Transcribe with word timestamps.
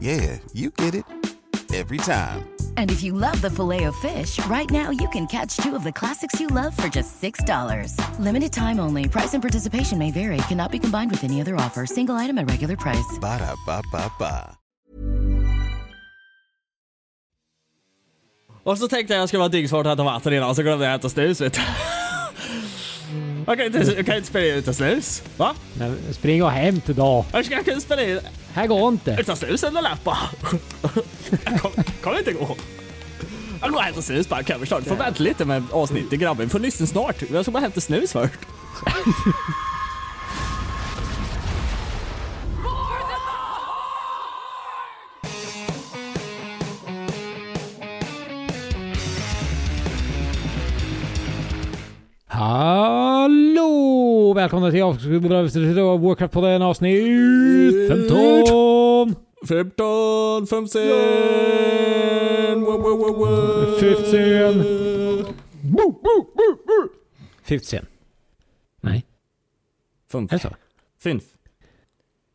Yeah, 0.00 0.38
you 0.52 0.70
get 0.70 0.94
it. 0.94 1.04
Every 1.74 1.98
time. 1.98 2.48
And 2.76 2.90
if 2.90 3.02
you 3.02 3.12
love 3.12 3.40
the 3.42 3.50
filet 3.50 3.84
of 3.84 3.96
fish, 3.96 4.38
right 4.46 4.70
now 4.70 4.90
you 4.90 5.08
can 5.08 5.26
catch 5.26 5.56
two 5.56 5.74
of 5.74 5.84
the 5.84 5.92
classics 5.92 6.40
you 6.40 6.46
love 6.46 6.76
for 6.76 6.88
just 6.88 7.20
$6. 7.20 8.18
Limited 8.18 8.52
time 8.52 8.80
only. 8.80 9.08
Price 9.08 9.34
and 9.34 9.42
participation 9.42 9.98
may 9.98 10.10
vary. 10.10 10.38
Cannot 10.48 10.70
be 10.72 10.78
combined 10.78 11.10
with 11.10 11.24
any 11.24 11.40
other 11.40 11.56
offer. 11.56 11.86
Single 11.86 12.14
item 12.14 12.38
at 12.38 12.48
regular 12.48 12.76
price. 12.76 13.18
Ba-da-ba-ba-ba. 13.20 14.56
Och 18.64 18.78
så 18.78 18.88
tänkte 18.88 19.14
jag 19.14 19.20
jag 19.22 19.28
skulle 19.28 19.38
vara 19.38 19.48
dyngsvårt 19.48 19.86
att 19.86 19.90
hämta 19.90 20.04
vatten 20.04 20.32
innan, 20.32 20.54
så 20.54 20.62
glömde 20.62 20.84
jag 20.84 20.90
hämta 20.90 21.08
snus 21.08 21.40
vet 21.40 21.54
du. 21.54 21.60
Jag 23.46 23.56
kan 23.56 23.66
inte, 23.66 23.78
jag 23.96 24.06
kan 24.06 24.16
inte 24.16 24.28
spela 24.28 24.46
in 24.46 24.54
utan 24.54 24.74
snus. 24.74 25.22
Va? 25.36 25.54
Men 25.74 25.98
spring 26.12 26.42
och 26.42 26.50
hämt 26.50 26.88
idag. 26.88 27.24
Hur 27.32 27.42
ska 27.42 27.54
jag 27.54 27.64
kunna 27.64 27.80
spela 27.80 28.02
in 28.02 28.20
Här 28.52 28.66
går 28.66 28.88
inte. 28.88 29.16
utan 29.20 29.36
snus 29.36 29.64
eller 29.64 29.82
läppa? 29.82 30.18
Jag 31.44 31.60
kom- 31.60 31.84
kommer 32.02 32.18
inte 32.18 32.32
gå. 32.32 32.56
Jag 33.60 33.70
går 33.70 33.76
och 33.78 33.82
hämtar 33.84 34.00
snus 34.02 34.28
bara, 34.28 34.42
kan 34.42 34.60
vi 34.60 34.66
snart. 34.66 34.84
Får 34.84 34.96
vänta 34.96 35.22
lite 35.22 35.44
med 35.44 35.62
avsnittet 35.72 36.18
grabben, 36.20 36.48
får 36.50 36.58
lyssna 36.58 36.86
snart. 36.86 37.22
Jag 37.32 37.44
ska 37.44 37.52
bara 37.52 37.60
hämta 37.62 37.80
snus 37.80 38.12
först. 38.12 38.34
Hallå! 52.36 54.32
Välkomna 54.36 54.70
till 54.70 54.82
Warcraft 56.00 56.34
på 56.34 56.40
den 56.40 56.62
avsnitt 56.62 57.88
15! 57.88 59.14
15, 59.48 60.46
15, 60.46 60.80
wow, 62.64 62.80
wow, 62.80 62.98
wow, 62.98 63.16
wow. 63.16 63.78
15. 63.80 64.64
15. 67.42 67.86
Nej, 68.80 69.06
Fumf. 70.08 70.32
är 70.32 70.36
det 70.36 70.42
så? 70.42 70.56
Fynf. 70.98 71.24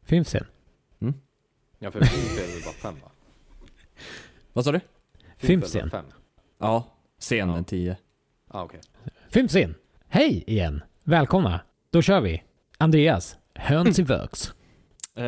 15. 0.06 0.48
Ja, 1.80 1.92
för 1.92 2.02
Fimp 2.02 2.40
är 2.40 2.54
väl 2.54 2.64
bara 2.64 2.74
fem 2.74 2.96
va? 3.04 3.12
Vad 4.54 4.66
sa 4.66 4.72
du? 4.72 4.80
Är 5.40 5.90
fem? 5.90 6.06
Ja, 6.58 6.86
scenen 7.20 7.64
10. 7.64 7.98
Ah, 8.48 8.64
okej. 8.64 8.80
15. 9.30 9.74
Hej 10.14 10.44
igen! 10.48 10.84
Välkomna! 11.04 11.60
Då 11.92 12.02
kör 12.02 12.22
vi. 12.22 12.44
Andreas, 12.78 13.38
höns 13.56 14.00
i 14.00 14.04
works. 14.08 14.54
Eh, 15.18 15.26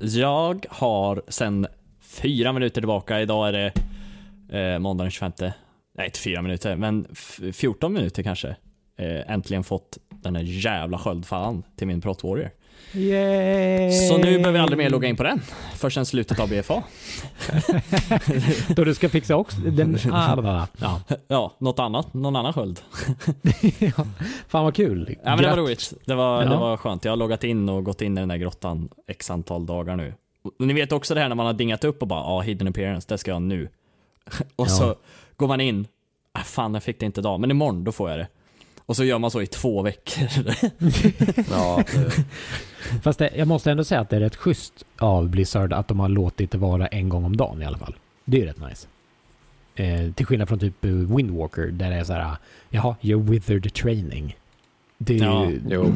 jag 0.00 0.66
har 0.70 1.22
sen 1.28 1.66
fyra 2.00 2.52
minuter 2.52 2.80
tillbaka, 2.80 3.20
idag 3.20 3.48
är 3.48 3.52
det 3.52 3.72
uh, 4.74 4.78
måndag 4.78 5.04
den 5.04 5.10
25. 5.10 5.50
Nej, 5.94 6.06
inte 6.06 6.18
fyra 6.18 6.42
minuter, 6.42 6.76
men 6.76 7.06
f- 7.12 7.40
14 7.52 7.92
minuter 7.92 8.22
kanske. 8.22 8.48
eh, 8.98 9.30
äntligen 9.30 9.64
fått 9.64 9.98
den 10.10 10.36
här 10.36 10.42
jävla 10.42 10.98
sköldfallan 10.98 11.62
till 11.76 11.86
min 11.86 12.00
Prot 12.00 12.24
Warrior. 12.24 12.50
Yay! 12.92 13.92
Så 13.92 14.16
nu 14.18 14.38
behöver 14.38 14.52
jag 14.58 14.62
aldrig 14.62 14.78
mer 14.78 14.90
logga 14.90 15.08
in 15.08 15.16
på 15.16 15.22
den 15.22 15.40
förrän 15.76 16.06
slutet 16.06 16.40
av 16.40 16.48
BFA. 16.48 16.82
Då 18.76 18.84
du 18.84 18.94
ska 18.94 19.08
fixa 19.08 19.36
också 19.36 19.56
den... 19.60 19.98
Ah, 20.12 20.36
bla, 20.36 20.42
bla. 20.42 20.68
ja. 20.80 21.00
Ja, 21.28 21.52
något 21.58 21.78
annat, 21.78 22.14
någon 22.14 22.36
annan 22.36 22.52
sköld. 22.52 22.80
Fan 24.48 24.64
vad 24.64 24.74
kul. 24.74 25.16
Ja 25.24 25.36
men 25.36 25.44
det 25.44 25.50
var 25.50 25.56
roligt. 25.56 25.92
Det 26.04 26.14
var, 26.14 26.42
Ja. 26.42 26.48
det 26.50 26.56
var 26.56 26.76
skönt. 26.76 27.04
Jag 27.04 27.12
har 27.12 27.16
loggat 27.16 27.44
in 27.44 27.68
och 27.68 27.84
gått 27.84 28.02
in 28.02 28.18
i 28.18 28.20
den 28.20 28.28
där 28.28 28.36
grottan 28.36 28.88
x 29.08 29.30
antal 29.30 29.66
dagar 29.66 29.96
nu. 29.96 30.14
Och 30.42 30.66
ni 30.66 30.72
vet 30.74 30.92
också 30.92 31.14
det 31.14 31.20
här 31.20 31.28
när 31.28 31.36
man 31.36 31.46
har 31.46 31.52
dingat 31.52 31.84
upp 31.84 32.02
och 32.02 32.08
bara 32.08 32.20
ja, 32.20 32.40
hidden 32.40 32.68
appearance, 32.68 33.06
det 33.08 33.18
ska 33.18 33.30
jag 33.30 33.34
ha 33.36 33.40
nu. 33.40 33.68
och 34.56 34.66
Ja. 34.66 34.70
så 34.70 34.94
går 35.36 35.48
man 35.48 35.60
in, 35.60 35.86
ah, 36.32 36.40
fan 36.40 36.74
jag 36.74 36.82
fick 36.82 37.00
det 37.00 37.06
inte 37.06 37.20
idag, 37.20 37.40
men 37.40 37.50
imorgon 37.50 37.84
då 37.84 37.92
får 37.92 38.10
jag 38.10 38.18
det. 38.18 38.28
Och 38.92 38.96
så 38.96 39.04
gör 39.04 39.18
man 39.18 39.30
så 39.30 39.42
i 39.42 39.46
två 39.46 39.82
veckor. 39.82 40.28
Ja, 41.50 41.84
det, 41.94 42.24
Fast 43.02 43.18
det, 43.18 43.30
jag 43.36 43.48
måste 43.48 43.70
ändå 43.70 43.84
säga 43.84 44.00
att 44.00 44.10
det 44.10 44.16
är 44.16 44.20
rätt 44.20 44.36
schysst 44.36 44.84
av 44.98 45.28
Blizzard 45.28 45.72
att 45.72 45.88
de 45.88 46.00
har 46.00 46.08
låtit 46.08 46.50
det 46.50 46.58
vara 46.58 46.86
en 46.86 47.08
gång 47.08 47.24
om 47.24 47.36
dagen 47.36 47.62
i 47.62 47.64
alla 47.64 47.78
fall. 47.78 47.94
Det 48.24 48.36
är 48.36 48.40
ju 48.40 48.46
rätt 48.46 48.60
nice. 48.68 48.86
Eh, 49.74 50.12
till 50.12 50.26
skillnad 50.26 50.48
från 50.48 50.58
typ 50.58 50.84
eh, 50.84 50.90
Windwalker 50.90 51.66
där 51.66 51.90
det 51.90 51.96
är 51.96 52.04
så 52.04 52.12
här, 52.12 52.36
jaha, 52.70 52.96
you're 53.00 53.22
withered 53.30 53.74
training. 53.74 54.36
Det 54.98 55.14
är 55.16 55.24
Ja, 55.24 55.50
ju... 55.50 55.60
jo. 55.70 55.94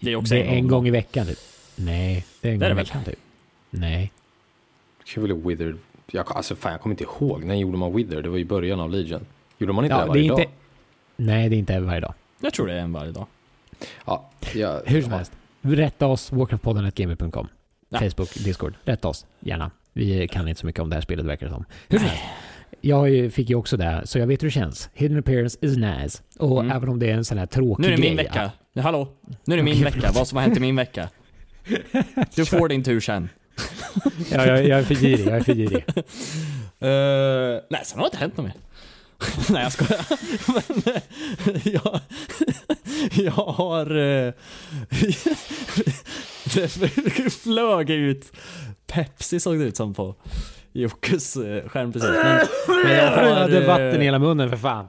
Det 0.00 0.10
är 0.12 0.16
också 0.16 0.34
det 0.34 0.40
är 0.40 0.44
en 0.46 0.60
gång 0.62 0.70
dagen. 0.70 0.86
i 0.86 0.90
veckan 0.90 1.26
typ. 1.26 1.38
Nej, 1.76 2.24
det 2.40 2.48
är 2.48 2.52
en 2.52 2.58
Det 2.58 2.66
gång 2.68 2.68
det 2.68 2.72
i 2.72 2.74
väl? 2.74 2.84
veckan 2.84 3.04
typ. 3.04 3.18
Nej. 3.70 4.12
Kul 5.04 5.32
Withered. 5.32 5.78
Jag, 6.10 6.32
alltså 6.36 6.56
fan, 6.56 6.72
jag 6.72 6.80
kommer 6.80 6.92
inte 6.94 7.04
ihåg. 7.04 7.44
När 7.44 7.54
gjorde 7.54 7.78
man 7.78 7.96
Wither? 7.96 8.22
Det 8.22 8.28
var 8.28 8.38
i 8.38 8.44
början 8.44 8.80
av 8.80 8.90
Legion. 8.90 9.26
Gjorde 9.58 9.72
man 9.72 9.84
inte 9.84 9.94
det 9.96 10.00
Ja, 10.00 10.04
det 10.04 10.08
är 10.08 10.08
varje 10.08 10.22
inte... 10.22 10.42
dag? 10.42 10.50
Nej, 11.16 11.48
det 11.48 11.56
är 11.56 11.58
inte 11.58 11.80
varje 11.80 12.00
dag. 12.00 12.14
Jag 12.40 12.52
tror 12.52 12.66
det 12.66 12.72
är 12.72 12.78
en 12.78 12.92
varje 12.92 13.12
dag. 13.12 13.26
Ja, 14.06 14.30
jag, 14.54 14.80
Hur 14.86 15.02
som 15.02 15.12
helst. 15.12 15.32
Rätta 15.62 16.06
oss, 16.06 16.32
warcraftpodden.gmail.com. 16.32 17.48
Ja. 17.88 17.98
Facebook, 17.98 18.34
Discord. 18.34 18.74
Rätta 18.84 19.08
oss, 19.08 19.26
gärna. 19.40 19.70
Vi 19.92 20.28
kan 20.28 20.48
inte 20.48 20.60
så 20.60 20.66
mycket 20.66 20.82
om 20.82 20.90
det 20.90 20.96
här 20.96 21.00
spelet 21.00 21.26
verkar 21.26 21.46
det 21.46 21.52
som. 21.52 21.64
Hur 21.88 21.98
som 21.98 22.08
helst. 22.08 22.24
Jag 22.80 23.32
fick 23.32 23.50
ju 23.50 23.56
också 23.56 23.76
det, 23.76 24.02
så 24.04 24.18
jag 24.18 24.26
vet 24.26 24.42
hur 24.42 24.46
det 24.48 24.52
känns. 24.52 24.90
Hidden 24.94 25.18
appearance 25.18 25.58
is 25.60 25.76
nice. 25.76 26.22
Och 26.38 26.60
Mm. 26.60 26.76
även 26.76 26.88
om 26.88 26.98
det 26.98 27.10
är 27.10 27.14
en 27.14 27.24
sån 27.24 27.38
här 27.38 27.46
tråkig 27.46 27.82
Nu 27.82 27.86
är 27.88 27.90
det 27.90 27.96
grej. 28.02 28.10
min 28.10 28.16
vecka. 28.16 28.52
Ja, 28.72 28.82
hallå? 28.82 29.08
Nu 29.44 29.54
är 29.54 29.56
det 29.56 29.62
min 29.62 29.84
vecka. 29.84 30.10
Vad 30.14 30.28
som 30.28 30.36
har 30.36 30.42
hänt 30.42 30.56
i 30.56 30.60
min 30.60 30.76
vecka. 30.76 31.08
Du 32.34 32.44
får 32.44 32.68
din 32.68 32.82
tur 32.82 33.00
sen. 33.00 33.28
Ja, 34.32 34.46
jag, 34.46 34.66
jag 34.66 34.78
är 34.78 34.82
för 34.82 34.94
girig, 34.94 35.26
jag 35.26 35.36
är 35.36 35.40
för 35.40 35.54
girig. 35.54 35.84
Uh, 35.86 37.60
nej, 37.70 37.80
sen 37.84 37.98
har 37.98 38.04
det 38.04 38.06
inte 38.06 38.16
hänt 38.16 38.36
något 38.36 38.46
mer. 38.46 38.54
nej, 39.50 39.62
jag 39.62 39.72
skojar. 39.72 40.06
Men 40.52 40.94
eh, 40.94 41.66
jag, 41.72 42.00
jag 43.12 43.32
har... 43.32 43.96
Uh, 43.96 44.32
det 46.54 47.32
flög 47.32 47.90
ut 47.90 48.32
Pepsi 48.86 49.40
såg 49.40 49.58
det 49.58 49.64
ut 49.64 49.76
som 49.76 49.94
på 49.94 50.14
Jockes 50.72 51.36
eh, 51.36 51.68
skärm 51.68 51.92
precis. 51.92 52.10
Men, 52.10 52.46
men 52.84 52.96
jag 52.96 53.10
har... 53.10 53.22
Jag 53.22 53.34
hade 53.34 53.60
eh, 53.62 53.66
vatten 53.66 54.02
i 54.02 54.04
hela 54.04 54.18
munnen 54.18 54.50
för 54.50 54.56
fan. 54.56 54.88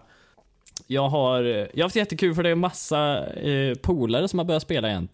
Jag 0.87 1.09
har, 1.09 1.43
eh, 1.43 1.49
jag 1.49 1.77
har 1.77 1.83
haft 1.83 1.95
jättekul 1.95 2.35
för 2.35 2.43
det 2.43 2.49
är 2.49 2.55
massa 2.55 3.25
eh, 3.27 3.75
polare 3.75 4.27
som 4.27 4.39
har 4.39 4.45
börjat 4.45 4.63
spela 4.63 4.89
igen. 4.89 5.07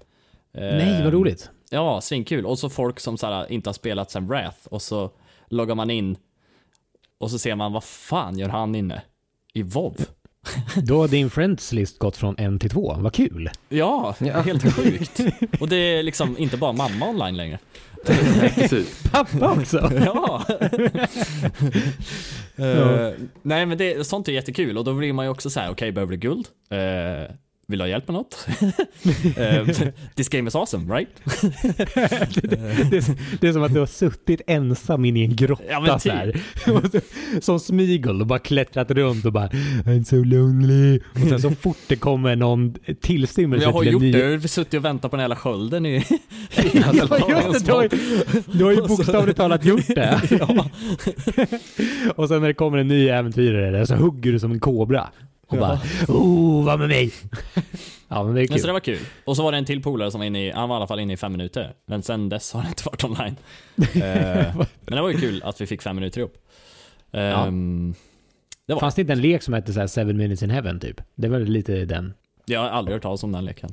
Eh, 0.54 0.62
Nej, 0.62 1.04
vad 1.04 1.14
roligt. 1.14 1.50
Ja, 1.70 2.02
svinkul. 2.02 2.46
Och 2.46 2.60
så 2.60 2.70
folk 2.70 3.00
som 3.00 3.18
så 3.18 3.28
här, 3.28 3.52
inte 3.52 3.70
har 3.70 3.74
spelat 3.74 4.12
sen 4.12 4.28
Wrath 4.28 4.68
och 4.70 4.82
så 4.82 5.12
loggar 5.48 5.76
man 5.76 5.90
in 5.90 6.18
och 7.22 7.32
så 7.32 7.40
ser 7.40 7.56
man 7.56 7.74
vad 7.74 7.84
fan 7.84 8.38
gör 8.38 8.50
han 8.50 8.76
inne? 8.76 9.02
I 9.54 9.64
WoW? 9.64 9.96
Då 10.84 11.02
har 11.02 11.08
din 11.08 11.30
friends 11.30 11.72
list 11.72 12.00
gått 12.00 12.18
från 12.18 12.36
en 12.38 12.60
till 12.60 12.70
två. 12.70 12.96
Vad 13.00 13.14
kul. 13.14 13.50
Ja, 13.70 14.16
helt 14.20 14.76
sjukt. 14.76 15.20
Och 15.60 15.70
det 15.70 15.76
är 15.76 16.04
liksom 16.04 16.38
inte 16.38 16.58
bara 16.58 16.74
mamma 16.74 17.10
online 17.10 17.38
längre. 17.38 17.60
Pappa 19.12 19.52
också. 19.52 19.92
Ja. 20.06 20.46
Eh, 22.56 23.12
nej 23.42 23.66
men 23.66 23.78
det, 23.78 24.08
sånt 24.08 24.28
är 24.28 24.32
jättekul 24.32 24.78
och 24.78 24.84
då 24.84 24.94
blir 24.94 25.14
man 25.14 25.26
ju 25.26 25.32
också 25.32 25.50
så 25.50 25.60
här: 25.60 25.72
okej 25.72 25.92
behöver 25.92 26.12
du 26.12 26.18
guld? 26.18 26.48
Eh, 26.70 27.36
Vill 27.72 27.80
du 27.80 27.84
ha 27.84 27.90
hjälp 27.90 28.08
med 28.08 28.14
något? 28.14 28.48
Eh, 29.38 29.68
This 30.16 30.30
game 30.30 30.48
is 30.48 30.56
awesome, 30.56 30.96
right? 30.96 31.10
det, 32.42 32.54
är, 32.58 33.38
det 33.42 33.48
är 33.48 33.54
som 33.54 33.64
att 33.64 33.74
du 33.74 33.80
har 33.80 33.86
suttit 33.86 34.42
ensam 34.48 35.06
inne 35.06 35.20
i 35.20 35.24
en 35.24 35.36
grotta 35.36 35.64
Ja, 35.70 36.00
så 36.00 36.10
här. 36.12 36.40
Så- 36.66 36.82
Som 37.42 37.60
Smigel 37.60 38.22
och 38.22 38.28
bara 38.28 38.40
klättrat 38.40 38.92
runt 38.92 39.26
och 39.26 39.34
bara 39.34 39.48
I'm 39.48 40.04
so 40.04 40.24
lonely. 40.24 41.00
Och 41.14 41.20
sen 41.30 41.42
så 41.42 41.52
fort 41.52 41.78
det 41.88 41.96
kommer 41.96 42.36
någon 42.36 42.76
tillstymmelse 43.02 43.66
jag 43.66 43.72
har 43.74 43.80
till 43.80 43.88
en 43.88 43.94
gjort 43.94 44.02
ny... 44.02 44.12
det, 44.12 44.20
jag 44.20 44.40
har 44.40 44.48
suttit 44.48 44.74
och 44.74 44.86
väntat 44.86 45.12
på 45.12 45.18
den 45.18 45.24
hela 45.24 45.36
skölden 45.36 45.86
i... 45.86 46.04
Ja, 46.74 46.94
just 46.94 47.10
det, 47.54 47.66
du 47.66 47.72
har, 47.72 47.84
ju, 47.84 47.90
du 48.54 48.64
har 48.64 48.72
ju 48.72 48.78
bokstavligt 48.88 49.38
talat 49.38 49.66
gjort 49.66 49.88
det. 49.88 50.22
Och 52.16 52.28
sen 52.28 52.42
när 52.42 52.48
det 52.48 52.54
kommer 52.54 52.78
en 52.78 52.88
ny 52.88 53.08
äventyrare 53.10 53.86
så 53.88 53.96
hugger 53.96 54.32
du 54.32 54.40
som 54.40 54.52
en 54.52 54.60
kobra. 54.60 55.10
Och 55.52 55.58
bara 55.58 55.80
oh, 56.08 56.66
var 56.66 56.78
med 56.78 56.90
mig. 56.90 57.14
Ja 58.08 58.24
men 58.24 58.36
det 58.36 58.42
är 58.42 58.44
Men 58.44 58.48
kul. 58.48 58.60
så 58.60 58.68
det 58.68 58.74
var 58.74 58.80
kul. 58.80 59.00
Och 59.26 59.36
så 59.36 59.44
var 59.44 59.52
det 59.52 59.58
en 59.58 59.66
till 59.66 59.82
polare 59.84 60.12
som 60.12 60.20
var 60.20 60.26
inne 60.26 60.48
i, 60.48 60.52
han 60.52 60.70
var 60.70 60.76
i 60.76 60.78
alla 60.78 60.88
fall 60.88 61.00
inne 61.00 61.14
i 61.14 61.18
fem 61.18 61.32
minuter. 61.32 61.74
Men 61.86 62.04
sen 62.04 62.30
dess 62.30 62.54
har 62.54 62.62
han 62.62 62.70
inte 62.70 62.84
varit 62.86 63.04
online. 63.04 63.36
Eh, 64.04 64.56
men 64.56 64.96
det 64.96 65.02
var 65.02 65.10
ju 65.10 65.18
kul 65.18 65.44
att 65.44 65.62
vi 65.62 65.68
fick 65.68 65.82
fem 65.82 65.96
minuter 65.96 66.20
ihop. 66.20 66.38
Ehm, 67.12 67.94
det 68.68 68.74
var, 68.74 68.80
Fanns 68.80 68.96
det 68.96 69.02
inte 69.02 69.14
en 69.14 69.22
lek 69.22 69.44
som 69.44 69.54
hette 69.54 69.74
så 69.74 69.80
här 69.80 69.88
Seven 69.88 70.18
minutes 70.18 70.44
in 70.44 70.50
heaven 70.50 70.80
typ? 70.80 71.02
Det 71.16 71.28
var 71.28 71.40
lite 71.40 71.86
den. 71.86 72.14
jag 72.46 72.60
har 72.60 72.70
aldrig 72.70 72.96
hört 72.96 73.04
talas 73.04 73.24
om 73.24 73.32
den 73.32 73.46
leken. 73.46 73.70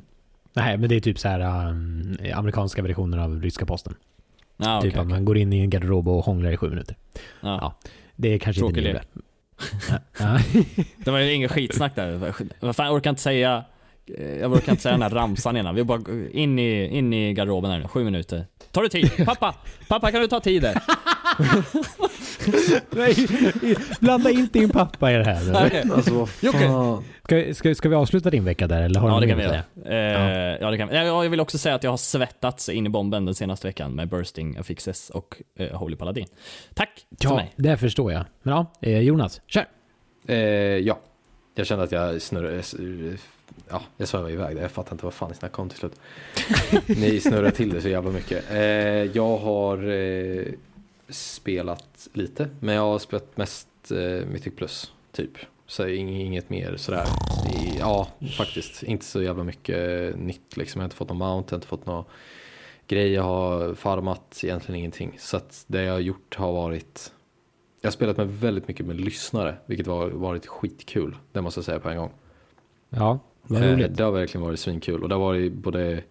Nej, 0.53 0.79
men 0.79 0.89
det 0.89 0.97
är 0.97 1.01
typ 1.01 1.19
så 1.19 1.29
här 1.29 1.69
um, 1.71 2.17
amerikanska 2.35 2.83
versioner 2.83 3.19
av 3.19 3.43
ryska 3.43 3.67
posten. 3.67 3.95
Ah, 4.57 4.81
typ 4.81 4.93
okej, 4.93 5.01
att 5.01 5.09
man 5.09 5.25
går 5.25 5.39
in 5.39 5.53
i 5.53 5.61
en 5.61 5.71
garderob 5.71 6.09
och 6.09 6.25
hånglar 6.25 6.53
i 6.53 6.57
sju 6.57 6.69
minuter. 6.71 6.97
Ja. 7.41 7.59
Ja. 7.61 7.91
Det 8.17 8.29
är 8.29 8.39
kanske 8.39 8.61
Tråkig 8.61 8.79
inte 8.79 8.93
lek. 8.93 9.09
Det 10.97 11.11
var 11.11 11.19
ju 11.19 11.33
inget 11.33 11.53
skitsnack 11.53 11.97
där. 11.97 12.33
Vad 12.61 12.77
fan, 12.77 12.87
jag 12.87 12.95
orkar 12.95 13.11
inte 13.11 13.23
säga 13.23 13.65
jag 14.41 14.53
orkar 14.53 14.73
inte 14.73 14.83
säga 14.83 14.93
den 14.93 15.03
här 15.03 15.11
ramsan 15.11 15.57
innan. 15.57 15.75
Vi 15.75 15.85
bara 15.85 16.01
in 16.33 16.59
i, 16.59 16.99
in 16.99 17.13
i 17.13 17.35
garderoben 17.35 17.71
här 17.71 17.79
nu, 17.79 17.89
sju 17.89 18.05
minuter. 18.05 18.47
Tar 18.73 18.83
du 18.83 18.89
tid? 18.89 19.11
Pappa! 19.27 19.55
Pappa 19.89 20.11
kan 20.11 20.21
du 20.21 20.27
ta 20.27 20.41
tid 20.41 20.63
där? 20.63 20.83
Nej, 22.91 23.15
blanda 24.01 24.31
inte 24.31 24.59
in 24.59 24.71
pappa 24.71 25.13
i 25.13 25.15
det 25.17 25.25
här. 25.25 25.45
nu. 25.45 25.67
Okej. 25.67 25.85
Alltså 25.97 26.15
vad 26.15 26.29
fan. 26.29 27.05
Ska, 27.25 27.55
ska, 27.55 27.75
ska 27.75 27.89
vi 27.89 27.95
avsluta 27.95 28.31
din 28.31 28.45
vecka 28.45 28.67
där 28.67 28.83
eller 28.83 29.01
har 29.01 29.09
du 29.09 29.15
Ja 29.15 29.21
det 29.21 29.27
kan 29.29 29.39
vi 29.39 29.45
göra. 29.45 29.63
Eh, 29.85 30.59
ja. 30.61 30.71
det 30.71 30.79
kan 30.79 30.89
vi. 30.89 30.95
Ja, 30.97 31.05
Jag 31.25 31.31
vill 31.31 31.41
också 31.41 31.59
säga 31.59 31.75
att 31.75 31.83
jag 31.85 31.91
har 31.91 31.97
svettats 31.97 32.69
in 32.69 32.87
i 32.87 32.89
bomben 32.89 33.25
den 33.25 33.35
senaste 33.35 33.67
veckan 33.67 33.95
med 33.95 34.09
Bursting 34.09 34.57
Affixes 34.57 35.11
och 35.11 35.43
eh, 35.59 35.79
Holy 35.79 35.97
Paladin. 35.97 36.27
Tack 36.75 37.07
för 37.21 37.29
Ja, 37.29 37.37
mig. 37.37 37.53
det 37.57 37.77
förstår 37.77 38.13
jag. 38.13 38.25
Men 38.43 38.55
ja, 38.55 38.73
eh, 38.81 38.99
Jonas, 39.01 39.41
kör. 39.47 39.65
Eh, 40.27 40.37
ja, 40.37 40.99
jag 41.55 41.67
kände 41.67 41.85
att 41.85 41.93
jag 41.93 42.23
snurrade, 42.23 42.63
ja, 43.71 43.83
jag 43.97 44.09
svävade 44.09 44.33
iväg 44.33 44.55
där. 44.57 44.63
Jag 44.63 44.71
fattar 44.71 44.93
inte 44.93 45.05
vad 45.05 45.15
fan 45.15 45.29
ni 45.29 45.35
snackade 45.35 45.63
om 45.63 45.69
till 45.69 45.79
slut. 45.79 46.01
ni 46.99 47.21
snurrar 47.21 47.51
till 47.51 47.71
det 47.75 47.81
så 47.81 47.89
jävla 47.89 48.11
mycket. 48.11 48.51
Eh, 48.51 48.59
jag 49.17 49.39
har 49.39 49.89
eh, 49.91 50.45
spelat 51.09 52.09
lite, 52.13 52.49
men 52.61 52.75
jag 52.75 52.83
har 52.83 52.99
spelat 52.99 53.37
mest 53.37 53.69
eh, 53.91 54.27
Mythic 54.27 54.55
Plus, 54.57 54.93
typ. 55.13 55.31
Så 55.67 55.85
ing- 55.87 56.21
inget 56.21 56.51
mer 56.51 56.77
sådär. 56.77 57.05
Ja, 57.79 58.09
faktiskt. 58.39 58.83
Inte 58.83 59.05
så 59.05 59.23
jävla 59.23 59.45
mycket 59.45 60.17
nytt 60.19 60.57
liksom. 60.57 60.79
Jag 60.81 60.83
har 60.83 60.87
inte 60.87 60.97
fått 60.97 61.09
någon 61.09 61.19
mount, 61.19 61.47
jag 61.49 61.53
har 61.53 61.59
inte 61.59 61.67
fått 61.67 61.87
någon 61.87 62.05
grej. 62.87 63.13
Jag 63.13 63.23
har 63.23 63.75
farmat 63.75 64.41
egentligen 64.45 64.79
ingenting. 64.79 65.17
Så 65.19 65.37
att 65.37 65.65
det 65.67 65.83
jag 65.83 65.93
har 65.93 66.01
gjort 66.01 66.37
har 66.37 66.53
varit 66.53 67.13
jag 67.81 67.87
har 67.89 67.93
spelat 67.93 68.17
med 68.17 68.29
väldigt 68.29 68.69
mycket 68.69 68.87
med 68.87 69.01
lyssnare, 69.01 69.57
vilket 69.67 69.87
har 69.87 70.09
varit 70.09 70.47
skitkul. 70.47 71.17
Det 71.33 71.41
måste 71.41 71.59
jag 71.59 71.65
säga 71.65 71.81
på 71.81 71.89
en 71.89 71.97
gång. 71.97 72.11
Ja, 72.91 73.19
vad 73.43 73.63
Eh, 73.63 73.73
roligt. 73.73 73.97
Det 73.97 74.05
har 74.05 74.13
verkligen 74.13 74.47
varit 74.47 74.61
svinkul 74.61 75.03
och 75.03 75.09
det 75.09 75.15
har 75.15 75.21
varit 75.23 75.53
både, 75.53 76.03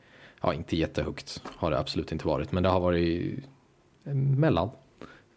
ja 0.41 0.53
inte 0.53 0.75
jättehögt 0.77 1.41
har 1.45 1.71
det 1.71 1.79
absolut 1.79 2.11
inte 2.11 2.27
varit, 2.27 2.51
men 2.51 2.63
det 2.63 2.69
har 2.69 2.79
varit 2.79 3.39
mellan 4.13 4.69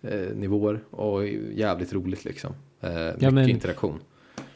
eh, 0.03 0.37
nivåer 0.37 0.81
och 0.91 1.29
jävligt 1.55 1.93
roligt 1.93 2.25
liksom. 2.25 2.55
Eh, 2.81 2.91
mycket 2.91 3.35
men- 3.35 3.49
interaktion. 3.49 4.01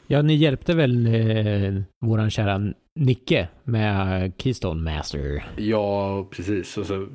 Ja, 0.07 0.23
ni 0.23 0.35
hjälpte 0.35 0.75
väl 0.75 1.07
eh, 1.07 1.83
våran 2.01 2.31
kära 2.31 2.73
Nicke 2.95 3.49
med 3.65 4.33
Keystone 4.39 4.93
Master? 4.95 5.45
Ja, 5.57 6.27
precis. 6.31 6.79
Och 6.79 6.87
så 6.87 7.09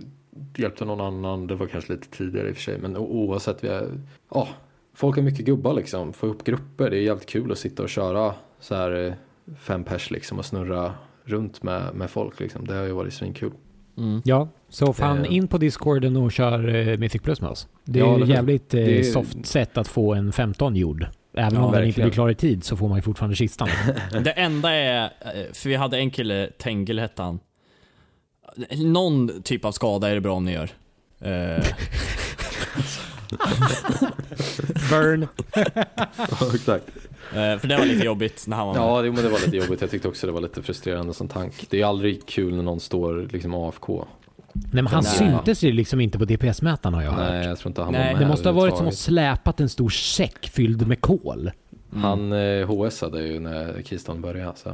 hjälpte 0.58 0.86
någon 0.86 1.02
annan, 1.02 1.48
det 1.48 1.56
var 1.56 1.68
kanske 1.68 1.94
lite 1.94 2.08
tidigare 2.08 2.50
i 2.50 2.52
och 2.52 2.56
för 2.56 2.62
sig, 2.64 2.78
men 2.80 2.98
oavsett, 2.98 3.64
vi 3.64 3.68
är, 3.68 3.88
ja, 4.34 4.48
folk 4.94 5.18
är 5.18 5.22
mycket 5.22 5.46
gubbar 5.46 5.74
liksom, 5.74 6.14
få 6.14 6.28
upp 6.28 6.44
grupper, 6.44 6.90
det 6.90 6.98
är 6.98 7.02
jävligt 7.02 7.30
kul 7.30 7.52
att 7.52 7.58
sitta 7.58 7.84
och 7.84 7.90
köra 7.90 8.34
så 8.60 8.76
här 8.76 9.06
eh, 9.06 9.14
fem 9.58 9.84
pers 9.84 10.12
liksom 10.12 10.40
och 10.40 10.46
snurra 10.46 10.94
runt 11.24 11.64
med, 11.64 11.96
med 11.96 12.10
folk 12.10 12.40
liksom, 12.40 12.68
det 12.68 12.74
har 12.74 12.84
ju 12.84 12.92
varit 12.92 13.14
svinkul. 13.14 13.52
Mm. 14.00 14.22
Ja, 14.26 14.48
så 14.70 14.94
fan 14.94 15.26
Eh. 15.26 15.34
in 15.36 15.48
på 15.48 15.58
discorden 15.58 16.18
och 16.18 16.32
kör 16.32 16.76
eh, 16.76 16.98
Mythic 16.98 17.22
Plus 17.22 17.42
med 17.42 17.50
oss. 17.50 17.68
Det 17.86 18.00
är 18.00 18.04
Ja, 18.04 18.18
hur? 18.18 18.26
jävligt 18.26 18.74
eh, 18.74 18.80
är- 18.82 19.04
soft 19.04 19.46
sätt 19.46 19.78
att 19.78 19.88
få 19.88 20.14
en 20.14 20.32
15 20.32 20.76
gjord. 20.76 21.08
Även 21.34 21.54
Ja, 21.56 21.62
om 21.66 21.72
den 21.72 21.84
inte 21.88 22.02
blir 22.02 22.12
klar 22.12 22.30
i 22.30 22.36
tid 22.36 22.64
så 22.64 22.78
får 22.78 22.88
man 22.90 22.98
ju 22.98 23.02
fortfarande 23.02 23.36
kistan. 23.36 23.70
Det 24.24 24.32
enda 24.32 24.72
är, 24.72 25.10
för 25.54 25.70
vi 25.70 25.76
hade 25.76 25.98
en 25.98 26.12
kille, 26.12 26.50
Tengel 26.58 27.00
hette 27.00 27.22
han. 27.22 27.40
Någon 28.78 29.42
typ 29.44 29.66
av 29.66 29.72
skada 29.72 30.10
är 30.10 30.16
det 30.16 30.22
bra 30.22 30.34
om 30.36 30.46
ni 30.46 30.52
gör. 30.54 30.70
Eh, 31.22 31.64
Burn. 34.90 35.28
Ja, 36.18 36.56
exakt. 36.56 36.86
Eh, 37.32 37.60
för 37.60 37.68
det 37.68 37.78
var 37.78 37.86
lite 37.86 38.06
jobbigt 38.06 38.48
när 38.48 38.58
han 38.58 38.68
var 38.68 38.74
med. 38.74 38.84
Ja, 38.84 39.02
det, 39.02 39.12
men 39.12 39.24
det 39.24 39.30
var 39.30 39.40
lite 39.46 39.58
jobbigt, 39.58 39.82
jag 39.82 39.92
tyckte 39.92 40.08
också 40.08 40.28
det 40.28 40.34
var 40.34 40.42
lite 40.42 40.64
frustrerande 40.64 41.14
som 41.14 41.28
tank. 41.28 41.68
Det 41.70 41.82
är 41.82 41.86
aldrig 41.86 42.26
kul 42.26 42.56
när 42.56 42.64
någon 42.64 42.80
står 42.80 43.28
liksom 43.32 43.54
AFK. 43.54 44.06
Nej 44.54 44.84
men 44.84 44.88
han 44.88 45.04
Nej. 45.04 45.14
syntes 45.18 45.64
ju 45.64 45.72
liksom 45.72 46.02
inte 46.02 46.20
på 46.20 46.26
DPS-mätaren 46.26 46.94
har 46.94 47.02
jag 47.04 47.12
hört. 47.12 47.30
Nej, 47.30 47.48
jag 47.48 47.60
tror 47.60 47.70
inte 47.70 47.82
han 47.82 47.94
Nej, 47.94 48.06
var 48.06 48.20
med 48.20 48.22
Det 48.22 48.30
måste 48.30 48.50
ha 48.50 48.54
varit 48.54 48.78
som 48.78 48.88
att 48.88 48.96
släpat 48.96 49.60
en 49.60 49.70
stor 49.70 49.90
säck 49.90 50.48
fylld 50.50 50.88
med 50.88 51.02
kol. 51.02 51.52
Han 51.94 52.32
eh, 52.32 52.68
HSade 52.68 53.22
ju 53.24 53.40
när 53.40 53.82
Keystone 53.86 54.20
började 54.20 54.58
så. 54.58 54.74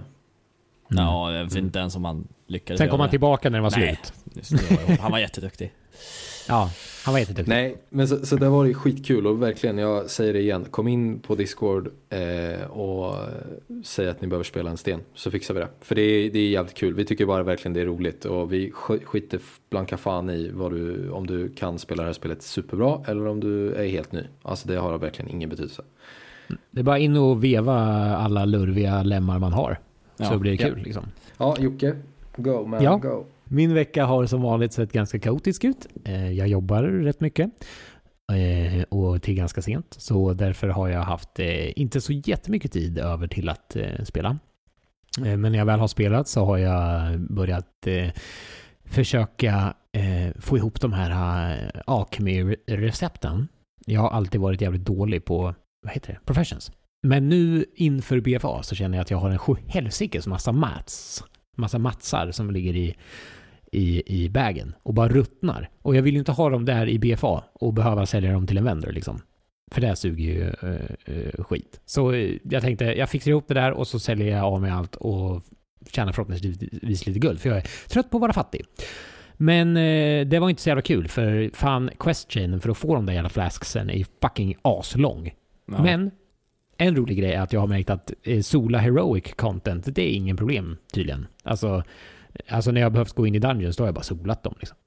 Ja, 0.87 1.33
jag 1.33 1.43
vet 1.43 1.55
inte 1.55 1.79
ens 1.79 1.95
om 1.95 2.05
han 2.05 2.27
lyckades 2.47 2.77
Sen 2.79 2.89
kom 2.89 2.99
han 2.99 3.07
det. 3.07 3.11
tillbaka 3.11 3.49
när 3.49 3.57
det 3.57 3.63
var 3.63 3.73
Nej. 3.77 3.99
slut. 4.03 4.13
Just 4.51 4.69
det, 4.87 4.95
Han 5.01 5.11
var 5.11 5.19
jätteduktig. 5.19 5.71
Ja, 6.47 6.69
han 7.05 7.13
var 7.13 7.19
jätteduktig. 7.19 7.49
Nej, 7.49 7.75
men 7.89 8.07
så, 8.07 8.25
så 8.25 8.35
det 8.35 8.49
var 8.49 8.73
skitkul 8.73 9.27
och 9.27 9.41
verkligen, 9.41 9.77
jag 9.77 10.09
säger 10.09 10.33
det 10.33 10.39
igen, 10.39 10.65
kom 10.71 10.87
in 10.87 11.19
på 11.19 11.35
Discord 11.35 11.87
eh, 12.09 12.67
och 12.71 13.15
säg 13.83 14.07
att 14.09 14.21
ni 14.21 14.27
behöver 14.27 14.43
spela 14.43 14.69
en 14.69 14.77
sten 14.77 14.99
så 15.13 15.31
fixar 15.31 15.53
vi 15.53 15.59
det. 15.59 15.67
För 15.81 15.95
det 15.95 16.01
är, 16.01 16.29
det 16.31 16.39
är 16.39 16.49
jävligt 16.49 16.73
kul, 16.75 16.93
vi 16.93 17.05
tycker 17.05 17.25
bara 17.25 17.43
verkligen 17.43 17.73
det 17.73 17.81
är 17.81 17.85
roligt 17.85 18.25
och 18.25 18.53
vi 18.53 18.71
sk- 18.71 19.05
skiter 19.05 19.39
blanka 19.69 19.97
fan 19.97 20.29
i 20.29 20.51
vad 20.53 20.71
du, 20.71 21.09
om 21.09 21.27
du 21.27 21.49
kan 21.49 21.79
spela 21.79 22.03
det 22.03 22.09
här 22.09 22.13
spelet 22.13 22.41
superbra 22.43 23.01
eller 23.07 23.27
om 23.27 23.39
du 23.39 23.73
är 23.73 23.87
helt 23.87 24.11
ny. 24.11 24.21
Alltså 24.41 24.67
det 24.67 24.75
har 24.75 24.97
verkligen 24.97 25.31
ingen 25.31 25.49
betydelse. 25.49 25.81
Det 26.71 26.79
är 26.79 26.83
bara 26.83 26.99
in 26.99 27.17
och 27.17 27.43
veva 27.43 27.75
alla 28.15 28.45
lurviga 28.45 29.03
lemmar 29.03 29.39
man 29.39 29.53
har. 29.53 29.77
Så 30.17 30.23
Ja. 30.23 30.37
blir 30.37 30.57
det 30.57 30.63
Ja. 30.63 30.69
kul 30.69 30.83
liksom. 30.83 31.03
Ja, 31.37 31.55
Jocke, 31.59 31.95
go 32.35 32.65
man, 32.65 32.83
Ja. 32.83 32.97
go. 32.97 33.25
Min 33.45 33.73
vecka 33.73 34.05
har 34.05 34.25
som 34.25 34.41
vanligt 34.41 34.73
sett 34.73 34.91
ganska 34.91 35.19
kaotisk 35.19 35.63
ut. 35.63 35.87
Eh, 36.05 36.31
jag 36.31 36.47
jobbar 36.47 36.83
rätt 36.83 37.21
mycket. 37.21 37.49
Eh, 38.31 38.83
och 38.83 39.21
till 39.21 39.35
ganska 39.35 39.61
sent. 39.61 39.95
Så 39.97 40.33
därför 40.33 40.67
har 40.67 40.87
jag 40.87 41.01
haft 41.01 41.39
eh, 41.39 41.79
inte 41.79 42.01
så 42.01 42.13
jättemycket 42.13 42.71
tid 42.71 42.97
över 42.97 43.27
till 43.27 43.49
att 43.49 43.77
spela. 44.03 44.39
Men 45.19 45.41
när 45.41 45.57
jag 45.57 45.65
väl 45.65 45.79
har 45.79 45.87
spelat 45.87 46.27
så 46.27 46.45
har 46.45 46.57
jag 46.57 47.19
börjat 47.19 47.87
försöka 48.85 49.73
få 50.39 50.57
ihop 50.57 50.81
de 50.81 50.93
här 50.93 51.71
Acme-recepten. 51.87 53.47
Jag 53.85 54.01
har 54.01 54.09
alltid 54.09 54.41
varit 54.41 54.61
jävligt 54.61 54.85
dålig 54.85 55.25
på, 55.25 55.55
vad 55.81 55.93
heter 55.93 56.13
det, 56.13 56.19
professions. 56.25 56.71
Men 57.03 57.29
nu 57.29 57.65
inför 57.75 58.19
BFA 58.19 58.63
så 58.63 58.75
känner 58.75 58.97
jag 58.97 59.01
att 59.01 59.11
jag 59.11 59.17
har 59.17 59.29
en 59.29 59.37
sjuhelsikes 59.37 60.27
massa 60.27 60.51
mats. 60.51 61.23
Massa 61.57 61.77
matsar 61.77 62.31
som 62.31 62.51
ligger 62.51 62.75
i, 62.75 62.95
i, 63.75 64.03
i 64.05 64.29
bagen 64.29 64.75
och 64.83 64.93
bara 64.93 65.07
ruttnar. 65.07 65.69
Och 65.81 65.95
jag 65.95 66.01
vill 66.01 66.13
ju 66.13 66.19
inte 66.19 66.31
ha 66.31 66.49
dem 66.49 66.65
där 66.65 66.89
i 66.89 66.99
BFA 66.99 67.43
och 67.53 67.73
behöva 67.73 68.05
sälja 68.05 68.31
dem 68.31 68.47
till 68.47 68.57
en 68.57 68.63
vendor 68.63 68.91
liksom. 68.91 69.21
För 69.71 69.81
det 69.81 69.95
suger 69.95 70.25
ju 70.25 70.41
eh, 70.41 71.15
eh, 71.15 71.43
skit. 71.43 71.79
Så 71.85 72.11
eh, 72.11 72.37
jag 72.43 72.61
tänkte, 72.61 72.85
jag 72.85 73.09
fixar 73.09 73.31
ihop 73.31 73.47
det 73.47 73.53
där 73.53 73.71
och 73.71 73.87
så 73.87 73.99
säljer 73.99 74.37
jag 74.37 74.45
av 74.45 74.61
mig 74.61 74.71
allt 74.71 74.95
och 74.95 75.43
tjänar 75.89 76.11
förhoppningsvis 76.11 77.07
lite 77.07 77.19
guld. 77.19 77.39
För 77.39 77.49
jag 77.49 77.57
är 77.57 77.67
trött 77.89 78.09
på 78.09 78.17
att 78.17 78.21
vara 78.21 78.33
fattig. 78.33 78.65
Men 79.33 79.77
eh, 79.77 80.27
det 80.27 80.39
var 80.39 80.49
inte 80.49 80.61
så 80.61 80.69
jävla 80.69 80.81
kul 80.81 81.07
för 81.07 81.49
fan 81.53 81.89
questchainen 81.99 82.59
för 82.59 82.69
att 82.69 82.77
få 82.77 82.95
de 82.95 83.05
där 83.05 83.13
jävla 83.13 83.29
flasksen 83.29 83.89
är 83.89 83.97
ju 83.97 84.05
fucking 84.21 84.55
aslång. 84.61 85.33
Ja. 85.71 85.83
Men 85.83 86.11
en 86.77 86.95
rolig 86.95 87.17
grej 87.17 87.33
är 87.33 87.41
att 87.41 87.53
jag 87.53 87.59
har 87.59 87.67
märkt 87.67 87.89
att 87.89 88.13
eh, 88.23 88.41
sola 88.41 88.77
heroic 88.77 89.33
content, 89.35 89.95
det 89.95 90.01
är 90.01 90.15
ingen 90.15 90.37
problem 90.37 90.77
tydligen. 90.93 91.27
Alltså, 91.43 91.83
alltså 92.47 92.71
när 92.71 92.81
jag 92.81 92.91
behövt 92.91 93.13
gå 93.13 93.27
in 93.27 93.35
i 93.35 93.39
dungeons, 93.39 93.75
då 93.77 93.83
har 93.83 93.87
jag 93.87 93.95
bara 93.95 94.03
solat 94.03 94.43
dem 94.43 94.55
liksom. 94.59 94.77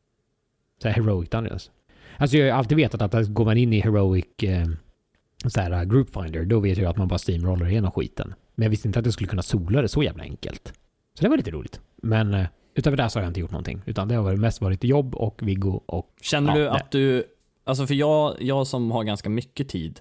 Så 0.83 0.89
här 0.89 0.95
heroic 0.95 1.29
dungeons. 1.31 1.71
Alltså 2.17 2.37
jag 2.37 2.45
har 2.45 2.47
ju 2.49 2.53
alltid 2.59 2.77
vetat 2.77 3.15
att 3.15 3.29
går 3.29 3.45
man 3.45 3.57
in 3.59 3.73
i 3.73 3.81
heroic 3.81 4.25
eh, 4.43 4.67
så 5.47 5.61
här, 5.61 5.73
uh, 5.73 5.85
group 5.85 6.11
finder, 6.11 6.45
då 6.45 6.61
vet 6.61 6.79
jag 6.79 6.91
att 6.91 6.97
man 6.97 7.09
bara 7.09 7.19
steamrollar 7.19 7.69
igenom 7.69 7.91
skiten. 7.91 8.35
Men 8.55 8.63
jag 8.63 8.71
visste 8.71 8.89
inte 8.89 8.99
att 8.99 9.05
jag 9.05 9.13
skulle 9.15 9.29
kunna 9.29 9.43
sola 9.43 9.83
det 9.83 9.89
så 9.89 10.03
jävla 10.03 10.23
enkelt. 10.23 10.73
Så 11.15 11.23
det 11.25 11.29
var 11.29 11.37
lite 11.37 11.51
roligt. 11.51 11.81
Men 11.97 12.35
eh, 12.35 12.47
utöver 12.75 12.97
det 12.97 13.11
så 13.11 13.19
har 13.19 13.23
jag 13.25 13.31
inte 13.31 13.41
gjort 13.41 13.51
någonting. 13.51 13.83
Utan 13.87 14.09
det 14.09 14.15
har 14.15 14.37
mest 14.37 14.61
varit 14.61 14.85
jobb 14.85 15.15
och 15.15 15.43
Viggo 15.43 15.81
och... 15.87 16.15
Känner 16.21 16.51
Ja, 16.51 16.57
du 16.59 16.65
det- 16.65 16.71
att 16.71 16.91
du, 16.91 17.25
alltså 17.65 17.87
för 17.87 17.95
jag, 17.95 18.37
jag 18.43 18.67
som 18.67 18.91
har 18.91 19.05
ganska 19.05 19.29
mycket 19.31 19.69
tid 19.69 20.01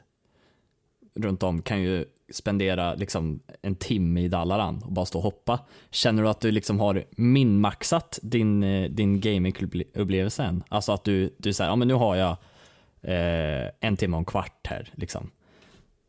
runt 1.16 1.44
om 1.44 1.62
kan 1.62 1.82
ju 1.82 2.06
spendera 2.31 2.96
liksom 2.96 3.39
en 3.62 3.75
timme 3.75 4.22
i 4.22 4.27
Dallaran 4.27 4.84
och 4.86 4.91
bara 4.91 5.05
stå 5.05 5.17
och 5.17 5.24
hoppa. 5.24 5.60
Känner 5.91 6.24
du 6.24 6.29
att 6.29 6.39
du 6.41 6.51
liksom 6.51 6.79
har 6.79 7.03
minmaxat 7.12 8.19
din, 8.22 8.63
eh, 8.63 8.89
din 8.89 9.19
gamingupplevelse 9.22 10.43
än? 10.43 10.63
Alltså 10.69 10.91
att 10.91 11.03
du, 11.03 11.34
du 11.38 11.53
säger, 11.53 11.72
ja 11.72 11.75
men 11.75 11.88
nu 11.88 11.93
har 11.93 12.15
jag 12.15 12.29
eh, 13.01 13.69
en 13.79 13.98
timme 13.98 14.15
och 14.15 14.19
en 14.22 14.25
kvart 14.25 14.67
här 14.67 14.89
liksom. 14.96 15.29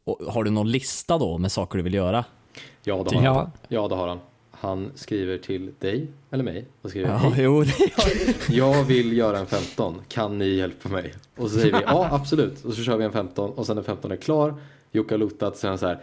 Och 0.05 0.19
har 0.33 0.45
du 0.45 0.51
någon 0.51 0.71
lista 0.71 1.19
då 1.19 1.39
med 1.39 1.53
saker 1.53 1.77
du 1.79 1.83
vill 1.83 1.95
göra? 1.95 2.25
Ja, 2.85 3.05
det 3.11 3.17
har 3.17 3.25
Ja. 3.25 3.33
han. 3.35 3.51
Ja, 3.69 3.89
det 3.89 3.95
har 3.95 4.09
han. 4.09 4.21
Han 4.51 4.93
skriver 4.95 5.39
till 5.39 5.71
dig 5.79 6.07
eller 6.31 6.45
mig 6.45 6.65
och 6.83 6.91
skriver 6.91 7.09
Ja, 7.09 7.17
hej, 7.17 7.45
jo, 7.45 7.65
jag 8.49 8.85
vill 8.85 9.17
göra 9.17 9.39
en 9.39 9.47
15, 9.47 9.95
kan 10.09 10.39
ni 10.39 10.49
hjälpa 10.49 10.89
mig? 10.89 11.15
Och 11.37 11.51
så 11.51 11.59
säger 11.59 11.73
vi 11.79 11.83
ja 11.87 12.09
absolut 12.11 12.65
och 12.65 12.75
så 12.75 12.83
kör 12.83 12.97
vi 12.97 13.05
en 13.05 13.13
15 13.13 13.51
och 13.51 13.67
sen 13.67 13.77
när 13.77 13.83
15 13.83 14.13
är 14.13 14.17
klar, 14.17 14.55
Jocke 14.93 15.15
har 15.15 15.19
lotat 15.19 15.63
han 15.63 15.79
så 15.79 15.87
här 15.87 15.99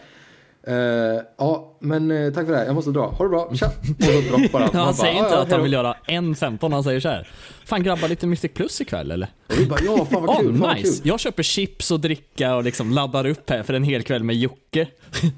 "Eh, 0.68 1.22
ja 1.38 1.76
men 1.80 2.12
eh, 2.12 2.34
tack 2.34 2.46
för 2.46 2.52
det 2.54 2.60
här, 2.60 2.66
jag 2.66 2.76
måste 2.76 2.92
dra, 2.92 3.06
ha 3.06 3.26
det 3.26 3.30
bra, 3.30 3.52
tja! 3.56 3.68
Och 3.98 4.04
så 4.04 4.12
droppar 4.38 4.60
han. 4.60 4.70
Han 4.74 4.86
bara, 4.86 4.94
säger 4.94 5.14
"Ja, 5.14 5.20
inte 5.20 5.32
ja, 5.36 5.42
att 5.42 5.42
han 5.42 5.50
hejdå." 5.50 5.64
vill 5.64 5.74
göra 5.74 5.96
en 6.08 6.36
15, 6.36 6.74
han 6.74 6.84
säger 6.84 7.00
så 7.00 7.10
här. 7.10 7.28
Fan 7.66 7.84
grabbar, 7.84 8.08
lite 8.08 8.28
Mystic 8.28 8.52
Plus 8.54 8.82
ikväll 8.82 9.12
eller? 9.12 9.28
Och 9.48 9.60
vi 9.60 9.66
bara 9.66 9.80
ja 9.84 10.06
fan 10.06 10.26
vad 10.26 10.30
Ja, 10.36 10.40
kul, 10.40 10.52
fan 10.52 10.60
vad 10.60 10.76
nice. 10.76 10.98
kul. 11.02 11.08
Jag 11.10 11.20
köper 11.20 11.44
chips 11.44 11.92
och 11.92 12.00
dricka 12.00 12.56
och 12.56 12.64
liksom 12.64 12.92
laddar 12.92 13.26
upp 13.26 13.50
här 13.50 13.64
för 13.64 13.74
en 13.74 13.84
hel 13.84 14.04
kväll 14.04 14.24
med 14.24 14.36
Jocke. 14.36 14.88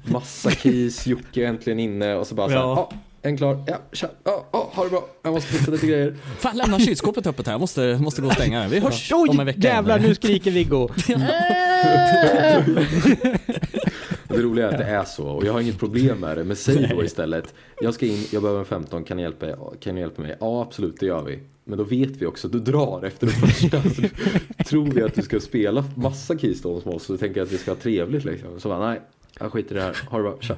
Massa 0.04 0.50
keys, 0.50 1.06
Jocke 1.06 1.46
äntligen 1.46 1.78
inne 1.80 2.14
och 2.14 2.26
så 2.26 2.34
bara 2.34 2.46
så 2.48 2.52
här, 2.54 2.60
Ja. 2.60 2.90
En 3.22 3.36
klar, 3.36 3.64
ja 3.66 3.76
tja, 3.92 4.08
ja, 4.24 4.46
ja 4.52 4.70
ha 4.74 4.84
det 4.84 4.90
bra, 4.90 5.08
jag 5.22 5.34
måste 5.34 5.52
fixa 5.52 5.70
lite 5.70 5.86
grejer. 5.86 6.16
Fan 6.38 6.56
lämna 6.56 6.78
kylskåpet 6.78 7.26
öppet 7.26 7.46
här, 7.46 7.54
jag 7.54 7.60
måste, 7.60 7.98
måste 8.00 8.22
gå 8.22 8.28
och 8.28 8.34
stänga 8.34 8.62
det. 8.62 8.68
Vi 8.68 8.78
hörs 8.78 9.12
Oj, 9.12 9.28
om 9.28 9.40
en 9.40 9.46
vecka. 9.46 9.60
jävlar 9.60 9.98
nu 9.98 10.14
skriker 10.14 10.50
Viggo! 10.50 10.88
Det 14.28 14.42
roliga 14.42 14.68
är 14.68 14.72
att 14.72 14.78
det 14.78 14.84
är 14.84 15.04
så 15.04 15.28
och 15.28 15.44
jag 15.44 15.52
har 15.52 15.60
inget 15.60 15.78
problem 15.78 16.20
med 16.20 16.36
det. 16.36 16.44
Men 16.44 16.56
säg 16.56 16.86
då 16.94 17.04
istället, 17.04 17.54
jag 17.80 17.94
ska 17.94 18.06
in, 18.06 18.24
jag 18.32 18.42
behöver 18.42 18.60
en 18.60 18.66
15, 18.66 19.04
kan 19.04 19.16
ni 19.16 19.22
hjälpa, 19.22 19.46
kan 19.80 19.94
ni 19.94 20.00
hjälpa 20.00 20.22
mig? 20.22 20.36
Ja 20.40 20.62
absolut, 20.62 21.00
det 21.00 21.06
gör 21.06 21.22
vi. 21.22 21.38
Men 21.64 21.78
då 21.78 21.84
vet 21.84 22.10
vi 22.10 22.26
också 22.26 22.46
att 22.46 22.52
du 22.52 22.60
drar 22.60 23.04
efter 23.04 23.26
det 23.26 23.32
första. 23.32 23.82
Så 23.82 24.64
tror 24.64 24.84
vi 24.84 25.02
att 25.02 25.14
du 25.14 25.22
ska 25.22 25.40
spela 25.40 25.84
massa 25.94 26.38
Keystones 26.38 26.84
med 26.84 26.94
oss 26.94 27.04
så 27.04 27.16
tänker 27.16 27.40
jag 27.40 27.46
att 27.46 27.52
vi 27.52 27.58
ska 27.58 27.70
ha 27.70 27.76
trevligt 27.76 28.24
liksom. 28.24 28.60
Så 28.60 28.68
bara, 28.68 28.88
nej, 28.88 29.00
jag 29.40 29.52
skiter 29.52 29.74
i 29.74 29.78
det 29.78 29.84
här, 29.84 29.96
ha 30.10 30.18
det 30.18 30.22
bra, 30.24 30.36
tja. 30.40 30.56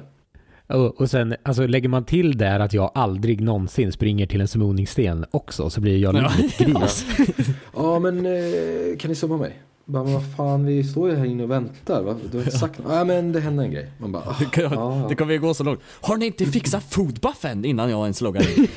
Och, 0.73 1.01
och 1.01 1.09
sen, 1.09 1.35
alltså 1.43 1.67
lägger 1.67 1.89
man 1.89 2.03
till 2.05 2.37
där 2.37 2.59
att 2.59 2.73
jag 2.73 2.91
aldrig 2.95 3.41
någonsin 3.41 3.91
springer 3.91 4.25
till 4.27 4.41
en 4.41 4.47
summoningssten 4.47 5.25
också 5.31 5.69
så 5.69 5.81
blir 5.81 5.97
jag 5.97 6.15
lite 6.15 6.63
gris. 6.63 7.05
Ja 7.75 7.99
men 7.99 8.25
eh, 8.25 8.97
kan 8.99 9.09
ni 9.09 9.15
summa 9.15 9.37
mig? 9.37 9.61
Bara, 9.85 10.03
men 10.03 10.13
vad 10.13 10.35
fan, 10.37 10.65
vi 10.65 10.83
står 10.83 11.09
ju 11.09 11.15
här 11.15 11.25
inne 11.25 11.43
och 11.43 11.51
väntar. 11.51 12.03
Va? 12.03 12.15
Du 12.31 12.37
har 12.37 12.43
inte 12.45 12.57
sagt 12.57 12.79
något. 12.79 12.91
Ja 12.91 13.03
men 13.03 13.31
det 13.31 13.39
hände 13.39 13.63
en 13.63 13.71
grej. 13.71 13.89
Man 13.97 14.11
bara, 14.11 14.23
ah, 14.23 14.35
Det, 14.39 14.45
kan, 14.45 14.63
ja, 14.63 15.05
det 15.09 15.15
kommer 15.15 15.33
ju 15.33 15.39
gå 15.39 15.53
så 15.53 15.63
långt. 15.63 15.79
Har 16.01 16.17
ni 16.17 16.25
inte 16.25 16.45
fixat 16.45 16.83
foodbuff 16.93 17.45
än 17.45 17.65
innan 17.65 17.89
jag 17.89 18.01
ens 18.01 18.21
loggar 18.21 18.59
in? 18.59 18.67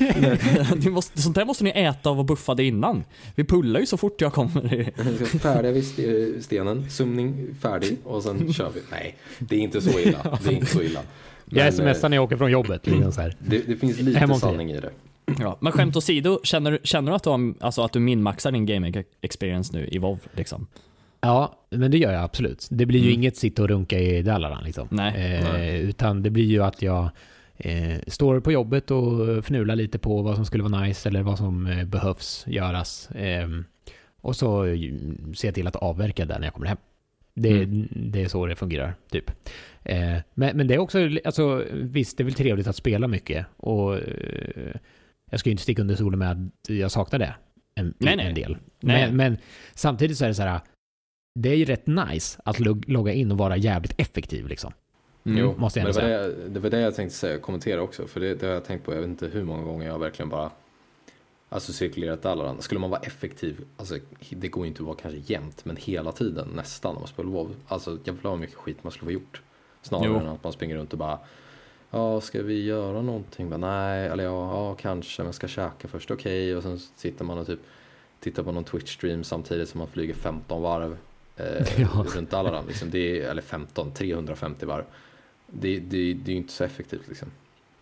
ni 0.85 0.89
måste, 0.89 1.21
sånt 1.21 1.35
där 1.35 1.45
måste 1.45 1.63
ni 1.63 1.69
äta 1.69 2.09
och 2.09 2.15
vara 2.15 2.23
buffade 2.25 2.63
innan. 2.63 3.03
Vi 3.35 3.43
pullar 3.43 3.79
ju 3.79 3.85
så 3.85 3.97
fort 3.97 4.21
jag 4.21 4.33
kommer. 4.33 4.91
Färdiga 5.39 5.71
vid 5.71 5.83
ste- 5.83 6.41
stenen, 6.41 6.89
sumning 6.89 7.47
färdig 7.61 7.97
och 8.03 8.23
sen 8.23 8.53
kör 8.53 8.69
vi. 8.75 8.81
Nej, 8.91 9.15
det 9.39 9.55
är 9.55 9.59
inte 9.59 9.81
så 9.81 9.99
illa. 9.99 10.37
Det 10.43 10.49
är 10.49 10.53
inte 10.53 10.65
så 10.71 10.81
illa. 10.81 10.99
Jag 11.49 11.73
smsar 11.73 12.09
när 12.09 12.17
jag 12.17 12.23
åker 12.23 12.37
från 12.37 12.51
jobbet. 12.51 12.87
Liksom 12.87 13.11
så 13.11 13.21
här. 13.21 13.29
eh, 13.29 13.35
det, 13.39 13.67
det 13.67 13.75
finns 13.75 13.99
lite 13.99 14.27
sanning 14.35 14.71
i 14.71 14.79
det. 14.79 14.89
Ja, 15.39 15.57
men 15.61 15.71
skämt 15.71 15.95
åsido, 15.95 16.39
känner, 16.43 16.71
du- 16.71 16.79
känner 16.83 17.11
du 17.11 17.15
att 17.15 17.23
du, 17.23 17.29
har, 17.29 17.53
alltså 17.59 17.81
att 17.81 17.93
du 17.93 17.99
minmaxar 17.99 18.51
din 18.51 18.65
gaming 18.65 19.03
experience 19.21 19.77
nu 19.77 19.87
i 19.87 19.97
WoW 19.97 20.19
liksom? 20.31 20.67
Ja, 21.21 21.59
men 21.69 21.91
det 21.91 21.97
gör 21.97 22.13
jag 22.13 22.23
absolut. 22.23 22.67
Det 22.71 22.85
blir 22.85 22.99
ju 22.99 23.11
inget 23.11 23.37
sitta 23.37 23.61
och 23.63 23.69
runka 23.69 23.99
i 23.99 24.21
Dallaran 24.21 24.63
liksom. 24.63 24.87
Nej. 24.91 25.35
Eh, 25.35 25.43
Nej. 25.53 25.79
Utan 25.81 26.23
det 26.23 26.29
blir 26.29 26.45
ju 26.45 26.63
att 26.63 26.81
jag 26.81 27.09
eh, 27.57 27.97
står 28.07 28.39
på 28.39 28.51
jobbet 28.51 28.91
och 28.91 29.45
fnular 29.45 29.75
lite 29.75 29.99
på 29.99 30.21
vad 30.21 30.35
som 30.35 30.45
skulle 30.45 30.63
vara 30.63 30.81
nice 30.81 31.09
eller 31.09 31.21
vad 31.21 31.37
som 31.37 31.67
eh, 31.67 31.85
behövs 31.85 32.43
göras. 32.47 33.11
Eh, 33.11 33.47
och 34.21 34.35
så 34.35 34.65
eh, 34.65 34.79
ser 35.35 35.47
jag 35.47 35.55
till 35.55 35.67
att 35.67 35.75
avverka 35.75 36.25
där 36.25 36.39
när 36.39 36.47
jag 36.47 36.53
kommer 36.53 36.67
hem. 36.67 36.77
Det, 37.33 37.49
Mm. 37.63 37.87
det 37.91 38.23
är 38.23 38.27
så 38.27 38.45
det 38.45 38.55
fungerar, 38.55 38.93
typ. 39.11 39.31
Eh, 39.85 40.17
men, 40.33 40.57
men 40.57 40.67
det 40.67 40.73
är 40.73 40.77
också, 40.77 41.09
alltså 41.25 41.65
visst, 41.71 42.17
det 42.17 42.21
är 42.21 42.25
väl 42.25 42.33
trevligt 42.33 42.67
att 42.67 42.75
spela 42.75 43.07
mycket. 43.07 43.45
Och 43.57 43.97
eh, 43.97 44.75
jag 45.31 45.39
ska 45.39 45.49
ju 45.49 45.51
inte 45.51 45.63
sticka 45.63 45.81
under 45.81 45.95
solen 45.95 46.19
med 46.19 46.31
att 46.31 46.69
jag 46.69 46.91
saknar 46.91 47.19
det. 47.19 47.35
En, 47.75 47.93
Nej, 47.97 48.15
nej. 48.15 48.27
en 48.27 48.35
del. 48.35 48.57
Nej. 48.79 49.07
Men, 49.07 49.17
men 49.17 49.37
samtidigt 49.73 50.17
så 50.17 50.23
är 50.25 50.29
det 50.29 50.35
så 50.35 50.43
här, 50.43 50.59
det 51.39 51.49
är 51.49 51.55
ju 51.55 51.65
rätt 51.65 51.87
nice 51.87 52.41
att 52.45 52.59
log- 52.59 52.89
logga 52.89 53.13
in 53.13 53.31
och 53.31 53.37
vara 53.37 53.57
jävligt 53.57 53.93
effektiv 53.97 54.47
liksom. 54.47 54.73
Mm. 55.25 55.37
Jo, 55.37 55.55
måste 55.57 55.79
jag 55.79 55.85
men 55.85 55.95
det, 55.95 56.01
var 56.01 56.09
det, 56.09 56.49
det 56.49 56.59
var 56.59 56.69
det 56.69 56.79
jag 56.79 56.95
tänkte 56.95 57.17
säga, 57.17 57.37
kommentera 57.39 57.81
också. 57.81 58.07
För 58.07 58.19
det, 58.19 58.35
det 58.35 58.45
har 58.45 58.53
jag 58.53 58.65
tänkt 58.65 58.85
på, 58.85 58.93
jag 58.93 58.99
vet 58.99 59.09
inte 59.09 59.27
hur 59.27 59.43
många 59.43 59.63
gånger 59.63 59.87
jag 59.87 59.99
verkligen 59.99 60.29
bara 60.29 60.51
Alltså 61.49 61.73
cirkulerat 61.73 62.21
Dalaran. 62.21 62.61
Skulle 62.61 62.79
man 62.79 62.89
vara 62.89 63.01
effektiv, 63.01 63.61
alltså 63.77 63.97
det 64.29 64.47
går 64.47 64.65
ju 64.65 64.67
inte 64.67 64.81
att 64.81 64.87
vara 64.87 64.97
kanske 65.01 65.33
jämt, 65.33 65.65
men 65.65 65.75
hela 65.75 66.11
tiden 66.11 66.47
nästan 66.55 66.93
när 66.93 66.99
man 66.99 67.07
spelar 67.07 67.29
WoW. 67.29 67.55
Alltså 67.67 67.99
jävlar 68.03 68.31
vad 68.31 68.39
mycket 68.39 68.55
skit 68.55 68.83
man 68.83 68.91
skulle 68.91 69.07
ha 69.07 69.13
gjort. 69.13 69.41
Snarare 69.85 70.07
Jo. 70.07 70.19
än 70.19 70.27
att 70.27 70.43
man 70.43 70.53
springer 70.53 70.75
runt 70.75 70.93
och 70.93 70.99
bara 70.99 71.19
Ja, 71.91 72.21
ska 72.21 72.41
vi 72.43 72.63
göra 72.65 73.01
någonting? 73.01 73.49
Bara, 73.49 73.57
Nej, 73.57 74.07
eller 74.07 74.23
ja, 74.23 74.51
ja, 74.53 74.75
kanske, 74.75 75.23
men 75.23 75.33
ska 75.33 75.47
käka 75.47 75.87
först, 75.87 76.11
okej. 76.11 76.55
Och 76.55 76.63
sen 76.63 76.79
sitter 76.79 77.25
man 77.25 77.37
och 77.37 77.47
typ 77.47 77.59
tittar 78.19 78.43
på 78.43 78.51
någon 78.51 78.65
Twitch-stream 78.65 79.23
samtidigt 79.23 79.69
som 79.69 79.77
man 79.79 79.87
flyger 79.87 80.13
15 80.13 80.61
varv 80.61 80.97
eh, 81.37 81.45
Ja. 81.81 82.05
runt 82.15 82.31
Dalaran. 82.31 82.65
Liksom. 82.67 82.89
Det 82.89 83.21
är, 83.21 83.29
eller 83.31 83.41
15, 83.41 83.91
350 83.91 84.65
varv. 84.65 84.83
Det, 85.47 85.79
det, 85.79 86.13
det 86.13 86.31
är 86.31 86.33
ju 86.33 86.37
inte 86.37 86.53
så 86.53 86.63
effektivt 86.63 87.07
liksom. 87.07 87.27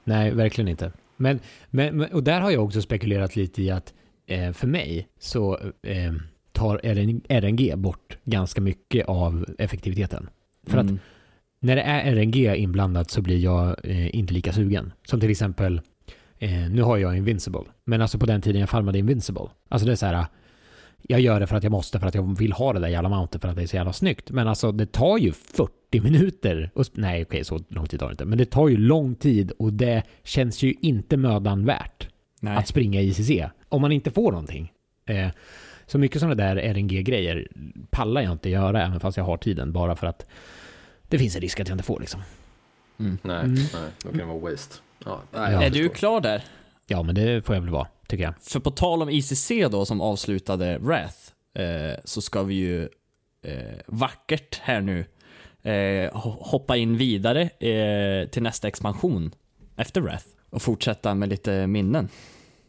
Nej, 0.03 0.31
verkligen 0.31 0.67
inte. 0.67 0.91
Men, 1.17 1.39
men, 1.69 2.01
och 2.01 2.24
där 2.24 2.41
har 2.41 2.51
jag 2.51 2.63
också 2.63 2.81
spekulerat 2.81 3.36
lite 3.36 3.62
i 3.63 3.72
att 3.72 3.93
eh, 4.25 4.51
för 4.51 4.67
mig 4.67 5.07
så 5.19 5.57
eh, 5.81 6.13
tar 6.51 6.77
RN, 6.83 7.22
RNG 7.29 7.75
bort 7.75 8.17
ganska 8.24 8.62
mycket 8.62 9.07
av 9.07 9.45
effektiviteten. 9.57 10.29
För 10.67 10.77
att 10.77 10.83
Mm. 10.83 11.00
När 11.63 11.75
det 11.75 11.82
är 11.82 12.15
RNG 12.15 12.55
inblandat 12.55 13.12
så 13.12 13.22
blir 13.22 13.38
jag 13.38 13.75
eh, 13.84 14.15
inte 14.15 14.34
lika 14.34 14.53
sugen. 14.53 14.93
Som 15.08 15.20
till 15.20 15.29
exempel, 15.29 15.82
eh, 16.39 16.70
nu 16.70 16.82
har 16.82 16.98
jag 16.98 17.17
Invincible, 17.17 17.63
men 17.86 18.01
alltså 18.01 18.17
på 18.17 18.25
den 18.25 18.41
tiden 18.41 18.62
jag 18.62 18.70
farmade 18.70 19.00
Invincible. 19.00 19.48
Alltså 19.70 19.86
det 19.86 19.91
är 19.91 19.96
så 19.96 20.05
här, 20.05 20.25
jag 21.01 21.20
gör 21.20 21.39
det 21.39 21.48
för 21.48 21.55
att 21.55 21.63
jag 21.63 21.72
måste, 21.72 22.00
för 22.00 22.08
att 22.08 22.15
jag 22.15 22.38
vill 22.38 22.51
ha 22.51 22.74
det 22.74 22.79
där 22.79 22.88
jävla 22.88 23.10
mounten 23.10 23.41
för 23.41 23.48
att 23.48 23.55
det 23.55 23.62
är 23.62 23.67
så 23.67 23.75
jävla 23.75 23.93
snyggt. 23.93 24.32
Men 24.32 24.48
alltså 24.48 24.72
det 24.72 24.86
tar 24.86 25.17
ju 25.17 25.32
40 25.32 26.01
minuter. 26.01 26.72
Och, 26.74 26.86
nej, 26.93 27.24
okej, 27.24 27.43
så 27.43 27.60
lång 27.67 27.86
tid 27.86 28.00
tar 28.00 28.08
det 28.08 28.12
inte. 28.12 28.25
Men 28.25 28.38
det 28.38 28.46
tar 28.46 28.67
ju 28.67 28.77
lång 28.77 29.15
tid 29.15 29.51
och 29.51 29.74
det 29.74 30.03
känns 30.24 30.63
ju 30.63 30.74
inte 30.82 31.17
mödan 31.17 31.65
värt 31.65 32.08
Nej. 32.39 32.58
att 32.58 32.67
springa 32.67 33.01
i 33.01 33.08
ICC. 33.08 33.32
Om 33.70 33.82
man 33.82 33.91
inte 33.91 34.12
får 34.12 34.32
någonting. 34.32 34.72
Eh, 35.05 35.27
så 35.86 35.98
mycket 35.98 36.20
sådana 36.20 36.36
där 36.36 36.55
RNG-grejer 36.55 37.48
pallar 37.89 38.22
jag 38.22 38.32
inte 38.32 38.50
göra, 38.50 38.86
även 38.86 39.00
fast 39.00 39.17
jag 39.17 39.24
har 39.24 39.38
tiden, 39.38 39.74
bara 39.74 39.96
för 39.96 40.08
att 40.08 40.25
det 41.07 41.19
finns 41.19 41.36
en 41.36 41.41
risk 41.41 41.60
att 41.60 41.67
jag 41.67 41.75
inte 41.75 41.83
får 41.83 42.00
liksom. 42.00 42.22
Nej, 42.98 43.15
Mm. 43.24 43.53
nej, 43.53 43.89
då 44.03 44.10
kan 44.10 44.17
det 44.17 44.25
vara 44.25 44.38
waste. 44.51 44.75
Ja, 45.05 45.22
nej, 45.31 45.65
är 45.65 45.69
du 45.69 45.89
klar 45.89 46.22
där? 46.22 46.43
Ja, 46.88 47.03
men 47.03 47.15
det 47.15 47.45
får 47.45 47.55
jag 47.55 47.62
väl 47.62 47.69
vara, 47.72 47.88
tycker 48.07 48.24
jag. 48.24 48.33
För 48.41 48.60
på 48.60 48.72
tal 48.72 49.01
om 49.01 49.10
ICC 49.10 49.51
då 49.72 49.86
som 49.86 50.01
avslutade 50.01 50.77
Wrath 50.77 51.17
eh, 51.55 51.98
så 52.03 52.22
ska 52.22 52.43
vi 52.43 52.53
ju 52.55 52.81
eh, 53.41 53.79
vackert 53.88 54.60
här 54.63 54.81
nu 54.81 55.00
eh, 55.62 55.72
ho- 56.12 56.38
hoppa 56.39 56.77
in 56.77 56.98
vidare 56.98 57.41
eh, 57.41 58.27
till 58.29 58.43
nästa 58.43 58.67
expansion 58.67 59.31
efter 59.75 60.01
Wrath 60.01 60.25
och 60.50 60.62
fortsätta 60.62 61.13
med 61.15 61.29
lite 61.29 61.67
minnen. 61.67 62.10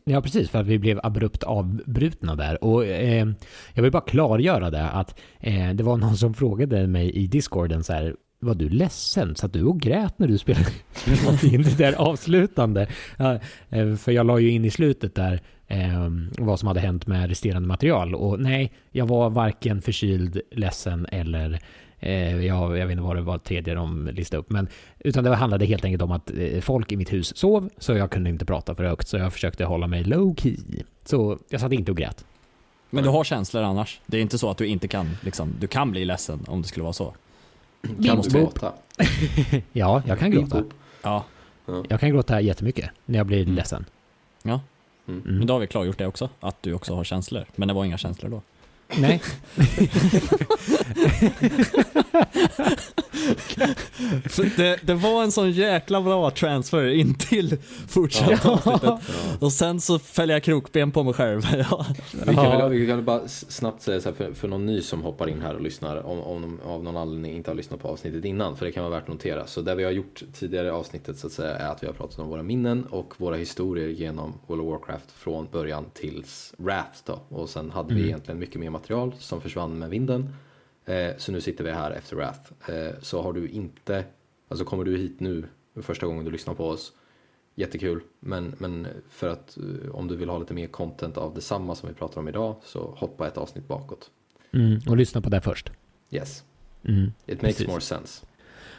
Ja, 0.05 0.23
precis, 0.23 0.51
för 0.51 0.61
att 0.61 0.67
vi 0.67 0.79
blev 0.79 1.01
abrupt 1.03 1.43
avbrutna 1.43 2.35
där. 2.35 2.65
Och 2.65 2.87
eh, 2.87 3.29
jag 3.75 3.83
vill 3.83 3.93
bara 3.93 4.03
klargöra 4.05 4.71
det, 4.71 4.89
att 4.91 5.21
eh, 5.41 5.71
det 5.71 5.83
var 5.85 5.97
någon 5.97 6.17
som 6.17 6.35
frågade 6.35 6.87
mig 6.87 7.11
i 7.11 7.27
discorden 7.27 7.85
så 7.85 7.93
här, 7.93 8.17
var 8.45 8.55
du 8.55 8.69
ledsen? 8.69 9.37
Så 9.37 9.47
att 9.47 9.53
du 9.53 9.65
och 9.65 9.81
grät 9.81 10.19
när 10.19 10.29
du 10.29 10.39
spelade 10.39 10.71
någonting 11.25 11.63
det 11.63 11.79
där 11.79 11.93
avslutande? 11.93 12.87
Ja, 13.17 13.39
eh, 13.71 13.95
för 13.95 14.13
jag 14.13 14.27
la 14.27 14.39
ju 14.39 14.51
in 14.51 14.65
i 14.65 14.71
slutet 14.71 15.15
där 15.15 15.41
eh, 15.67 16.09
vad 16.39 16.59
som 16.59 16.69
hade 16.69 16.81
hänt 16.81 17.07
med 17.07 17.29
resterande 17.29 17.69
material. 17.69 18.15
Och 18.15 18.41
nej, 18.41 18.73
jag 18.93 19.07
var 19.07 19.31
varken 19.31 19.83
förkyld, 19.83 20.41
ledsen 20.51 21.07
eller 21.13 21.61
eh, 22.01 22.47
jag, 22.47 22.79
jag 22.79 22.87
vet 22.87 22.91
inte 22.91 23.03
vad 23.03 23.17
det 23.17 23.23
var 23.23 23.39
tredje 23.39 23.75
de 23.75 24.11
listade 24.13 24.41
upp. 24.41 24.51
Men, 24.51 24.69
utan 24.99 25.25
det 25.25 25.35
handlade 25.35 25.67
helt 25.67 25.85
enkelt 25.85 26.03
om 26.03 26.13
att 26.13 26.31
eh, 26.39 26.61
folk 26.61 26.93
i 26.93 26.97
mitt 26.97 27.13
hus 27.13 27.37
sov, 27.37 27.69
så 27.79 27.93
jag 27.93 28.11
kunde 28.11 28.31
inte 28.31 28.45
prata 28.45 28.75
för 28.75 28.85
högt. 28.85 29.09
Så 29.09 29.17
jag 29.17 29.33
försökte 29.33 29.65
hålla 29.65 29.87
mig 29.87 30.05
low 30.05 30.35
key. 30.37 30.57
Så 31.05 31.39
jag 31.49 31.61
satt 31.61 31.73
inte 31.73 31.91
och 31.91 31.97
grät. 31.97 32.25
Men 32.91 33.05
du 33.05 33.11
har 33.11 33.25
känslor 33.25 33.63
annars. 33.63 34.01
Det 34.07 34.17
är 34.17 34.21
inte 34.21 34.39
så 34.39 34.51
att 34.51 34.59
du 34.59 34.67
inte 34.67 34.89
kan, 34.89 35.17
liksom, 35.21 35.53
du 35.61 35.67
kan 35.67 35.91
bli 35.91 36.05
ledsen 36.05 36.45
om 36.47 36.63
det 36.63 36.69
skulle 36.69 36.83
vara 36.83 36.93
så. 36.93 37.15
Kan 38.07 38.23
vi- 38.23 38.29
gråta? 38.31 38.73
Ja, 39.73 40.03
jag 40.07 40.19
kan 40.19 40.31
gråta. 40.31 40.65
Ja. 41.03 41.25
Jag 41.89 42.01
kan 42.01 42.11
gråta 42.11 42.41
jättemycket 42.41 42.91
när 43.05 43.19
jag 43.19 43.27
blir 43.27 43.43
Mm. 43.43 43.55
ledsen. 43.55 43.85
Ja. 44.43 44.61
Mm. 45.09 45.21
Men 45.25 45.47
då 45.47 45.55
har 45.55 45.61
vi 45.61 45.67
klargjort 45.67 45.99
det 45.99 46.07
också, 46.07 46.29
att 46.41 46.63
du 46.63 46.73
också 46.75 46.95
har 46.95 47.05
känslor. 47.05 47.45
Men 47.57 47.69
det 47.69 47.75
var 47.75 47.85
inga 47.85 47.99
känslor 47.99 48.31
då. 48.31 48.43
Nej. 48.89 49.23
Det, 54.57 54.79
det 54.83 54.95
var 54.95 55.23
en 55.23 55.33
sån 55.33 55.51
jäkla 55.51 56.03
bra 56.03 56.31
transfer 56.31 56.87
in 56.87 57.15
till 57.15 57.57
fortsatta 57.89 58.51
avsnittet. 58.51 58.91
Och 59.41 59.53
sen 59.53 59.81
så 59.81 59.99
fäller 59.99 60.35
jag 60.35 60.43
krokben 60.43 60.91
på 60.91 61.03
mig 61.03 61.15
själv. 61.15 61.43
ja. 61.71 61.87
Vi 62.27 62.35
kan, 62.35 62.59
väl, 62.59 62.71
vi 62.71 62.87
kan 62.87 63.05
bara 63.05 63.29
snabbt 63.29 63.83
säga 63.83 64.01
så 64.01 64.09
här 64.09 64.17
för, 64.17 64.33
för 64.33 64.49
någon 64.49 64.67
ny 64.67 64.81
som 64.81 65.03
hoppar 65.03 65.29
in 65.29 65.43
här 65.43 65.55
och 65.55 65.61
lyssnar 65.61 66.07
om, 66.07 66.21
om 66.21 66.43
de 66.43 66.61
av 66.67 66.85
någon 66.85 66.97
anledning 66.97 67.37
inte 67.37 67.51
har 67.51 67.57
lyssnat 67.57 67.81
på 67.81 67.89
avsnittet 67.89 68.25
innan 68.25 68.57
för 68.57 68.67
det 68.67 68.73
kan 68.73 68.85
vara 68.85 68.95
värt 68.95 69.03
att 69.03 69.09
notera. 69.09 69.47
Så 69.47 69.61
det 69.61 69.75
vi 69.75 69.85
har 69.85 69.91
gjort 69.91 70.23
tidigare 70.33 70.67
i 70.67 70.71
avsnittet 70.71 71.19
så 71.19 71.27
att 71.27 71.33
säga 71.33 71.57
är 71.57 71.69
att 71.69 71.83
vi 71.83 71.87
har 71.87 71.95
pratat 71.95 72.19
om 72.19 72.29
våra 72.29 72.43
minnen 72.43 72.85
och 72.85 73.15
våra 73.17 73.37
historier 73.37 73.89
genom 73.89 74.33
World 74.47 74.63
of 74.63 74.69
Warcraft 74.69 75.11
från 75.13 75.49
början 75.53 75.85
tills 75.95 76.55
Wrath 76.57 76.99
då. 77.05 77.21
Och 77.29 77.49
sen 77.49 77.71
hade 77.71 77.95
vi 77.95 78.05
egentligen 78.05 78.39
mycket 78.41 78.61
mer 78.61 78.71
material 78.75 79.15
som 79.19 79.41
försvann 79.41 79.79
med 79.79 79.91
vinden. 79.91 80.35
Eh, 80.85 81.11
så 81.19 81.33
nu 81.33 81.41
sitter 81.41 81.65
vi 81.65 81.71
här 81.71 81.91
efter 81.91 82.17
Wrath. 82.17 82.53
Eh, 82.69 82.95
så 83.03 83.23
har 83.23 83.33
du 83.33 83.49
inte, 83.49 84.05
alltså 84.49 84.65
kommer 84.65 84.85
du 84.85 84.97
hit 84.97 85.21
nu 85.21 85.45
första 85.83 86.07
gången 86.07 86.25
du 86.25 86.31
lyssnar 86.31 86.55
på 86.55 86.69
oss 86.69 86.93
Jättekul, 87.57 88.01
men, 88.21 88.55
men 88.59 88.87
för 89.11 89.29
att 89.29 89.57
eh, 89.57 89.95
om 89.95 90.09
du 90.09 90.17
vill 90.17 90.29
ha 90.29 90.39
lite 90.39 90.55
mer 90.55 90.67
content 90.67 91.17
av 91.17 91.35
detsamma 91.35 91.75
som 91.75 91.89
vi 91.89 91.95
pratar 91.95 92.21
om 92.21 92.29
idag 92.29 92.57
så 92.65 92.95
hoppa 92.97 93.27
ett 93.27 93.37
avsnitt 93.37 93.69
bakåt. 93.69 94.11
Mm, 94.53 94.81
och 94.89 94.97
lyssna 94.97 95.21
på 95.21 95.31
det 95.31 95.41
först. 95.41 95.71
Yes, 96.11 96.45
Mm. 96.85 97.13
it 97.27 97.43
makes 97.43 97.57
Precis. 97.57 97.67
more 97.67 97.81
sense. 97.81 98.27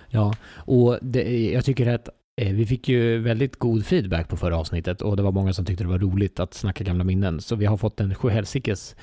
Ja, 0.10 0.34
och 0.56 0.98
det, 1.02 1.52
jag 1.52 1.66
tycker 1.66 1.88
att 1.88 2.10
vi 2.36 2.66
fick 2.66 2.90
ju 2.90 3.20
väldigt 3.20 3.56
god 3.56 3.86
feedback 3.86 4.30
på 4.30 4.38
förra 4.38 4.58
avsnittet 4.58 5.02
och 5.02 5.18
det 5.18 5.24
var 5.24 5.32
många 5.32 5.54
som 5.54 5.66
tyckte 5.66 5.84
det 5.84 5.90
var 5.90 6.00
roligt 6.00 6.40
att 6.40 6.54
snacka 6.54 6.84
gamla 6.84 7.04
minnen. 7.04 7.42
Så 7.42 7.56
vi 7.56 7.66
har 7.66 7.78
fått 7.78 8.00
en 8.00 8.16
sjuhelsikes 8.16 8.96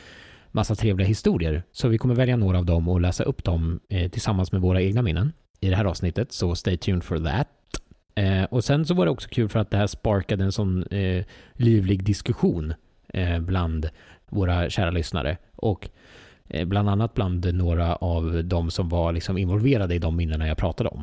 massa 0.52 0.74
trevliga 0.74 1.08
historier. 1.08 1.62
Så 1.72 1.88
vi 1.88 1.98
kommer 1.98 2.14
välja 2.14 2.36
några 2.36 2.58
av 2.58 2.66
dem 2.66 2.88
och 2.88 3.00
läsa 3.00 3.24
upp 3.24 3.44
dem 3.44 3.80
eh, 3.88 4.10
tillsammans 4.10 4.52
med 4.52 4.60
våra 4.60 4.82
egna 4.82 5.02
minnen 5.02 5.32
i 5.60 5.70
det 5.70 5.76
här 5.76 5.84
avsnittet. 5.84 6.32
Så 6.32 6.54
stay 6.54 6.76
tuned 6.76 7.04
for 7.04 7.18
that. 7.18 7.48
Eh, 8.14 8.44
och 8.44 8.64
sen 8.64 8.86
så 8.86 8.94
var 8.94 9.04
det 9.04 9.10
också 9.10 9.28
kul 9.28 9.48
för 9.48 9.58
att 9.58 9.70
det 9.70 9.76
här 9.76 9.86
sparkade 9.86 10.44
en 10.44 10.52
sån 10.52 10.86
eh, 10.86 11.24
livlig 11.52 12.04
diskussion 12.04 12.74
eh, 13.08 13.40
bland 13.40 13.88
våra 14.28 14.70
kära 14.70 14.90
lyssnare. 14.90 15.36
Och 15.56 15.88
eh, 16.48 16.64
bland 16.64 16.88
annat 16.90 17.14
bland 17.14 17.54
några 17.54 17.96
av 17.96 18.44
de 18.44 18.70
som 18.70 18.88
var 18.88 19.12
liksom 19.12 19.38
involverade 19.38 19.94
i 19.94 19.98
de 19.98 20.16
minnena 20.16 20.48
jag 20.48 20.56
pratade 20.58 20.90
om. 20.90 21.02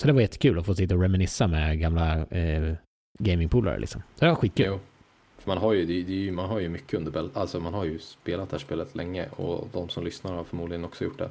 Så 0.00 0.06
det 0.06 0.12
var 0.12 0.20
jättekul 0.20 0.58
att 0.58 0.66
få 0.66 0.74
sitta 0.74 0.94
och 0.94 1.02
reminissa 1.02 1.46
med 1.46 1.80
gamla 1.80 2.26
eh, 2.26 2.74
gamingpolare 3.18 3.78
liksom. 3.78 4.02
Så 4.14 4.24
det 4.24 4.30
var 4.30 4.36
skitkul. 4.36 4.66
Jo. 4.66 4.80
Man 5.48 5.58
har 5.58 5.72
ju, 5.72 5.86
det, 5.86 6.02
det 6.02 6.32
man 6.32 6.48
har 6.48 6.58
ju 6.58 6.68
mycket 6.68 6.94
under 6.94 7.10
bält, 7.10 7.36
alltså 7.36 7.60
man 7.60 7.74
har 7.74 7.84
ju 7.84 7.98
spelat 7.98 8.50
det 8.50 8.56
här 8.56 8.60
spelet 8.60 8.94
länge 8.94 9.28
och 9.36 9.68
de 9.72 9.88
som 9.88 10.04
lyssnar 10.04 10.34
har 10.34 10.44
förmodligen 10.44 10.84
också 10.84 11.04
gjort 11.04 11.18
det. 11.18 11.30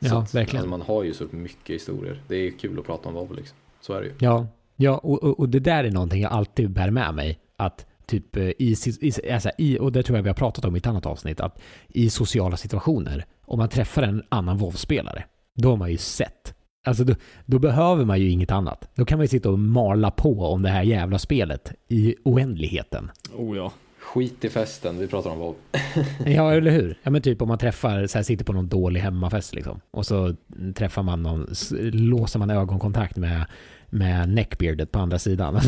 Så 0.00 0.14
Ja, 0.14 0.22
att, 0.22 0.34
verkligen. 0.34 0.56
Alltså 0.56 0.70
man 0.70 0.82
har 0.82 1.02
ju 1.02 1.14
så 1.14 1.24
mycket 1.30 1.74
historier. 1.74 2.22
Det 2.28 2.36
är 2.36 2.50
kul 2.50 2.78
att 2.78 2.86
prata 2.86 3.08
om 3.08 3.14
WoW 3.14 3.34
liksom. 3.34 3.56
Så 3.80 3.92
är 3.92 4.00
det 4.00 4.06
ju. 4.06 4.14
Ja, 4.18 4.46
ja 4.76 4.98
och, 4.98 5.22
och, 5.22 5.40
och 5.40 5.48
det 5.48 5.60
där 5.60 5.84
är 5.84 5.90
någonting 5.90 6.22
jag 6.22 6.32
alltid 6.32 6.70
bär 6.70 6.90
med 6.90 7.14
mig. 7.14 7.38
Att 7.56 7.86
typ 8.06 8.36
eh, 8.36 8.42
i, 8.42 8.76
i, 9.00 9.32
alltså 9.32 9.50
i, 9.58 9.78
och 9.78 9.92
det 9.92 10.02
tror 10.02 10.18
jag 10.18 10.22
vi 10.22 10.28
har 10.28 10.34
pratat 10.34 10.64
om 10.64 10.76
i 10.76 10.78
ett 10.78 10.86
annat 10.86 11.06
avsnitt, 11.06 11.40
att 11.40 11.62
i 11.88 12.10
sociala 12.10 12.56
situationer, 12.56 13.24
om 13.40 13.58
man 13.58 13.68
träffar 13.68 14.02
en 14.02 14.22
annan 14.28 14.58
WoW-spelare, 14.58 15.24
då 15.54 15.70
har 15.70 15.76
man 15.76 15.90
ju 15.90 15.96
sett. 15.96 16.54
Alltså 16.84 17.04
då, 17.04 17.14
då 17.46 17.58
behöver 17.58 18.04
man 18.04 18.20
ju 18.20 18.30
inget 18.30 18.50
annat. 18.50 18.88
Då 18.94 19.04
kan 19.04 19.18
man 19.18 19.24
ju 19.24 19.28
sitta 19.28 19.50
och 19.50 19.58
mala 19.58 20.10
på 20.10 20.46
om 20.46 20.62
det 20.62 20.68
här 20.68 20.82
jävla 20.82 21.18
spelet 21.18 21.72
i 21.88 22.14
oändligheten. 22.24 23.10
Oh 23.36 23.56
ja. 23.56 23.72
Skit 24.02 24.44
i 24.44 24.48
festen, 24.48 24.98
vi 24.98 25.06
pratar 25.08 25.30
om 25.30 25.38
WoW. 25.38 25.54
Ja, 26.26 26.52
eller 26.52 26.70
hur? 26.70 26.98
Ja, 27.02 27.10
men 27.10 27.22
typ 27.22 27.42
om 27.42 27.48
man 27.48 27.58
träffar, 27.58 28.06
så 28.06 28.18
här, 28.18 28.22
sitter 28.22 28.44
på 28.44 28.52
någon 28.52 28.68
dålig 28.68 29.00
hemmafest 29.00 29.54
liksom. 29.54 29.80
Och 29.90 30.06
så 30.06 30.34
träffar 30.74 31.02
man 31.02 31.22
någon, 31.22 31.46
låser 31.92 32.38
man 32.38 32.50
ögonkontakt 32.50 33.16
med, 33.16 33.44
med 33.86 34.28
neckbeardet 34.28 34.92
på 34.92 34.98
andra 34.98 35.18
sidan. 35.18 35.54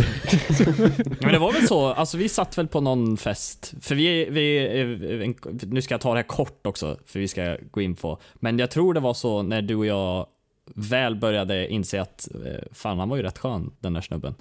Men 1.20 1.32
det 1.32 1.38
var 1.38 1.52
väl 1.52 1.66
så, 1.66 1.86
alltså 1.86 2.16
vi 2.16 2.28
satt 2.28 2.58
väl 2.58 2.68
på 2.68 2.80
någon 2.80 3.16
fest, 3.16 3.74
för 3.80 3.94
vi, 3.94 4.30
vi 4.30 5.34
nu 5.62 5.82
ska 5.82 5.94
jag 5.94 6.00
ta 6.00 6.10
det 6.10 6.18
här 6.18 6.22
kort 6.22 6.66
också, 6.66 6.98
för 7.06 7.20
vi 7.20 7.28
ska 7.28 7.56
gå 7.70 7.80
in 7.80 7.94
på, 7.94 8.20
men 8.34 8.58
jag 8.58 8.70
tror 8.70 8.94
det 8.94 9.00
var 9.00 9.14
så 9.14 9.42
när 9.42 9.62
du 9.62 9.74
och 9.74 9.86
jag 9.86 10.26
väl 10.74 11.16
började 11.16 11.68
inse 11.72 12.00
att, 12.00 12.28
eh, 12.46 12.52
fan 12.72 12.98
han 12.98 13.08
var 13.08 13.16
ju 13.16 13.22
rätt 13.22 13.38
skön 13.38 13.70
den 13.80 13.92
där 13.94 14.00
snubben. 14.00 14.34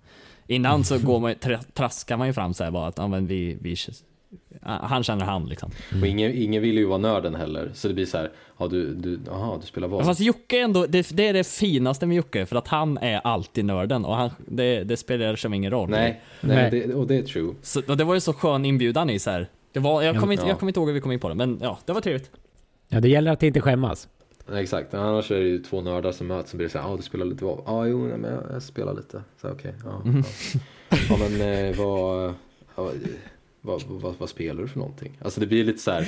Innan 0.47 0.83
så 0.83 0.99
går 0.99 1.19
man, 1.19 1.31
tra- 1.31 1.63
traskar 1.73 2.17
man 2.17 2.27
ju 2.27 2.33
fram 2.33 2.53
så 2.53 2.63
här 2.63 2.71
bara 2.71 2.87
att, 2.87 2.97
ja 2.97 3.07
men 3.07 3.27
vi, 3.27 3.57
vi 3.61 3.75
han 4.61 5.03
känner 5.03 5.25
han 5.25 5.45
liksom. 5.45 5.71
Och 6.01 6.07
ingen, 6.07 6.31
ingen 6.33 6.61
vill 6.61 6.77
ju 6.77 6.85
vara 6.85 6.97
nörden 6.97 7.35
heller. 7.35 7.71
Så 7.73 7.87
det 7.87 7.93
blir 7.93 8.05
så 8.05 8.17
här, 8.17 8.31
ja 8.57 8.67
du, 8.67 8.93
du, 8.95 9.19
aha, 9.31 9.57
du 9.61 9.67
spelar 9.67 9.87
WoW. 9.87 10.03
Fast 10.03 10.19
Jocke 10.19 10.59
är 10.59 10.63
ändå, 10.63 10.85
det, 10.85 11.09
det 11.13 11.27
är 11.27 11.33
det 11.33 11.47
finaste 11.47 12.05
med 12.05 12.17
Jocke, 12.17 12.45
för 12.45 12.55
att 12.55 12.67
han 12.67 12.97
är 12.97 13.17
alltid 13.23 13.65
nörden 13.65 14.05
och 14.05 14.15
han, 14.15 14.29
det, 14.47 14.83
det 14.83 14.97
spelar 14.97 15.35
som 15.35 15.53
ingen 15.53 15.71
roll. 15.71 15.89
Nej, 15.89 16.21
nej, 16.41 16.55
Nej. 16.71 16.83
Det, 16.87 16.93
och 16.93 17.07
det 17.07 17.15
är 17.15 17.23
true. 17.23 17.53
Så, 17.61 17.81
och 17.87 17.97
det 17.97 18.03
var 18.03 18.13
ju 18.13 18.19
så 18.19 18.33
skön 18.33 18.65
inbjudan 18.65 19.09
i 19.09 19.19
så 19.19 19.29
här. 19.29 19.47
Det 19.71 19.79
var, 19.79 20.01
jag 20.01 20.15
Ja, 20.15 20.19
kommer 20.19 20.33
inte, 20.33 20.45
ja. 20.47 20.55
kommer 20.55 20.69
inte 20.69 20.79
ihåg 20.79 20.87
hur 20.87 20.93
vi 20.93 21.01
kom 21.01 21.11
in 21.11 21.19
på 21.19 21.29
det, 21.29 21.35
men 21.35 21.59
ja, 21.61 21.79
det 21.85 21.93
var 21.93 22.01
trevligt. 22.01 22.31
Ja, 22.89 22.99
det 22.99 23.09
gäller 23.09 23.31
att 23.31 23.43
inte 23.43 23.61
skämmas. 23.61 24.07
Nej, 24.51 24.63
Exakt, 24.63 24.93
annars 24.93 25.31
är 25.31 25.39
det 25.39 25.45
ju 25.47 25.59
två 25.63 25.81
nördar 25.81 26.11
som 26.11 26.27
möts 26.27 26.49
som 26.49 26.57
blir 26.57 26.69
så 26.69 26.77
här, 26.79 26.89
ja 26.89 26.95
du 26.97 27.03
spelar 27.03 27.25
lite 27.25 27.45
WoW. 27.45 27.63
Ja, 27.65 27.87
jo, 27.87 28.07
nej, 28.07 28.17
men 28.17 28.33
jag, 28.33 28.43
jag 28.53 28.63
spelar 28.63 28.93
lite. 28.93 29.23
Så 29.41 29.49
okej, 29.49 29.73
ja, 29.83 30.01
Mhm. 30.05 30.23
ja. 30.89 30.97
ja. 31.09 31.17
men 31.17 31.41
eh, 31.69 31.77
vad, 31.77 32.33
ja, 32.75 32.91
vad, 33.61 33.83
vad, 33.87 34.15
vad 34.17 34.29
spelar 34.29 34.61
du 34.61 34.67
för 34.67 34.79
någonting? 34.79 35.19
Alltså 35.23 35.39
det 35.39 35.47
blir 35.47 35.63
lite 35.63 35.79
så 35.79 35.91
här, 35.91 36.07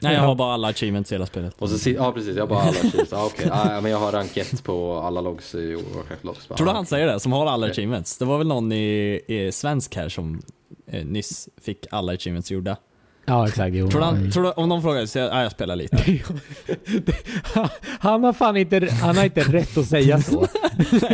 Nej, 0.00 0.14
jag 0.14 0.20
har 0.20 0.34
bara 0.34 0.54
alla 0.54 0.68
achievements 0.68 1.12
i 1.12 1.14
hela 1.14 1.26
spelet. 1.26 1.54
och 1.58 1.70
så 1.70 1.90
ja 1.90 2.12
precis, 2.12 2.36
jag 2.36 2.48
bara 2.48 2.60
alla 2.60 2.72
cheats. 2.72 3.12
Ja 3.12 3.26
okej, 3.26 3.46
ja, 3.50 3.80
men 3.80 3.90
jag 3.90 3.98
har 3.98 4.12
rank 4.12 4.36
1 4.36 4.64
på 4.64 4.94
alla 4.98 5.20
logs 5.20 5.54
i 5.54 5.74
Warcraft 5.74 6.24
logs. 6.24 6.46
Tror 6.46 6.66
du 6.66 6.72
han 6.72 6.86
säger 6.86 7.06
det, 7.06 7.20
som 7.20 7.32
har 7.32 7.46
alla 7.46 7.66
achievements? 7.66 8.18
Det 8.18 8.24
var 8.24 8.38
väl 8.38 8.46
någon 8.46 8.72
i, 8.72 9.20
i 9.26 9.52
svensk 9.52 9.96
här 9.96 10.08
som 10.08 10.42
eh, 10.86 11.04
nyss 11.06 11.48
fick 11.60 11.86
alla 11.90 12.12
achievements 12.12 12.50
gjorda. 12.50 12.76
Ja, 13.26 13.48
exakt. 13.48 13.74
Jo. 13.76 13.88
Tror 13.90 14.00
du, 14.00 14.06
han, 14.06 14.30
tror 14.30 14.42
du 14.42 14.50
om 14.50 14.68
någon 14.68 14.82
frågar 14.82 15.06
så 15.06 15.18
jag, 15.18 15.28
ja, 15.32 15.42
jag 15.42 15.52
spelar 15.52 15.76
lite. 15.76 15.96
Han 18.00 18.24
har 18.24 18.32
fan 18.32 18.56
inte, 18.56 18.88
han 19.02 19.16
har 19.16 19.24
inte 19.24 19.40
rätt 19.42 19.76
att 19.76 19.86
säga 19.86 20.20
så. 20.20 20.46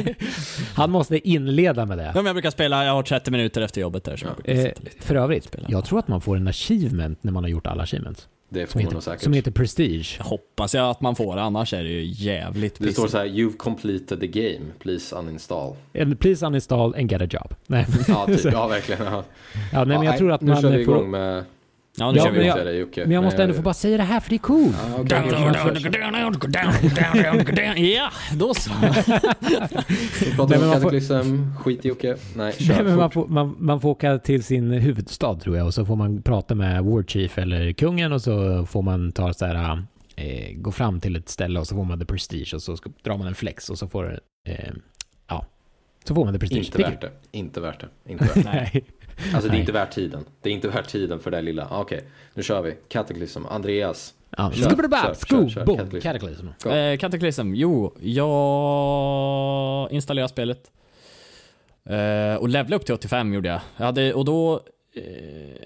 Han 0.74 0.90
måste 0.90 1.28
inleda 1.28 1.86
med 1.86 1.98
Ja, 1.98 2.02
det. 2.02 2.12
men 2.14 2.26
jag 2.26 2.34
brukar 2.34 2.50
spela, 2.50 2.84
jag 2.84 2.92
har 2.92 3.02
30 3.02 3.30
minuter 3.30 3.60
efter 3.60 3.80
jobbet 3.80 4.04
där 4.04 4.16
så 4.16 4.26
jag 4.44 4.56
Eh, 4.56 4.70
för 5.00 5.14
övrigt, 5.14 5.44
Spela. 5.44 5.66
jag 5.70 5.84
tror 5.84 5.98
att 5.98 6.08
man 6.08 6.20
får 6.20 6.36
en 6.36 6.48
achievement 6.48 7.18
när 7.24 7.32
man 7.32 7.44
har 7.44 7.48
gjort 7.50 7.66
alla 7.66 7.82
achievements. 7.82 8.28
Det 8.48 8.60
Som 8.60 8.66
får 8.72 8.78
man 8.80 8.86
heter, 8.92 9.00
säkert. 9.00 9.22
som 9.22 9.32
heter 9.32 9.50
Prestige. 9.50 10.14
Jag 10.18 10.24
hoppas 10.24 10.74
jag 10.74 10.90
att 10.90 11.00
man 11.00 11.16
får 11.16 11.36
det, 11.36 11.42
annars 11.42 11.72
är 11.74 11.82
det 11.84 11.90
ju 11.90 12.04
jävligt 12.04 12.74
Det 12.78 12.92
står 12.92 13.02
pissigt. 13.02 13.10
så 13.12 13.18
här, 13.18 13.26
you've 13.26 13.56
completed 13.56 14.20
the 14.20 14.26
game, 14.26 14.66
please 14.78 15.16
uninstall. 15.16 15.76
Eller 15.92 16.16
please 16.16 16.46
uninstall 16.46 16.94
and 16.94 17.12
get 17.12 17.22
a 17.22 17.26
job. 17.30 17.54
Nej, 17.66 17.86
Ja, 18.08 18.26
typ, 18.26 18.44
ja 18.52 18.66
verkligen. 18.68 19.04
Ja. 19.04 19.24
ja, 19.72 19.84
nej 19.84 19.86
men 19.96 20.02
jag 20.06 20.14
Ja, 20.14 20.18
tror 20.18 20.32
att 20.32 20.40
nu 20.40 20.52
man 20.52 20.62
kör 20.62 20.76
vi 20.76 20.84
får... 20.84 20.96
igång 20.96 21.10
med... 21.10 21.44
Ja, 21.96 22.12
nu 22.12 22.18
Ja, 22.18 22.24
kör 22.24 22.30
men 22.32 22.40
vi 22.40 22.46
jag- 22.46 22.66
dig, 22.66 22.78
Jocke. 22.78 23.00
Men 23.00 23.10
jag 23.10 23.24
måste 23.24 23.42
ändå 23.42 23.54
få 23.54 23.62
bara 23.62 23.74
säga 23.74 23.96
det 23.96 24.02
här 24.02 24.20
för 24.20 24.30
det 24.30 24.36
är 24.36 24.38
coolt. 24.38 24.76
Ja, 27.76 28.10
då 28.36 28.54
så. 28.54 28.70
Vi 30.20 30.36
pratar 30.36 30.48
Nej, 30.48 30.58
men 30.58 30.62
om 30.62 30.68
man 30.68 30.80
får- 30.80 30.90
Cataclysm, 30.90 31.54
skit 31.58 31.84
i 31.84 31.88
Jocke. 31.88 32.08
Nej, 32.08 32.16
Nej, 32.36 32.52
kör 32.52 32.84
men 32.84 32.96
man, 32.96 33.10
får, 33.10 33.26
man, 33.26 33.56
man 33.58 33.80
får 33.80 33.88
åka 33.88 34.18
till 34.18 34.42
sin 34.44 34.70
huvudstad 34.72 35.34
tror 35.34 35.56
jag 35.56 35.66
och 35.66 35.74
så 35.74 35.86
får 35.86 35.96
man 35.96 36.22
prata 36.22 36.54
med 36.54 36.84
War 36.84 37.02
Chief 37.02 37.38
eller 37.38 37.72
kungen 37.72 38.12
och 38.12 38.22
så 38.22 38.66
får 38.66 38.82
man 38.82 39.12
ta 39.12 39.32
så 39.34 39.46
här, 39.46 39.82
eh, 40.16 40.52
gå 40.56 40.72
fram 40.72 41.00
till 41.00 41.16
ett 41.16 41.28
ställe 41.28 41.60
och 41.60 41.66
så 41.66 41.74
får 41.74 41.84
man 41.84 41.98
the 41.98 42.04
prestige 42.06 42.54
och 42.54 42.62
så 42.62 42.76
ska, 42.76 42.90
drar 43.02 43.18
man 43.18 43.26
en 43.26 43.34
flex 43.34 43.70
och 43.70 43.78
så 43.78 43.88
får 43.88 44.20
eh, 44.48 44.70
ja, 45.28 45.46
så 46.04 46.14
får 46.14 46.24
man 46.24 46.34
the 46.34 46.40
prestige. 46.40 46.58
Inte 46.66 46.78
värt 46.78 47.00
det. 47.00 47.10
Inte 47.32 47.60
värt 47.60 47.80
det. 47.80 48.12
Inte 48.12 48.24
värt 48.24 48.72
det. 48.72 48.80
Alltså 49.34 49.50
det 49.50 49.56
är 49.56 49.60
inte 49.60 49.72
värt 49.72 49.90
tiden. 49.90 50.24
Det 50.40 50.48
är 50.48 50.52
inte 50.52 50.68
värt 50.68 50.88
tiden 50.88 51.20
för 51.20 51.30
det 51.30 51.42
lilla. 51.42 51.68
Okej, 51.70 52.04
nu 52.34 52.42
kör 52.42 52.62
vi. 52.62 52.76
Cataclysm, 52.88 53.46
Andreas. 53.46 54.14
Ja, 54.36 54.52
Kör, 54.52 55.14
kör, 55.26 55.48
kör, 55.48 55.64
boom, 55.64 56.00
Cataclysm. 56.00 56.48
Eh, 56.66 56.98
Cataclysm, 56.98 57.54
jo, 57.54 57.94
jag 58.00 59.92
installerade 59.92 60.28
spelet. 60.28 60.72
Eh, 61.84 62.34
och 62.36 62.48
levlade 62.48 62.76
upp 62.76 62.84
till 62.86 62.94
85 62.94 63.34
gjorde 63.34 63.48
jag. 63.48 63.60
jag 63.76 63.86
hade, 63.86 64.14
och 64.14 64.24
då 64.24 64.54
eh, 64.94 65.62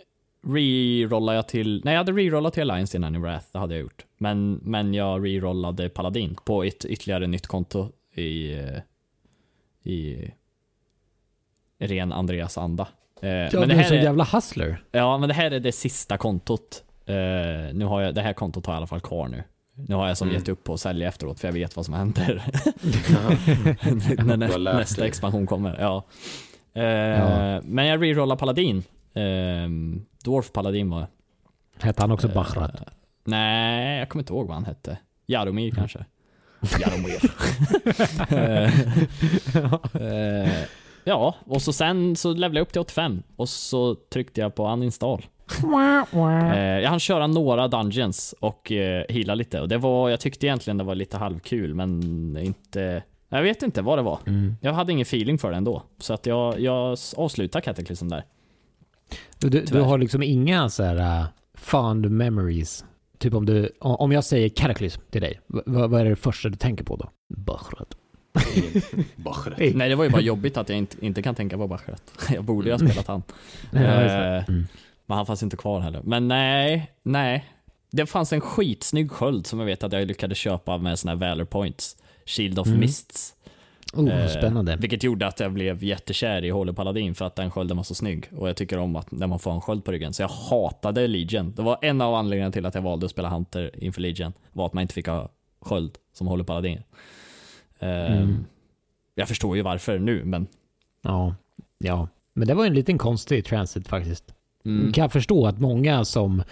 rerollade 0.46 1.36
jag 1.38 1.48
till, 1.48 1.80
nej 1.84 1.94
jag 1.94 1.98
hade 1.98 2.12
rerollat 2.12 2.54
till 2.54 2.70
Alliance 2.70 2.96
innan 2.96 3.14
i 3.14 3.18
Wrath, 3.18 3.46
det 3.52 3.58
hade 3.58 3.74
jag 3.74 3.82
gjort. 3.82 4.04
Men, 4.18 4.60
men 4.62 4.94
jag 4.94 5.24
rerollade 5.24 5.88
Paladin 5.88 6.36
på 6.44 6.64
ett 6.64 6.84
ytterligare 6.84 7.26
nytt 7.26 7.46
konto 7.46 7.88
i, 8.14 8.54
eh, 8.54 8.78
i 9.82 10.30
ren 11.78 12.12
Andreas 12.12 12.58
anda. 12.58 12.88
Eh, 13.22 13.28
Ja, 13.30 13.48
men 13.60 13.68
det 13.68 13.74
här 13.74 13.82
sån 13.84 13.96
är, 13.96 14.02
jävla 14.02 14.24
hustler. 14.24 14.82
Ja, 14.92 15.18
men 15.18 15.28
det 15.28 15.34
här 15.34 15.50
är 15.50 15.60
det 15.60 15.72
sista 15.72 16.16
kontot. 16.16 16.82
Eh, 17.06 17.14
nu 17.74 17.84
har 17.84 18.00
jag, 18.00 18.14
det 18.14 18.22
här 18.22 18.32
kontot 18.32 18.66
har 18.66 18.72
jag 18.74 18.76
i 18.76 18.80
alla 18.80 18.86
fall 18.86 19.00
kvar 19.00 19.28
nu. 19.28 19.42
Nu 19.88 19.94
har 19.94 20.08
jag 20.08 20.16
som 20.16 20.28
Mm. 20.28 20.38
gett 20.40 20.48
upp 20.48 20.64
på 20.64 20.74
att 20.74 20.80
sälja 20.80 21.08
efteråt 21.08 21.40
för 21.40 21.48
jag 21.48 21.52
vet 21.52 21.76
vad 21.76 21.84
som 21.84 21.94
händer 21.94 22.42
när 24.24 24.36
nä, 24.36 24.72
nästa 24.72 25.00
dig. 25.00 25.08
expansion 25.08 25.46
kommer. 25.46 25.76
Ja. 25.80 26.04
Eh, 26.82 27.60
Men 27.64 27.86
jag 27.86 28.02
rerollade 28.02 28.38
Paladin. 28.38 28.76
Eh, 29.14 29.68
Dwarf 30.24 30.52
Paladin 30.52 30.90
var 30.90 31.06
Hette 31.80 32.02
han 32.02 32.10
också 32.10 32.28
Bachrat? 32.28 32.72
Nej, 33.24 33.98
jag 33.98 34.08
kommer 34.08 34.22
inte 34.22 34.32
ihåg 34.32 34.46
vad 34.46 34.56
han 34.56 34.64
hette. 34.64 34.98
Jaromir 35.26 35.70
kanske. 35.70 36.04
Jaromir. 36.80 37.20
Ja, 41.08 41.34
och 41.46 41.62
så 41.62 41.72
sen 41.72 42.16
så 42.16 42.32
levlade 42.32 42.58
jag 42.58 42.62
upp 42.62 42.72
till 42.72 42.80
85 42.80 43.22
och 43.36 43.48
så 43.48 43.94
tryckte 43.94 44.40
jag 44.40 44.54
på 44.54 44.68
uninstall. 44.68 45.26
Eh, 46.54 46.80
jag 46.80 46.90
hann 46.90 47.00
köra 47.00 47.26
några 47.26 47.68
dungeons 47.68 48.34
och 48.40 48.72
eh, 48.72 49.04
heala 49.08 49.34
lite 49.34 49.60
och 49.60 49.68
det 49.68 49.78
var, 49.78 50.10
jag 50.10 50.20
tyckte 50.20 50.46
egentligen 50.46 50.76
det 50.78 50.84
var 50.84 50.94
lite 50.94 51.16
halvkul 51.16 51.74
men 51.74 52.36
inte 52.36 53.02
jag 53.28 53.42
vet 53.42 53.62
inte 53.62 53.82
vad 53.82 53.98
det 53.98 54.02
var. 54.02 54.18
Jag 54.60 54.72
hade 54.72 54.92
ingen 54.92 55.02
feeling 55.02 55.38
för 55.38 55.50
det 55.50 55.56
ändå. 55.56 55.82
Så 55.98 56.14
att 56.14 56.26
jag, 56.26 56.60
jag 56.60 56.98
avslutar 57.16 57.60
Cataclysm 57.60 58.08
där. 58.08 58.24
Du, 59.38 59.48
du, 59.48 59.80
har 59.80 59.98
liksom 59.98 60.22
inga 60.22 60.68
så 60.68 60.82
här 60.82 61.20
uh, 61.20 61.26
fond 61.54 62.10
memories? 62.10 62.84
Typ 63.18 63.34
om 63.34 63.46
du, 63.46 63.70
om 63.80 64.12
jag 64.12 64.24
säger 64.24 64.48
Cataclysm 64.48 65.00
till 65.10 65.20
dig, 65.20 65.40
vad 65.46 65.90
vad 65.90 66.00
är 66.00 66.04
det 66.04 66.16
första 66.16 66.48
du 66.48 66.56
tänker 66.56 66.84
på 66.84 66.96
då? 66.96 67.10
Bachre. 69.16 69.54
Nej, 69.74 69.88
det 69.88 69.94
var 69.94 70.04
ju 70.04 70.10
bara 70.10 70.20
jobbigt 70.22 70.56
att 70.56 70.68
jag 70.68 70.78
inte, 70.78 71.06
inte 71.06 71.22
kan 71.22 71.34
tänka 71.34 71.56
på 71.56 71.66
Bachrat. 71.66 72.02
Jag 72.34 72.44
borde 72.44 72.68
ju 72.68 72.72
ha 72.72 72.78
spelat 72.78 73.06
han. 73.06 73.22
Eh, 73.72 74.44
Mm. 74.48 74.66
Men 75.08 75.16
han 75.16 75.26
fanns 75.26 75.42
inte 75.42 75.56
kvar 75.56 75.80
heller. 75.80 76.00
Men 76.04 76.28
nej, 76.28 76.90
nej. 77.02 77.44
Det 77.90 78.06
fanns 78.06 78.32
en 78.32 78.40
skitsnygg 78.40 79.10
sköld 79.10 79.46
som 79.46 79.58
jag 79.58 79.66
vet 79.66 79.84
att 79.84 79.92
jag 79.92 80.06
lyckades 80.08 80.38
köpa 80.38 80.78
med 80.78 80.98
såna 80.98 81.12
här 81.12 81.16
Valor 81.30 81.44
Points. 81.44 81.96
Shield 82.24 82.58
of 82.58 82.66
Mm. 82.66 82.80
Mists. 82.80 83.32
Oh, 83.92 84.08
Eh, 84.10 84.28
spännande. 84.28 84.76
Vilket 84.76 85.02
gjorde 85.02 85.26
att 85.26 85.40
jag 85.40 85.52
blev 85.52 85.84
jättekär 85.84 86.44
i 86.44 86.50
Holy 86.50 86.72
Paladin 86.72 87.14
för 87.14 87.24
att 87.24 87.36
den 87.36 87.50
skölden 87.50 87.76
var 87.76 87.84
så 87.84 87.94
snygg. 87.94 88.28
Och 88.36 88.48
jag 88.48 88.56
tycker 88.56 88.78
om 88.78 88.96
att 88.96 89.10
när 89.10 89.26
man 89.26 89.38
får 89.38 89.52
en 89.52 89.60
sköld 89.60 89.84
på 89.84 89.92
ryggen. 89.92 90.12
Så 90.12 90.22
jag 90.22 90.28
hatade 90.28 91.06
Legion. 91.06 91.52
Det 91.56 91.62
var 91.62 91.78
en 91.82 92.00
av 92.00 92.14
anledningarna 92.14 92.52
till 92.52 92.66
att 92.66 92.74
jag 92.74 92.82
valde 92.82 93.06
att 93.06 93.12
spela 93.12 93.28
Hunter 93.28 93.70
inför 93.84 94.00
Legion. 94.00 94.32
Var 94.52 94.66
att 94.66 94.72
man 94.72 94.82
inte 94.82 94.94
fick 94.94 95.06
ha 95.06 95.28
sköld 95.60 95.90
som 96.12 96.26
Holy 96.26 96.44
Paladin. 96.44 96.82
Eh, 97.78 98.16
Mm. 98.22 98.44
Jag 99.14 99.28
förstår 99.28 99.56
ju 99.56 99.62
varför 99.62 99.98
nu, 99.98 100.24
men 100.24 100.46
Ja, 101.02 101.34
ja. 101.78 102.08
Men 102.32 102.48
det 102.48 102.54
var 102.54 102.66
en 102.66 102.74
liten 102.74 102.98
konstig 102.98 103.44
transit 103.44 103.88
faktiskt. 103.88 104.34
mm. 104.64 104.92
Kan 104.92 105.02
jag 105.02 105.12
förstå 105.12 105.46
att 105.46 105.58
många 105.60 106.04
som 106.04 106.42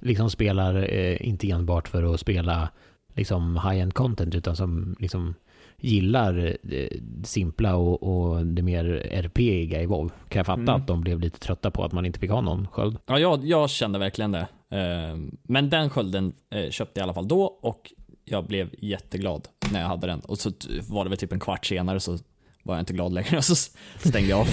liksom 0.00 0.30
spelar, 0.30 0.74
eh, 0.94 1.28
inte 1.28 1.50
enbart 1.50 1.88
för 1.88 2.14
att 2.14 2.20
spela 2.20 2.68
liksom 3.14 3.56
high-end 3.56 3.94
content, 3.94 4.34
utan 4.34 4.56
som 4.56 4.96
liksom 4.98 5.34
gillar 5.78 6.56
eh, 6.72 6.88
simpla 7.24 7.76
och, 7.76 8.02
och 8.02 8.46
det 8.46 8.62
mer 8.62 8.84
RP-iga 9.12 9.82
i 9.82 9.86
WoW, 9.86 10.08
kan 10.28 10.38
jag 10.40 10.46
fatta 10.46 10.60
Mm. 10.62 10.74
att 10.74 10.86
de 10.86 11.00
blev 11.00 11.20
lite 11.20 11.38
trötta 11.40 11.70
på 11.70 11.84
att 11.84 11.92
man 11.92 12.06
inte 12.06 12.18
fick 12.18 12.30
ha 12.30 12.40
någon 12.40 12.68
sköld. 12.68 12.98
Ja, 13.06 13.18
jag, 13.18 13.44
jag 13.44 13.70
kände 13.70 13.98
verkligen 13.98 14.32
det. 14.32 14.46
Eh, 14.70 15.16
Men 15.42 15.70
den 15.70 15.90
skölden 15.90 16.32
eh, 16.50 16.70
köpte 16.70 17.00
jag 17.00 17.02
i 17.02 17.06
alla 17.06 17.14
fall 17.14 17.28
då 17.28 17.42
och 17.42 17.92
jag 18.30 18.46
blev 18.46 18.70
jätteglad 18.78 19.48
när 19.72 19.80
jag 19.80 19.88
hade 19.88 20.06
den. 20.06 20.20
Och 20.20 20.38
så 20.38 20.52
var 20.88 21.04
det 21.04 21.10
väl 21.10 21.18
typ 21.18 21.32
en 21.32 21.40
kvart 21.40 21.66
senare 21.66 22.00
så 22.00 22.18
var 22.62 22.74
jag 22.74 22.82
inte 22.82 22.92
glad 22.92 23.12
längre 23.12 23.36
och 23.36 23.44
så 23.44 23.54
stängde 23.98 24.30
jag 24.30 24.40
av 24.40 24.48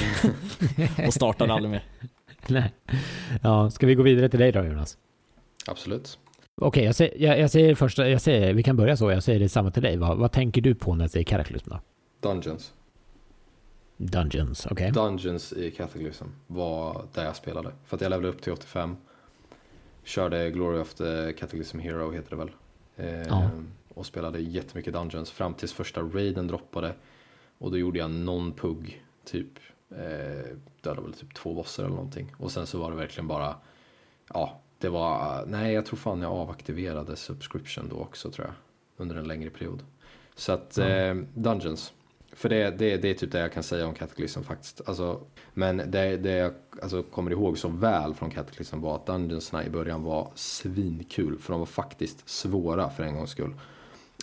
och 1.08 1.14
startade 1.14 1.54
aldrig 1.54 1.72
mer. 1.72 1.84
Nej. 2.48 2.74
Ja, 3.44 3.72
ska 3.72 3.88
vi 3.88 3.96
gå 3.96 4.04
vidare 4.04 4.30
till 4.30 4.40
dig 4.40 4.52
då 4.52 4.66
Jonas? 4.66 4.98
Absolut. 5.68 6.20
Okej, 6.62 6.84
jag, 6.84 6.96
säger, 6.96 7.24
jag, 7.24 7.40
jag 7.40 7.52
säger 7.52 7.76
första, 7.76 8.10
jag 8.10 8.22
säger, 8.22 8.54
vi 8.54 8.64
kan 8.64 8.78
börja 8.78 8.98
så, 8.98 9.12
jag 9.12 9.24
säger 9.24 9.40
detsamma 9.40 9.72
till 9.72 9.84
dig. 9.84 9.98
Vad, 9.98 10.18
vad 10.18 10.32
tänker 10.32 10.62
du 10.62 10.76
på 10.76 10.96
när 10.96 11.04
jag 11.04 11.12
säger 11.12 11.26
Cataclysm 11.26 11.70
då? 11.70 11.80
Dungeons. 12.22 12.74
Dungeons, 13.98 14.66
okej? 14.66 14.92
Dungeons 14.92 15.54
i 15.54 15.72
Cataclysm 15.72 16.26
var 16.48 17.06
där 17.14 17.26
jag 17.26 17.36
spelade. 17.36 17.72
För 17.86 17.96
att 17.96 18.02
jag 18.02 18.10
levlade 18.10 18.34
upp 18.34 18.42
till 18.42 18.54
85. 18.54 18.96
Körde 20.04 20.52
Glory 20.52 20.80
of 20.80 20.94
the 20.94 21.34
Cataclysm 21.34 21.80
Hero 21.80 22.12
heter 22.12 22.30
det 22.30 22.36
väl. 22.36 22.50
Eh, 22.98 23.28
Ja. 23.28 23.50
Och 23.94 24.06
spelade 24.06 24.40
jättemycket 24.40 24.94
Dungeons 24.94 25.32
fram 25.32 25.54
tills 25.54 25.74
första 25.74 26.02
raiden 26.02 26.48
droppade. 26.48 26.94
Och 27.58 27.72
då 27.72 27.78
gjorde 27.78 28.00
jag 28.00 28.12
någon 28.12 28.52
pugg, 28.54 29.04
typ. 29.26 29.60
Eh, 29.92 30.56
dödade 30.82 31.02
väl 31.02 31.14
typ 31.14 31.34
två 31.34 31.54
bossar 31.54 31.84
eller 31.84 31.96
någonting. 31.96 32.36
Och 32.38 32.52
sen 32.52 32.68
så 32.68 32.80
var 32.80 32.92
det 32.92 32.98
verkligen 32.98 33.28
bara, 33.28 33.56
ja, 34.34 34.60
det 34.80 34.90
var, 34.90 35.44
nej 35.48 35.74
jag 35.74 35.86
tror 35.86 35.98
fan 35.98 36.22
jag 36.22 36.32
avaktiverade 36.32 37.16
subscription 37.16 37.90
då 37.90 37.96
också 37.96 38.32
tror 38.32 38.48
jag. 38.48 38.56
Under 38.98 39.16
en 39.16 39.28
längre 39.28 39.50
period. 39.50 39.84
Så 40.36 40.52
att, 40.52 40.78
eh, 40.78 41.16
Dungeons. 41.34 41.94
För 42.38 42.50
det, 42.50 42.72
det, 42.72 42.98
det 42.98 43.10
är 43.10 43.14
typ 43.14 43.32
det 43.32 43.40
jag 43.40 43.54
kan 43.54 43.64
säga 43.64 43.88
om 43.88 43.94
Cataclysm 43.94 44.44
faktiskt. 44.44 44.82
Alltså, 44.86 45.22
men 45.54 45.78
det, 45.78 46.18
det 46.18 46.32
jag 46.32 46.54
alltså, 46.82 47.04
kommer 47.04 47.32
ihåg 47.32 47.58
så 47.58 47.68
väl 47.68 48.14
från 48.14 48.32
Cataclysm 48.32 48.82
var 48.82 48.96
att 48.96 49.06
Dungeonsna 49.06 49.66
i 49.66 49.70
början 49.70 50.04
var 50.04 50.32
svinkul. 50.36 51.40
För 51.40 51.54
de 51.54 51.60
var 51.60 51.66
faktiskt 51.66 52.30
svåra 52.30 52.90
för 52.90 53.04
en 53.04 53.16
gångs 53.16 53.30
skull. 53.30 53.54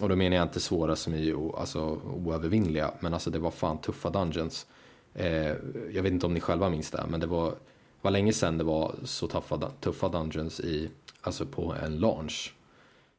Och 0.02 0.08
då 0.08 0.16
menar 0.16 0.36
jag 0.36 0.44
inte 0.44 0.60
svåra 0.60 0.96
som 0.96 1.14
i 1.14 1.34
alltså, 1.56 2.00
oövervinnliga. 2.04 2.90
Men 3.00 3.14
alltså 3.14 3.30
det 3.30 3.38
var 3.38 3.50
fan 3.50 3.78
tuffa 3.78 4.10
Dungeons. 4.10 4.66
Eh, 5.14 5.52
jag 5.92 6.02
vet 6.02 6.12
inte 6.12 6.26
om 6.26 6.34
ni 6.34 6.40
själva 6.40 6.70
minns 6.70 6.90
det. 6.90 7.04
Men 7.08 7.20
det 7.20 7.26
var, 7.26 7.54
var 8.02 8.10
länge 8.10 8.32
sedan 8.32 8.58
det 8.58 8.64
var 8.64 8.94
så 9.04 9.26
tuffa, 9.26 9.70
tuffa 9.80 10.08
Dungeons 10.08 10.60
i, 10.60 10.90
alltså 11.20 11.46
på 11.46 11.74
en 11.84 11.98
launch. 11.98 12.54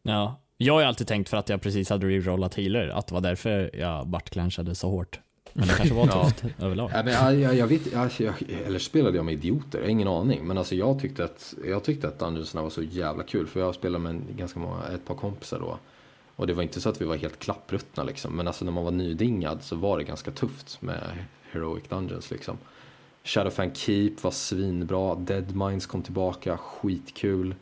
Ja. 0.03 0.41
Jag 0.57 0.73
har 0.73 0.81
ju 0.81 0.87
alltid 0.87 1.07
tänkt 1.07 1.29
för 1.29 1.37
att 1.37 1.49
jag 1.49 1.61
precis 1.61 1.89
hade 1.89 2.07
rerollat 2.07 2.55
healer 2.55 2.87
att 2.87 3.07
det 3.07 3.13
var 3.13 3.21
därför 3.21 3.75
jag 3.75 4.07
buttclenchade 4.07 4.75
så 4.75 4.89
hårt. 4.89 5.19
Men 5.53 5.67
det 5.67 5.73
kanske 5.73 5.95
var 5.95 6.07
Ja. 6.11 6.29
tufft 6.29 6.61
överlag. 6.63 6.91
Ja, 6.93 7.03
men 7.03 7.13
jag, 7.13 7.35
jag, 7.35 7.55
jag 7.55 7.67
vet, 7.67 7.91
jag, 7.93 8.09
jag, 8.17 8.33
eller 8.65 8.79
spelade 8.79 9.15
jag 9.17 9.25
med 9.25 9.33
idioter? 9.33 9.77
Jag 9.77 9.85
har 9.85 9.89
ingen 9.89 10.07
aning. 10.07 10.47
Men 10.47 10.57
alltså 10.57 10.75
jag 10.75 10.99
tyckte 10.99 11.23
att, 11.23 11.53
jag 11.65 11.83
tyckte 11.83 12.07
att 12.07 12.19
Dungeonsna 12.19 12.61
var 12.61 12.69
så 12.69 12.83
jävla 12.83 13.23
kul. 13.23 13.47
För 13.47 13.59
jag 13.59 13.75
spelade 13.75 14.03
med 14.03 14.21
ganska 14.37 14.59
många, 14.59 14.83
ett 14.95 15.05
par 15.05 15.15
kompisar 15.15 15.59
då. 15.59 15.77
Och 16.35 16.47
det 16.47 16.53
var 16.53 16.63
inte 16.63 16.81
så 16.81 16.89
att 16.89 17.01
vi 17.01 17.05
var 17.05 17.15
helt 17.15 17.39
klappruttna 17.39 18.03
liksom. 18.03 18.33
Men 18.35 18.47
alltså 18.47 18.65
när 18.65 18.71
man 18.71 18.83
var 18.83 18.91
nydingad 18.91 19.63
så 19.63 19.75
var 19.75 19.97
det 19.97 20.03
ganska 20.03 20.31
tufft 20.31 20.81
med 20.81 21.01
Heroic 21.51 21.83
Dungeons 21.89 22.31
liksom. 22.31 22.57
Shadowfang 23.23 23.71
Keep 23.73 24.11
var 24.21 24.31
svinbra. 24.31 25.15
Dead 25.15 25.55
Minds 25.55 25.85
kom 25.85 26.01
tillbaka, 26.01 26.57
skitkul. 26.57 27.55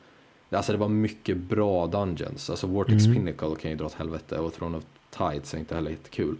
Alltså 0.57 0.71
det 0.71 0.77
var 0.77 0.89
mycket 0.89 1.37
bra 1.37 1.87
Dungeons. 1.87 2.49
Alltså 2.49 2.67
Vortex 2.67 3.05
Pinnacle 3.05 3.55
kan 3.61 3.71
ju 3.71 3.77
dra 3.77 3.85
åt 3.85 3.93
helvete. 3.93 4.39
Och 4.39 4.53
Throne 4.53 4.77
of 4.77 4.83
Tides 5.17 5.53
är 5.53 5.57
inte 5.57 5.75
heller 5.75 5.91
jättekul. 5.91 6.35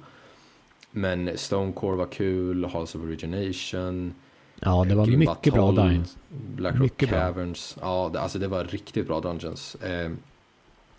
Men 0.91 1.38
Stonecore 1.38 1.95
var 1.95 2.06
kul, 2.06 2.65
Halls 2.65 2.95
of 2.95 3.02
Origination. 3.02 4.13
Ja, 4.60 4.86
det 4.89 4.95
var 4.95 5.06
Grim 5.06 5.19
mycket 5.19 5.54
bra 5.54 5.71
Dungeons. 5.71 6.17
Black 6.56 6.73
Rock 6.73 6.82
Mycket 6.82 7.10
bra. 7.10 7.19
Caverns. 7.19 7.78
Ja, 7.82 8.10
det, 8.13 8.19
alltså 8.21 8.39
det 8.39 8.47
var 8.47 8.63
riktigt 8.63 9.08
bra 9.08 9.19
Dungeons. 9.19 9.76
Eh, 9.76 10.12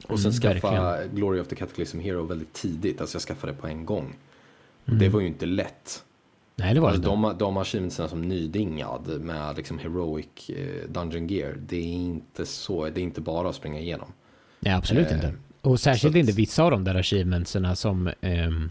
och 0.07 0.20
sen 0.20 0.31
Mm, 0.31 0.40
skaffa 0.40 1.05
Glory 1.07 1.40
of 1.40 1.48
the 1.48 1.57
Cataclysm 1.57 1.98
Hero 2.00 2.22
väldigt 2.22 2.53
tidigt. 2.53 3.00
Alltså 3.00 3.16
jag 3.16 3.22
skaffade 3.22 3.53
det 3.53 3.59
på 3.59 3.66
en 3.66 3.87
gång. 3.87 4.16
Mm. 4.87 4.98
Det 4.98 5.09
var 5.09 5.20
ju 5.20 5.27
inte 5.27 5.46
lätt. 5.46 6.05
Nej, 6.56 6.74
det 6.74 6.80
var 6.80 6.88
det 6.88 6.94
Alltså 6.96 7.10
de, 7.10 7.34
de 7.38 7.56
achievementsen 7.56 8.08
som 8.08 8.22
nydingad 8.22 9.20
med 9.20 9.56
liksom 9.56 9.78
heroic 9.78 10.26
eh, 10.50 10.90
dungeon 10.90 11.26
gear. 11.28 11.54
Det 11.68 11.76
är 11.76 11.82
inte 11.82 12.46
så, 12.46 12.84
det 12.84 13.00
är 13.00 13.02
inte 13.02 13.20
bara 13.20 13.48
att 13.48 13.54
springa 13.56 13.78
igenom. 13.80 14.08
Nej, 14.60 14.72
absolut 14.74 15.06
Eh, 15.08 15.14
inte. 15.14 15.32
Och 15.60 15.80
särskilt 15.80 16.14
att- 16.14 16.18
inte 16.20 16.32
vissa 16.32 16.62
av 16.64 16.70
de 16.70 16.84
där 16.84 16.94
achievementserna 16.94 17.76
som... 17.76 18.10
ehm, 18.20 18.70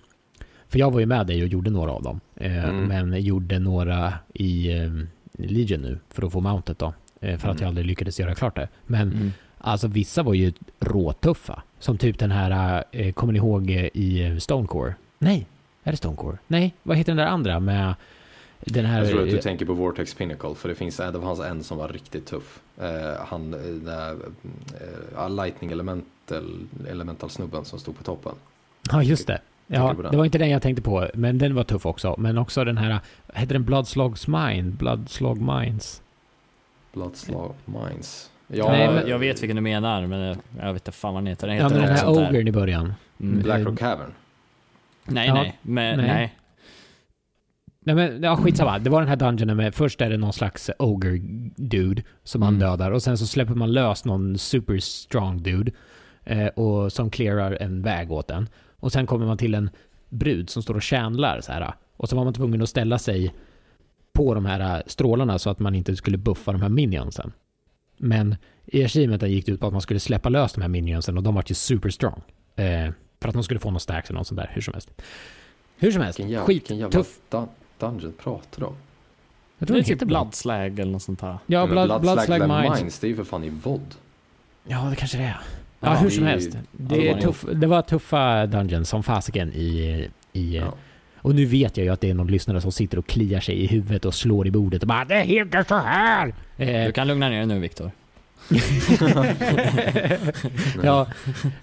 för 0.67 0.79
jag 0.79 0.91
var 0.91 0.99
ju 0.99 1.05
med 1.05 1.27
dig 1.27 1.41
och 1.41 1.47
gjorde 1.47 1.69
några 1.71 1.91
av 1.91 2.03
dem. 2.03 2.19
Eh, 2.35 2.69
Mm. 2.69 2.83
Men 3.09 3.21
gjorde 3.21 3.59
några 3.59 4.13
i 4.33 4.71
ehm, 4.71 5.07
Legion 5.33 5.81
nu 5.81 5.99
för 6.09 6.25
att 6.25 6.31
få 6.31 6.39
mountet 6.41 6.79
då. 6.79 6.93
Eh, 7.21 7.37
för 7.37 7.49
att 7.49 7.55
Mm. 7.55 7.57
jag 7.61 7.67
aldrig 7.67 7.85
lyckades 7.87 8.19
göra 8.19 8.35
klart 8.35 8.55
det. 8.55 8.67
Men 8.85 9.11
Mm. 9.11 9.31
alltså 9.57 9.87
vissa 9.87 10.23
var 10.23 10.33
ju 10.33 10.53
råtuffa. 10.79 11.63
Som 11.79 11.97
typ 11.97 12.19
den 12.19 12.31
här, 12.31 12.83
eh, 12.91 13.13
kommer 13.13 13.33
ni 13.33 13.37
ihåg 13.39 13.71
eh, 13.71 13.85
i 13.93 14.23
eh, 14.25 14.37
Stonecore? 14.37 14.95
Nej, 15.19 15.47
är 15.83 15.91
det 15.91 15.97
Stonecore? 15.97 16.37
Nej, 16.47 16.73
vad 16.83 16.97
heter 16.97 17.11
den 17.11 17.17
där 17.17 17.31
andra 17.31 17.59
med 17.59 17.93
den 18.59 18.85
här... 18.85 18.99
Jag 19.01 19.09
tror 19.09 19.23
att 19.23 19.29
du 19.29 19.37
tänker 19.37 19.65
på 19.65 19.73
Vortex 19.73 20.13
Pinnacle. 20.13 20.55
För 20.55 20.69
det 20.69 20.75
finns 20.75 20.97
det 20.97 21.21
fanns 21.21 21.39
en 21.39 21.63
som 21.63 21.77
var 21.77 21.87
riktigt 21.87 22.25
tuff. 22.25 22.59
Eh, 22.81 23.25
han, 23.27 23.53
eh, 23.53 23.59
där, 23.59 24.15
eh, 25.17 25.29
Lightning 25.29 25.71
Elemental, 25.71 26.67
Elemental 26.89 27.29
snubben 27.29 27.65
som 27.65 27.79
stod 27.79 27.97
på 27.97 28.03
toppen. 28.03 28.33
Ja, 28.91 29.03
just 29.03 29.27
det. 29.27 29.41
Ja, 29.67 29.95
det 30.11 30.17
var 30.17 30.25
inte 30.25 30.37
den 30.37 30.49
jag 30.49 30.61
tänkte 30.61 30.81
på, 30.81 31.07
men 31.13 31.37
den 31.37 31.55
var 31.55 31.63
tuff 31.63 31.85
också. 31.85 32.15
Men 32.17 32.37
också 32.37 32.63
den 32.63 32.77
här, 32.77 32.99
hette 33.33 33.53
den 33.53 33.65
Bloodslog's 33.65 34.49
Mine? 34.49 34.71
Bloodslog 34.71 35.41
Mines? 35.41 36.01
Bloodslaw 36.93 37.53
Mines. 37.65 38.29
Ja, 38.47 38.67
Nej, 38.71 38.81
Ja, 38.83 38.91
men- 38.91 39.07
jag 39.07 39.19
vet 39.19 39.41
vilken 39.43 39.55
du 39.55 39.61
menar, 39.61 40.07
men 40.07 40.19
jag, 40.19 40.37
jag 40.59 40.73
vet 40.73 40.81
inte 40.81 40.91
fan 40.91 41.13
vad 41.13 41.23
den 41.23 41.27
heter. 41.27 41.47
Den 41.47 41.57
Ja, 41.57 41.63
heter 41.63 41.75
men 41.79 41.87
den 41.87 41.97
här. 41.97 42.29
Ogren 42.29 42.47
i 42.47 42.51
början. 42.51 42.93
Mm. 43.19 43.41
Black 43.43 43.65
Rock 43.65 43.79
Cavern. 43.79 44.11
Nej, 45.05 45.27
Ja, 45.27 45.33
nej. 45.33 45.59
Men, 45.61 45.97
nej. 45.97 46.07
nej. 46.07 46.35
Nej 47.85 47.95
men, 47.95 48.23
ja 48.23 48.35
skitsamma. 48.37 48.79
Det 48.79 48.89
var 48.89 48.99
den 48.99 49.09
här 49.09 49.15
dungeonen 49.15 49.57
med, 49.57 49.75
först 49.75 50.01
är 50.01 50.09
det 50.09 50.17
någon 50.17 50.33
slags 50.33 50.69
ogre 50.79 51.17
dude 51.55 52.03
som 52.23 52.39
man 52.39 52.49
Mm. 52.55 52.59
dödar 52.59 52.91
och 52.91 53.03
sen 53.03 53.17
så 53.17 53.27
släpper 53.27 53.55
man 53.55 53.71
lös 53.73 54.05
någon 54.05 54.37
super 54.37 54.77
strong 54.79 55.43
dude 55.43 55.71
eh, 56.23 56.47
och 56.47 56.91
som 56.93 57.09
clearar 57.09 57.57
en 57.61 57.81
väg 57.81 58.11
åt 58.11 58.27
den. 58.27 58.49
Och 58.77 58.91
sen 58.91 59.05
kommer 59.05 59.25
man 59.25 59.37
till 59.37 59.55
en 59.55 59.69
brud 60.09 60.49
som 60.49 60.63
står 60.63 60.75
och 60.75 60.81
tjänlar 60.81 61.41
så 61.41 61.51
här. 61.51 61.73
Och 61.97 62.09
så 62.09 62.15
var 62.15 62.23
man 62.23 62.33
tvungen 62.33 62.61
att 62.61 62.69
ställa 62.69 62.97
sig 62.99 63.33
på 64.13 64.33
de 64.33 64.45
här 64.45 64.75
äh, 64.77 64.81
strålarna 64.87 65.39
så 65.39 65.49
att 65.49 65.59
man 65.59 65.75
inte 65.75 65.95
skulle 65.95 66.17
buffa 66.17 66.51
de 66.51 66.61
här 66.61 66.69
minionsen. 66.69 67.31
Men 67.97 68.35
i 68.65 68.83
achievementen 68.83 69.31
gick 69.31 69.45
det 69.45 69.51
ut 69.51 69.59
på 69.59 69.67
att 69.67 69.73
man 69.73 69.81
skulle 69.81 69.99
släppa 69.99 70.29
lös 70.29 70.53
de 70.53 70.61
här 70.61 70.67
minionsen 70.69 71.17
och 71.17 71.23
de 71.23 71.35
var 71.35 71.43
ju 71.47 71.55
super 71.55 71.89
strong. 71.89 72.21
Eh, 72.55 72.93
för 73.23 73.29
att 73.29 73.33
de 73.33 73.43
skulle 73.43 73.59
få 73.59 73.71
någon 73.71 73.79
stacks 73.79 74.09
eller 74.09 74.19
något 74.19 74.27
sånt 74.27 74.39
där, 74.39 74.49
hur 74.53 74.61
som 74.61 74.73
helst. 74.73 74.91
Hur 75.77 75.91
som 75.91 76.01
helst, 76.01 76.19
Vilken 76.19 76.31
jävla, 76.31 76.45
skit 76.45 76.55
vilken 76.55 76.77
jävla 76.77 76.91
tuff. 76.91 77.17
dun- 77.29 77.47
dungeon 77.79 78.13
pratar 78.23 78.59
du 78.59 78.65
om? 78.65 78.73
Jag 78.73 78.77
Det 79.57 79.65
tror 79.65 79.77
är 79.77 79.81
det 79.81 79.85
typ 79.85 79.95
heter 79.95 80.05
Bloodslag 80.05 80.79
eller 80.79 80.91
något 80.91 81.01
sånt 81.03 81.21
här. 81.21 81.37
Ja, 81.45 81.67
Blood, 81.67 81.87
Blood 81.87 82.01
Bloodslag 82.01 82.25
Slag 82.25 82.49
Mines. 82.63 82.79
Mines, 82.79 82.99
det 82.99 83.07
är 83.07 83.09
ju 83.09 83.15
för 83.15 83.23
fan 83.23 83.43
i 83.43 83.49
VOD. 83.49 83.95
Ja, 84.67 84.87
det 84.89 84.95
kanske 84.95 85.17
det 85.17 85.23
är. 85.23 85.27
Ja, 85.79 85.89
Ja, 85.89 85.93
hur 85.95 86.09
som 86.09 86.23
är- 86.23 86.27
helst. 86.27 86.57
Det, 86.71 87.09
är 87.09 87.13
var 87.15 87.21
tuff, 87.21 87.45
det 87.53 87.67
var 87.67 87.81
tuffa 87.81 88.45
dungeons 88.45 88.89
som 88.89 89.03
fasiken 89.03 89.53
i... 89.53 90.07
i 90.33 90.57
Ja. 90.57 90.73
Och 91.15 91.35
nu 91.35 91.45
vet 91.45 91.77
jag 91.77 91.85
ju 91.85 91.89
att 91.93 92.01
det 92.01 92.09
är 92.09 92.13
någon 92.13 92.27
lyssnare 92.27 92.61
som 92.61 92.71
sitter 92.71 92.97
och 92.99 93.07
kliar 93.07 93.39
sig 93.39 93.55
i 93.63 93.67
huvudet 93.67 94.05
och 94.05 94.13
slår 94.13 94.47
i 94.47 94.51
bordet 94.51 94.81
och 94.81 94.87
bara 94.87 95.05
Det 95.05 95.21
heter 95.21 95.63
så 95.67 95.75
här! 95.77 96.33
Eh, 96.57 96.85
Du 96.85 96.91
kan 96.91 97.07
lugna 97.07 97.29
ner 97.29 97.37
dig 97.37 97.45
nu 97.45 97.59
Viktor. 97.59 97.91
ja, 100.83 101.07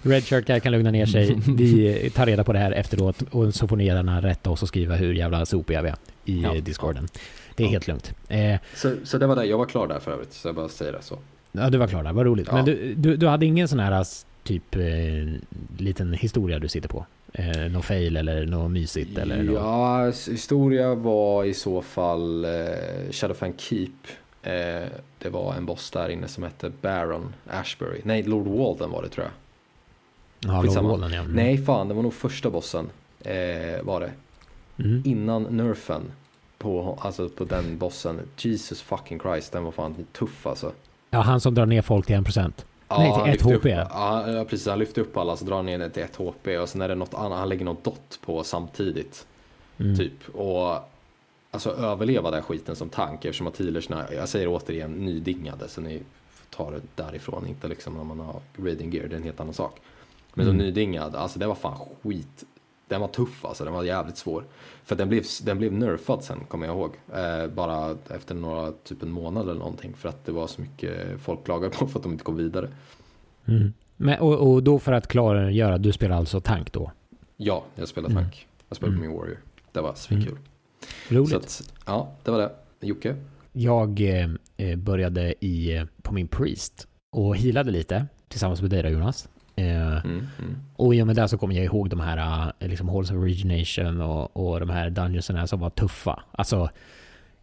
Redshirt 0.01 0.45
kan, 0.45 0.61
kan 0.61 0.71
lugna 0.71 0.91
ner 0.91 1.05
sig. 1.05 1.35
Vi 1.57 2.09
tar 2.15 2.25
reda 2.25 2.43
på 2.43 2.53
det 2.53 2.59
här 2.59 2.71
efteråt 2.71 3.21
och 3.31 3.53
så 3.53 3.67
får 3.67 3.75
ni 3.77 3.85
gärna 3.85 4.21
rätta 4.21 4.49
oss 4.49 4.61
och 4.61 4.67
skriva 4.67 4.95
hur 4.95 5.13
jävla 5.13 5.45
sopiga 5.45 5.81
vi 5.81 5.89
är 5.89 5.95
i 6.25 6.41
Ja. 6.41 6.53
discorden. 6.53 7.07
Det 7.55 7.63
är 7.63 7.67
Ja. 7.67 7.71
helt 7.71 7.87
lugnt. 7.87 8.13
Eh, 8.29 8.55
Så, 8.75 8.95
så 9.03 9.17
det 9.17 9.27
var 9.27 9.35
det, 9.35 9.45
jag 9.45 9.57
var 9.57 9.65
klar 9.65 9.87
där 9.87 9.99
för 9.99 10.11
övrigt, 10.11 10.33
så 10.33 10.47
jag 10.47 10.55
bara 10.55 10.69
säger 10.69 10.91
det 10.91 11.01
så. 11.01 11.19
ja, 11.51 11.69
du 11.69 11.77
var 11.77 11.87
klar 11.87 12.03
där, 12.03 12.13
vad 12.13 12.25
roligt. 12.25 12.47
Ja. 12.47 12.53
Men 12.55 12.65
du, 12.65 12.93
du, 12.97 13.15
du 13.17 13.27
hade 13.27 13.45
ingen 13.45 13.67
sån 13.67 13.79
här 13.79 14.05
typ 14.43 14.75
eh, 14.75 14.81
liten 15.77 16.13
historia 16.13 16.59
du 16.59 16.67
sitter 16.67 16.89
på? 16.89 17.05
Eh, 17.33 17.71
någon 17.71 17.83
fail 17.83 18.17
eller 18.17 18.45
något 18.45 18.71
mysigt 18.71 19.17
eller 19.17 19.43
något? 19.43 19.55
Ja, 19.55 20.07
s- 20.07 20.29
historia 20.31 20.95
var 20.95 21.43
i 21.45 21.53
så 21.53 21.81
fall 21.81 22.45
eh, 22.45 22.51
Shadowfang 23.11 23.53
Keep. 23.57 23.89
Eh, 24.43 24.87
det 25.19 25.29
var 25.29 25.53
en 25.53 25.65
boss 25.65 25.91
där 25.91 26.09
inne 26.09 26.27
som 26.27 26.43
hette 26.43 26.71
Baron 26.81 27.33
Ashbury. 27.49 28.01
Nej, 28.03 28.23
Lord 28.23 28.47
Walden 28.47 28.91
var 28.91 29.03
det 29.03 29.09
tror 29.09 29.25
jag. 29.25 29.33
Ja, 30.53 30.61
Lord. 30.61 30.83
Walden, 30.83 31.11
ja. 31.13 31.19
Mm. 31.21 31.31
Nej, 31.31 31.65
fan, 31.65 31.87
det 31.87 31.93
var 31.93 32.03
nog 32.03 32.13
första 32.13 32.49
bossen. 32.49 32.89
Eh, 33.19 33.83
var 33.83 33.99
det. 33.99 34.11
Mm. 34.83 35.01
Innan 35.05 35.43
nerfen. 35.43 36.11
På, 36.57 36.99
alltså 37.01 37.29
på 37.29 37.43
den 37.43 37.77
bossen. 37.77 38.19
Jesus 38.37 38.81
fucking 38.81 39.19
Christ, 39.19 39.51
den 39.51 39.63
var 39.63 39.71
fan 39.71 40.05
tuff 40.11 40.47
alltså. 40.47 40.71
Ja, 41.09 41.19
han 41.19 41.41
som 41.41 41.55
drar 41.55 41.65
ner 41.65 41.81
folk 41.81 42.05
till 42.05 42.15
1%. 42.15 42.51
Nej, 42.89 43.11
till 43.11 43.21
han 43.21 43.29
ett 43.29 43.33
lyfte 43.33 43.49
HP. 43.49 43.55
Upp, 43.55 43.65
ja, 43.65 44.45
precis. 44.49 44.67
Han 44.67 44.79
lyfter 44.79 45.01
upp 45.01 45.17
alla 45.17 45.37
så 45.37 45.45
drar 45.45 45.63
ner 45.63 45.77
det 45.79 45.89
till 45.89 46.03
ett 46.03 46.15
HP 46.15 46.47
och 46.57 46.69
sen 46.69 46.81
är 46.81 46.87
det 46.87 46.95
något 46.95 47.13
annat. 47.13 47.39
Han 47.39 47.49
lägger 47.49 47.65
något 47.65 47.83
dot 47.83 48.19
på 48.25 48.43
samtidigt. 48.43 49.25
Mm. 49.77 49.97
Typ. 49.97 50.29
Och 50.35 50.77
alltså 51.51 51.69
överleva 51.69 52.31
den 52.31 52.43
skiten 52.43 52.75
som 52.75 52.89
tank 52.89 53.25
eftersom 53.25 53.47
att 53.47 53.57
healersna, 53.57 54.05
jag 54.13 54.29
säger 54.29 54.47
återigen, 54.47 54.91
nydingade. 54.91 55.67
Så 55.67 55.81
ni 55.81 56.01
får 56.29 56.45
ta 56.57 56.71
det 56.71 56.81
därifrån. 56.95 57.47
Inte 57.47 57.67
liksom 57.67 57.93
när 57.93 58.03
man 58.03 58.19
har 58.19 58.39
raiding 58.57 58.91
gear, 58.93 59.07
det 59.07 59.15
är 59.15 59.17
en 59.17 59.23
helt 59.23 59.39
annan 59.39 59.53
sak. 59.53 59.79
Men 60.33 60.45
Mm. 60.47 60.57
som 60.59 60.65
nydingad, 60.65 61.15
alltså 61.15 61.39
det 61.39 61.47
var 61.47 61.55
fan 61.55 61.77
skit. 62.03 62.43
Den 62.87 63.01
var 63.01 63.07
tuff 63.07 63.45
alltså, 63.45 63.63
den 63.63 63.73
var 63.73 63.83
jävligt 63.83 64.17
svår. 64.17 64.43
För 64.83 64.95
den 64.95 65.09
blev, 65.09 65.23
den 65.43 65.57
blev 65.57 65.73
nerfad 65.73 66.23
sen, 66.23 66.39
kommer 66.47 66.67
jag 66.67 66.75
ihåg. 66.75 66.91
Eh, 67.13 67.47
bara 67.47 67.95
efter 68.09 68.35
några, 68.35 68.71
typ 68.71 69.03
en 69.03 69.11
månad 69.11 69.43
eller 69.49 69.59
någonting. 69.59 69.93
För 69.93 70.09
att 70.09 70.25
det 70.25 70.31
var 70.31 70.47
så 70.47 70.61
mycket 70.61 71.21
folk 71.21 71.43
klagade 71.45 71.75
på 71.75 71.87
för 71.87 71.99
att 71.99 72.03
de 72.03 72.11
inte 72.11 72.23
kom 72.23 72.35
vidare. 72.35 72.69
Mm. 73.45 73.73
Men, 73.97 74.19
och, 74.19 74.51
och 74.53 74.63
då 74.63 74.79
för 74.79 74.91
att 74.91 75.07
klargöra, 75.07 75.77
du 75.77 75.91
spelar 75.91 76.15
alltså 76.17 76.39
tank 76.41 76.71
då? 76.73 76.91
Ja, 77.37 77.63
jag 77.75 77.87
spelade 77.87 78.11
Mm. 78.13 78.23
tank. 78.23 78.47
Jag 78.69 78.75
spelade 78.77 78.97
på 78.97 79.03
Mm. 79.03 79.11
min 79.11 79.19
warrior. 79.19 79.39
Det 79.71 79.81
var 79.81 79.93
svinkul. 79.93 80.37
Roligt. 81.09 81.29
Så 81.29 81.37
att, 81.37 81.73
ja, 81.85 82.11
det 82.23 82.31
var 82.31 82.39
det. 82.39 82.87
Jocke? 82.87 83.15
Jag 83.51 84.01
eh, 84.01 84.29
eh, 84.57 84.75
började 84.75 85.45
i, 85.45 85.75
eh, 85.75 85.85
på 86.01 86.13
min 86.13 86.27
priest 86.27 86.87
och 87.15 87.37
healade 87.37 87.71
lite 87.71 88.05
tillsammans 88.27 88.61
med 88.61 88.69
dig 88.69 88.83
då 88.83 88.89
Jonas. 88.89 89.29
Eh, 89.55 89.81
Mm, 90.05 90.27
mm. 90.39 90.57
och 90.75 90.95
i 90.95 91.01
och 91.01 91.07
med 91.07 91.15
det 91.15 91.27
så 91.27 91.37
kommer 91.37 91.55
jag 91.55 91.65
ihåg 91.65 91.89
de 91.89 91.99
här 91.99 92.53
eh, 92.59 92.67
liksom 92.67 92.89
Halls 92.89 93.11
of 93.11 93.17
Origination 93.17 94.01
och, 94.01 94.37
och 94.37 94.59
de 94.59 94.69
här 94.69 94.89
dungeonsen 94.89 95.47
som 95.47 95.59
var 95.59 95.69
tuffa. 95.69 96.23
Alltså, 96.31 96.69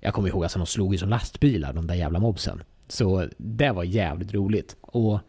jag 0.01 0.15
kommer 0.15 0.29
ihåg 0.29 0.41
att 0.41 0.45
alltså, 0.45 0.59
de 0.59 0.67
slog 0.67 0.95
ju 0.95 0.99
som 0.99 1.09
lastbilar 1.09 1.73
de 1.73 1.87
där 1.87 1.95
jävla 1.95 2.19
mobsen. 2.19 2.63
Så 2.89 3.29
det 3.37 3.73
var 3.73 3.85
jävligt 3.85 4.35
roligt. 4.35 4.77
Och 4.81 5.21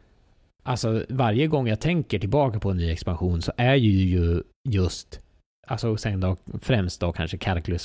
alltså 0.63 1.06
varje 1.10 1.48
gång 1.48 1.67
jag 1.67 1.80
tänker 1.80 2.19
tillbaka 2.19 2.60
på 2.60 2.72
en 2.72 2.78
ny 2.78 2.89
expansion 2.91 3.41
så 3.41 3.52
är 3.58 3.76
ju, 3.76 3.91
ju 3.91 4.43
just 4.69 5.19
Alltså 5.69 5.97
sen 5.97 6.19
då 6.19 6.38
främst 6.62 7.01
då 7.01 7.12
kanske 7.12 7.38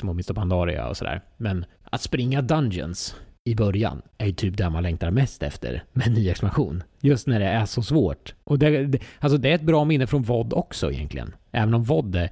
och 0.09 0.15
Mr. 0.15 0.35
Pandaria 0.35 0.89
och 0.89 0.97
sådär. 0.97 1.21
Men 1.37 1.65
att 1.85 2.01
springa 2.01 2.43
Dungeons 2.43 3.17
i 3.45 3.55
början 3.55 4.03
är 4.19 4.27
ju 4.27 4.33
typ 4.33 4.57
där 4.57 4.71
man 4.71 4.83
längtar 4.83 5.11
mest 5.11 5.43
efter 5.43 5.85
med 5.93 6.13
ny 6.13 6.29
expansion. 6.29 6.83
Just 7.01 7.27
när 7.27 7.41
det 7.41 7.47
är 7.47 7.67
så 7.67 7.83
svårt. 7.83 8.35
Och 8.45 8.59
det, 8.59 8.87
det, 8.87 8.99
alltså 9.19 9.39
det 9.39 9.51
är 9.51 9.55
ett 9.55 9.63
bra 9.63 9.85
minne 9.85 10.07
från 10.07 10.23
VOD 10.23 10.53
också 10.53 10.93
egentligen. 10.93 11.35
Även 11.53 11.75
om 11.75 11.83
VOD 11.83 12.17
är, 12.17 12.31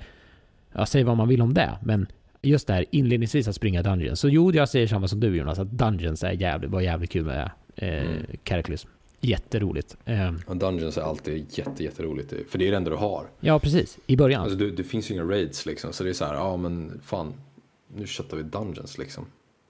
jag 0.73 0.89
säger 0.89 1.05
vad 1.05 1.17
man 1.17 1.29
vill 1.29 1.43
om 1.43 1.55
det, 1.55 1.71
men 1.83 2.07
just 2.43 2.67
det 2.67 2.75
här 2.75 2.85
inledningsvis 2.91 3.49
att 3.49 3.55
springa 3.55 3.83
Dungeons. 3.83 4.21
Så 4.21 4.29
jo, 4.29 4.53
jag 4.53 4.69
säger 4.69 4.87
samma 4.87 5.09
som 5.09 5.21
du 5.21 5.37
Jonas, 5.37 5.59
att 5.59 5.71
Dungeons 5.71 6.25
är 6.25 6.33
jävligt, 6.33 6.71
var 6.71 6.81
jävligt 6.81 7.13
kul 7.13 7.25
med 7.25 7.51
eh, 7.77 7.89
Mm. 8.03 8.27
Cataclysm. 8.45 8.89
Jätteroligt. 9.25 9.97
Eh, 10.05 10.33
Och 10.47 10.57
Dungeons 10.57 10.99
är 10.99 11.03
alltid 11.03 11.47
jätte, 11.59 11.85
jätteroligt. 11.85 12.33
För 12.49 12.59
det 12.59 12.67
är 12.67 12.71
det 12.71 12.77
enda 12.77 12.91
du 12.91 12.97
har. 12.97 13.27
ja, 13.41 13.59
precis. 13.59 13.99
I 14.07 14.17
början. 14.17 14.43
Alltså 14.43 14.57
du, 14.59 14.71
det 14.71 14.85
finns 14.85 15.11
ju 15.11 15.15
inga 15.15 15.25
raids 15.25 15.67
liksom. 15.67 15.93
Så 15.93 16.05
det 16.05 16.11
är 16.11 16.15
så 16.15 16.25
här, 16.25 16.35
ja 16.35 16.57
men 16.57 17.01
fan. 17.05 17.35
Nu 17.97 18.07
köttar 18.07 18.37
vi 18.37 18.43
Dungeons 18.43 18.99
liksom. 18.99 19.25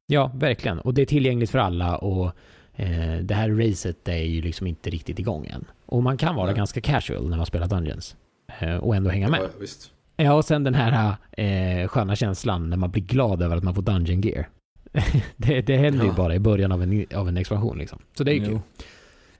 Ja, 0.06 0.30
verkligen. 0.34 0.80
Och 0.80 0.94
det 0.94 1.02
är 1.02 1.06
tillgängligt 1.06 1.50
för 1.50 1.58
alla 1.58 1.96
och 1.98 2.26
eh, 2.74 3.16
det 3.22 3.34
här 3.34 3.50
racet 3.50 4.08
är 4.08 4.16
ju 4.16 4.42
liksom 4.42 4.66
inte 4.66 4.90
riktigt 4.90 5.18
igång 5.18 5.46
än. 5.46 5.64
Och 5.86 6.02
man 6.02 6.16
kan 6.16 6.34
vara 6.34 6.46
Nej. 6.46 6.56
ganska 6.56 6.80
casual 6.80 7.28
när 7.28 7.36
man 7.36 7.46
spelar 7.46 7.66
Dungeons. 7.68 8.16
Eh, 8.60 8.76
och 8.76 8.96
ändå 8.96 9.10
hänga 9.10 9.28
med. 9.28 9.40
Ja, 9.42 9.48
visst. 9.60 9.90
Ja, 10.16 10.34
och 10.34 10.44
sen 10.44 10.64
den 10.64 10.74
här 10.74 11.14
eh, 11.32 11.88
sköna 11.88 12.16
känslan 12.16 12.70
när 12.70 12.76
man 12.76 12.90
blir 12.90 13.02
glad 13.02 13.42
över 13.42 13.56
att 13.56 13.62
man 13.64 13.74
får 13.74 13.82
Dungeon 13.82 14.20
Gear. 14.20 14.48
det, 15.36 15.60
det 15.60 15.76
händer 15.76 16.04
ju 16.04 16.10
Ja. 16.10 16.16
bara 16.16 16.34
i 16.34 16.38
början 16.38 16.72
av 16.72 16.82
en, 16.82 17.06
av 17.14 17.28
en 17.28 17.36
expansion 17.36 17.78
liksom. 17.78 17.98
Så 18.14 18.24
det 18.24 18.30
är 18.30 18.34
ju 18.34 18.40
Jo. 18.40 18.46
kul. 18.46 18.60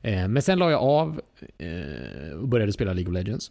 Eh, 0.02 0.28
men 0.28 0.42
sen 0.42 0.58
la 0.58 0.70
jag 0.70 0.82
av 0.82 1.20
eh, 1.58 2.32
och 2.40 2.48
började 2.48 2.72
spela 2.72 2.92
League 2.92 3.10
of 3.10 3.14
Legends. 3.14 3.50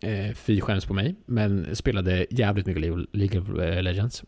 Eh, 0.00 0.34
fy 0.34 0.60
skäms 0.60 0.84
på 0.86 0.94
mig, 0.94 1.14
men 1.26 1.76
spelade 1.76 2.26
jävligt 2.30 2.66
mycket 2.66 2.82
League 3.12 3.40
of, 3.40 3.48
eh, 3.48 3.82
Legends. 3.82 4.24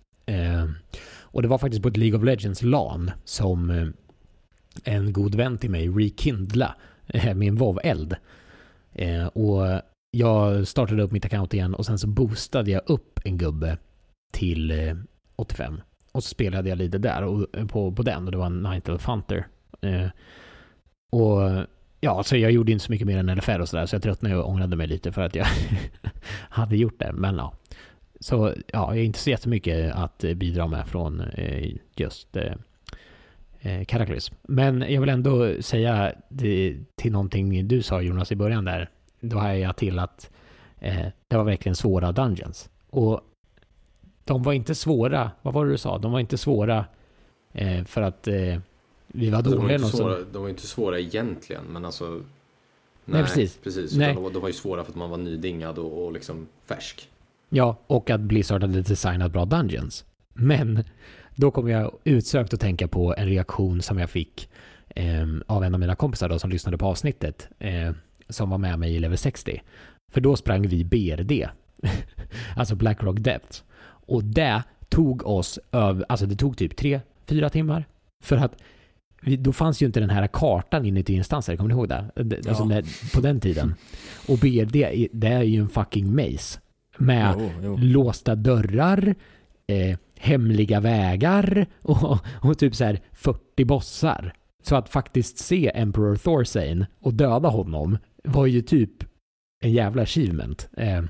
Och 1.20 1.42
det 1.42 1.48
var 1.48 1.58
faktiskt 1.58 1.82
på 1.82 1.88
ett 1.88 1.96
League 1.96 2.18
of 2.18 2.24
Legends 2.24 2.62
LAN 2.62 3.10
som 3.24 3.92
en 4.84 5.12
god 5.12 5.34
vän 5.34 5.58
till 5.58 5.70
mig 5.70 5.88
rekindla 5.88 6.74
min 7.34 7.56
WoW-eld. 7.58 8.16
Och 9.32 9.82
jag 10.10 10.68
startade 10.68 11.02
upp 11.02 11.12
mitt 11.12 11.24
account 11.24 11.54
igen 11.54 11.74
och 11.74 11.86
sen 11.86 11.98
så 11.98 12.06
boostade 12.06 12.70
jag 12.70 12.82
upp 12.86 13.20
en 13.24 13.38
gubbe 13.38 13.78
till 14.32 14.72
85. 15.36 15.80
Och 16.12 16.24
så 16.24 16.28
spelade 16.28 16.68
jag 16.68 16.78
lite 16.78 16.98
där 16.98 17.22
och, 17.22 17.46
på, 17.68 17.92
på 17.92 18.02
den 18.02 18.26
och 18.26 18.32
det 18.32 18.38
var 18.38 18.46
en 18.46 18.62
Night 18.62 18.88
Elf 18.88 19.06
Hunter. 19.06 19.46
Och 21.10 21.66
ja, 22.00 22.22
så 22.22 22.36
jag 22.36 22.50
gjorde 22.50 22.72
inte 22.72 22.84
så 22.84 22.92
mycket 22.92 23.06
mer 23.06 23.18
än 23.18 23.34
LFR 23.34 23.58
och 23.60 23.68
sådär 23.68 23.86
så 23.86 23.94
jag 23.94 24.02
tröttnade 24.02 24.36
och 24.36 24.48
ångrade 24.48 24.76
mig 24.76 24.86
lite 24.86 25.12
för 25.12 25.22
att 25.22 25.34
jag 25.34 25.46
hade 26.50 26.76
gjort 26.76 26.98
det. 26.98 27.12
Men 27.12 27.36
ja. 27.36 27.52
Så 28.20 28.54
ja, 28.66 28.88
jag 28.88 28.98
är 28.98 29.02
inte 29.02 29.18
så 29.18 29.30
jättemycket 29.30 29.94
att 29.94 30.24
eh, 30.24 30.34
bidra 30.34 30.66
med 30.66 30.86
från 30.86 31.20
eh, 31.20 31.72
just 31.96 32.36
eh, 32.36 32.52
eh 33.60 33.84
Cataclysm. 33.84 34.34
Men 34.42 34.84
jag 34.88 35.00
vill 35.00 35.10
ändå 35.10 35.62
säga 35.62 36.12
till 36.96 37.12
någonting 37.12 37.68
du 37.68 37.82
sa 37.82 38.00
Jonas 38.00 38.32
i 38.32 38.36
början 38.36 38.64
där. 38.64 38.90
Då 39.20 39.38
har 39.38 39.52
jag 39.52 39.76
till 39.76 39.98
att 39.98 40.30
det 41.28 41.36
var 41.36 41.44
verkligen 41.44 41.76
svåra 41.76 42.12
dungeons. 42.12 42.70
Och 42.90 43.20
de 44.24 44.42
var 44.42 44.52
inte 44.52 44.74
svåra, 44.74 45.30
vad 45.42 45.54
var 45.54 45.64
det 45.64 45.70
du 45.70 45.78
sa? 45.78 45.98
De 45.98 46.12
var 46.12 46.20
inte 46.20 46.38
svåra 46.38 46.84
för 47.86 48.02
att 48.02 48.28
vi 49.12 49.30
var 49.30 49.38
Alltså, 49.38 49.50
de, 49.52 49.62
var 49.62 49.68
dåliga. 49.68 49.88
svåra, 49.88 50.18
de 50.32 50.42
var 50.42 50.48
inte 50.48 50.66
svåra 50.66 50.98
egentligen, 50.98 51.64
men 51.64 51.84
alltså... 51.84 52.22
Nej, 53.04 53.22
precis. 53.22 53.58
precis 53.62 53.96
Nej. 53.96 54.14
De, 54.14 54.22
var, 54.22 54.30
de 54.30 54.42
var 54.42 54.48
ju 54.48 54.54
svåra 54.54 54.84
för 54.84 54.90
att 54.92 54.96
man 54.96 55.10
var 55.10 55.18
nydingad 55.18 55.78
och, 55.78 56.04
och 56.06 56.12
liksom 56.12 56.46
färsk. 56.64 57.08
Ja, 57.48 57.76
och 57.86 58.10
att 58.10 58.20
Blizzard 58.20 58.62
hade 58.62 58.82
designat 58.82 59.32
bra 59.32 59.44
dungeons. 59.44 60.04
Men 60.34 60.84
då 61.34 61.50
kommer 61.50 61.70
jag 61.70 61.98
utsökt 62.04 62.54
att 62.54 62.60
tänka 62.60 62.88
på 62.88 63.14
en 63.18 63.26
reaktion 63.26 63.82
som 63.82 63.98
jag 63.98 64.10
fick 64.10 64.48
eh, 64.88 65.26
av 65.46 65.64
en 65.64 65.74
av 65.74 65.80
mina 65.80 65.94
kompisar 65.94 66.28
då, 66.28 66.38
som 66.38 66.50
lyssnade 66.50 66.78
på 66.78 66.86
avsnittet. 66.86 67.48
Eh, 67.58 67.92
som 68.28 68.50
var 68.50 68.58
med 68.58 68.78
mig 68.78 68.94
i 68.94 68.98
level 68.98 69.18
60. 69.18 69.62
För 70.12 70.20
då 70.20 70.36
sprang 70.36 70.68
vi 70.68 70.84
BRD. 70.84 71.48
alltså 72.56 72.74
Blackrock 72.74 73.18
Depths. 73.18 73.64
Och 73.82 74.24
det 74.24 74.62
tog 74.88 75.26
oss 75.26 75.58
över, 75.72 76.06
alltså 76.08 76.26
det 76.26 76.36
tog 76.36 76.56
typ 76.56 76.76
tre, 76.76 77.00
fyra 77.26 77.50
timmar. 77.50 77.84
För 78.24 78.36
att 78.36 78.62
då 79.38 79.52
fanns 79.52 79.82
ju 79.82 79.86
inte 79.86 80.00
den 80.00 80.10
här 80.10 80.26
kartan 80.26 80.84
inuti 80.84 81.12
instanser, 81.14 81.56
kommer 81.56 81.68
ni 81.68 81.74
ihåg 81.74 81.88
det? 81.88 82.10
Det- 82.14 82.48
Alltså 82.48 82.62
Ja. 82.62 82.68
när, 82.68 83.14
på 83.14 83.20
den 83.20 83.40
tiden. 83.40 83.74
Och 84.28 84.38
BRD, 84.38 85.08
det 85.12 85.28
är 85.28 85.42
ju 85.42 85.60
en 85.60 85.68
fucking 85.68 86.14
maze. 86.14 86.60
Med 86.98 87.34
Jo, 87.38 87.50
jo. 87.62 87.76
låsta 87.80 88.34
dörrar, 88.34 89.14
eh, 89.66 89.98
hemliga 90.18 90.80
vägar 90.80 91.66
och, 91.82 92.18
och 92.42 92.58
typ 92.58 92.74
så 92.74 92.84
här 92.84 93.00
40 93.12 93.64
bossar. 93.64 94.32
Så 94.62 94.76
att 94.76 94.88
faktiskt 94.88 95.38
se 95.38 95.70
Emperor 95.74 96.16
Thorsane 96.16 96.86
och 97.00 97.14
döda 97.14 97.48
honom 97.48 97.98
var 98.24 98.46
ju 98.46 98.60
typ 98.62 98.90
en 99.64 99.72
jävla 99.72 100.02
achievement. 100.02 100.68
Eh, 100.76 101.02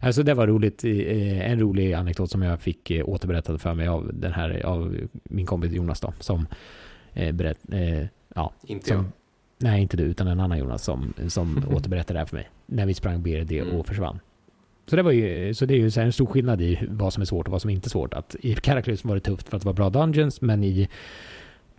alltså 0.00 0.22
det 0.22 0.34
var 0.34 0.46
roligt, 0.46 0.84
eh, 0.84 1.50
en 1.50 1.60
rolig 1.60 1.92
anekdot 1.92 2.30
som 2.30 2.42
jag 2.42 2.60
fick 2.60 2.90
eh, 2.90 3.08
återberättad 3.08 3.60
för 3.60 3.74
mig 3.74 3.88
av 3.88 4.10
den 4.14 4.32
här, 4.32 4.66
av 4.66 4.96
min 5.24 5.46
kompis 5.46 5.72
Jonas 5.72 6.00
då, 6.00 6.12
som 6.20 6.46
eh, 7.16 7.32
berätt, 7.32 7.58
eh, 7.72 8.06
ja, 8.34 8.52
Inte 8.66 8.88
som, 8.88 8.96
jag. 8.96 9.04
Nej, 9.58 9.82
inte 9.82 9.96
du, 9.96 10.02
utan 10.02 10.26
en 10.26 10.40
annan 10.40 10.58
Jonas 10.58 10.84
som, 10.84 11.14
som 11.28 11.64
återberättade 11.70 12.12
det 12.14 12.18
här 12.18 12.26
för 12.26 12.36
mig. 12.36 12.50
När 12.66 12.86
vi 12.86 12.94
sprang 12.94 13.22
BRD 13.22 13.60
och 13.60 13.68
Mm. 13.68 13.84
försvann. 13.84 14.20
Så 14.86 14.96
det, 14.96 15.02
var 15.02 15.10
ju, 15.10 15.54
så 15.54 15.66
det 15.66 15.74
är 15.74 15.78
ju 15.78 15.90
så 15.90 16.00
en 16.00 16.12
stor 16.12 16.26
skillnad 16.26 16.60
i 16.60 16.78
vad 16.88 17.12
som 17.12 17.20
är 17.20 17.24
svårt 17.24 17.46
och 17.46 17.52
vad 17.52 17.60
som 17.62 17.70
inte 17.70 17.86
är 17.86 17.90
svårt. 17.90 18.14
Att 18.14 18.36
I 18.40 18.54
Cataclysm 18.54 19.08
var 19.08 19.14
det 19.14 19.20
tufft 19.20 19.48
för 19.48 19.56
att 19.56 19.62
det 19.62 19.66
var 19.66 19.72
bra 19.74 19.90
dungeons, 19.90 20.40
men 20.40 20.64
i 20.64 20.88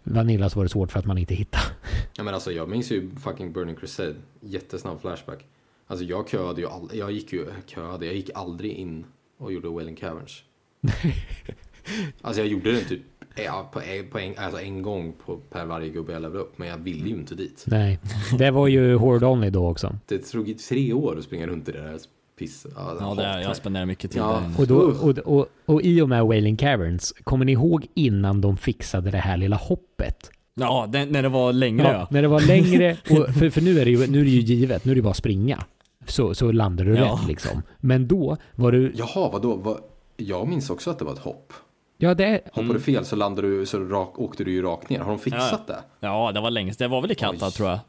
Vanilla 0.03 0.49
så 0.49 0.59
var 0.59 0.63
det 0.65 0.69
svårt 0.69 0.91
för 0.91 0.99
att 0.99 1.05
man 1.05 1.17
inte 1.17 1.33
hittade. 1.35 1.63
Ja, 2.17 2.23
men 2.23 2.33
alltså, 2.33 2.51
jag 2.51 2.69
minns 2.69 2.91
ju 2.91 3.09
fucking 3.15 3.51
Burning 3.51 3.75
Crusade. 3.75 4.15
Jättesnabb 4.41 5.01
flashback. 5.01 5.45
Alltså 5.87 6.05
jag 6.05 6.29
köade 6.29 6.61
ju 6.61 6.67
aldrig, 6.67 6.99
jag 7.01 7.11
gick 7.11 7.33
ju, 7.33 7.45
köade, 7.65 8.05
jag 8.05 8.15
gick 8.15 8.29
aldrig 8.35 8.71
in 8.71 9.05
och 9.37 9.53
gjorde 9.53 9.67
Wailing 9.69 9.95
Caverns. 9.95 10.43
alltså 12.21 12.41
jag 12.41 12.47
gjorde 12.51 12.71
det 12.71 12.81
typ 12.81 13.01
ja, 13.45 13.69
på, 13.73 13.81
en, 13.81 14.07
på 14.09 14.19
en, 14.19 14.33
alltså 14.37 14.61
en 14.61 14.81
gång 14.81 15.13
på, 15.25 15.37
per 15.37 15.65
varje 15.65 15.89
gubbe 15.89 16.13
jag 16.13 16.21
levde 16.21 16.39
upp, 16.39 16.57
men 16.57 16.67
jag 16.67 16.77
ville 16.77 17.09
ju 17.09 17.15
inte 17.15 17.35
dit. 17.35 17.63
Nej, 17.67 17.99
det 18.37 18.51
var 18.51 18.67
ju 18.67 18.95
Horde 18.95 19.25
Only 19.25 19.49
då 19.49 19.67
också. 19.69 19.95
Det 20.05 20.17
tog 20.17 20.59
tre 20.69 20.93
år 20.93 21.17
att 21.17 21.23
springa 21.23 21.47
runt 21.47 21.69
i 21.69 21.71
det 21.71 21.81
där 21.81 21.99
piss. 22.39 22.65
Ja, 22.75 22.97
Ja, 22.99 23.13
det 23.15 23.23
är, 23.23 23.39
jag 23.39 23.55
spenderar 23.55 23.85
mycket 23.85 24.11
tid 24.11 24.21
Ja. 24.21 24.41
Och, 24.57 24.67
då, 24.67 24.75
och, 24.77 25.17
och, 25.17 25.47
och 25.65 25.81
i 25.81 26.01
och 26.01 26.09
med 26.09 26.25
Wailing 26.25 26.57
Caverns, 26.57 27.13
kommer 27.23 27.45
ni 27.45 27.51
ihåg 27.51 27.87
innan 27.93 28.41
de 28.41 28.57
fixade 28.57 29.11
det 29.11 29.17
här 29.17 29.37
lilla 29.37 29.55
hoppet? 29.55 30.31
Ja, 30.59 30.87
det, 30.89 31.05
när 31.05 31.23
det 31.23 31.29
var 31.29 31.53
längre 31.53 31.87
ja. 31.87 32.07
När 32.11 32.21
det 32.21 32.27
var 32.27 32.41
längre, 32.41 32.97
och, 33.09 33.35
för, 33.35 33.49
för 33.49 33.61
nu, 33.61 33.79
är 33.79 33.85
det 33.85 33.91
ju, 33.91 34.07
nu 34.07 34.19
är 34.19 34.23
det 34.23 34.29
ju 34.29 34.41
givet, 34.41 34.85
nu 34.85 34.91
är 34.91 34.95
det 34.95 35.01
bara 35.01 35.09
att 35.11 35.17
springa. 35.17 35.63
Så, 36.07 36.35
så 36.35 36.51
landar 36.51 36.85
du 36.85 36.95
Ja. 36.95 37.03
rätt 37.21 37.27
liksom. 37.27 37.61
Men 37.79 38.07
då 38.07 38.37
var 38.55 38.71
du... 38.71 38.91
Jaha, 38.95 39.29
vadå? 39.33 39.55
Vad? 39.55 39.77
Jag 40.17 40.47
minns 40.47 40.69
också 40.69 40.91
att 40.91 40.99
det 40.99 41.05
var 41.05 41.13
ett 41.13 41.19
hopp. 41.19 41.53
Ja, 41.97 42.13
det... 42.13 42.41
Hoppade 42.53 42.73
du 42.73 42.79
fel 42.79 43.05
så 43.05 43.15
landade 43.15 43.47
du, 43.47 43.65
så 43.65 43.79
rak, 43.83 44.19
åkte 44.19 44.43
du 44.43 44.51
ju 44.51 44.61
rakt 44.61 44.89
ner. 44.89 44.99
Har 44.99 45.09
de 45.09 45.19
fixat 45.19 45.61
Ja. 45.67 45.73
det? 45.73 45.83
Ja, 45.99 46.31
det 46.31 46.39
var 46.41 46.51
länge 46.51 46.73
Det 46.77 46.87
var 46.87 47.01
väl 47.01 47.11
i 47.11 47.15
Katta 47.15 47.45
Oj. 47.45 47.51
tror 47.51 47.69
jag. 47.69 47.79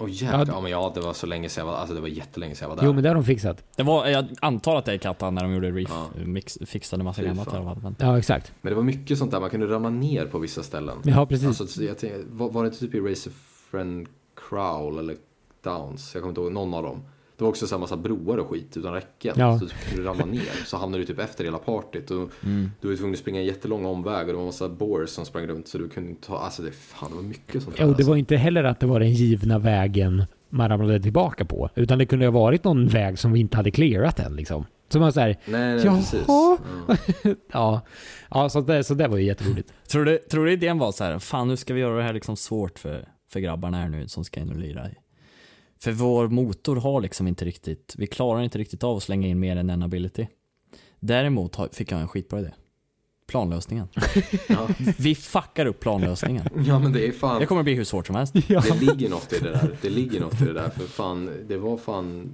Åh 0.00 0.10
jäklar, 0.10 0.44
Ja, 0.48 0.60
men 0.60 0.70
ja 0.70 0.92
det 0.94 1.00
var 1.00 1.12
så 1.12 1.26
länge 1.26 1.48
sedan 1.48 1.66
jag 1.66 1.72
var, 1.72 1.78
alltså 1.78 1.94
det 1.94 2.00
var 2.00 2.08
jättelänge 2.08 2.54
sedan 2.54 2.64
jag 2.68 2.76
var 2.76 2.82
där. 2.82 2.88
Jo, 2.88 2.92
men 2.92 3.02
det 3.02 3.08
har 3.08 3.14
de 3.14 3.24
fixat. 3.24 3.64
Det 3.76 3.82
var, 3.82 4.06
jag 4.06 4.26
antar 4.40 4.76
att 4.76 4.84
det 4.84 4.92
är 4.92 4.98
Katta 4.98 5.30
när 5.30 5.42
de 5.42 5.54
gjorde 5.54 5.70
Reef, 5.70 5.88
Ja. 5.90 6.06
mix, 6.24 6.58
fixade 6.66 7.04
massa 7.04 7.22
gammalt 7.22 7.52
i 7.52 7.56
alla 7.56 7.64
fall. 7.64 7.78
Men, 7.82 7.96
Ja, 7.98 8.18
exakt. 8.18 8.52
Men 8.60 8.70
det 8.70 8.76
var 8.76 8.82
mycket 8.82 9.18
sånt 9.18 9.30
där, 9.30 9.40
man 9.40 9.50
kunde 9.50 9.66
ramla 9.66 9.90
ner 9.90 10.26
på 10.26 10.38
vissa 10.38 10.62
ställen. 10.62 10.98
Ja, 11.04 11.26
precis. 11.26 11.46
Alltså, 11.46 11.66
så 11.66 11.82
jag 11.84 11.98
tänkte, 11.98 12.20
var, 12.30 12.50
var 12.50 12.62
det 12.62 12.66
inte 12.68 12.80
typ 12.80 12.94
i 12.94 13.00
Racer 13.00 13.32
Friend 13.70 14.06
Crowl 14.48 14.98
eller 14.98 15.16
Downs? 15.64 16.14
Jag 16.14 16.22
kommer 16.22 16.30
inte 16.30 16.40
ihåg, 16.40 16.52
någon 16.52 16.74
av 16.74 16.82
dem. 16.82 17.02
Det 17.38 17.44
var 17.44 17.48
också 17.48 17.66
så 17.66 17.74
här 17.74 17.80
massa 17.80 17.96
broar 17.96 18.38
och 18.38 18.48
skit 18.48 18.76
utan 18.76 18.92
räcken. 18.92 19.34
Ja. 19.38 19.58
Så 19.58 19.66
du 19.96 20.02
ramla 20.02 20.24
ner. 20.24 20.66
Så 20.66 20.76
hamnade 20.76 21.02
du 21.02 21.06
typ 21.06 21.18
efter 21.18 21.44
hela 21.44 21.58
partyt. 21.58 22.10
Och 22.10 22.30
Mm. 22.44 22.70
Du 22.80 22.88
var 22.88 22.96
tvungen 22.96 23.14
att 23.14 23.18
springa 23.18 23.40
en 23.40 23.46
jättelång 23.46 23.86
omväg 23.86 24.20
och 24.20 24.32
det 24.32 24.38
var 24.38 24.44
massa 24.44 24.68
boars 24.68 25.10
som 25.10 25.24
sprang 25.24 25.46
runt. 25.46 25.68
Så 25.68 25.78
du 25.78 25.88
kunde 25.88 26.10
inte 26.10 26.26
ta, 26.26 26.38
alltså 26.38 26.62
det, 26.62 26.72
fan, 26.72 27.10
det 27.10 27.16
var 27.16 27.22
mycket 27.22 27.62
sånt 27.62 27.76
där. 27.76 27.84
Ja, 27.84 27.90
och 27.90 27.96
det 27.96 28.04
var 28.04 28.16
inte 28.16 28.36
heller 28.36 28.64
att 28.64 28.80
det 28.80 28.86
var 28.86 29.00
den 29.00 29.12
givna 29.12 29.58
vägen 29.58 30.24
man 30.48 30.68
ramlade 30.68 31.00
tillbaka 31.00 31.44
på. 31.44 31.70
Utan 31.74 31.98
det 31.98 32.06
kunde 32.06 32.26
ha 32.26 32.32
varit 32.32 32.64
någon 32.64 32.88
väg 32.88 33.18
som 33.18 33.32
vi 33.32 33.40
inte 33.40 33.56
hade 33.56 33.70
clearat 33.70 34.18
än 34.18 34.36
liksom. 34.36 34.66
Så 34.88 35.00
man 35.00 35.12
Nej, 35.14 35.38
nej 35.46 35.84
Jaha. 35.84 35.96
precis. 35.96 36.24
Ja. 36.28 36.58
ja. 37.52 37.80
Ja, 38.30 38.48
så 38.48 38.60
det, 38.60 38.84
så 38.84 38.94
det 38.94 39.08
var 39.08 39.16
ju 39.16 39.24
jätteroligt. 39.24 39.72
tror, 39.88 40.04
du, 40.04 40.18
tror 40.18 40.44
du 40.44 40.52
idén 40.52 40.78
var 40.78 40.92
så 40.92 41.04
här, 41.04 41.18
fan 41.18 41.48
nu 41.48 41.56
ska 41.56 41.74
vi 41.74 41.80
göra 41.80 41.96
det 41.96 42.02
här 42.02 42.12
liksom 42.12 42.36
svårt 42.36 42.78
för, 42.78 43.08
för 43.32 43.40
grabbarna 43.40 43.76
här 43.76 43.88
nu 43.88 44.08
som 44.08 44.24
ska 44.24 44.40
in 44.40 44.50
och 44.50 44.56
lira 44.56 44.90
i. 44.90 44.94
För 45.80 45.92
vår 45.92 46.28
motor 46.28 46.76
har 46.76 47.00
liksom 47.00 47.26
inte 47.26 47.44
riktigt, 47.44 47.94
vi 47.98 48.06
klarar 48.06 48.42
inte 48.42 48.58
riktigt 48.58 48.84
av 48.84 48.96
att 48.96 49.02
slänga 49.02 49.28
in 49.28 49.40
mer 49.40 49.56
än 49.56 49.70
en 49.70 49.82
ability. 49.82 50.26
Däremot 51.00 51.74
fick 51.76 51.92
jag 51.92 52.00
en 52.00 52.08
skitbra 52.08 52.40
idé. 52.40 52.50
Planlösningen. 53.26 53.88
Ja. 54.48 54.68
Vi 54.98 55.14
fuckar 55.14 55.66
upp 55.66 55.80
planlösningen. 55.80 56.48
ja, 56.66 56.78
men 56.78 56.92
det 56.92 57.06
är 57.08 57.12
fan. 57.12 57.40
Det 57.40 57.46
kommer 57.46 57.62
bli 57.62 57.74
hur 57.74 57.84
svårt 57.84 58.06
som 58.06 58.16
helst. 58.16 58.32
Det 58.34 58.80
ligger 58.80 59.08
något 59.10 59.32
i 59.32 59.38
det 59.38 59.50
där. 59.50 59.76
Det 59.82 59.90
ligger 59.90 60.20
något 60.20 60.40
i 60.40 60.44
det 60.44 60.52
där. 60.52 60.68
För 60.68 60.84
fan, 60.84 61.30
det 61.48 61.56
var 61.56 61.76
fan... 61.76 62.30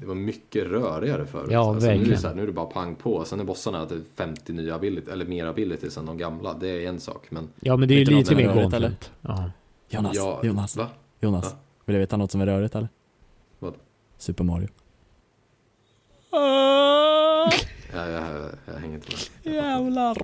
Det 0.00 0.06
var 0.06 0.14
mycket 0.14 0.66
rörigare 0.66 1.26
förut. 1.26 1.48
Ja, 1.50 1.68
alltså, 1.74 1.86
Nu 1.86 1.92
är, 1.92 1.94
det 1.94 1.98
verkligen. 1.98 2.20
så 2.20 2.28
här, 2.28 2.34
nu 2.34 2.42
är 2.42 2.46
det 2.46 2.52
bara 2.52 2.66
pang 2.66 2.94
på. 2.94 3.24
Sen 3.24 3.40
är 3.40 3.44
bossarna 3.44 3.78
hade 3.78 4.00
50 4.16 4.52
nya 4.52 4.74
ability, 4.74 5.10
eller 5.10 5.24
mer 5.24 5.46
abilities 5.46 5.96
än 5.96 6.06
de 6.06 6.18
gamla. 6.18 6.54
Det 6.54 6.68
är 6.68 6.88
en 6.88 7.00
sak. 7.00 7.26
Men 7.30 7.48
Ja, 7.60 7.76
men 7.76 7.88
det 7.88 7.94
är 7.94 8.06
lite 8.06 8.34
mer 8.34 8.48
rörigt, 8.48 8.72
eller? 8.74 8.92
Ja. 9.20 9.50
Jonas, 9.88 10.16
ja, 10.16 10.40
Jonas, 10.42 10.76
Va? 10.76 10.86
Jonas. 11.20 11.44
Va? 11.44 11.58
Vill 11.90 11.94
du 11.94 12.00
veta 12.00 12.16
något 12.16 12.30
som 12.30 12.40
är 12.40 12.46
rörigt 12.46 12.74
eller? 12.74 12.88
Vad? 13.58 13.74
Super 14.18 14.44
Mario. 14.44 14.68
Ja, 16.30 17.50
jag, 17.92 18.50
jag 18.66 18.74
hänger 18.74 18.94
inte 18.94 19.08
med. 19.44 19.54
Jävlar. 19.54 20.16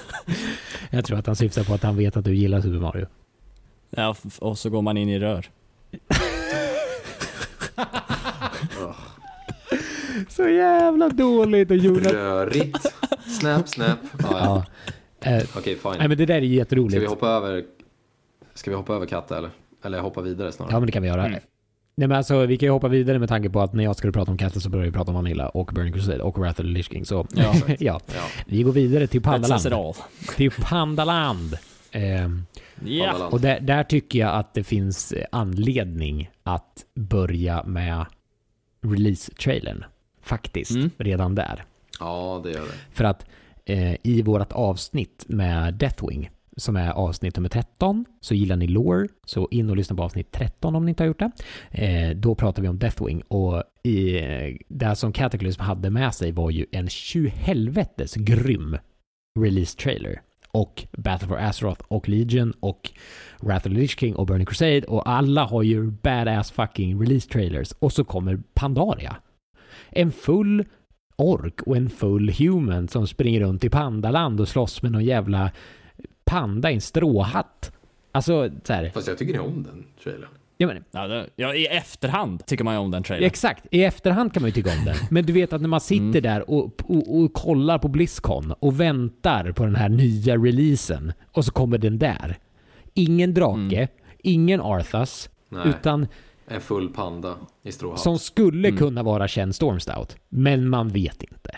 Jag 0.90 1.04
tror 1.04 1.18
att 1.18 1.26
han 1.26 1.36
syftar 1.36 1.64
på 1.64 1.74
att 1.74 1.82
han 1.82 1.96
vet 1.96 2.16
att 2.16 2.24
du 2.24 2.34
gillar 2.34 2.60
Super 2.60 2.78
Mario. 2.78 3.06
Ja, 3.90 4.14
och 4.38 4.58
så 4.58 4.70
går 4.70 4.82
man 4.82 4.96
in 4.96 5.08
i 5.08 5.18
rör. 5.18 5.50
Så 10.28 10.48
jävla 10.48 11.08
dåligt 11.08 11.70
och 11.70 11.76
Jonas... 11.76 12.12
Rörigt. 12.12 12.86
Snap, 13.40 13.68
snap. 13.68 13.98
Ja, 14.18 14.28
ja. 14.30 14.64
Ja. 15.20 15.30
Eh, 15.30 15.44
Okej, 15.56 15.76
fine. 15.76 15.94
nej, 15.98 16.08
men 16.08 16.18
det 16.18 16.26
där 16.26 16.34
är 16.34 16.40
jätteroligt. 16.40 16.92
Ska 16.92 17.00
vi 17.00 17.06
hoppa 17.06 17.28
över... 17.28 17.64
Ska 18.54 18.70
vi 18.70 18.76
hoppa 18.76 18.94
över 18.94 19.06
katta 19.06 19.38
eller? 19.38 19.50
Eller 19.84 20.00
hoppa 20.00 20.20
vidare 20.20 20.52
snarare? 20.52 20.72
Ja, 20.74 20.80
men 20.80 20.86
det 20.86 20.92
kan 20.92 21.02
vi 21.02 21.08
göra. 21.08 21.26
Mm. 21.26 21.40
Nej, 21.94 22.08
men 22.08 22.16
alltså, 22.16 22.46
vi 22.46 22.56
kan 22.58 22.66
ju 22.66 22.70
hoppa 22.70 22.88
vidare 22.88 23.18
med 23.18 23.28
tanke 23.28 23.50
på 23.50 23.60
att 23.60 23.72
när 23.72 23.84
jag 23.84 23.96
skulle 23.96 24.12
prata 24.12 24.30
om 24.30 24.38
Castle 24.38 24.60
så 24.60 24.70
började 24.70 24.90
vi 24.90 24.94
prata 24.96 25.10
om 25.10 25.14
Vanilla 25.14 25.48
och 25.48 25.66
Burning 25.74 25.92
Crusade 25.92 26.22
och 26.22 26.38
Wrath 26.38 26.50
of 26.50 26.56
the 26.56 26.62
Lich 26.72 26.88
King. 26.90 27.04
Så 27.04 27.26
Ja. 27.34 27.54
ja, 27.66 28.00
Ja. 28.06 28.22
vi 28.46 28.62
går 28.62 28.72
vidare 28.72 29.06
till 29.06 29.22
Pandaland. 29.22 29.66
all. 29.72 29.94
Till 30.36 30.50
Pandaland. 30.50 31.58
Ja. 31.92 31.98
Pandaland. 32.80 33.32
och 33.32 33.40
där, 33.40 33.60
där 33.60 33.82
tycker 33.84 34.18
jag 34.18 34.34
att 34.34 34.54
det 34.54 34.64
finns 34.64 35.12
eh, 35.12 35.24
anledning 35.32 36.30
att 36.42 36.84
börja 36.94 37.62
med 37.64 38.06
release-trailern. 38.82 39.84
Faktiskt, 40.22 40.70
Mm. 40.70 40.90
redan 40.98 41.34
där. 41.34 41.64
ja, 42.00 42.40
det 42.44 42.50
gör 42.50 42.60
det. 42.60 42.72
För 42.92 43.04
att 43.04 43.26
eh, 43.64 43.94
i 44.02 44.22
vårt 44.22 44.52
avsnitt 44.52 45.24
med 45.28 45.74
Deathwing, 45.74 46.30
som 46.58 46.76
är 46.76 46.90
avsnitt 46.90 47.36
nummer 47.36 47.48
13, 47.48 48.04
så 48.20 48.34
gillar 48.34 48.56
ni 48.56 48.66
lore, 48.66 49.08
så 49.26 49.48
in 49.50 49.70
och 49.70 49.76
lyssna 49.76 49.96
på 49.96 50.02
avsnitt 50.02 50.32
13 50.32 50.76
om 50.76 50.84
ni 50.84 50.88
inte 50.88 51.02
har 51.02 51.08
gjort 51.08 51.18
det. 51.18 51.30
Eh, 51.70 52.16
då 52.16 52.34
pratar 52.34 52.62
vi 52.62 52.68
om 52.68 52.78
Deathwing 52.78 53.22
och 53.22 53.62
i, 53.82 54.18
eh, 54.18 54.56
det 54.68 54.96
som 54.96 55.12
Cataclysm 55.12 55.60
hade 55.60 55.90
med 55.90 56.14
sig 56.14 56.32
var 56.32 56.50
ju 56.50 56.66
en 56.72 56.88
tjuhelvetes 56.88 58.14
grym 58.14 58.76
release-trailer. 59.40 60.20
Och 60.52 60.86
Battle 60.92 61.28
for 61.28 61.38
Azeroth 61.38 61.84
och 61.88 62.08
Legion 62.08 62.52
och 62.60 62.90
Wrath 63.40 63.66
of 63.66 63.72
the 63.72 63.78
Lich 63.78 63.98
King 63.98 64.16
och 64.16 64.26
Burning 64.26 64.46
Crusade 64.46 64.82
och 64.82 65.08
alla 65.08 65.44
har 65.44 65.62
ju 65.62 65.90
badass 65.90 66.50
fucking 66.50 67.00
release-trailers. 67.00 67.74
Och 67.78 67.92
så 67.92 68.04
kommer 68.04 68.40
Pandaria. 68.54 69.16
En 69.90 70.12
full 70.12 70.64
ork 71.16 71.62
och 71.62 71.76
en 71.76 71.90
full 71.90 72.30
human 72.30 72.88
som 72.88 73.06
springer 73.06 73.40
runt 73.40 73.64
i 73.64 73.70
pandaland 73.70 74.40
och 74.40 74.48
slåss 74.48 74.82
med 74.82 74.92
någon 74.92 75.04
jävla 75.04 75.50
panda 76.28 76.70
i 76.70 76.74
en 76.74 76.80
stråhatt. 76.80 77.72
Alltså, 78.12 78.50
så 78.64 78.72
här. 78.72 78.90
Fast 78.94 79.08
jag 79.08 79.18
tycker 79.18 79.32
ni 79.32 79.38
om 79.38 79.62
den 79.62 79.84
trailern. 80.02 80.28
Ja, 80.60 80.66
men, 80.66 80.84
Ja, 80.90 81.06
det, 81.08 81.26
ja, 81.36 81.54
i 81.54 81.66
efterhand 81.66 82.46
tycker 82.46 82.64
man 82.64 82.74
ju 82.74 82.80
om 82.80 82.90
den 82.90 83.02
trailern. 83.02 83.26
exakt, 83.26 83.66
i 83.70 83.84
efterhand 83.84 84.32
kan 84.32 84.42
man 84.42 84.48
ju 84.48 84.52
tycka 84.52 84.70
om 84.78 84.84
den. 84.84 84.96
Men 85.10 85.26
du 85.26 85.32
vet 85.32 85.52
att 85.52 85.60
när 85.60 85.68
man 85.68 85.80
sitter 85.80 86.02
Mm. 86.04 86.22
där 86.22 86.50
och, 86.50 86.64
och, 86.90 87.18
och 87.20 87.32
kollar 87.32 87.78
på 87.78 87.88
Blizzcon 87.88 88.52
och 88.60 88.80
väntar 88.80 89.52
på 89.52 89.64
den 89.64 89.76
här 89.76 89.88
nya 89.88 90.36
releasen 90.36 91.12
och 91.32 91.44
så 91.44 91.52
kommer 91.52 91.78
den 91.78 91.98
där. 91.98 92.38
Ingen 92.94 93.34
drake, 93.34 93.76
Mm. 93.76 93.88
ingen 94.18 94.60
Arthas, 94.60 95.30
Nej, 95.48 95.62
utan 95.68 96.06
en 96.48 96.60
full 96.60 96.88
panda 96.88 97.34
i 97.62 97.72
stråhatt. 97.72 98.00
som 98.00 98.18
skulle 98.18 98.68
Mm. 98.68 98.78
kunna 98.78 99.02
vara 99.02 99.28
känd 99.28 99.54
Stormstout. 99.54 100.16
Men 100.28 100.68
man 100.68 100.88
vet 100.88 101.22
inte. 101.22 101.50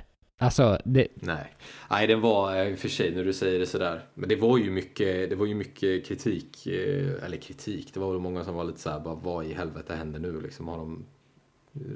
Alltså, 0.42 0.78
det, 0.84 1.06
Nej. 1.14 1.54
Nej, 1.90 2.06
den 2.06 2.20
var 2.20 2.56
eh, 2.56 2.68
i 2.68 2.74
och 2.74 2.78
för 2.78 2.88
sig 2.88 3.14
när 3.14 3.24
du 3.24 3.32
säger 3.32 3.58
det 3.58 3.66
sådär. 3.66 4.00
Men 4.14 4.28
det 4.28 4.36
var 4.36 4.58
ju 4.58 4.70
mycket, 4.70 5.30
det 5.30 5.36
var 5.36 5.46
ju 5.46 5.54
mycket 5.54 6.06
kritik. 6.06 6.66
eh, 6.66 7.24
Eller 7.24 7.36
kritik, 7.36 7.94
det 7.94 8.00
var 8.00 8.12
väl 8.12 8.20
många 8.20 8.44
som 8.44 8.54
var 8.54 8.64
lite 8.64 8.80
såhär 8.80 9.00
bara 9.00 9.14
vad 9.14 9.44
i 9.46 9.52
helvete 9.54 9.94
händer 9.94 10.20
nu 10.20 10.40
liksom? 10.40 10.68
Har 10.68 10.78
de 10.78 11.04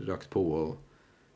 rökt 0.06 0.30
på 0.30 0.52
och 0.52 0.76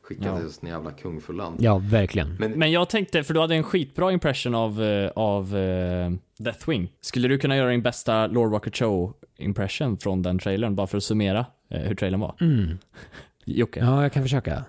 skickat 0.01 0.25
Ja. 0.25 0.45
oss 0.45 0.59
en 0.63 0.69
jävla 0.69 0.91
kung 0.91 1.21
för 1.21 1.33
land? 1.33 1.57
ja, 1.61 1.77
verkligen. 1.77 2.35
Men, 2.39 2.51
Men 2.51 2.71
jag 2.71 2.89
tänkte, 2.89 3.23
för 3.23 3.33
du 3.33 3.39
hade 3.39 3.55
en 3.55 3.63
skitbra 3.63 4.11
impression 4.11 4.55
av, 4.55 4.83
eh, 4.83 5.11
av 5.15 5.57
eh, 5.57 6.11
Deathwing. 6.37 6.91
Skulle 7.01 7.27
du 7.27 7.37
kunna 7.37 7.57
göra 7.57 7.69
din 7.71 7.81
bästa 7.81 8.27
Lord 8.27 8.51
Rocket 8.53 8.75
Show 8.77 9.13
impression 9.37 9.97
från 9.97 10.21
den 10.21 10.39
trailern, 10.39 10.75
bara 10.75 10.87
för 10.87 10.97
att 10.97 11.03
summera 11.03 11.45
eh, 11.69 11.81
hur 11.81 11.95
trailern 11.95 12.19
var? 12.19 12.35
Mm. 12.41 12.77
Jocke? 13.45 13.79
Ja, 13.79 14.01
jag 14.01 14.13
kan 14.13 14.23
försöka. 14.23 14.65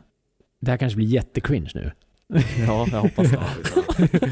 Det 0.61 0.71
här 0.71 0.79
kanske 0.79 0.97
blir 0.97 1.07
jättecringe 1.07 1.71
nu. 1.75 1.93
Ja, 2.67 2.87
jag 2.93 3.01
hoppas 3.01 3.29
det. 3.31 3.41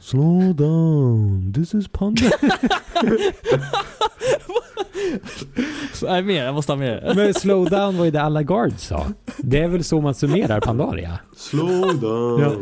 Slow 0.00 0.54
down, 0.54 1.52
this 1.54 1.74
is 1.74 1.88
Panda. 1.88 2.30
Nej 6.02 6.22
mer, 6.22 6.44
jag 6.44 6.54
måste 6.54 6.72
ha 6.72 6.76
mer. 6.76 7.12
Men 7.16 7.34
slow 7.34 7.70
down 7.70 7.96
var 7.98 8.04
ju 8.04 8.10
det 8.10 8.22
alla 8.22 8.42
guards 8.42 8.86
sa. 8.86 9.06
Det 9.36 9.58
är 9.58 9.68
väl 9.68 9.84
så 9.84 10.00
man 10.00 10.14
summerar 10.14 10.60
Pandaria? 10.60 11.18
Slow 11.36 12.00
down. 12.00 12.40
Ja. 12.40 12.52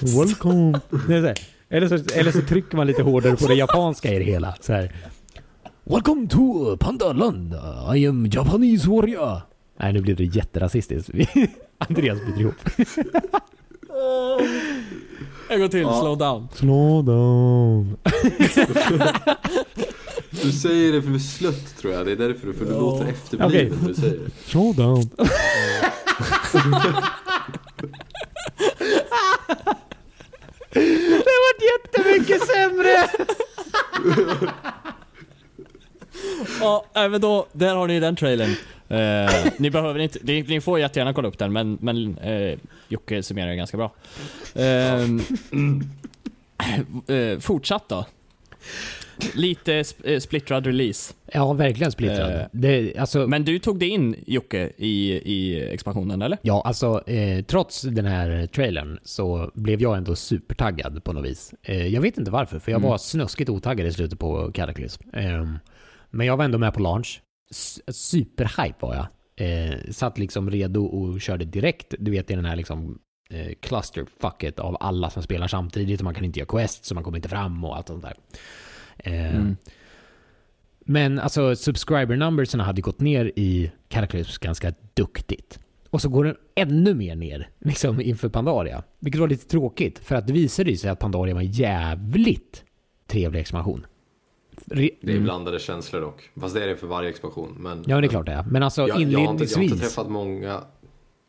Welcome. 0.00 0.80
Det 1.08 1.14
är 1.14 1.20
så 1.20 1.26
här. 1.26 1.36
Eller, 1.70 1.88
så, 1.88 1.94
eller 2.14 2.32
så 2.32 2.42
trycker 2.42 2.76
man 2.76 2.86
lite 2.86 3.02
hårdare 3.02 3.36
på 3.36 3.46
det 3.46 3.54
japanska 3.54 4.12
i 4.14 4.18
det 4.18 4.24
hela. 4.24 4.54
Så 4.60 4.72
här. 4.72 4.92
Welcome 5.84 6.28
to 6.28 6.76
Pandaland. 6.80 7.54
I 7.96 8.06
am 8.06 8.26
Japanese 8.26 8.88
warrior. 8.88 9.40
Nej, 9.82 9.92
nu 9.92 10.00
blir 10.00 10.14
det 10.14 10.24
jätterasistiskt. 10.24 11.10
Andreas 11.78 12.18
biter 12.26 12.40
ihop. 12.40 12.54
En 15.48 15.60
gång 15.60 15.68
till, 15.68 15.82
slow 15.82 16.18
down. 16.18 16.48
Slow 16.54 17.04
down. 17.04 17.96
Du 20.30 20.52
säger 20.52 20.92
det 20.92 21.02
för 21.02 21.08
du 21.08 21.14
är 21.14 21.18
slött 21.18 21.76
tror 21.76 21.92
jag. 21.92 22.06
Det 22.06 22.12
är 22.12 22.16
därför, 22.16 22.52
för 22.52 22.64
du 22.64 22.70
låter 22.70 23.06
efterbliven 23.08 23.78
när 23.80 23.88
du 23.88 23.94
säger 23.94 24.18
det. 24.18 24.30
Slow 24.50 24.74
down. 24.74 25.10
det 30.72 31.38
var 31.42 31.54
jättemycket 31.72 32.46
sämre! 32.46 33.08
Ja, 36.60 36.84
men 36.94 37.20
då, 37.20 37.46
där 37.52 37.74
har 37.74 37.86
ni 37.86 38.00
den 38.00 38.16
trailern. 38.16 38.54
Eh, 38.92 39.52
ni 39.58 39.70
behöver 39.70 40.00
inte, 40.00 40.18
ni, 40.22 40.42
ni 40.42 40.60
får 40.60 40.80
jättegärna 40.80 41.12
kolla 41.12 41.28
upp 41.28 41.38
den 41.38 41.52
men, 41.52 41.78
men 41.80 42.18
eh, 42.18 42.58
Jocke 42.88 43.22
summerar 43.22 43.50
det 43.50 43.56
ganska 43.56 43.76
bra. 43.76 43.92
Eh, 44.54 45.02
eh, 47.16 47.38
fortsatt 47.38 47.88
då. 47.88 48.06
Lite 49.34 49.72
sp- 49.82 50.12
eh, 50.12 50.18
splittrad 50.18 50.66
release. 50.66 51.14
Ja, 51.32 51.52
verkligen 51.52 51.92
splittrad. 51.92 52.32
Eh, 52.40 52.46
det, 52.52 52.98
alltså, 52.98 53.26
Men 53.26 53.44
du 53.44 53.58
tog 53.58 53.78
det 53.78 53.88
in 53.88 54.16
Jocke 54.26 54.72
i, 54.76 55.12
i 55.12 55.68
expansionen 55.72 56.22
eller? 56.22 56.38
Ja, 56.42 56.62
alltså 56.64 57.08
eh, 57.08 57.44
trots 57.44 57.82
den 57.82 58.04
här 58.06 58.46
trailern 58.46 58.98
så 59.04 59.50
blev 59.54 59.82
jag 59.82 59.96
ändå 59.96 60.14
supertaggad 60.16 61.04
på 61.04 61.12
något 61.12 61.24
vis. 61.24 61.54
Eh, 61.62 61.86
jag 61.86 62.00
vet 62.00 62.18
inte 62.18 62.30
varför, 62.30 62.58
för 62.58 62.72
jag 62.72 62.78
Mm. 62.78 62.90
var 62.90 62.98
snuskigt 62.98 63.50
otaggad 63.50 63.86
i 63.86 63.92
slutet 63.92 64.18
på 64.18 64.52
Cataclysm. 64.52 65.02
Eh, 65.12 65.46
men 66.10 66.26
jag 66.26 66.36
var 66.36 66.44
ändå 66.44 66.58
med 66.58 66.74
på 66.74 66.80
launch. 66.80 67.20
Superhype 67.88 68.86
var 68.86 68.94
jag. 68.94 69.06
Eh, 69.36 69.78
satt 69.90 70.18
liksom 70.18 70.50
redo 70.50 70.84
och 70.84 71.20
körde 71.20 71.44
direkt. 71.44 71.94
Du 71.98 72.10
vet 72.10 72.30
i 72.30 72.34
den 72.34 72.44
här 72.44 72.56
liksom 72.56 72.98
eh, 73.30 73.52
clusterfucket 73.60 74.58
av 74.58 74.76
alla 74.80 75.10
som 75.10 75.22
spelar 75.22 75.48
samtidigt 75.48 76.00
och 76.00 76.04
man 76.04 76.14
kan 76.14 76.24
inte 76.24 76.38
göra 76.38 76.48
quest 76.48 76.84
så 76.84 76.94
man 76.94 77.04
kommer 77.04 77.18
inte 77.18 77.28
fram 77.28 77.64
och 77.64 77.76
allt 77.76 77.88
sånt 77.88 78.02
där. 78.02 78.14
Eh, 78.98 79.36
Mm. 79.36 79.56
Men 80.84 81.18
alltså 81.18 81.56
subscriber 81.56 82.16
numbersen 82.16 82.60
hade 82.60 82.80
gått 82.80 83.00
ner 83.00 83.32
i 83.36 83.72
Cataclysm 83.88 84.40
ganska 84.40 84.72
duktigt. 84.94 85.58
Och 85.90 86.02
så 86.02 86.08
går 86.08 86.24
den 86.24 86.36
ännu 86.54 86.94
mer 86.94 87.16
ner 87.16 87.48
liksom 87.58 88.00
inför 88.00 88.28
Pandaria. 88.28 88.82
Vilket 88.98 89.20
var 89.20 89.28
lite 89.28 89.46
tråkigt 89.48 89.98
för 89.98 90.14
att 90.14 90.26
det 90.26 90.32
visade 90.32 90.76
sig 90.76 90.90
att 90.90 90.98
Pandaria 90.98 91.34
var 91.34 91.40
en 91.40 91.50
jävligt 91.50 92.64
trevlig 93.06 93.40
expansion. 93.40 93.86
Det 94.64 94.84
är 94.84 94.90
Mm. 95.10 95.24
blandade 95.24 95.58
känslor 95.58 96.00
dock. 96.00 96.30
Fast 96.40 96.54
det 96.54 96.64
är 96.64 96.68
det 96.68 96.76
för 96.76 96.86
varje 96.86 97.08
expansion. 97.08 97.54
Men, 97.58 97.84
Ja, 97.86 98.00
det 98.00 98.06
är 98.06 98.08
klart 98.08 98.26
det 98.26 98.32
är. 98.32 98.42
Men 98.42 98.62
alltså 98.62 98.80
Jag, 98.80 98.88
jag, 98.88 98.94
har 98.94 99.00
inte, 99.00 99.12
jag 99.12 99.18
har 99.18 99.24
inledningsvis... 99.24 99.72
inte 99.72 99.84
träffat 99.84 100.10
många... 100.10 100.60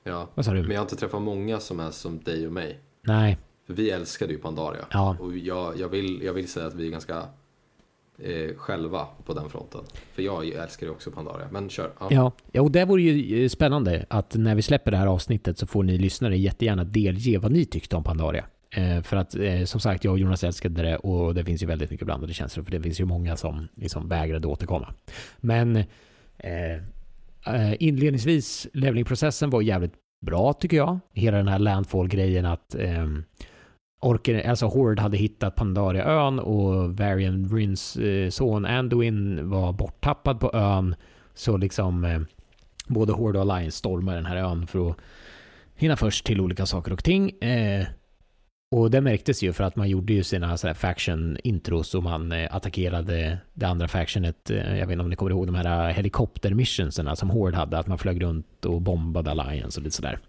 Ja, 0.03 0.27
Vad 0.35 0.45
sa 0.45 0.53
du? 0.53 0.61
men 0.61 0.71
jag 0.71 0.77
har 0.77 0.85
inte 0.85 0.95
träffat 0.95 1.21
många 1.21 1.59
som 1.59 1.79
är 1.79 1.91
som 1.91 2.19
dig 2.19 2.47
och 2.47 2.53
mig. 2.53 2.79
Nej. 3.01 3.37
För 3.67 3.73
vi 3.73 3.89
älskade 3.89 4.33
ju 4.33 4.39
Pandaria. 4.39 4.85
Ja. 4.91 5.17
Och 5.19 5.37
jag, 5.37 5.79
jag, 5.79 5.89
vill, 5.89 6.21
jag 6.23 6.33
vill 6.33 6.47
säga 6.47 6.65
att 6.65 6.73
vi 6.75 6.87
är 6.87 6.91
ganska 6.91 7.17
eh, 8.19 8.55
själva 8.57 9.07
på 9.25 9.33
den 9.33 9.49
fronten. 9.49 9.81
För 10.13 10.21
jag 10.21 10.47
älskar 10.47 10.87
ju 10.87 10.91
också 10.91 11.11
Pandaria. 11.11 11.47
Men 11.51 11.69
kör. 11.69 11.91
Ja. 11.99 12.07
Ja, 12.09 12.31
ja, 12.51 12.61
och 12.61 12.71
det 12.71 12.85
vore 12.85 13.01
ju 13.01 13.43
eh, 13.43 13.49
spännande 13.49 14.05
att 14.09 14.35
när 14.35 14.55
vi 14.55 14.61
släpper 14.61 14.91
det 14.91 14.97
här 14.97 15.07
avsnittet 15.07 15.57
så 15.57 15.67
får 15.67 15.83
ni 15.83 15.97
lyssnare 15.97 16.37
jättegärna 16.37 16.83
delge 16.83 17.37
vad 17.37 17.51
ni 17.51 17.65
tyckte 17.65 17.95
om 17.95 18.03
Pandaria. 18.03 18.45
Eh, 18.75 19.01
för 19.01 19.17
att 19.17 19.35
eh, 19.35 19.63
som 19.63 19.79
sagt, 19.79 20.03
jag 20.03 20.11
och 20.11 20.19
Jonas 20.19 20.43
älskade 20.43 20.81
det 20.81 20.97
och 20.97 21.35
det 21.35 21.45
finns 21.45 21.63
ju 21.63 21.67
väldigt 21.67 21.91
mycket 21.91 22.05
blandade 22.05 22.33
känslor 22.33 22.63
för 22.63 22.71
det 22.71 22.81
finns 22.81 22.99
ju 22.99 23.05
många 23.05 23.37
som 23.37 23.67
liksom 23.75 24.09
vägrade 24.09 24.47
återkomma. 24.47 24.93
Men 25.37 25.75
eh, 26.37 26.73
eh 27.45 27.73
inledningsvis, 27.79 28.67
levelingprocessen 28.73 29.49
var 29.49 29.61
jävligt 29.61 29.93
bra 30.25 30.53
tycker 30.53 30.77
jag. 30.77 30.99
Hela 31.13 31.37
den 31.37 31.47
här 31.47 31.59
landfall-grejen 31.59 32.45
att 32.45 32.75
eh, 32.75 33.07
Orken, 34.01 34.49
alltså 34.49 34.65
Horde 34.65 35.01
hade 35.01 35.17
hittat 35.17 35.55
Pandaria-ön 35.55 36.39
och 36.39 36.97
Varian 36.97 37.49
Ryns 37.49 37.95
eh, 37.95 38.29
son 38.29 38.65
Anduin 38.65 39.49
var 39.49 39.73
borttappad 39.73 40.39
på 40.39 40.51
ön. 40.53 40.95
Så 41.33 41.57
liksom 41.57 42.05
eh, 42.05 42.21
både 42.87 43.13
Horde 43.13 43.39
och 43.39 43.51
Alliance 43.51 43.77
stormar 43.77 44.15
den 44.15 44.25
här 44.25 44.35
ön 44.35 44.67
för 44.67 44.89
att 44.89 44.97
hinna 45.75 45.95
först 45.95 46.25
till 46.25 46.41
olika 46.41 46.65
saker 46.65 46.93
och 46.93 47.03
ting. 47.03 47.29
Eh, 47.29 47.85
och 48.73 48.91
det 48.91 49.01
märktes 49.01 49.43
ju 49.43 49.53
för 49.53 49.63
att 49.63 49.75
man 49.75 49.89
gjorde 49.89 50.13
ju 50.13 50.23
sina 50.23 50.57
sådär 50.57 50.73
faction-intros 50.73 51.95
och 51.95 52.03
man 52.03 52.31
eh, 52.31 52.55
attackerade 52.55 53.37
det 53.53 53.65
andra 53.65 53.87
factionet. 53.87 54.49
Eh, 54.49 54.77
jag 54.77 54.87
vet 54.87 54.91
inte 54.91 55.03
om 55.03 55.09
ni 55.09 55.15
kommer 55.15 55.31
ihåg 55.31 55.45
de 55.45 55.55
här 55.55 55.89
eh, 55.89 55.95
helikopter-missionserna 55.95 57.15
som 57.15 57.29
Horde 57.29 57.57
hade, 57.57 57.77
att 57.77 57.87
man 57.87 57.97
flög 57.97 58.23
runt 58.23 58.65
och 58.65 58.81
bombade 58.81 59.31
Alliance 59.31 59.79
och 59.79 59.83
lite 59.83 59.95
sådär. 59.95 60.19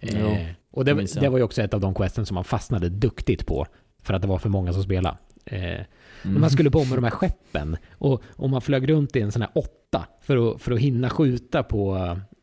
Jo, 0.00 0.18
Eh, 0.28 0.46
och 0.70 0.84
det 0.84 1.20
det, 1.20 1.28
var 1.28 1.38
ju 1.38 1.44
också 1.44 1.62
ett 1.62 1.74
av 1.74 1.80
de 1.80 1.94
questen 1.94 2.26
som 2.26 2.34
man 2.34 2.44
fastnade 2.44 2.88
duktigt 2.88 3.46
på. 3.46 3.66
För 4.02 4.14
att 4.14 4.22
det 4.22 4.28
var 4.28 4.38
för 4.38 4.48
många 4.48 4.72
som 4.72 4.82
spelade. 4.82 5.16
Eh, 5.44 5.80
Mm. 6.24 6.40
man 6.40 6.50
skulle 6.50 6.70
bomba 6.70 6.94
de 6.96 7.04
här 7.04 7.10
skeppen 7.10 7.76
och, 7.92 8.22
och 8.36 8.50
man 8.50 8.60
flög 8.62 8.90
runt 8.90 9.16
i 9.16 9.20
en 9.20 9.32
sån 9.32 9.42
här 9.42 9.50
åtta 9.54 10.06
för 10.20 10.54
att, 10.54 10.62
för 10.62 10.72
att 10.72 10.78
hinna 10.78 11.10
skjuta 11.10 11.62
på 11.62 11.96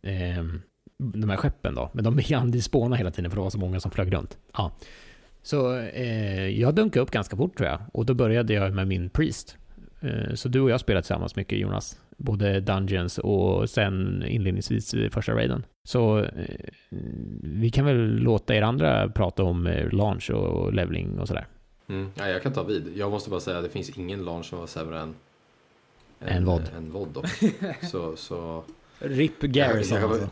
eh, 0.03 0.43
de 0.97 1.29
här 1.29 1.37
skeppen 1.37 1.75
då. 1.75 1.89
Men 1.93 2.03
de 2.03 2.19
hann 2.33 2.61
spåna 2.61 2.95
hela 2.95 3.11
tiden 3.11 3.31
för 3.31 3.35
det 3.35 3.41
var 3.43 3.49
så 3.49 3.57
många 3.59 3.79
som 3.79 3.91
flög 3.91 4.13
runt. 4.13 4.37
Ja. 4.57 4.71
Så 5.43 5.75
eh, 5.77 6.47
jag 6.47 6.75
dunkade 6.75 7.03
upp 7.03 7.11
ganska 7.11 7.37
fort 7.37 7.57
tror 7.57 7.69
jag. 7.69 7.79
Och 7.93 8.05
då 8.05 8.13
började 8.13 8.53
jag 8.53 8.73
med 8.73 8.87
min 8.87 9.09
Priest. 9.09 9.57
Eh, 10.01 10.33
så 10.33 10.49
du 10.49 10.61
och 10.61 10.69
jag 10.69 10.79
spelade 10.79 11.01
tillsammans 11.01 11.35
mycket 11.35 11.59
Jonas. 11.59 11.99
Både 12.17 12.59
Dungeons 12.59 13.17
och 13.17 13.69
sen 13.69 14.23
inledningsvis 14.27 14.95
första 15.11 15.31
raiden. 15.31 15.65
Så 15.83 16.19
eh, 16.19 16.27
vi 17.41 17.69
kan 17.69 17.85
väl 17.85 17.97
låta 17.97 18.55
er 18.55 18.61
andra 18.61 19.09
prata 19.09 19.43
om 19.43 19.67
eh, 19.67 19.89
launch 19.91 20.29
och 20.31 20.73
leveling 20.73 21.19
och 21.19 21.27
sådär. 21.27 21.47
Mm. 21.87 22.11
Ja, 22.15 22.27
jag 22.27 22.43
kan 22.43 22.53
ta 22.53 22.63
vid. 22.63 22.91
Jag 22.95 23.11
måste 23.11 23.29
bara 23.29 23.39
säga 23.39 23.57
att 23.57 23.63
det 23.63 23.69
finns 23.69 23.97
ingen 23.97 24.25
launch 24.25 24.45
som 24.45 24.59
var 24.59 24.67
sämre 24.67 24.99
än 24.99 25.15
En 26.19 26.45
VOD. 26.45 26.69
En 26.77 26.91
VOD 26.91 27.17
så, 27.91 28.15
så... 28.15 28.63
RIP 28.99 29.41
Garrison, 29.41 30.03
alltså. 30.03 30.29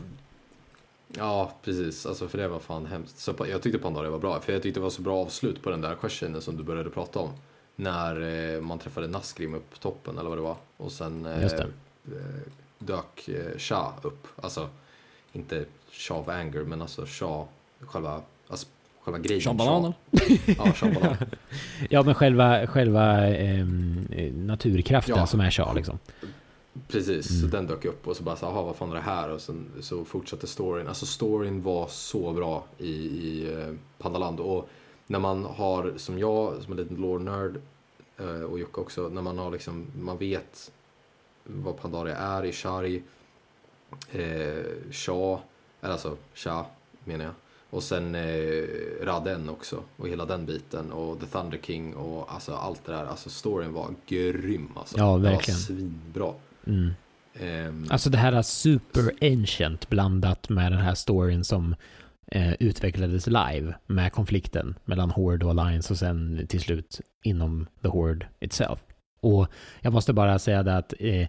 Ja, 1.18 1.52
precis. 1.64 2.06
Alltså 2.06 2.28
för 2.28 2.38
det 2.38 2.48
var 2.48 2.60
fan 2.60 2.86
hemskt. 2.86 3.20
Så 3.20 3.36
jag 3.50 3.62
tyckte 3.62 3.80
Pandaria 3.80 4.10
var 4.10 4.20
bra. 4.20 4.40
För 4.40 4.54
jag 4.54 4.64
tyckte 4.64 4.80
det 4.80 4.84
var 4.84 4.90
så 4.90 5.02
bra 5.02 5.18
avslut 5.18 5.64
på 5.64 5.70
den 5.70 5.82
där 5.82 5.96
questionen 5.96 6.42
som 6.42 6.58
du 6.58 6.64
började 6.64 6.90
prata 6.90 7.20
om. 7.20 7.30
När 7.76 8.22
eh, 8.56 8.62
man 8.62 8.80
träffade 8.80 9.08
Naskrim 9.08 9.54
upp 9.54 9.72
på 9.72 9.78
toppen 9.78 10.18
eller 10.18 10.30
vad 10.30 10.38
det 10.38 10.42
var. 10.42 10.56
Och 10.78 10.92
sen 10.92 11.26
eh, 11.26 11.44
eh, 11.44 11.62
dök 12.80 13.30
Shah 13.58 13.94
upp. 14.02 14.28
Alltså 14.42 14.70
inte 15.34 15.66
Shah 15.92 16.20
of 16.20 16.28
Anger 16.28 16.64
men 16.64 16.82
alltså 16.82 17.06
Shah, 17.06 17.44
själva, 17.80 18.22
alltså, 18.48 18.68
själva 19.02 19.20
grejen. 19.20 19.42
Shah. 19.42 19.56
Ja, 20.58 20.74
Shah 20.74 20.94
banan. 20.94 21.18
Ja, 21.90 22.04
men 22.04 22.16
själva, 22.16 22.68
själva 22.68 23.28
eh, 23.28 23.66
naturkraften 24.34 25.16
Ja. 25.16 25.28
som 25.28 25.40
är 25.40 25.52
Shah 25.52 25.76
liksom. 25.76 26.00
Precis, 26.88 27.42
så 27.42 27.48
den 27.48 27.68
dök 27.68 27.86
upp 27.86 28.08
och 28.08 28.18
så 28.18 28.24
bara 28.24 28.36
så 28.36 28.46
aha, 28.46 28.64
vad 28.64 28.76
fan 28.76 28.92
är 28.92 28.96
det 28.96 29.02
här? 29.02 29.30
Och 29.30 29.42
sen 29.42 29.72
så 29.82 30.06
fortsatte 30.06 30.48
storyn. 30.48 30.88
Alltså 30.88 31.06
storyn 31.06 31.62
var 31.62 31.88
så 31.88 32.34
bra 32.34 32.66
i, 32.78 32.92
i 32.94 33.54
eh, 33.54 33.74
Pandaland. 33.98 34.40
Och 34.40 34.70
när 35.08 35.20
man 35.20 35.46
har, 35.46 35.94
som 35.98 36.20
jag, 36.20 36.64
som 36.64 36.72
en 36.74 36.78
liten 36.78 36.98
lore-nörd 36.98 37.60
eh, 38.18 38.42
och 38.42 38.60
Jocke 38.60 38.82
också, 38.82 39.10
när 39.10 39.22
man 39.22 39.38
har 39.38 39.52
liksom, 39.52 39.88
man 40.00 40.18
vet 40.18 40.72
vad 41.44 41.78
Pandaria 41.78 42.16
är 42.18 42.46
i 42.46 42.52
Shari, 42.52 43.04
eh, 44.12 44.92
Shah, 44.92 45.40
eller 45.82 45.92
alltså 45.94 46.18
Shah 46.34 46.66
menar 47.04 47.26
jag. 47.26 47.34
Och 47.70 47.84
sen 47.84 48.16
eh, 48.16 48.64
Raden 49.02 49.50
också 49.50 49.84
och 49.98 50.08
hela 50.08 50.26
den 50.26 50.46
biten 50.46 50.92
och 50.92 51.20
The 51.20 51.26
Thunder 51.26 51.60
King 51.64 51.96
och 51.96 52.34
alltså 52.34 52.54
allt 52.54 52.86
det 52.86 52.92
där. 52.92 53.06
Alltså 53.06 53.30
storyn 53.30 53.74
var 53.74 53.96
grym 54.08 54.70
alltså. 54.76 54.98
Ja, 54.98 55.04
Den 55.04 55.12
var 55.12 55.20
verkligen. 55.20 55.60
svinbra. 55.60 56.34
Mm. 56.68 56.94
Ehm, 57.40 57.86
Alltså 57.90 58.10
det 58.10 58.18
här 58.18 58.34
är 58.34 58.42
super 58.42 59.12
ancient 59.22 59.90
blandat 59.90 60.50
med 60.50 60.72
den 60.72 60.82
här 60.82 60.96
storyn 60.96 61.44
som 61.44 61.76
eh, 62.32 62.54
utvecklades 62.54 63.28
live 63.28 63.74
med 63.88 64.12
konflikten 64.12 64.76
mellan 64.86 65.12
Horde 65.12 65.46
och 65.46 65.52
Alliance 65.52 65.94
och 65.94 66.00
sen 66.00 66.48
till 66.48 66.62
slut 66.62 67.02
inom 67.24 67.68
The 67.82 67.88
Horde 67.88 68.28
itself. 68.40 68.80
Och 69.22 69.48
jag 69.82 69.94
måste 69.94 70.14
bara 70.14 70.40
säga 70.40 70.64
det 70.64 70.78
att 70.78 70.94
eh, 71.00 71.28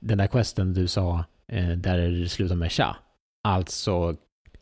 den 0.00 0.18
där 0.18 0.26
questen 0.26 0.74
du 0.74 0.86
sa 0.86 1.24
eh, 1.48 1.68
där 1.68 1.98
det 1.98 2.28
slutar 2.28 2.54
med 2.54 2.72
Sha, 2.72 2.96
alltså 3.44 4.16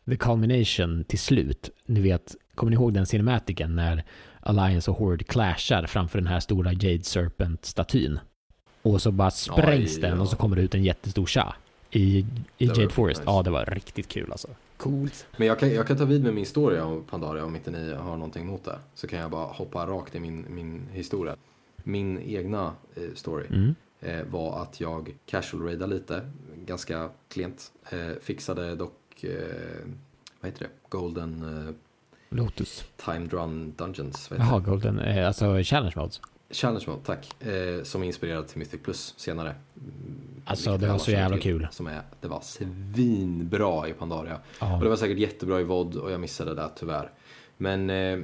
the 0.09 0.15
culmination 0.15 1.03
till 1.03 1.19
slut, 1.19 1.69
ni 1.85 2.01
vet 2.01 2.35
kommer 2.55 2.69
ni 2.69 2.73
ihåg 2.75 2.93
den 2.93 3.05
cinematiken 3.05 3.75
när 3.75 4.03
Alliance 4.39 4.91
och 4.91 4.97
Horde 4.97 5.23
clashar 5.23 5.85
framför 5.87 6.19
den 6.19 6.27
här 6.27 6.39
stora 6.39 6.73
Jade 6.73 7.03
Serpent-statyn? 7.03 8.19
Och 8.85 9.01
så 9.01 9.11
bara 9.11 9.31
sprängs 9.31 9.99
den 9.99 10.19
och 10.21 10.27
så 10.29 10.35
kommer 10.35 10.55
det 10.55 10.61
ut 10.61 10.75
en 10.75 10.83
jättestor 10.83 11.25
Sha 11.25 11.55
i, 11.91 12.25
i 12.57 12.67
var 12.67 12.75
Jade 12.79 12.89
Forest. 12.93 13.19
nice. 13.19 13.31
Ja, 13.31 13.41
det 13.43 13.49
var 13.49 13.65
riktigt 13.65 14.07
kul 14.07 14.31
alltså. 14.31 14.47
Coolt. 14.77 15.27
Men 15.37 15.47
jag 15.47 15.59
kan, 15.59 15.73
jag 15.73 15.87
kan 15.87 15.97
ta 15.97 16.05
vid 16.05 16.23
med 16.23 16.33
min 16.33 16.45
story 16.45 16.79
om 16.79 17.03
Pandaria 17.09 17.45
om 17.45 17.55
inte 17.55 17.71
ni 17.71 17.93
har 17.93 18.15
någonting 18.17 18.43
emot 18.43 18.63
det. 18.65 18.79
Så 18.95 19.07
kan 19.07 19.19
jag 19.19 19.31
bara 19.31 19.45
hoppa 19.45 19.85
rakt 19.87 20.15
i 20.15 20.19
min, 20.19 20.45
min 20.49 20.87
historia. 20.91 21.35
Min 21.83 22.19
egna 22.21 22.73
eh, 22.95 23.03
story 23.15 23.45
Mm. 23.49 23.75
eh, 24.01 24.23
var 24.31 24.61
att 24.61 24.81
jag 24.81 25.15
casual 25.25 25.63
raidade 25.63 25.93
lite, 25.93 26.29
ganska 26.65 27.09
klent. 27.29 27.71
Eh, 27.89 27.97
fixade 28.21 28.75
dock, 28.75 29.23
eh, 29.23 29.29
vad 30.41 30.51
heter 30.51 30.63
det, 30.65 30.69
Golden 30.89 31.41
eh, 31.67 31.73
Lotus. 32.37 32.85
Timed 33.05 33.33
Run 33.33 33.73
Dungeons. 33.77 34.29
Jaha? 34.37 34.59
Golden. 34.59 34.99
Eh, 34.99 35.27
alltså 35.27 35.63
Challenge 35.63 35.93
Modes. 35.95 36.21
Challenge 36.49 36.83
Mode, 36.87 37.01
tack. 37.05 37.43
Eh, 37.43 37.83
som 37.83 38.01
är 38.03 38.07
inspirerad 38.07 38.47
till 38.47 38.57
Mythic 38.57 38.81
Plus 38.83 39.13
senare. 39.17 39.49
Mm, 39.49 40.41
Alltså, 40.47 40.77
det 40.77 40.87
var 40.87 40.97
så 40.97 41.11
jävla 41.11 41.37
kul. 41.37 41.67
Som 41.71 41.87
är, 41.87 42.01
det 42.21 42.27
var 42.27 42.41
svinbra 42.41 43.87
i 43.89 43.93
Pandaria. 43.93 44.39
Ja. 44.59 44.77
Och 44.77 44.83
det 44.83 44.89
var 44.89 44.95
säkert 44.95 45.17
jättebra 45.17 45.59
i 45.61 45.63
VOD 45.63 45.95
och 45.95 46.11
jag 46.11 46.19
missade 46.19 46.55
det 46.55 46.69
tyvärr. 46.75 47.11
Men 47.57 47.89
eh, 47.89 48.19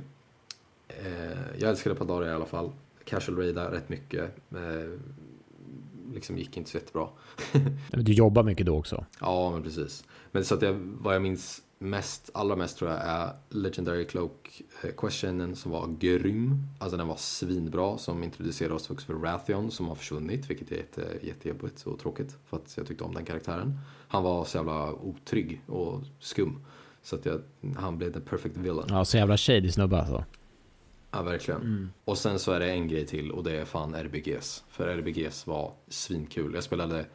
eh, 0.88 1.38
jag 1.60 1.70
älskade 1.70 1.96
Pandaria 1.96 2.32
i 2.32 2.34
alla 2.34 2.46
fall. 2.46 2.72
Casual 3.06 3.38
raida 3.38 3.72
rätt 3.72 3.90
mycket. 3.90 4.24
Eh, 4.52 5.00
liksom 6.14 6.38
gick 6.38 6.58
inte 6.58 6.70
så 6.70 6.78
jättebra. 6.78 7.08
Du 7.92 8.14
jobbar 8.14 8.44
mycket 8.44 8.66
då 8.66 8.78
också. 8.78 9.06
Ja, 9.20 9.52
men 9.52 9.64
precis. 9.64 10.04
Men 10.32 10.46
så 10.46 10.56
att 10.56 10.62
jag, 10.62 10.74
vad 10.74 11.16
jag 11.16 11.22
minns 11.22 11.62
mest, 11.82 12.30
allra 12.34 12.56
mest 12.56 12.78
tror 12.78 12.92
jag 12.92 13.00
är 13.00 13.34
Legendary 13.50 14.06
Cloak 14.06 14.62
eh, 14.84 14.92
questionen 14.98 15.56
som 15.56 15.72
var 15.72 15.88
grym. 16.00 16.68
Alltså 16.80 16.98
den 16.98 17.08
var 17.08 17.16
svinbra 17.16 17.98
som 17.98 18.24
introducerade 18.24 18.76
oss 18.76 18.90
också 18.90 19.06
för 19.06 19.14
Rathion 19.14 19.72
som 19.72 19.88
har 19.88 19.96
försvunnit, 19.96 20.50
vilket 20.50 20.72
är 20.72 20.76
jätte, 20.76 21.08
jättejobbigt 21.22 21.84
och 21.84 22.00
tråkigt 22.00 22.38
för 22.46 22.58
att 22.58 22.78
jag 22.78 22.88
tyckte 22.88 23.04
om 23.04 23.14
den 23.14 23.26
karaktären. 23.26 23.80
Han 24.08 24.24
var 24.24 24.46
så 24.46 24.58
jävla 24.58 24.94
otrygg 24.94 25.62
och 25.68 26.02
skum. 26.20 26.66
Så 27.04 27.16
att 27.16 27.26
jag, 27.26 27.42
han 27.78 27.98
blev 27.98 28.14
the 28.14 28.20
perfect 28.20 28.58
villain. 28.58 28.86
Ja, 28.90 28.98
Ja, 28.98 29.06
så 29.06 29.18
jävla 29.18 29.38
shady 29.38 29.72
snubbe 29.72 29.98
alltså. 29.98 30.24
verkligen. 31.12 31.92
Och 32.06 32.18
sen 32.18 32.40
så 32.40 32.52
är 32.52 32.60
det 32.60 32.72
en 32.72 32.88
grej 32.88 33.06
till 33.06 33.32
och 33.32 33.44
det 33.44 33.58
är 33.58 33.66
fan 33.66 33.96
RBGs. 33.96 34.64
För 34.70 34.88
RBGs 34.88 35.48
var 35.48 35.74
svinkul. 35.88 36.54
Jag 36.54 36.64
spelade 36.64 37.06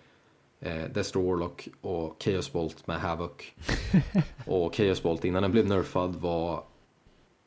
eh, 0.61 0.85
Destro 0.95 1.31
Warlock 1.31 1.69
och 1.81 2.23
Chaos 2.23 2.53
Bolt 2.53 2.87
med 2.87 3.01
Havoc. 3.01 3.31
och 4.47 4.75
Chaos 4.75 5.03
Bolt 5.03 5.25
innan 5.25 5.43
den 5.43 5.53
blev 5.53 5.67
nerfad 5.67 6.17
var 6.17 6.65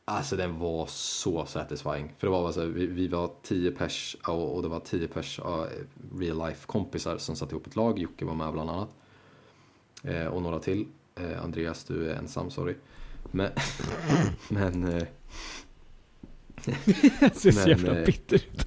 Alltså 0.05 0.35
den 0.35 0.59
var 0.59 0.85
så 0.87 1.45
satisfying. 1.45 2.13
För 2.17 2.27
det 2.27 2.31
var 2.31 2.45
alltså, 2.45 2.65
vi, 2.65 2.87
vi 2.87 3.07
var 3.07 3.31
10 3.43 3.71
pers 3.71 4.17
och, 4.27 4.55
och 4.55 4.61
det 4.61 4.67
var 4.67 4.79
10 4.79 5.07
pers 5.07 5.39
uh, 5.39 5.65
real 6.19 6.47
life 6.47 6.67
kompisar 6.67 7.17
som 7.17 7.35
satte 7.35 7.55
ihop 7.55 7.67
ett 7.67 7.75
lag. 7.75 7.99
Jocke 7.99 8.25
var 8.25 8.35
med 8.35 8.53
bland 8.53 8.69
annat. 8.69 8.89
Eh, 10.03 10.25
och 10.25 10.41
några 10.41 10.59
till. 10.59 10.87
Eh, 11.15 11.43
Andreas, 11.43 11.83
du 11.83 12.09
är 12.09 12.15
ensam, 12.15 12.49
sorry. 12.49 12.75
Men, 13.31 13.51
men 14.49 14.83
eh, 14.83 15.07
ser 17.33 17.51
så 17.51 17.69
jävla 17.69 17.99
eh, 17.99 18.05
bitter 18.05 18.35
ut. 18.35 18.65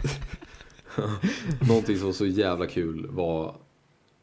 Någonting 1.69 1.97
som 1.97 2.07
var 2.07 2.13
så 2.13 2.27
jävla 2.27 2.67
kul 2.67 3.07
var 3.11 3.57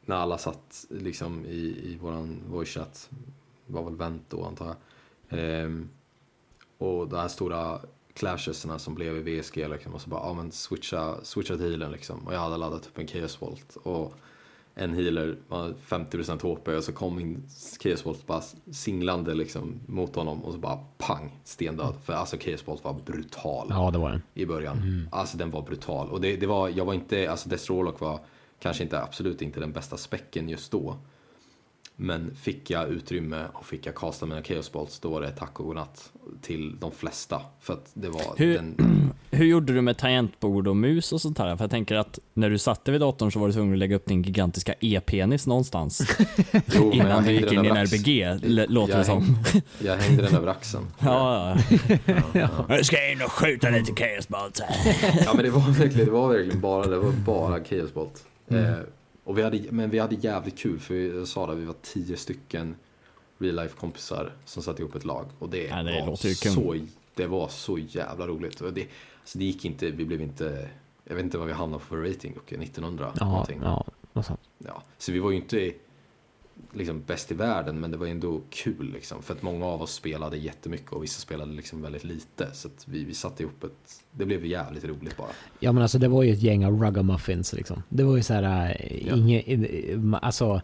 när 0.10 0.16
alla 0.16 0.38
satt 0.38 0.86
liksom 0.90 1.46
i, 1.46 1.58
i 1.84 1.98
våran 2.02 2.42
voice 2.48 2.70
chat. 2.70 3.10
var 3.68 3.84
väl 3.84 3.96
vänt 3.96 4.24
då 4.30 4.46
antar 4.46 4.66
jag. 4.66 4.76
Ehm, 5.40 5.90
och 6.78 7.08
de 7.08 7.16
här 7.20 7.28
stora 7.28 7.80
clashesna 8.14 8.80
som 8.80 8.96
blev 8.96 9.28
i 9.28 9.40
VSG 9.42 9.68
liksom. 9.68 9.94
Och 9.94 10.02
så 10.02 10.10
bara, 10.10 10.20
ja 10.28 10.34
men 10.34 10.52
switcha, 10.52 11.16
switcha 11.24 11.56
till 11.58 11.70
healen 11.70 11.92
liksom. 11.92 12.28
Och 12.28 12.34
jag 12.34 12.40
hade 12.40 12.58
laddat 12.58 12.86
upp 12.88 12.98
en 12.98 13.08
Chaos 13.08 13.42
Volt. 13.42 13.76
Och 13.76 14.14
en 14.76 14.94
healer 14.94 15.38
var 15.48 15.74
50% 15.88 16.42
HP 16.42 16.68
och 16.68 16.84
så 16.84 16.92
kom 16.92 17.16
min 17.16 17.44
Chaos 17.84 18.06
Volt 18.06 18.28
bara 18.28 18.42
singlande 18.72 19.34
liksom 19.34 19.80
mot 19.86 20.16
honom 20.16 20.44
och 20.44 20.54
så 20.54 20.60
bara 20.60 20.80
pang, 20.98 21.40
stendöd. 21.44 21.94
För 22.04 22.14
alltså 22.14 22.38
Chaos 22.40 22.68
Volt 22.68 22.84
var 22.84 22.94
brutal 23.06 23.68
Ja, 23.70 23.92
det 23.92 23.98
var 23.98 24.10
den. 24.10 24.22
i 24.34 24.46
början. 24.46 25.08
Alltså 25.12 25.38
den 25.38 25.52
var 25.52 25.62
brutal. 25.62 26.10
Och 26.10 26.22
det, 26.22 26.36
det 26.38 26.48
var, 26.48 26.70
jag 26.70 26.86
var 26.86 26.94
inte, 26.94 27.32
alltså 27.32 27.50
Death 27.50 27.72
Warlock 27.74 28.00
var 28.00 28.20
kanske 28.60 28.84
inte, 28.84 29.02
absolut 29.02 29.42
inte 29.42 29.60
den 29.60 29.72
bästa 29.72 29.98
späcken 29.98 30.50
just 30.50 30.72
då. 30.72 30.98
Men 32.02 32.36
fick 32.36 32.70
jag 32.70 32.90
utrymme 32.90 33.46
och 33.54 33.66
fick 33.66 33.86
jag 33.86 33.96
kasta 33.96 34.26
mina 34.26 34.44
Chaos 34.44 34.72
Bolts, 34.72 35.00
då 35.00 35.10
var 35.10 35.22
det 35.22 35.32
tack 35.32 35.60
och 35.60 35.66
godnatt 35.66 36.12
till 36.42 36.80
de 36.80 36.92
flesta. 36.92 37.42
För 37.62 37.74
att 37.74 37.92
det 37.94 38.10
var 38.10 38.22
Hur- 38.38 38.56
den... 38.56 38.76
Hur 39.32 39.46
gjorde 39.46 39.74
du 39.74 39.82
med 39.82 39.98
tangentbord 39.98 40.68
och 40.68 40.76
mus 40.76 41.14
och 41.14 41.22
sånt 41.22 41.38
här? 41.38 41.56
För 41.56 41.64
jag 41.64 41.72
tänker 41.72 41.96
att 41.96 42.20
när 42.34 42.50
du 42.50 42.58
satte 42.58 42.92
vid 42.92 43.02
datorn 43.02 43.32
så 43.32 43.40
var 43.40 43.48
du 43.48 43.54
tvungen 43.54 43.74
att 43.74 43.80
lägga 43.80 43.96
upp 43.96 44.06
din 44.06 44.22
gigantiska 44.22 44.74
e-penis 44.80 45.48
någonstans 45.48 46.02
Jo, 46.76 46.90
men 46.90 46.98
jag 46.98 47.06
innan 47.08 47.24
du 47.24 47.32
gick 47.32 47.52
in 47.52 47.66
i 47.66 47.68
en. 47.68 47.78
RBG, 47.78 48.26
låter 48.70 48.94
jag 48.94 49.02
det 49.02 49.06
som. 49.06 49.22
Hängde, 49.24 49.62
jag 49.80 49.98
hängde 49.98 50.24
den 50.24 50.36
över 50.36 50.48
axeln. 50.48 50.86
Ja, 51.00 51.58
ja. 52.34 52.50
Jag 52.70 52.86
ska 52.86 53.12
in 53.12 53.22
och 53.22 53.32
skjuta 53.32 53.70
lite 53.70 53.94
chaos 53.96 54.28
bolts 54.28 54.62
här. 54.62 55.24
Ja 55.26 55.34
men 55.34 55.46
det 55.46 55.52
var 55.52 55.62
verkligen, 55.80 56.06
det 56.06 56.12
var 56.12 56.28
verkligen 56.34 56.62
bara, 56.62 56.88
det 56.88 56.98
var 57.00 57.12
bara 57.12 57.64
Chaos 57.64 57.94
Bolt. 57.94 58.24
Mm. 58.50 58.74
Eh, 58.74 58.80
och 59.24 59.38
vi 59.38 59.44
hade, 59.44 59.62
men 59.72 59.90
vi 59.90 60.00
hade 60.00 60.16
jävligt 60.16 60.58
kul 60.58 60.80
för 60.80 60.94
jag 60.96 61.28
sa 61.28 61.48
det, 61.48 61.56
vi 61.56 61.66
var 61.66 61.76
tio 61.82 62.18
stycken 62.18 62.76
real 63.38 63.56
life 63.56 63.76
kompisar 63.78 64.34
som 64.46 64.64
satte 64.64 64.82
ihop 64.82 64.96
ett 64.96 65.06
lag. 65.06 65.26
Och 65.40 65.50
det, 65.50 65.64
Ja, 65.68 65.84
det 65.84 66.06
var, 66.06 66.16
så, 66.16 66.76
det 67.16 67.28
var 67.28 67.48
så 67.48 67.78
jävla 67.78 68.28
roligt. 68.28 68.62
Och 68.62 68.74
det, 68.74 68.88
alltså 69.20 69.38
det 69.38 69.46
gick 69.46 69.66
inte, 69.66 69.90
vi 69.92 70.06
blev 70.06 70.22
inte, 70.22 70.70
jag 71.04 71.16
vet 71.16 71.24
inte 71.24 71.38
vad 71.38 71.48
vi 71.48 71.54
hamnade 71.54 71.84
på 71.84 71.86
för 71.90 71.98
rating, 71.98 72.38
och 72.38 72.54
1900 72.54 73.14
Ja, 73.20 73.26
någonting. 73.26 73.60
ja, 73.64 73.86
något 74.14 74.26
sånt. 74.26 74.40
Ja, 74.58 74.84
så 74.98 75.12
vi 75.12 75.20
var 75.20 75.32
ju 75.32 75.38
inte 75.38 75.72
liksom 76.74 77.04
bäst 77.08 77.32
i 77.32 77.36
världen 77.36 77.80
men 77.80 77.92
det 77.92 77.98
var 77.98 78.08
ändå 78.08 78.42
kul 78.50 78.92
liksom. 78.94 79.22
För 79.24 79.34
att 79.34 79.42
många 79.42 79.66
av 79.66 79.82
oss 79.82 79.94
spelade 79.94 80.38
jättemycket 80.38 80.92
och 80.92 81.04
vissa 81.04 81.20
spelade 81.20 81.52
liksom 81.52 81.82
väldigt 81.82 82.04
lite. 82.04 82.48
Så 82.54 82.70
vi, 82.86 83.04
vi 83.04 83.14
satte 83.14 83.44
ihop 83.44 83.64
ett, 83.64 84.02
det 84.12 84.26
blev 84.26 84.46
jävligt 84.46 84.86
roligt 84.86 85.18
bara. 85.18 85.28
Ja 85.60 85.72
men 85.72 85.82
alltså 85.84 85.98
det 86.00 86.08
var 86.08 86.24
ju 86.24 86.34
ett 86.34 86.42
gäng 86.42 86.66
av 86.66 86.84
ruggamuffins 86.84 87.54
liksom. 87.54 87.84
Det 87.90 88.04
var 88.04 88.16
ju 88.18 88.24
så 88.24 88.34
här, 88.34 88.76
äh, 88.80 89.08
Ja. 89.08 89.16
inge, 89.16 89.40
eh, 89.40 90.00
alltså 90.22 90.62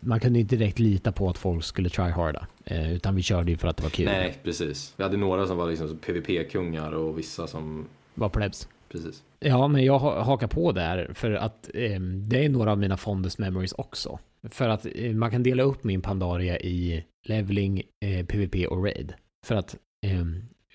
man 0.00 0.20
kunde 0.20 0.38
inte 0.38 0.56
direkt 0.56 0.78
lita 0.78 1.12
på 1.12 1.30
att 1.30 1.38
folk 1.38 1.64
skulle 1.64 1.88
tryharda. 1.88 2.46
Eh, 2.64 2.92
utan 2.92 3.14
vi 3.14 3.22
körde 3.22 3.50
ju 3.50 3.56
för 3.56 3.68
att 3.68 3.76
det 3.76 3.82
var 3.82 3.90
kul. 3.90 4.04
Nej, 4.06 4.38
precis. 4.42 4.94
Vi 4.96 5.02
hade 5.02 5.16
några 5.16 5.46
som 5.46 5.56
var 5.56 5.70
liksom 5.70 5.98
PVP-kungar 5.98 6.92
och 6.92 7.18
vissa 7.18 7.46
som, 7.46 7.86
Var 8.14 8.28
plebs. 8.28 8.68
precis. 8.88 9.22
Ja, 9.40 9.68
men 9.68 9.84
jag 9.84 9.98
ha- 9.98 10.22
hakar 10.22 10.46
på 10.46 10.72
där 10.72 11.10
för 11.14 11.30
att 11.32 11.70
eh, 11.74 12.00
det 12.00 12.44
är 12.44 12.48
några 12.48 12.72
av 12.72 12.78
mina 12.78 12.96
fondest 12.96 13.38
memories 13.38 13.72
också. 13.72 14.18
För 14.50 14.68
att 14.68 14.86
eh, 14.94 15.12
man 15.12 15.30
kan 15.30 15.42
dela 15.42 15.62
upp 15.62 15.84
min 15.84 16.02
Pandaria 16.02 16.58
i 16.58 17.04
leveling, 17.24 17.82
eh, 18.00 18.26
PVP 18.26 18.66
och 18.66 18.84
raid. 18.84 19.14
För 19.46 19.54
att 19.54 19.76
eh, 20.06 20.24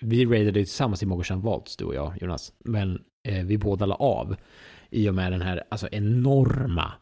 vi 0.01 0.25
raidade 0.25 0.59
tillsammans 0.59 1.03
i 1.03 1.05
Mogoshan 1.05 1.41
Vaults, 1.41 1.77
du 1.77 1.85
och 1.85 1.95
jag, 1.95 2.13
Jonas. 2.21 2.53
Men 2.65 3.01
eh, 3.27 3.45
vi 3.45 3.57
båda 3.57 3.85
la 3.85 3.95
av 3.95 4.35
i 4.89 5.09
och 5.09 5.15
med 5.15 5.31
den 5.31 5.41
här 5.41 5.63
alltså, 5.69 5.87
enorma 5.91 6.93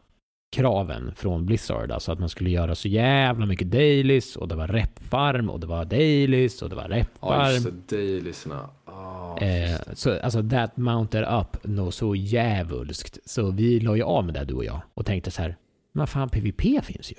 kraven 0.55 1.11
från 1.15 1.45
Blizzard. 1.45 1.91
Alltså 1.91 2.11
att 2.11 2.19
man 2.19 2.29
skulle 2.29 2.49
göra 2.49 2.75
så 2.75 2.87
jävla 2.87 3.45
mycket 3.45 3.71
dailies 3.71 4.35
och 4.35 4.47
det 4.47 4.55
var 4.55 4.67
repfarm 4.67 5.49
och 5.49 5.59
det 5.59 5.67
var 5.67 5.85
dailies 5.85 6.61
och 6.61 6.69
det 6.69 6.75
var 6.75 6.89
Ja, 6.89 6.95
repfarm. 6.97 7.83
Dailisarna. 7.89 8.69
Ah, 8.85 9.37
Eh, 9.41 9.79
så 9.93 10.19
alltså 10.19 10.49
that 10.49 10.77
mounted 10.77 11.23
up 11.23 11.63
något 11.63 11.93
så 11.93 12.15
djävulskt. 12.15 13.19
Så 13.25 13.51
vi 13.51 13.79
la 13.79 13.95
ju 13.95 14.03
av 14.03 14.25
med 14.25 14.33
det 14.33 14.45
du 14.45 14.53
och 14.53 14.65
jag 14.65 14.81
och 14.93 15.05
tänkte 15.05 15.31
så 15.31 15.41
här, 15.41 15.55
men 15.97 16.07
fan 16.07 16.29
PVP 16.29 16.85
finns 16.85 17.11
ju. 17.11 17.15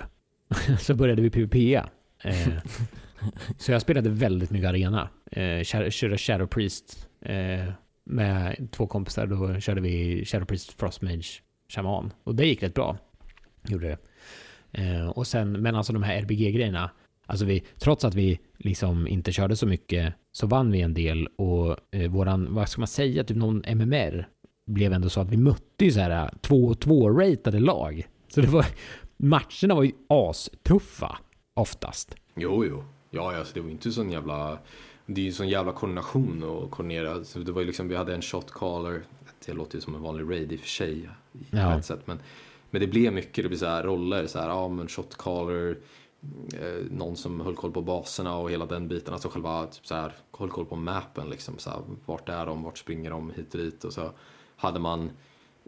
så 0.79 0.95
började 0.95 1.23
vi 1.23 1.31
PVP. 1.31 1.85
Eh, 2.23 2.49
så 3.59 3.73
jag 3.73 3.83
spelade 3.83 4.11
väldigt 4.11 4.51
mycket 4.51 4.69
arena. 4.69 5.09
Eh, 5.31 5.63
körde 5.91 6.19
Shadow 6.19 6.47
Priest 6.47 7.09
eh, 7.21 7.73
med 8.05 8.69
två 8.71 8.87
kompisar. 8.87 9.27
Då 9.27 9.61
körde 9.61 9.81
vi 9.81 10.25
Shadow 10.25 10.47
Priest 10.47 10.73
Frostmage 10.73 11.43
Shaman. 11.69 12.13
Och 12.25 12.35
det 12.35 12.47
gick 12.47 12.63
rätt 12.63 12.75
bra. 12.75 12.99
Gjorde 13.69 13.89
det. 13.89 13.99
Eh, 14.83 15.09
och 15.09 15.27
sen, 15.27 15.53
men 15.53 15.75
alltså 15.75 15.93
de 15.93 16.03
här 16.03 16.23
RBG-grejerna. 16.23 16.91
Alltså 17.27 17.45
vi, 17.45 17.65
trots 17.79 18.05
att 18.05 18.15
vi 18.15 18.41
liksom 18.59 19.09
inte 19.09 19.33
körde 19.33 19.57
så 19.57 19.67
mycket 19.67 20.15
så 20.33 20.47
vann 20.47 20.73
vi 20.73 20.81
en 20.81 20.95
del 20.95 21.27
och 21.27 21.77
eh, 21.95 22.11
våran, 22.11 22.55
vad 22.55 22.69
ska 22.69 22.81
man 22.81 22.89
säga, 22.89 23.25
typ 23.25 23.37
någon 23.37 23.65
MMR 23.67 24.29
blev 24.67 24.93
ändå 24.93 25.09
så 25.09 25.21
att 25.21 25.29
vi 25.29 25.37
mötte 25.37 25.85
ju 25.85 25.91
så 25.91 26.01
här 26.01 26.31
2-2-ratade 26.43 27.61
lag. 27.61 28.07
Så 28.29 28.41
det 28.41 28.47
var, 28.47 28.67
matcherna 29.17 29.75
var 29.75 29.83
ju 29.83 29.93
astuffa 30.09 31.19
oftast. 31.55 32.15
Jo, 32.35 32.65
jo. 32.65 32.85
Ja, 33.11 33.33
ja, 33.37 33.45
så 33.45 33.55
det 33.55 33.61
var 33.61 33.71
inte 33.71 33.91
sån 33.91 34.11
jävla... 34.11 34.59
Det 35.07 35.21
är 35.21 35.25
ju 35.25 35.33
sån 35.33 35.49
jävla 35.49 35.73
koordination 35.73 36.43
och 36.43 36.71
koordinera. 36.71 37.25
Så 37.25 37.39
det 37.39 37.53
var 37.53 37.61
ju 37.61 37.67
liksom, 37.67 37.89
vi 37.89 37.97
hade 37.97 38.15
en 38.15 38.23
shot 38.23 38.53
caller. 38.53 39.03
Det 39.47 39.53
låter 39.53 39.75
ju 39.75 39.81
som 39.81 39.95
en 39.95 40.03
vanlig 40.03 40.31
raid 40.37 40.53
i 40.53 40.57
och 40.57 40.61
för 40.61 40.69
sig. 40.69 40.99
I 40.99 41.09
Ja. 41.51 41.79
ett 41.79 41.85
sätt, 41.85 42.07
men, 42.07 42.19
men 42.71 42.81
det 42.81 42.87
blev 42.87 43.13
mycket, 43.13 43.45
det 43.45 43.49
blir 43.49 43.59
så 43.59 43.67
här 43.67 43.83
roller. 43.83 44.27
Så 44.27 44.39
här, 44.39 44.49
ja 44.49 44.69
men 44.69 44.89
shot 44.89 45.17
caller. 45.19 45.79
eh, 46.61 46.85
någon 46.91 47.17
som 47.17 47.41
höll 47.41 47.55
koll 47.57 47.73
på 47.73 47.83
baserna 47.83 48.37
och 48.37 48.51
hela 48.51 48.67
den 48.67 48.89
biten. 48.89 49.13
Alltså 49.13 49.29
själva 49.29 49.67
typ 49.67 49.87
så 49.87 49.95
här, 49.95 50.13
höll 50.39 50.51
koll 50.51 50.67
på 50.67 50.77
mappen 50.77 51.31
liksom. 51.31 51.59
Så 51.59 51.71
här, 51.71 51.81
vart 52.07 52.29
är 52.29 52.47
de, 52.47 52.63
vart 52.63 52.79
springer 52.79 53.11
de 53.11 53.31
hit 53.31 53.55
och 53.55 53.61
dit. 53.61 53.85
Och 53.85 53.93
så 53.93 54.11
hade 54.57 54.81
man 54.81 55.11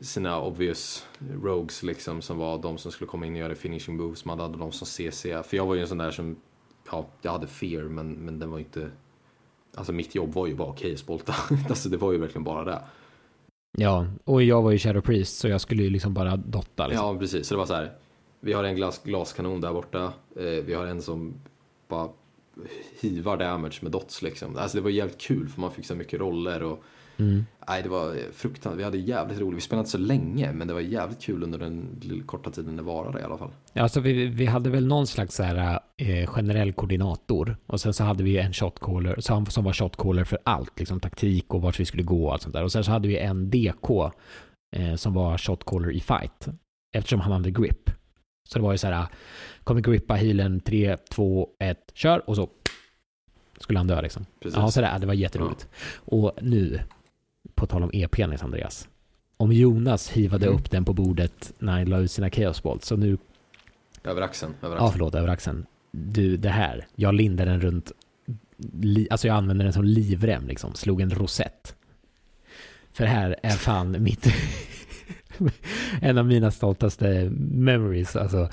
sina 0.00 0.40
obvious 0.40 1.06
rogues 1.42 1.82
liksom 1.82 2.22
som 2.22 2.38
var 2.38 2.58
de 2.58 2.78
som 2.78 2.92
skulle 2.92 3.08
komma 3.08 3.26
in 3.26 3.32
och 3.32 3.38
göra 3.38 3.54
finishing 3.54 3.96
moves. 3.96 4.24
Man 4.24 4.40
hade 4.40 4.58
de 4.58 4.72
som 4.72 4.86
CC. 4.86 5.22
För 5.22 5.56
jag 5.56 5.66
var 5.66 5.74
ju 5.74 5.80
en 5.80 5.88
sån 5.88 5.98
där 5.98 6.10
som, 6.10 6.36
ja, 6.90 7.06
jag 7.22 7.32
hade 7.32 7.46
fear 7.46 7.82
men, 7.82 8.12
men 8.12 8.38
den 8.38 8.50
var 8.50 8.58
inte, 8.58 8.90
alltså 9.74 9.92
mitt 9.92 10.14
jobb 10.14 10.32
var 10.32 10.46
ju 10.46 10.54
bara 10.54 10.72
case-bolta. 10.72 11.34
alltså 11.68 11.88
det 11.88 11.96
var 11.96 12.12
ju 12.12 12.18
verkligen 12.18 12.44
bara 12.44 12.64
det. 12.64 12.82
Ja, 13.78 14.06
och 14.24 14.42
jag 14.42 14.62
var 14.62 14.70
ju 14.70 14.78
Shadow 14.78 15.00
Priest 15.00 15.38
så 15.38 15.48
jag 15.48 15.60
skulle 15.60 15.82
ju 15.82 15.90
liksom 15.90 16.14
bara 16.14 16.36
dotta 16.36 16.86
liksom. 16.86 17.06
Ja, 17.06 17.18
precis. 17.18 17.46
Så 17.46 17.54
det 17.54 17.58
var 17.58 17.66
så 17.66 17.74
här. 17.74 17.92
Vi 18.40 18.52
har 18.52 18.64
en 18.64 18.76
glas, 18.76 19.00
glaskanon 19.04 19.60
där 19.60 19.72
borta. 19.72 20.12
Eh, 20.36 20.44
vi 20.44 20.74
har 20.74 20.86
en 20.86 21.02
som 21.02 21.34
bara 21.88 22.08
hivar 23.00 23.36
damage 23.36 23.78
med 23.82 23.92
dots 23.92 24.22
liksom. 24.22 24.56
Alltså 24.56 24.76
det 24.78 24.82
var 24.82 24.90
jävligt 24.90 25.20
kul 25.20 25.48
för 25.48 25.60
man 25.60 25.70
fick 25.70 25.86
så 25.86 25.94
mycket 25.94 26.20
roller 26.20 26.62
och 26.62 26.84
Mm. 27.20 27.46
nej, 27.68 27.82
det 27.82 27.88
var 27.88 28.16
fruktansvärt. 28.32 28.78
Vi 28.80 28.84
hade 28.84 28.98
jävligt 28.98 29.40
roligt. 29.40 29.56
Vi 29.56 29.60
spelade 29.60 29.80
inte 29.80 29.90
så 29.90 29.98
länge, 29.98 30.52
men 30.52 30.68
det 30.68 30.74
var 30.74 30.80
jävligt 30.80 31.22
kul 31.22 31.42
under 31.42 31.58
den 31.58 32.22
korta 32.26 32.50
tiden 32.50 32.76
det 32.76 32.82
varade 32.82 33.20
i 33.20 33.22
alla 33.22 33.38
fall. 33.38 33.50
Ja, 33.72 33.82
alltså 33.82 34.00
vi, 34.00 34.26
vi 34.26 34.46
hade 34.46 34.70
väl 34.70 34.86
någon 34.86 35.06
slags 35.06 35.34
så 35.34 35.42
här, 35.42 35.80
eh, 35.96 36.26
generell 36.26 36.72
koordinator 36.72 37.56
och 37.66 37.80
sen 37.80 37.94
så 37.94 38.04
hade 38.04 38.22
vi 38.24 38.38
en 38.38 38.52
shotcaller 38.52 39.20
som, 39.20 39.46
som 39.46 39.64
var 39.64 39.72
shotcaller 39.72 40.24
för 40.24 40.38
allt, 40.44 40.78
liksom 40.78 41.00
taktik 41.00 41.54
och 41.54 41.62
vart 41.62 41.80
vi 41.80 41.84
skulle 41.84 42.02
gå 42.02 42.26
och 42.26 42.32
allt 42.32 42.42
sånt 42.42 42.54
där. 42.54 42.64
Och 42.64 42.72
sen 42.72 42.84
så 42.84 42.90
hade 42.90 43.08
vi 43.08 43.18
en 43.18 43.50
DK 43.50 43.90
eh, 44.76 44.94
som 44.94 45.14
var 45.14 45.38
shotcaller 45.38 45.90
i 45.90 46.00
fight 46.00 46.48
eftersom 46.96 47.20
han 47.20 47.32
hade 47.32 47.50
grip. 47.50 47.90
Så 48.48 48.58
det 48.58 48.62
var 48.62 48.72
ju 48.72 48.78
så 48.78 48.86
här, 48.86 49.06
kommer 49.64 49.80
grippa 49.80 50.14
healen 50.14 50.60
3, 50.60 50.96
2, 51.10 51.48
1, 51.58 51.78
kör 51.94 52.30
och 52.30 52.36
så 52.36 52.48
skulle 53.58 53.78
han 53.78 53.86
dö 53.86 54.02
liksom. 54.02 54.26
Precis. 54.40 54.56
Ja, 54.56 54.70
så 54.70 54.80
där, 54.80 54.98
det 54.98 55.06
var 55.06 55.14
jätteroligt. 55.14 55.68
Och 55.94 56.32
nu, 56.42 56.80
på 57.60 57.66
tal 57.66 57.82
om 57.82 57.90
EP-penis 57.92 58.42
Andreas. 58.42 58.88
Om 59.36 59.52
Jonas 59.52 60.10
hivade 60.10 60.46
Mm. 60.46 60.58
upp 60.58 60.70
den 60.70 60.84
på 60.84 60.92
bordet 60.92 61.52
när 61.58 61.72
han 61.72 61.84
la 61.84 61.98
ut 61.98 62.10
sina 62.10 62.30
chaos 62.30 62.62
balls, 62.62 62.84
så 62.86 62.96
nu 62.96 63.18
Över 64.04 64.22
axeln. 64.22 64.54
Över 64.62 64.76
Ja, 64.76 64.82
axeln. 64.82 64.92
förlåt, 64.92 65.14
över 65.14 65.28
axeln. 65.28 65.66
Du, 65.92 66.36
det 66.36 66.48
här. 66.48 66.86
Jag 66.94 67.14
lindade 67.14 67.50
den 67.50 67.60
runt... 67.60 67.92
Li, 68.82 69.08
alltså 69.10 69.26
jag 69.26 69.36
använde 69.36 69.64
den 69.64 69.72
som 69.72 69.84
livrem 69.84 70.46
liksom. 70.46 70.74
Slog 70.74 71.00
en 71.00 71.10
rosett. 71.10 71.76
För 72.92 73.04
här 73.04 73.36
är 73.42 73.50
fan 73.50 74.02
mitt... 74.02 74.26
en 76.02 76.18
av 76.18 76.26
mina 76.26 76.50
stoltaste 76.50 77.30
memories. 77.40 78.16
Alltså, 78.16 78.50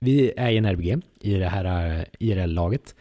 vi 0.00 0.32
är 0.36 0.50
i 0.50 0.56
en 0.56 0.64
RBG 0.66 0.98
i 1.20 1.34
det 1.34 1.48
här 1.48 1.98
eh, 1.98 2.04
IRL-laget. 2.18 2.94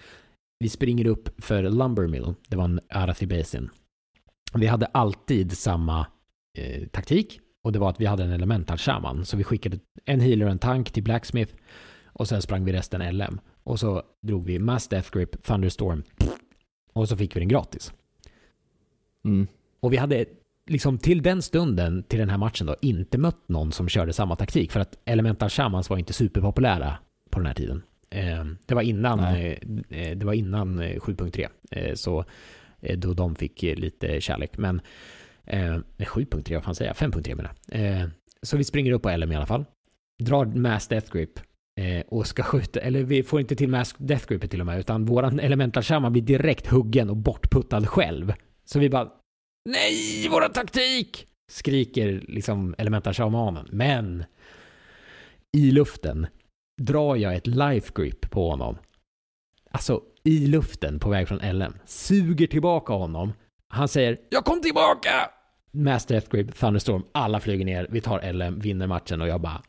Vi 0.60 0.70
springer 0.70 1.06
upp 1.08 1.30
för 1.44 1.64
Lumbermill. 1.64 2.34
Det 2.48 2.56
var 2.58 2.64
en 2.66 2.80
Arathi 2.89 3.26
Basin. 3.28 3.70
Vi 4.54 4.68
hade 4.68 4.86
alltid 4.86 5.58
samma 5.58 6.08
eh, 6.58 6.88
taktik. 6.88 7.39
Och 7.64 7.72
det 7.72 7.80
var 7.80 7.89
att 7.89 8.02
vi 8.02 8.06
hade 8.06 8.24
en 8.24 8.32
elemental 8.32 8.78
shaman. 8.78 9.26
Så 9.26 9.38
vi 9.38 9.43
skickade 9.43 9.80
en 10.06 10.20
healer 10.20 10.45
och 10.45 10.52
en 10.52 10.60
tank 10.60 10.91
till 10.91 11.04
Blacksmith. 11.04 11.54
Och 12.06 12.28
sen 12.28 12.41
sprang 12.41 12.66
vi 12.66 12.74
resten 12.74 13.18
LM. 13.18 13.39
Och 13.64 13.80
så 13.80 14.04
drog 14.22 14.45
vi 14.45 14.60
Mass 14.60 14.88
Death 14.88 15.12
Grip, 15.12 15.43
Thunderstorm. 15.43 16.04
Och 16.93 17.10
så 17.10 17.18
fick 17.18 17.36
vi 17.36 17.39
den 17.39 17.47
gratis. 17.49 17.93
Mm. 19.26 19.47
Och 19.80 19.93
vi 19.93 19.97
hade 19.97 20.26
liksom 20.68 20.97
till 20.97 21.22
den 21.22 21.41
stunden, 21.41 22.04
till 22.04 22.20
den 22.20 22.30
här 22.30 22.38
matchen 22.38 22.68
då, 22.68 22.76
inte 22.82 23.18
mött 23.18 23.47
någon 23.49 23.72
som 23.72 23.89
körde 23.89 24.14
samma 24.14 24.36
taktik. 24.36 24.72
För 24.72 24.80
att 24.80 24.99
Elemental 25.06 25.49
Shamans 25.49 25.89
var 25.89 25.97
inte 25.97 26.14
superpopulära 26.14 26.97
på 27.30 27.39
den 27.39 27.45
här 27.45 27.54
tiden. 27.54 27.84
Eh, 28.10 28.45
Det 28.66 28.76
var 28.76 28.82
innan, 28.82 29.20
Nej. 29.20 29.60
eh, 29.89 30.18
det 30.18 30.26
var 30.26 30.34
innan 30.34 30.80
eh, 30.80 30.99
7.3. 30.99 31.47
Eh, 31.72 31.93
Så 31.95 32.20
eh, 32.20 32.26
Eh, 32.82 32.97
då 32.97 33.13
de 33.13 33.36
fick 33.36 33.63
eh, 33.63 33.75
lite 33.75 34.21
kärlek. 34.21 34.57
Men 34.57 34.82
eh, 35.45 35.59
7.3, 35.97 36.53
vad 36.53 36.63
fan 36.63 36.75
säger 36.75 36.95
jag? 36.99 37.11
5.3 37.11 37.36
menar 37.36 37.51
jag. 37.67 38.01
Eh, 38.01 38.07
Så 38.41 38.57
vi 38.57 38.63
springer 38.63 38.91
upp 38.91 39.01
på 39.01 39.09
LM 39.17 39.32
i 39.32 39.36
alla 39.36 39.45
fall. 39.45 39.65
Drar 40.23 40.45
Mass 40.45 40.88
Death 40.88 41.11
Grip 41.13 41.39
eh, 41.79 42.01
och 42.07 42.27
ska 42.27 42.43
skjuta, 42.43 42.79
eller 42.79 43.03
vi 43.03 43.23
får 43.23 43.39
inte 43.39 43.55
till 43.55 43.69
Mass 43.69 43.95
Death 43.97 44.27
Gripet 44.27 44.51
till 44.51 44.59
och 44.59 44.65
med, 44.65 44.79
utan 44.79 45.05
våran 45.05 45.39
Elemental 45.47 45.84
Shaman 45.84 46.11
blir 46.11 46.21
direkt 46.23 46.67
huggen 46.67 47.09
och 47.09 47.17
bortputtad 47.17 47.86
själv. 47.88 48.34
Så 48.65 48.79
vi 48.79 48.89
bara 48.89 49.09
Nej, 49.69 50.27
våran 50.29 50.51
taktik! 50.51 51.27
Skriker 51.51 52.23
liksom 52.27 52.75
Elemental 52.77 53.13
Shamanen. 53.13 53.67
Men 53.71 54.23
i 55.57 55.71
luften 55.71 56.27
drar 56.82 57.15
jag 57.15 57.36
ett 57.36 57.47
life 57.47 57.91
grip 57.95 58.32
på 58.32 58.49
honom. 58.49 58.77
Alltså 59.72 60.01
i 60.24 60.47
luften 60.47 60.99
på 60.99 61.09
väg 61.09 61.28
från 61.28 61.38
LM. 61.38 61.74
Suger 61.86 62.47
tillbaka 62.47 62.93
honom. 62.93 63.34
Han 63.67 63.88
säger 63.88 64.17
“Jag 64.30 64.45
kom 64.45 64.61
tillbaka!” 64.61 65.30
Mass 65.72 66.05
Death 66.05 66.30
Grip, 66.32 66.55
Thunderstorm, 66.59 67.03
alla 67.11 67.39
flyger 67.39 67.65
ner. 67.65 67.88
Vi 67.89 68.01
tar 68.01 68.34
LM, 68.34 68.59
vinner 68.59 68.88
matchen 68.88 69.22
och 69.22 69.28
jag 69.28 69.41
bara 69.41 69.61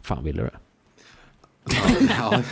Fan 0.00 0.24
vill 0.24 0.36
du 0.36 0.42
det? 0.42 0.58
ja. 2.08 2.42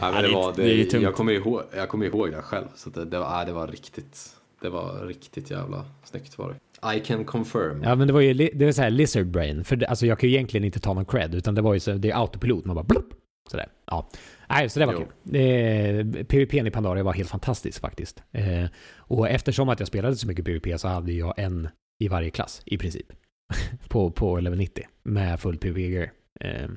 ja, 0.00 0.12
men 0.12 0.22
det 0.22 0.32
var, 0.32 0.52
det 0.56 0.90
det, 0.90 0.98
jag, 0.98 1.14
kommer 1.14 1.32
ihåg, 1.32 1.62
jag 1.76 1.88
kommer 1.88 2.06
ihåg 2.06 2.30
det 2.30 2.42
själv. 2.42 2.66
Så 2.74 2.90
det, 2.90 3.04
det, 3.04 3.18
var, 3.18 3.46
det 3.46 3.52
var 3.52 3.66
riktigt, 3.66 4.36
det 4.60 4.68
var 4.68 5.06
riktigt 5.06 5.50
jävla 5.50 5.84
snyggt 6.04 6.38
var 6.38 6.48
det. 6.48 6.96
I 6.96 7.00
can 7.00 7.24
confirm. 7.24 7.82
Ja 7.82 7.94
men 7.94 8.06
det 8.06 8.12
var 8.12 8.20
ju 8.20 8.34
det 8.34 8.64
var 8.64 8.72
så 8.72 8.82
här 8.82 8.90
lizard 8.90 9.26
brain. 9.26 9.64
För 9.64 9.76
det, 9.76 9.86
alltså 9.86 10.06
jag 10.06 10.18
kan 10.18 10.28
ju 10.28 10.34
egentligen 10.34 10.64
inte 10.64 10.80
ta 10.80 10.94
någon 10.94 11.04
cred 11.04 11.34
utan 11.34 11.54
det 11.54 11.62
var 11.62 11.74
ju 11.74 11.80
så, 11.80 11.92
det 11.92 12.10
är 12.10 12.16
autopilot. 12.16 12.64
Man 12.64 12.76
bara 12.76 12.84
blup, 12.84 13.06
Sådär. 13.50 13.68
Ja. 13.86 14.08
Nej, 14.50 14.68
så 14.68 14.80
det 14.80 14.86
var 14.86 14.92
Jo. 14.92 14.98
kul. 15.24 15.36
Eh, 15.36 16.24
PVPn 16.24 16.66
i 16.66 16.70
Pandaria 16.70 17.02
var 17.02 17.12
helt 17.12 17.30
fantastisk 17.30 17.80
faktiskt. 17.80 18.22
Eh, 18.32 18.64
och 18.96 19.28
eftersom 19.28 19.68
att 19.68 19.78
jag 19.80 19.88
spelade 19.88 20.16
så 20.16 20.26
mycket 20.26 20.44
PVP 20.44 20.80
så 20.80 20.88
hade 20.88 21.12
jag 21.12 21.34
en 21.38 21.68
i 22.02 22.08
varje 22.08 22.30
klass 22.30 22.62
i 22.66 22.78
princip. 22.78 23.06
på, 23.88 24.10
på 24.10 24.40
level 24.40 24.58
90 24.58 24.84
med 25.02 25.40
full 25.40 25.58
PVP. 25.58 26.10
Eh, 26.40 26.68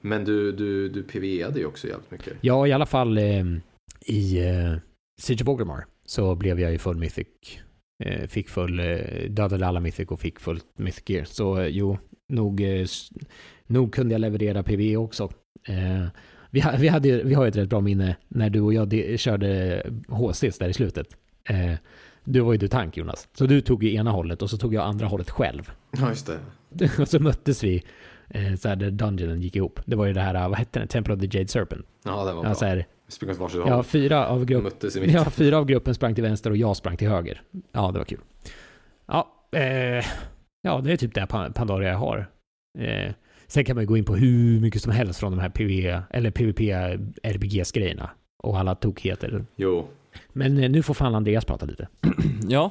Men 0.00 0.24
du, 0.24 0.52
du, 0.52 0.88
du 0.88 1.02
PVEade 1.02 1.58
ju 1.58 1.66
också 1.66 1.88
jävligt 1.88 2.10
mycket. 2.10 2.32
ja, 2.40 2.66
i 2.66 2.72
alla 2.72 2.86
fall 2.86 3.18
eh, 3.18 3.44
i 4.06 4.38
eh, 4.48 4.74
Siege 5.20 5.42
of 5.42 5.48
Orgrimmar 5.48 5.84
så 6.06 6.34
blev 6.34 6.60
jag 6.60 6.72
ju 6.72 6.78
full 6.78 6.96
mythic. 6.96 7.26
Eh, 8.04 8.26
fick 8.28 8.48
full, 8.48 8.80
eh, 8.80 8.96
dödade 9.28 9.66
alla 9.66 9.80
mythic 9.80 10.08
och 10.08 10.20
fick 10.20 10.40
fullt 10.40 10.66
mythic 10.78 11.02
gear. 11.06 11.24
Så 11.24 11.58
eh, 11.58 11.66
jo, 11.66 11.98
nog, 12.28 12.62
nog 13.66 13.94
kunde 13.94 14.14
jag 14.14 14.20
leverera 14.20 14.62
PVE 14.62 14.96
också. 14.96 15.30
Vi, 16.50 16.64
vi, 16.78 16.88
hade, 16.88 17.08
ju- 17.08 17.22
vi 17.24 17.34
har 17.34 17.44
ju 17.44 17.48
ett 17.48 17.56
rätt 17.56 17.68
bra 17.68 17.80
minne 17.80 18.16
när 18.28 18.50
du 18.50 18.60
och 18.60 18.74
jag 18.74 18.88
de, 18.88 19.16
körde 19.18 19.82
HCs 20.08 20.58
där 20.58 20.68
i 20.68 20.72
slutet. 20.72 21.06
Eh, 21.48 21.72
du 22.24 22.40
var 22.40 22.52
ju 22.52 22.58
du 22.58 22.68
tank 22.68 22.96
Jonas. 22.96 23.28
Så 23.32 23.46
du 23.46 23.60
tog 23.60 23.84
ju 23.84 23.94
ena 23.94 24.10
hållet 24.10 24.42
och 24.42 24.50
så 24.50 24.56
tog 24.58 24.74
jag 24.74 24.84
andra 24.84 25.06
hållet 25.06 25.30
själv. 25.30 25.70
Ja, 25.98 26.08
just 26.08 26.30
det. 26.70 26.98
och 27.02 27.08
så 27.08 27.20
möttes 27.20 27.64
vi 27.64 27.82
eh, 28.28 28.54
så 28.54 28.68
här 28.68 28.76
där 28.76 28.90
dungeonen 28.90 29.40
gick 29.40 29.56
ihop. 29.56 29.80
Det 29.84 29.96
var 29.96 30.06
ju 30.06 30.12
det 30.12 30.20
här, 30.20 30.48
vad 30.48 30.58
hette 30.58 30.78
den? 30.78 30.88
Temple 30.88 31.14
of 31.14 31.20
the 31.20 31.38
Jade 31.38 31.48
Serpent. 31.48 31.86
Ja, 32.04 32.10
det 32.24 32.32
var 32.32 32.44
Ja, 32.44 32.54
bra. 32.54 32.54
här, 32.66 32.86
Vi 33.06 33.12
sprang 33.12 33.30
åt 33.30 33.38
varsitt 33.38 33.60
ja, 33.66 33.74
håll. 33.74 33.84
fyra 33.84 34.26
av 34.26 34.46
mitten. 34.50 34.90
Ja, 35.10 35.24
fyra 35.30 35.58
av 35.58 35.66
gruppen 35.66 35.94
sprang 35.94 36.14
till 36.14 36.24
vänster 36.24 36.50
och 36.50 36.56
jag 36.56 36.76
sprang 36.76 36.96
till 36.96 37.08
höger. 37.08 37.42
Ja, 37.72 37.90
det 37.92 37.98
var 37.98 38.04
kul. 38.04 38.20
Ja, 39.06 39.28
eh, 39.52 40.04
ja 40.62 40.80
det 40.84 40.92
är 40.92 40.96
typ 40.96 41.14
det 41.14 41.20
Pan- 41.26 41.52
Pandaria 41.52 41.88
jag 41.90 41.98
har. 41.98 42.26
Eh, 42.78 43.12
sen 43.50 43.64
kan 43.64 43.76
man 43.76 43.82
ju 43.82 43.88
gå 43.88 43.96
in 43.96 44.04
på 44.04 44.16
hur 44.16 44.60
mycket 44.60 44.82
som 44.82 44.92
helst 44.92 45.20
från 45.20 45.32
de 45.32 45.40
här 45.40 45.48
PV, 45.48 46.00
eller 46.10 46.30
PVP 46.30 46.60
RBGs-grejerna. 47.22 48.10
Och 48.42 48.58
alla 48.58 48.74
tokigheter. 48.74 49.44
Jo. 49.56 49.88
Men 50.28 50.58
eh, 50.58 50.70
nu 50.70 50.82
får 50.82 50.94
fan 50.94 51.14
Andreas 51.14 51.44
prata 51.44 51.66
lite. 51.66 51.88
Ja. 52.48 52.70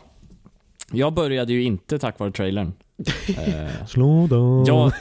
Jag 0.92 1.14
började 1.14 1.54
ju 1.54 1.64
inte 1.64 2.00
tack 2.00 2.20
vare 2.20 2.32
trailern. 2.32 2.74
Eh, 3.38 3.86
Slå 3.86 4.28
då. 4.28 4.64
jag, 4.68 4.92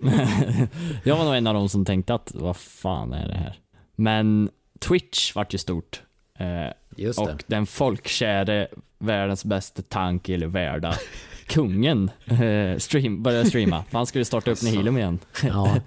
jag 1.04 1.16
var 1.16 1.24
nog 1.24 1.34
en 1.34 1.46
av 1.46 1.54
de 1.54 1.68
som 1.68 1.84
tänkte 1.84 2.14
att 2.14 2.32
vad 2.34 2.56
fan 2.56 3.12
är 3.12 3.28
det 3.28 3.34
här? 3.34 3.58
Men 3.96 4.50
Twitch 4.80 5.34
vart 5.36 5.54
ju 5.54 5.58
stort. 5.58 6.02
Det. 6.38 7.18
och 7.18 7.44
den 7.46 7.66
folkkäre, 7.66 8.68
världens 8.98 9.44
bästa 9.44 9.82
tank 9.82 10.28
eller 10.28 10.46
värda, 10.46 10.94
kungen, 11.46 12.10
eh, 12.26 12.78
stream, 12.78 13.22
började 13.22 13.48
streama. 13.48 13.84
För 13.90 13.98
han 13.98 14.06
skulle 14.06 14.24
starta 14.24 14.50
upp 14.50 14.62
Nihilum 14.62 14.98
igen. 14.98 15.18
Ja, 15.42 15.76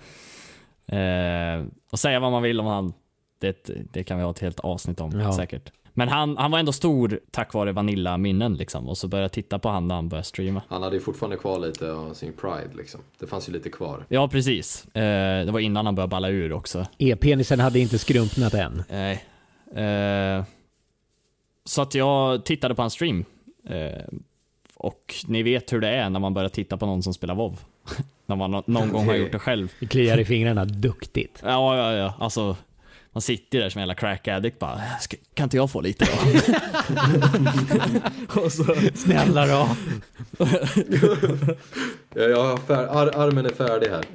Eh, 0.90 1.66
och 1.92 2.00
säga 2.00 2.20
vad 2.20 2.32
man 2.32 2.44
vill 2.44 2.60
om 2.60 2.66
han, 2.66 2.94
det, 3.40 3.70
det 3.94 4.04
kan 4.04 4.18
vi 4.18 4.24
ha 4.24 4.32
ett 4.32 4.40
helt 4.40 4.60
avsnitt 4.60 5.02
om 5.02 5.20
Ja. 5.20 5.34
säkert. 5.34 5.72
Men 5.94 6.08
han, 6.10 6.38
han 6.38 6.52
var 6.52 6.60
ändå 6.60 6.72
stor 6.72 7.20
tack 7.32 7.54
vare 7.54 7.72
Vanilla-minnen 7.72 8.54
liksom. 8.56 8.88
Och 8.90 8.98
så 8.98 9.08
började 9.08 9.24
jag 9.24 9.32
titta 9.32 9.60
på 9.60 9.70
han 9.70 9.88
när 9.88 9.96
han 9.96 10.10
började 10.10 10.26
streama. 10.28 10.62
Han 10.68 10.82
hade 10.84 10.96
ju 10.96 11.02
fortfarande 11.02 11.38
kvar 11.38 11.60
lite 11.60 11.92
av 11.92 12.14
sin 12.14 12.34
pride 12.34 12.70
liksom. 12.78 13.02
Det 13.20 13.28
fanns 13.28 13.50
ju 13.50 13.54
lite 13.54 13.70
kvar. 13.70 14.06
Ja, 14.10 14.28
precis. 14.28 14.86
Eh, 14.96 15.46
det 15.46 15.52
var 15.52 15.60
innan 15.60 15.86
han 15.86 15.96
började 15.96 16.12
balla 16.12 16.30
ur 16.30 16.54
också. 16.54 16.86
E-penisen 16.98 17.60
hade 17.60 17.80
inte 17.80 18.00
skrumpnat 18.00 18.54
än. 18.54 18.84
Nej. 18.90 19.24
Eh, 19.86 20.44
så 21.66 21.82
att 21.82 21.96
jag 21.96 22.46
tittade 22.46 22.76
på 22.76 22.82
hans 22.82 22.94
stream. 22.94 23.26
Eh, 23.70 24.04
och 24.80 25.16
ni 25.28 25.44
vet 25.44 25.74
hur 25.74 25.82
det 25.82 25.90
är 25.90 26.10
när 26.10 26.20
man 26.20 26.34
börjar 26.34 26.50
titta 26.50 26.78
på 26.78 26.86
någon 26.86 27.04
som 27.04 27.14
spelar 27.14 27.36
WoW. 27.36 27.60
När 28.26 28.36
man 28.36 28.52
nå- 28.52 28.64
någon 28.68 28.90
gång 28.92 29.06
har 29.08 29.16
gjort 29.16 29.32
det 29.32 29.40
själv. 29.40 29.74
Det 29.80 29.86
kliar 29.88 30.18
i 30.18 30.26
fingrarna 30.26 30.66
duktigt. 30.66 31.40
Ja, 31.44 31.78
ja, 31.78 31.94
ja. 31.94 32.14
Alltså, 32.20 32.56
man 33.12 33.22
sitter 33.22 33.60
där 33.60 33.70
som 33.70 33.80
en 33.80 33.82
jävla 33.82 33.96
crack 33.96 34.28
addict 34.28 34.60
bara, 34.60 34.82
"Ska- 35.02 35.18
kan 35.34 35.44
inte 35.44 35.58
jag 35.58 35.72
få 35.72 35.82
lite 35.82 36.06
då? 36.06 36.12
och 38.42 38.52
så, 38.52 38.76
Snälla 38.96 39.46
då. 39.46 39.70
Ja, 42.16 42.22
jag 42.24 42.44
har 42.44 42.58
fär- 42.58 42.88
ar- 42.88 43.18
armen 43.28 43.46
är 43.46 43.50
färdig 43.50 43.88
här. 43.88 44.06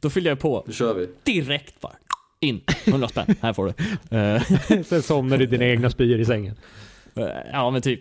då 0.00 0.10
fyller 0.10 0.30
jag 0.30 0.38
på 0.40 0.64
Nu 0.66 0.72
kör 0.72 0.94
vi. 0.94 1.08
direkt 1.24 1.80
bara. 1.80 1.92
In, 2.40 2.60
100 2.84 3.08
spänn, 3.08 3.34
här 3.42 3.52
får 3.52 3.66
du. 3.66 4.84
Sen 4.84 5.02
somnar 5.02 5.38
du 5.38 5.46
dina 5.46 5.64
egna 5.64 5.90
spyor 5.90 6.20
i 6.20 6.24
sängen. 6.24 6.54
Eh, 7.16 7.26
Ja 7.52 7.70
men 7.70 7.82
typ. 7.82 8.00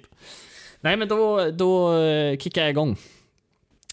Nej 0.87 0.97
men 0.97 1.07
då, 1.07 1.51
då 1.51 1.97
eh, 1.99 2.37
kickade 2.37 2.65
jag 2.65 2.71
igång. 2.71 2.97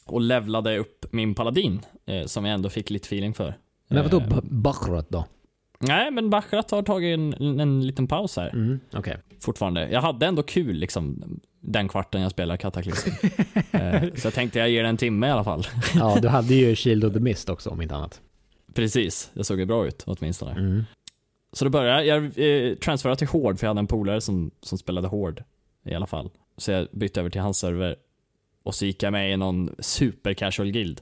Och 0.07 0.21
levlade 0.21 0.79
upp 0.79 1.07
min 1.13 1.35
paladin. 1.35 1.81
Eh, 2.07 2.25
som 2.27 2.45
jag 2.45 2.55
ändå 2.55 2.69
fick 2.69 2.91
lite 2.91 3.07
feeling 3.07 3.35
för. 3.35 3.55
Men 3.89 4.03
vadå 4.03 4.21
Eh, 4.21 4.29
B- 4.29 4.37
Bachrot 4.43 5.11
då? 5.11 5.27
Nej 5.79 6.11
men 6.11 6.31
Baccarat 6.31 6.71
har 6.71 6.83
tagit 6.83 7.15
en, 7.19 7.61
en 7.61 7.87
liten 7.87 8.07
paus 8.07 8.37
här. 8.37 8.49
Mm, 8.49 8.81
okej. 8.93 9.17
Fortfarande. 9.41 9.89
Jag 9.91 10.01
hade 10.01 10.27
ändå 10.27 10.43
kul 10.43 10.77
liksom. 10.77 11.23
Den 11.61 11.89
kvarten 11.89 12.23
jag 12.23 12.31
spelade 12.31 12.59
Kataklysm. 12.59 13.11
eh, 13.73 14.03
så 14.15 14.27
jag 14.27 14.35
tänkte 14.35 14.59
jag 14.59 14.71
ger 14.71 14.83
det 14.83 14.89
en 14.89 14.97
timme 14.97 15.27
i 15.27 15.31
alla 15.31 15.45
fall. 15.45 15.67
Ja, 15.95 16.19
du 16.23 16.29
hade 16.29 16.55
ju 16.55 16.77
Shield 16.77 17.05
of 17.05 17.13
the 17.13 17.21
Mist 17.21 17.49
också 17.49 17.71
om 17.71 17.83
inte 17.83 17.95
annat. 17.95 18.21
Precis, 18.75 19.31
det 19.35 19.45
såg 19.45 19.59
ju 19.59 19.65
bra 19.65 19.87
ut 19.87 20.03
åtminstone. 20.07 20.53
Mm. 20.53 20.85
Så 21.53 21.65
då 21.65 21.71
började 21.71 22.05
jag, 22.05 22.25
jag 22.37 22.69
eh, 22.71 22.75
transferade 22.75 23.19
till 23.19 23.29
Hård 23.29 23.59
för 23.59 23.67
jag 23.67 23.71
hade 23.71 23.79
en 23.81 23.87
polare 23.87 24.21
som, 24.21 24.51
som 24.61 24.79
spelade 24.79 25.09
Hård 25.09 25.43
i 25.87 25.95
alla 25.95 26.07
fall. 26.07 26.31
Så 26.57 26.71
jag 26.71 26.89
bytte 26.93 27.21
över 27.21 27.31
till 27.31 27.41
hans 27.41 27.59
server 27.59 27.97
och 28.63 28.75
så 28.75 28.87
gick 28.87 29.03
jag 29.03 29.13
med 29.13 29.33
i 29.33 29.37
någon 29.37 29.71
super 29.79 30.35
casual 30.35 30.71
guild. 30.71 31.01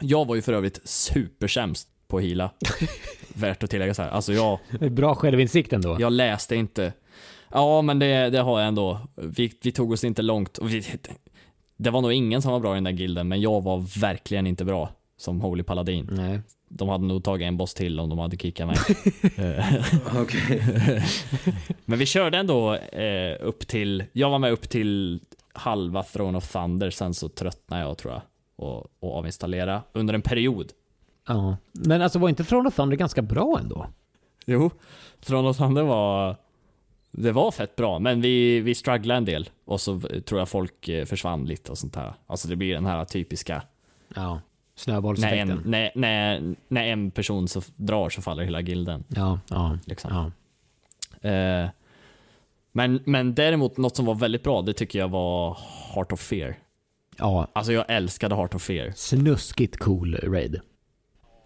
Jag 0.00 0.24
var 0.26 0.34
ju 0.34 0.42
för 0.42 0.52
övrigt 0.52 0.80
supersämst 0.84 1.88
på 2.08 2.20
heala. 2.20 2.50
Värt 3.34 3.62
att 3.62 3.70
tillägga 3.70 3.94
så 3.94 4.02
här. 4.02 4.10
Alltså 4.10 4.32
jag, 4.32 4.58
Det 4.80 4.84
är 4.86 4.90
Bra 4.90 5.14
självinsikt 5.14 5.72
ändå. 5.72 5.96
jag 6.00 6.12
läste 6.12 6.56
inte. 6.56 6.92
Ja 7.50 7.82
men 7.82 7.98
det, 7.98 8.30
det 8.30 8.38
har 8.40 8.60
jag 8.60 8.68
ändå. 8.68 9.00
Vi, 9.14 9.52
vi 9.62 9.72
tog 9.72 9.92
oss 9.92 10.04
inte 10.04 10.22
långt. 10.22 10.58
Vi, 10.62 10.84
det 11.76 11.90
var 11.90 12.00
nog 12.00 12.12
ingen 12.12 12.42
som 12.42 12.52
var 12.52 12.60
bra 12.60 12.72
i 12.72 12.76
den 12.76 12.84
där 12.84 12.90
gilden 12.92 13.28
men 13.28 13.40
jag 13.40 13.62
var 13.62 14.00
verkligen 14.00 14.46
inte 14.46 14.64
bra 14.64 14.90
som 15.16 15.40
Holy 15.40 15.62
Paladin. 15.62 16.08
Nej. 16.10 16.40
De 16.68 16.88
hade 16.88 17.04
nog 17.04 17.24
tagit 17.24 17.46
en 17.46 17.56
boss 17.56 17.74
till 17.74 18.00
om 18.00 18.08
de 18.08 18.18
hade 18.18 18.36
kickat 18.36 18.66
mig. 18.66 18.76
Eh. 19.36 19.74
Men 21.84 21.98
vi 21.98 22.06
körde 22.06 22.38
ändå 22.38 22.74
eh, 22.74 23.36
upp 23.40 23.66
till, 23.68 24.04
jag 24.12 24.30
var 24.30 24.38
med 24.38 24.52
upp 24.52 24.68
till 24.68 25.20
halva 25.52 26.02
Throne 26.02 26.38
of 26.38 26.52
Thunder, 26.52 26.90
sen 26.90 27.14
så 27.14 27.28
tröttnade 27.28 27.82
jag 27.82 27.98
tror 27.98 28.12
jag. 28.12 28.22
Och, 28.56 28.86
och 29.00 29.16
avinstallera 29.18 29.82
under 29.92 30.14
en 30.14 30.22
period. 30.22 30.72
Ja. 31.28 31.56
Men 31.72 32.02
alltså 32.02 32.18
var 32.18 32.28
inte 32.28 32.44
Throne 32.44 32.68
of 32.68 32.76
Thunder 32.76 32.96
ganska 32.96 33.22
bra 33.22 33.58
ändå? 33.60 33.86
Jo, 34.46 34.70
Throne 35.20 35.48
of 35.48 35.56
Thunder 35.56 35.82
var, 35.82 36.36
det 37.10 37.32
var 37.32 37.50
fett 37.50 37.76
bra, 37.76 37.98
men 37.98 38.20
vi, 38.20 38.60
vi 38.60 38.74
strugglade 38.74 39.18
en 39.18 39.24
del. 39.24 39.50
Och 39.64 39.80
så 39.80 40.00
tror 40.00 40.40
jag 40.40 40.48
folk 40.48 40.88
eh, 40.88 41.04
försvann 41.04 41.44
lite 41.44 41.70
och 41.70 41.78
sånt 41.78 41.96
här. 41.96 42.14
Alltså 42.26 42.48
det 42.48 42.56
blir 42.56 42.74
den 42.74 42.86
här 42.86 43.04
typiska, 43.04 43.62
Ja. 44.14 44.40
Snöbollseffekten. 44.76 45.50
en, 45.50 45.62
när, 45.64 45.90
när, 45.94 46.54
när 46.68 46.84
en 46.84 47.10
person 47.10 47.48
så 47.48 47.62
drar 47.76 48.08
så 48.10 48.22
faller 48.22 48.42
hela 48.44 48.60
gilden. 48.60 49.04
Ja, 49.08 49.40
ja. 49.50 49.78
Liksom. 49.86 50.10
ja. 51.20 51.30
Eh, 51.30 51.68
men, 52.72 53.00
men 53.06 53.34
däremot 53.34 53.76
något 53.76 53.96
som 53.96 54.04
var 54.06 54.14
väldigt 54.14 54.42
bra, 54.42 54.62
det 54.62 54.72
tycker 54.72 54.98
jag 54.98 55.08
var 55.08 55.58
Heart 55.94 56.12
of 56.12 56.20
Fear. 56.20 56.56
Ja, 57.18 57.48
Alltså 57.52 57.72
jag 57.72 57.84
älskade 57.88 58.34
Heart 58.34 58.54
of 58.54 58.62
Fear. 58.62 58.92
snuskigt 58.96 59.76
cool 59.78 60.14
raid. 60.16 60.60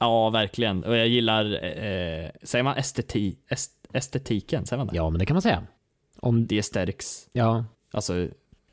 Ja, 0.00 0.30
verkligen. 0.30 0.84
Och 0.84 0.96
jag 0.96 1.08
gillar, 1.08 1.44
eh, 1.64 2.30
säger 2.42 2.62
man 2.62 2.76
esteti, 2.76 3.36
est, 3.48 3.70
estetiken? 3.92 4.66
Säger 4.66 4.78
man 4.78 4.86
det? 4.86 4.96
Ja, 4.96 5.10
men 5.10 5.18
det 5.18 5.26
kan 5.26 5.34
man 5.34 5.42
säga. 5.42 5.62
Om, 6.20 6.46
The 6.48 6.56
aesthetics. 6.56 7.28
ja, 7.32 7.64
Alltså 7.90 8.28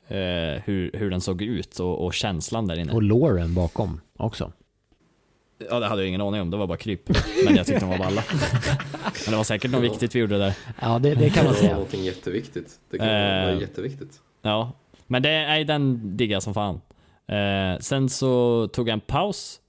eh, 0.07 0.61
hur, 0.65 0.91
hur 0.93 1.09
den 1.09 1.21
såg 1.21 1.41
ut 1.41 1.79
och, 1.79 2.05
och 2.05 2.13
känslan 2.13 2.67
där 2.67 2.79
inne. 2.79 2.93
och 2.93 3.03
Lauren 3.03 3.53
bakom 3.53 4.01
också. 4.17 4.51
Ja, 5.69 5.79
det 5.79 5.85
hade 5.87 6.01
jag 6.01 6.09
ingen 6.09 6.21
aning 6.21 6.41
om. 6.41 6.51
Det 6.51 6.57
var 6.57 6.67
bara 6.67 6.77
kryp. 6.77 7.09
Men 7.45 7.55
jag 7.55 7.65
tyckte 7.65 7.79
de 7.85 7.89
var 7.89 7.97
balla. 7.97 8.23
Men 9.25 9.31
det 9.31 9.35
var 9.37 9.43
säkert 9.43 9.71
något 9.71 9.81
viktigt 9.83 10.15
vi 10.15 10.19
gjorde 10.19 10.37
där. 10.37 10.53
Ja, 10.81 10.99
det, 10.99 11.15
det 11.15 11.29
kan 11.29 11.43
man 11.45 11.53
Det 11.53 11.59
var 11.59 11.61
säga. 11.61 11.73
någonting 11.73 12.03
jätteviktigt. 12.03 12.79
Det 12.89 12.97
kan 12.97 13.07
Eh. 13.07 13.45
vara 13.45 13.61
jätteviktigt. 13.61 14.21
Ja, 14.41 14.71
men 15.07 15.21
det 15.21 15.29
är 15.29 15.63
den 15.63 16.17
diggar 16.17 16.39
som 16.39 16.53
fan. 16.53 16.81
Eh, 17.27 17.79
sen 17.79 18.09
så 18.09 18.67
tog 18.67 18.89
jag 18.89 18.93
en 18.93 18.99
paus 18.99 19.59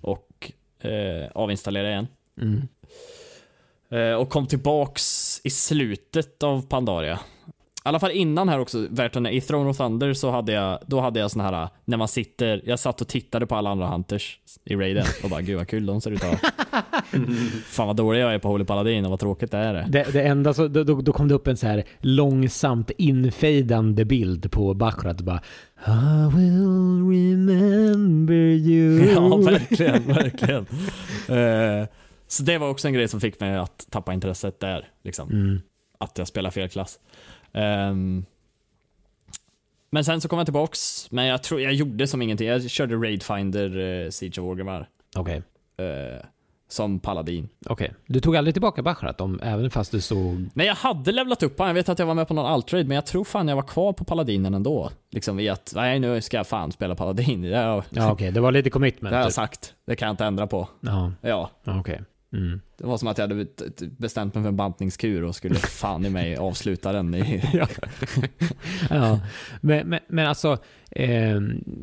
och 0.00 0.52
eh, 0.80 1.30
avinstallerade 1.34 1.90
igen. 1.90 2.06
Mm. 2.40 2.68
Eh, 3.90 4.14
och 4.16 4.28
kom 4.30 4.46
tillbaks 4.46 5.40
i 5.44 5.50
slutet 5.50 6.42
av 6.42 6.66
Pandaria. 6.68 7.20
I 7.84 7.88
alla 7.88 8.00
fall 8.00 8.10
innan 8.10 8.48
här 8.48 8.58
också, 8.58 8.86
nämna, 9.14 9.30
i 9.30 9.40
Throne 9.40 9.70
of 9.70 9.76
Thunder 9.76 10.14
så 10.14 10.30
hade 10.30 10.52
jag, 10.52 10.78
då 10.86 11.00
hade 11.00 11.20
jag 11.20 11.30
sån 11.30 11.40
här, 11.40 11.68
när 11.84 11.96
man 11.96 12.08
sitter, 12.08 12.62
jag 12.64 12.78
satt 12.78 13.00
och 13.00 13.08
tittade 13.08 13.46
på 13.46 13.56
alla 13.56 13.70
andra 13.70 13.86
hunters 13.86 14.38
i 14.64 14.76
raiden 14.76 15.04
och 15.24 15.30
bara 15.30 15.40
gud 15.40 15.56
vad 15.56 15.68
kul 15.68 15.86
de 15.86 16.00
ser 16.00 16.10
ut 16.10 16.24
att. 16.24 16.40
Fan 17.64 17.86
vad 17.86 17.96
dålig 17.96 18.20
jag 18.20 18.34
är 18.34 18.38
på 18.38 18.48
Holy 18.48 18.64
Paladin 18.64 19.04
och 19.04 19.10
vad 19.10 19.20
tråkigt 19.20 19.50
det 19.50 19.58
är 19.58 19.74
det. 19.74 19.86
Det, 19.88 20.12
det 20.12 20.22
enda 20.22 20.54
så, 20.54 20.68
då, 20.68 20.84
då 20.84 21.00
då 21.00 21.12
kom 21.12 21.28
det 21.28 21.34
upp 21.34 21.46
en 21.46 21.56
så 21.56 21.66
här 21.66 21.84
långsamt 22.00 22.90
infejdande 22.98 24.04
bild 24.04 24.52
på 24.52 24.74
Bachrad 24.74 25.24
bara 25.24 25.40
I 25.86 26.36
will 26.36 27.08
remember 27.10 28.34
you. 28.34 29.12
Ja, 29.14 29.36
verkligen, 29.36 30.02
verkligen. 30.02 30.66
Eh, 31.28 31.88
så 32.28 32.42
det 32.42 32.58
var 32.58 32.68
också 32.68 32.88
en 32.88 32.94
grej 32.94 33.08
som 33.08 33.20
fick 33.20 33.40
mig 33.40 33.56
att 33.56 33.86
tappa 33.90 34.14
intresset 34.14 34.60
där, 34.60 34.88
liksom. 35.04 35.30
Mm. 35.30 35.60
Att 35.98 36.18
jag 36.18 36.28
spelar 36.28 36.50
fel 36.50 36.68
klass. 36.68 36.98
Ehm, 37.52 38.24
men 39.90 40.04
sen 40.04 40.20
så 40.20 40.28
kom 40.28 40.38
jag 40.38 40.46
tillbaks, 40.46 41.10
men 41.10 41.26
jag 41.26 41.42
tror 41.42 41.60
jag 41.60 41.72
gjorde 41.72 42.06
som 42.06 42.22
ingenting. 42.22 42.48
Jag 42.48 42.70
körde 42.70 42.94
Raidfinder 42.96 43.76
uh, 43.78 44.10
Siege 44.10 44.38
of 44.38 44.44
Orgrimmar 44.44 44.88
Okej, 45.16 45.42
eh, 45.76 46.24
som 46.68 47.00
paladin. 47.00 47.48
okej. 47.66 47.94
Du 48.06 48.20
tog 48.20 48.36
aldrig 48.36 48.54
tillbaka 48.54 48.82
Bachrad 48.82 49.20
om, 49.20 49.40
även 49.42 49.70
fast 49.70 49.92
du 49.92 50.00
såg... 50.00 50.48
Nej, 50.54 50.66
jag 50.66 50.74
hade 50.74 51.12
levlat 51.12 51.42
upp 51.42 51.58
han. 51.58 51.68
Jag 51.68 51.74
vet 51.74 51.88
att 51.88 51.98
jag 51.98 52.06
var 52.06 52.14
med 52.14 52.28
på 52.28 52.34
någon 52.34 52.46
alt-raid, 52.46 52.88
men 52.88 52.94
jag 52.94 53.06
tror 53.06 53.24
fan 53.24 53.48
jag 53.48 53.56
var 53.56 53.62
kvar 53.62 53.92
på 53.92 54.04
paladinen 54.04 54.54
ändå. 54.54 54.90
Liksom 55.10 55.40
i 55.40 55.48
att, 55.48 55.72
nej 55.76 55.98
nu 55.98 56.20
ska 56.20 56.36
jag 56.36 56.46
fan 56.46 56.72
spela 56.72 56.94
paladin. 56.94 57.44
Ja 57.52 57.82
okej, 58.12 58.30
det 58.32 58.40
var 58.40 58.52
lite 58.52 58.70
commitment. 58.70 59.10
det 59.10 59.16
har 59.16 59.22
jag 59.22 59.30
typ. 59.30 59.34
sagt. 59.34 59.74
Det 59.86 59.96
kan 59.96 60.06
jag 60.06 60.12
inte 60.12 60.24
ändra 60.24 60.46
på. 60.46 60.68
Ja, 60.80 61.12
Ja, 61.20 61.50
okej. 61.64 62.00
Mm. 62.32 62.60
Det 62.78 62.86
var 62.86 62.98
som 62.98 63.08
att 63.08 63.18
jag 63.18 63.28
hade 63.28 63.46
bestämt 63.98 64.34
mig 64.34 64.44
för 64.44 64.48
en 64.48 64.56
bantningskur 64.56 65.24
och 65.24 65.34
skulle 65.34 65.54
fan 65.54 66.06
i 66.06 66.10
mig 66.10 66.36
avsluta 66.38 66.92
den 66.92 67.14
i... 67.14 67.42
Ja, 68.90 69.20
men, 69.60 69.88
men, 69.88 70.00
men 70.08 70.26
alltså, 70.26 70.58
eh, 70.90 71.40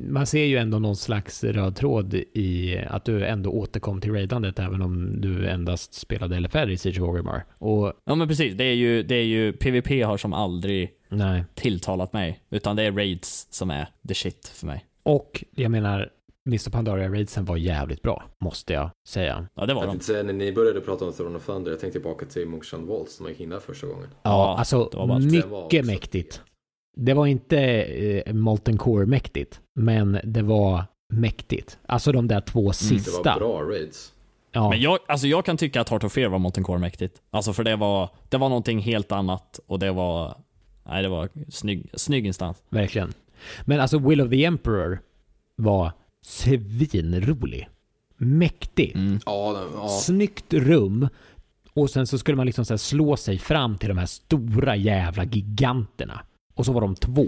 man 0.07 0.27
ser 0.27 0.45
ju 0.45 0.57
ändå 0.57 0.79
någon 0.79 0.95
slags 0.95 1.43
röd 1.43 1.75
tråd 1.75 2.13
i 2.13 2.77
att 2.89 3.05
du 3.05 3.25
ändå 3.25 3.49
återkom 3.49 4.01
till 4.01 4.13
raidandet 4.13 4.59
även 4.59 4.81
om 4.81 5.21
du 5.21 5.47
endast 5.47 5.93
spelade 5.93 6.39
LFR 6.39 6.69
i 6.69 6.77
Siege 6.77 7.01
of 7.01 7.09
Orgrimmar. 7.09 7.45
Och 7.57 7.93
Ja 8.05 8.15
men 8.15 8.27
precis, 8.27 8.55
det 8.55 8.63
är 8.63 8.75
ju, 8.75 9.03
det 9.03 9.15
är 9.15 9.25
ju, 9.25 9.53
PVP 9.53 10.05
har 10.05 10.17
som 10.17 10.33
aldrig 10.33 10.91
nej, 11.09 11.43
tilltalat 11.55 12.13
mig. 12.13 12.39
Utan 12.49 12.75
det 12.75 12.83
är 12.83 12.91
raids 12.91 13.47
som 13.49 13.71
är 13.71 13.87
the 14.07 14.13
shit 14.13 14.51
för 14.55 14.65
mig. 14.65 14.85
och 15.03 15.43
jag 15.55 15.71
menar, 15.71 16.09
Mr. 16.49 16.69
Pandaria 16.71 17.09
raidsen 17.09 17.45
var 17.45 17.57
jävligt 17.57 18.01
bra, 18.01 18.23
måste 18.43 18.73
jag 18.73 18.89
säga. 19.07 19.47
Ja 19.55 19.65
det 19.65 19.73
var 19.73 19.85
Jag 19.85 19.93
de. 19.97 19.99
säga 20.03 20.23
när 20.23 20.33
ni 20.33 20.51
började 20.51 20.81
prata 20.81 21.05
om 21.05 21.13
Throne 21.13 21.37
of 21.37 21.45
Thunder, 21.45 21.71
jag 21.71 21.79
tänkte 21.79 21.99
tillbaka 21.99 22.25
till 22.25 22.47
Monkshund 22.47 22.87
Waltz 22.87 23.15
som 23.15 23.25
jag 23.25 23.31
gick 23.31 23.41
in 23.41 23.49
där 23.49 23.59
första 23.59 23.87
gången. 23.87 24.07
Ja, 24.11 24.17
Ja, 24.29 24.55
alltså 24.59 24.89
det 24.91 24.97
var 24.97 25.07
bara- 25.07 25.19
det 25.19 25.45
var 25.45 25.63
mycket 25.63 25.85
mäktigt. 25.85 26.41
Det 26.97 27.13
var 27.13 27.25
inte 27.27 27.59
eh, 27.83 28.33
Molten 28.33 28.77
Core 28.77 29.05
mäktigt, 29.05 29.59
men 29.79 30.19
det 30.23 30.41
var 30.41 30.83
mäktigt. 31.13 31.79
Alltså 31.85 32.11
de 32.11 32.27
där 32.27 32.41
två 32.41 32.67
Det 32.67 32.73
sista. 32.73 33.23
var 33.33 33.39
bra 33.39 33.61
raids. 33.61 34.13
Ja, 34.51 34.69
Men 34.69 34.81
jag, 34.81 34.99
alltså 35.07 35.27
jag 35.27 35.45
kan 35.45 35.57
tycka 35.57 35.81
att 35.81 35.89
Heart 35.89 36.03
of 36.03 36.13
Fear 36.13 36.29
var 36.29 36.39
Molten 36.39 36.63
Core 36.63 36.79
mäktigt. 36.79 37.21
Alltså 37.31 37.53
för 37.53 37.63
det 37.63 37.75
var, 37.75 38.09
det 38.29 38.37
var 38.37 38.49
någonting 38.49 38.79
helt 38.79 39.11
annat 39.11 39.59
och 39.67 39.79
det 39.79 39.91
var, 39.91 40.37
nej 40.85 41.03
det 41.03 41.09
var 41.09 41.29
snygg, 41.49 41.89
snygg 41.93 42.25
instans. 42.25 42.63
verkligen. 42.69 43.13
Men 43.65 43.79
alltså 43.79 43.97
Will 43.99 44.21
of 44.21 44.29
the 44.29 44.45
Emperor 44.45 44.99
var 45.55 45.91
svinrolig. 46.29 47.69
Mäktig. 48.17 48.95
Mm. 48.95 49.19
Ja, 49.25 49.63
ja. 49.73 49.87
Snyggt 49.89 50.53
rum. 50.53 51.07
Och 51.73 51.89
sen 51.89 52.07
så 52.07 52.17
skulle 52.17 52.37
man 52.37 52.45
liksom 52.45 52.65
så 52.65 52.77
slå 52.77 53.17
sig 53.17 53.37
fram 53.37 53.77
till 53.77 53.89
de 53.89 53.97
här 53.97 54.05
stora 54.05 54.75
jävla 54.75 55.23
giganterna. 55.23 56.21
Och 56.53 56.65
så 56.65 56.71
var 56.71 56.81
de 56.81 56.95
två. 56.95 57.27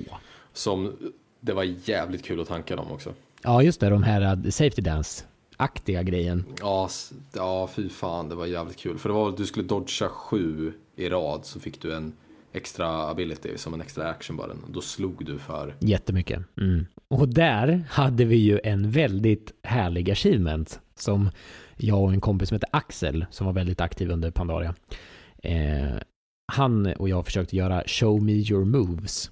Som, 0.53 0.93
det 1.39 1.53
var 1.53 1.63
jävligt 1.63 2.25
kul 2.25 2.41
att 2.41 2.47
tanka 2.47 2.75
dem 2.75 2.91
också. 2.91 3.13
Ja, 3.43 3.63
just 3.63 3.79
det. 3.79 3.89
De 3.89 4.03
här 4.03 4.45
uh, 4.45 4.49
Safety 4.49 4.81
Dance-aktiga 4.81 6.03
grejen. 6.03 6.45
Ja, 6.59 6.89
ja, 7.33 7.67
fy 7.67 7.89
fan, 7.89 8.29
det 8.29 8.35
var 8.35 8.45
jävligt 8.45 8.77
kul. 8.77 8.97
För 8.97 9.09
det 9.09 9.15
var 9.15 9.31
du 9.31 9.45
skulle 9.45 9.67
dodga 9.67 10.09
sju 10.09 10.73
i 10.95 11.09
rad 11.09 11.45
så 11.45 11.59
fick 11.59 11.81
du 11.81 11.95
en 11.95 12.13
extra 12.53 12.87
ability, 12.87 13.57
som 13.57 13.73
en 13.73 13.81
extra 13.81 14.09
action 14.09 14.37
bara. 14.37 14.53
Då 14.67 14.81
slog 14.81 15.25
du 15.25 15.39
för... 15.39 15.75
Jättemycket. 15.79 16.43
Mm. 16.57 16.85
Och 17.07 17.27
där 17.33 17.83
hade 17.89 18.25
vi 18.25 18.35
ju 18.35 18.59
en 18.63 18.91
väldigt 18.91 19.51
härlig 19.63 20.11
achievement 20.11 20.79
som 20.95 21.29
jag 21.77 22.03
och 22.03 22.13
en 22.13 22.21
kompis 22.21 22.49
som 22.49 22.55
heter 22.55 22.69
Axel, 22.71 23.25
som 23.31 23.45
var 23.45 23.53
väldigt 23.53 23.81
aktiv 23.81 24.11
under 24.11 24.31
Pandaria. 24.31 24.75
Eh, 25.43 25.95
han 26.53 26.85
och 26.85 27.09
jag 27.09 27.25
försökte 27.25 27.55
göra 27.55 27.83
Show 27.87 28.23
Me 28.23 28.31
Your 28.31 28.65
Moves. 28.65 29.31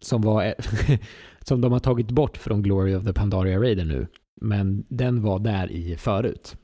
Som 0.00 0.22
var, 0.22 0.44
e- 0.44 0.54
som 1.40 1.60
de 1.60 1.72
har 1.72 1.80
tagit 1.80 2.10
bort 2.10 2.36
från 2.36 2.62
Glory 2.62 2.94
of 2.94 3.04
the 3.04 3.12
Pandaria 3.12 3.58
Raider 3.60 3.84
nu. 3.84 4.06
Men 4.40 4.84
den 4.88 5.22
var 5.22 5.38
där 5.38 5.72
i 5.72 5.96
förut. 5.96 6.56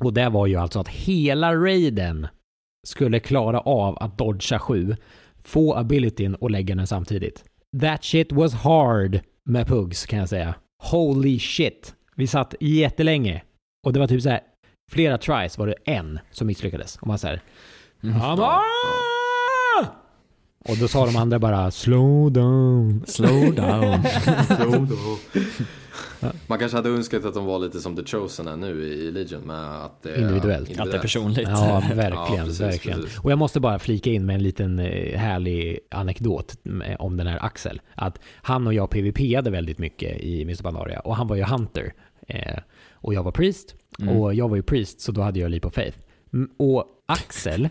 Och 0.00 0.12
det 0.12 0.28
var 0.28 0.46
ju 0.46 0.56
alltså 0.56 0.80
att 0.80 0.88
hela 0.88 1.54
raiden 1.54 2.26
skulle 2.86 3.20
klara 3.20 3.60
av 3.60 3.98
att 4.00 4.18
dodga 4.18 4.58
7, 4.58 4.96
få 5.44 5.74
abilityn 5.74 6.34
och 6.34 6.50
lägga 6.50 6.74
den 6.74 6.86
samtidigt. 6.86 7.44
That 7.80 8.04
shit 8.04 8.32
was 8.32 8.54
hard 8.54 9.20
med 9.44 9.66
Pugs 9.66 10.06
kan 10.06 10.18
jag 10.18 10.28
säga. 10.28 10.54
Holy 10.82 11.38
shit. 11.38 11.94
Vi 12.16 12.26
satt 12.26 12.54
jättelänge 12.60 13.42
och 13.86 13.92
det 13.92 14.00
var 14.00 14.06
typ 14.06 14.22
så 14.22 14.28
här 14.28 14.40
flera 14.90 15.18
tries 15.18 15.58
var 15.58 15.66
det 15.66 15.74
en 15.84 16.18
som 16.30 16.46
misslyckades. 16.46 16.96
Och 16.96 17.06
man 17.06 17.18
såhär 17.18 17.40
on! 18.02 19.86
Och 20.68 20.76
då 20.76 20.88
sa 20.88 21.06
de 21.06 21.16
andra 21.16 21.38
bara 21.38 21.70
slow 21.70 22.32
down. 22.32 23.04
Slow 23.06 23.54
down. 23.54 24.04
Man 26.46 26.58
kanske 26.58 26.76
hade 26.78 26.88
önskat 26.88 27.24
att 27.24 27.34
de 27.34 27.44
var 27.44 27.58
lite 27.58 27.80
som 27.80 27.96
The 27.96 28.04
Chosen 28.04 28.48
är 28.48 28.56
nu 28.56 28.82
i 28.84 29.10
Legion 29.10 29.40
med 29.42 29.84
att 29.84 30.02
det 30.02 30.10
är 30.10 30.20
Individuellt. 30.20 30.80
Att 30.80 30.90
det 30.90 30.96
är 30.96 31.00
personligt. 31.02 31.48
Ja, 31.48 31.82
Ja, 31.88 31.94
verkligen, 31.96 32.44
precis, 32.44 32.60
verkligen. 32.60 33.00
precis. 33.00 33.18
Och 33.18 33.30
jag 33.32 33.38
måste 33.38 33.60
bara 33.60 33.78
flika 33.78 34.10
in 34.10 34.26
med 34.26 34.34
en 34.34 34.42
liten 34.42 34.78
eh, 34.78 35.18
härlig 35.18 35.78
anekdot 35.90 36.56
med- 36.62 36.96
om 36.98 37.16
den 37.16 37.26
här 37.26 37.44
Axel. 37.44 37.80
Att 37.94 38.18
han 38.42 38.66
och 38.66 38.74
jag 38.74 38.90
PVP-ade 38.90 39.50
väldigt 39.50 39.78
mycket 39.78 40.20
i 40.20 40.42
Mr. 40.42 40.62
Pandaria 40.62 41.00
och 41.00 41.16
han 41.16 41.26
var 41.26 41.36
ju 41.36 41.42
Hunter. 41.44 41.92
Eh, 42.28 42.58
och 42.92 43.14
jag 43.14 43.22
var 43.22 43.32
Priest. 43.32 43.74
Mm. 44.00 44.16
Och 44.16 44.34
jag 44.34 44.48
var 44.48 44.56
ju 44.56 44.62
Priest, 44.62 45.00
så 45.00 45.12
då 45.12 45.20
hade 45.20 45.40
jag 45.40 45.50
Leap 45.50 45.64
of 45.66 45.74
Faith. 45.74 45.98
Och 46.58 46.84
Axel 47.06 47.68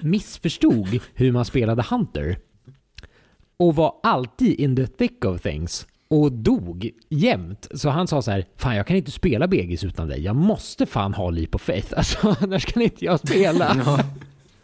missförstod 0.00 0.98
hur 1.14 1.32
man 1.32 1.44
spelade 1.44 1.82
Hunter. 1.90 2.38
Och 3.56 3.76
var 3.76 3.94
alltid 4.02 4.60
in 4.60 4.76
the 4.76 4.86
thick 4.86 5.24
of 5.24 5.42
things. 5.42 5.86
Och 6.12 6.32
dog 6.32 6.90
jämt. 7.08 7.68
Så 7.74 7.88
han 7.88 8.08
sa 8.08 8.22
så 8.22 8.30
här, 8.30 8.46
fan 8.56 8.76
jag 8.76 8.86
kan 8.86 8.96
inte 8.96 9.10
spela 9.10 9.46
Begis 9.46 9.84
utan 9.84 10.08
dig. 10.08 10.20
Jag 10.20 10.36
måste 10.36 10.86
fan 10.86 11.14
ha 11.14 11.30
Leap 11.30 11.54
of 11.54 11.62
Faith. 11.62 11.94
Alltså 11.96 12.36
annars 12.40 12.64
kan 12.66 12.82
inte 12.82 13.04
jag 13.04 13.20
spela. 13.20 13.76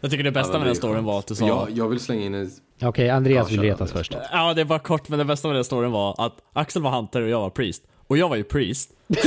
Jag 0.01 0.11
tycker 0.11 0.23
det 0.23 0.27
Ja, 0.27 0.33
bästa 0.33 0.51
med 0.53 0.61
det 0.61 0.65
den 0.65 0.71
är 0.71 0.75
storyn 0.75 1.03
var 1.03 1.19
att 1.19 1.27
du 1.27 1.35
sa... 1.35 1.47
Jag, 1.47 1.67
jag 1.71 1.89
vill 1.89 1.99
slänga 1.99 2.25
in 2.25 2.33
en... 2.33 2.51
Okej, 2.81 3.09
Andreas 3.09 3.51
Ja, 3.51 3.61
vill 3.61 3.69
retas 3.71 3.91
först. 3.91 4.15
Ja, 4.31 4.53
det 4.53 4.63
var 4.63 4.79
kort, 4.79 5.09
men 5.09 5.19
det 5.19 5.25
bästa 5.25 5.47
med 5.47 5.57
den 5.57 5.63
storyn 5.63 5.91
var 5.91 6.25
att 6.25 6.33
Axel 6.53 6.81
var 6.81 6.91
Hunter 6.91 7.21
och 7.21 7.29
jag 7.29 7.39
var 7.39 7.49
Priest. 7.49 7.83
Och 8.07 8.17
jag 8.17 8.29
var 8.29 8.35
ju 8.35 8.43
Priest. 8.43 8.91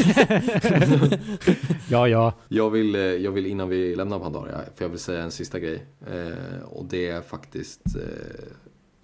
Ja, 1.90 2.08
ja. 2.08 2.32
Jag 2.48 2.70
vill, 2.70 2.94
eh, 2.94 3.00
jag 3.00 3.32
vill 3.32 3.46
innan 3.46 3.68
vi 3.68 3.96
lämnar 3.96 4.18
Pandaria, 4.18 4.60
för 4.76 4.84
jag 4.84 4.88
vill 4.88 4.98
säga 4.98 5.22
en 5.22 5.30
sista 5.30 5.58
grej. 5.58 5.86
Eh, 6.06 6.62
och 6.64 6.84
det 6.84 7.08
är 7.08 7.20
faktiskt, 7.22 7.96
eh, 7.96 8.02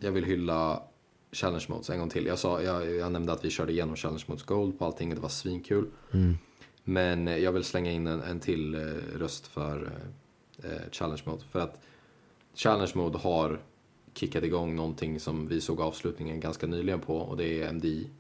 jag 0.01 0.13
vill 0.13 0.25
hylla 0.25 0.83
Challenge 1.33 1.65
Modes 1.69 1.91
en 1.91 1.99
gång 1.99 2.09
till. 2.11 2.27
Jag, 2.27 2.39
sa, 2.39 2.63
jag, 2.63 2.95
jag 2.95 3.13
nämnde 3.13 3.33
att 3.33 3.45
vi 3.45 3.51
körde 3.51 3.73
igenom 3.73 3.97
Challenge 3.97 4.25
Modes 4.27 4.43
Gold 4.43 4.79
på 4.79 4.85
allting 4.85 5.09
och 5.09 5.15
det 5.15 5.21
var 5.21 5.29
svinkul. 5.29 5.87
Men 6.85 7.29
eh, 7.29 7.37
jag 7.37 7.53
vill 7.53 7.65
slänga 7.65 7.91
in 7.91 8.07
en, 8.07 8.21
en 8.23 8.41
till 8.41 8.75
eh, 8.75 8.81
röst 9.19 9.47
för 9.47 9.93
eh, 10.65 10.71
eh, 10.71 10.81
Challenge 10.93 11.23
Mode. 11.25 11.43
För 11.51 11.61
att 11.61 11.81
Challenge 12.55 12.93
Mode 12.95 13.19
har 13.19 13.61
kickat 14.15 14.45
igång 14.45 14.77
någonting 14.77 15.21
som 15.21 15.49
vi 15.49 15.61
såg 15.61 15.81
avslutningen 15.81 16.41
ganska 16.41 16.67
nyligen 16.67 17.01
på 17.01 17.17
och 17.17 17.37
det 17.37 17.63
är 17.63 17.73
MDI. 17.73 18.11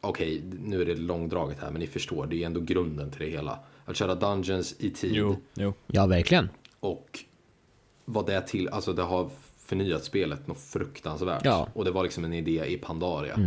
Okej, 0.00 0.42
nu 0.62 0.80
är 0.82 0.86
det 0.86 0.94
långdraget 0.94 1.58
här 1.58 1.70
men 1.70 1.80
ni 1.80 1.86
förstår, 1.86 2.26
det 2.26 2.42
är 2.42 2.46
ändå 2.46 2.60
grunden 2.60 3.10
till 3.10 3.20
det 3.20 3.30
hela. 3.30 3.58
Att 3.84 3.96
köra 3.96 4.14
Dungeons 4.14 4.74
i 4.78 4.90
tid 4.90 5.12
Jo, 5.14 5.36
jo. 5.54 5.74
Ja, 5.86 6.06
verkligen. 6.06 6.48
och 6.80 7.18
vad 8.04 8.26
det 8.26 8.34
är 8.34 8.40
till, 8.40 8.68
alltså 8.68 8.92
det 8.92 9.02
har 9.02 9.30
förnyat 9.66 10.04
spelet 10.04 10.46
något 10.46 10.60
fruktansvärt. 10.60 11.44
Ja. 11.44 11.68
Och 11.72 11.84
det 11.84 11.90
var 11.90 12.02
liksom 12.02 12.24
en 12.24 12.32
idé 12.32 12.64
i 12.66 12.76
Pandaria. 12.78 13.38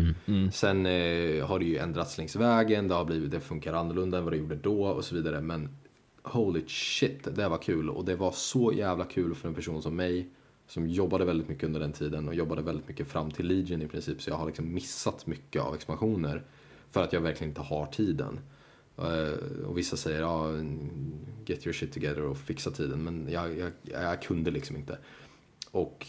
Sen 0.53 0.85
eh, 0.85 1.45
har 1.47 1.59
det 1.59 1.65
ju 1.65 1.77
ändrats 1.77 2.17
längs 2.17 2.35
vägen, 2.35 2.87
det 2.87 2.93
har 2.95 3.05
blivit, 3.05 3.31
det 3.31 3.39
funkar 3.39 3.73
annorlunda 3.73 4.17
än 4.17 4.23
vad 4.23 4.33
det 4.33 4.37
gjorde 4.37 4.55
då 4.55 4.85
och 4.87 5.05
så 5.05 5.15
vidare. 5.15 5.41
Men 5.41 5.69
holy 6.23 6.61
shit, 6.67 7.27
det 7.35 7.49
var 7.49 7.57
kul 7.57 7.89
och 7.89 8.05
det 8.05 8.15
var 8.15 8.31
så 8.31 8.73
jävla 8.73 9.05
kul 9.05 9.35
för 9.35 9.47
en 9.47 9.53
person 9.53 9.81
som 9.81 9.95
mig 9.95 10.27
som 10.67 10.87
jobbade 10.87 11.25
väldigt 11.25 11.49
mycket 11.49 11.63
under 11.63 11.79
den 11.79 11.91
tiden 11.93 12.27
och 12.27 12.35
jobbade 12.35 12.61
väldigt 12.61 12.87
mycket 12.87 13.07
fram 13.07 13.31
till 13.31 13.47
Legion 13.47 13.81
i 13.81 13.87
princip. 13.87 14.21
Så 14.21 14.29
jag 14.29 14.35
har 14.35 14.45
liksom 14.45 14.73
missat 14.73 15.27
mycket 15.27 15.61
av 15.61 15.75
expansioner 15.75 16.43
för 16.91 17.03
att 17.03 17.13
jag 17.13 17.21
verkligen 17.21 17.49
inte 17.51 17.61
har 17.61 17.85
tiden. 17.85 18.39
Eh, 18.97 19.65
Och 19.67 19.77
vissa 19.77 19.97
säger 19.97 20.21
ja, 20.21 20.51
get 21.45 21.65
your 21.65 21.73
shit 21.73 21.93
together 21.93 22.21
och 22.23 22.37
fixa 22.37 22.71
tiden. 22.71 23.03
Men 23.03 23.27
jag, 23.31 23.57
jag, 23.57 23.71
jag 23.83 24.21
kunde 24.21 24.51
liksom 24.51 24.75
inte. 24.75 24.97
Och 25.71 26.07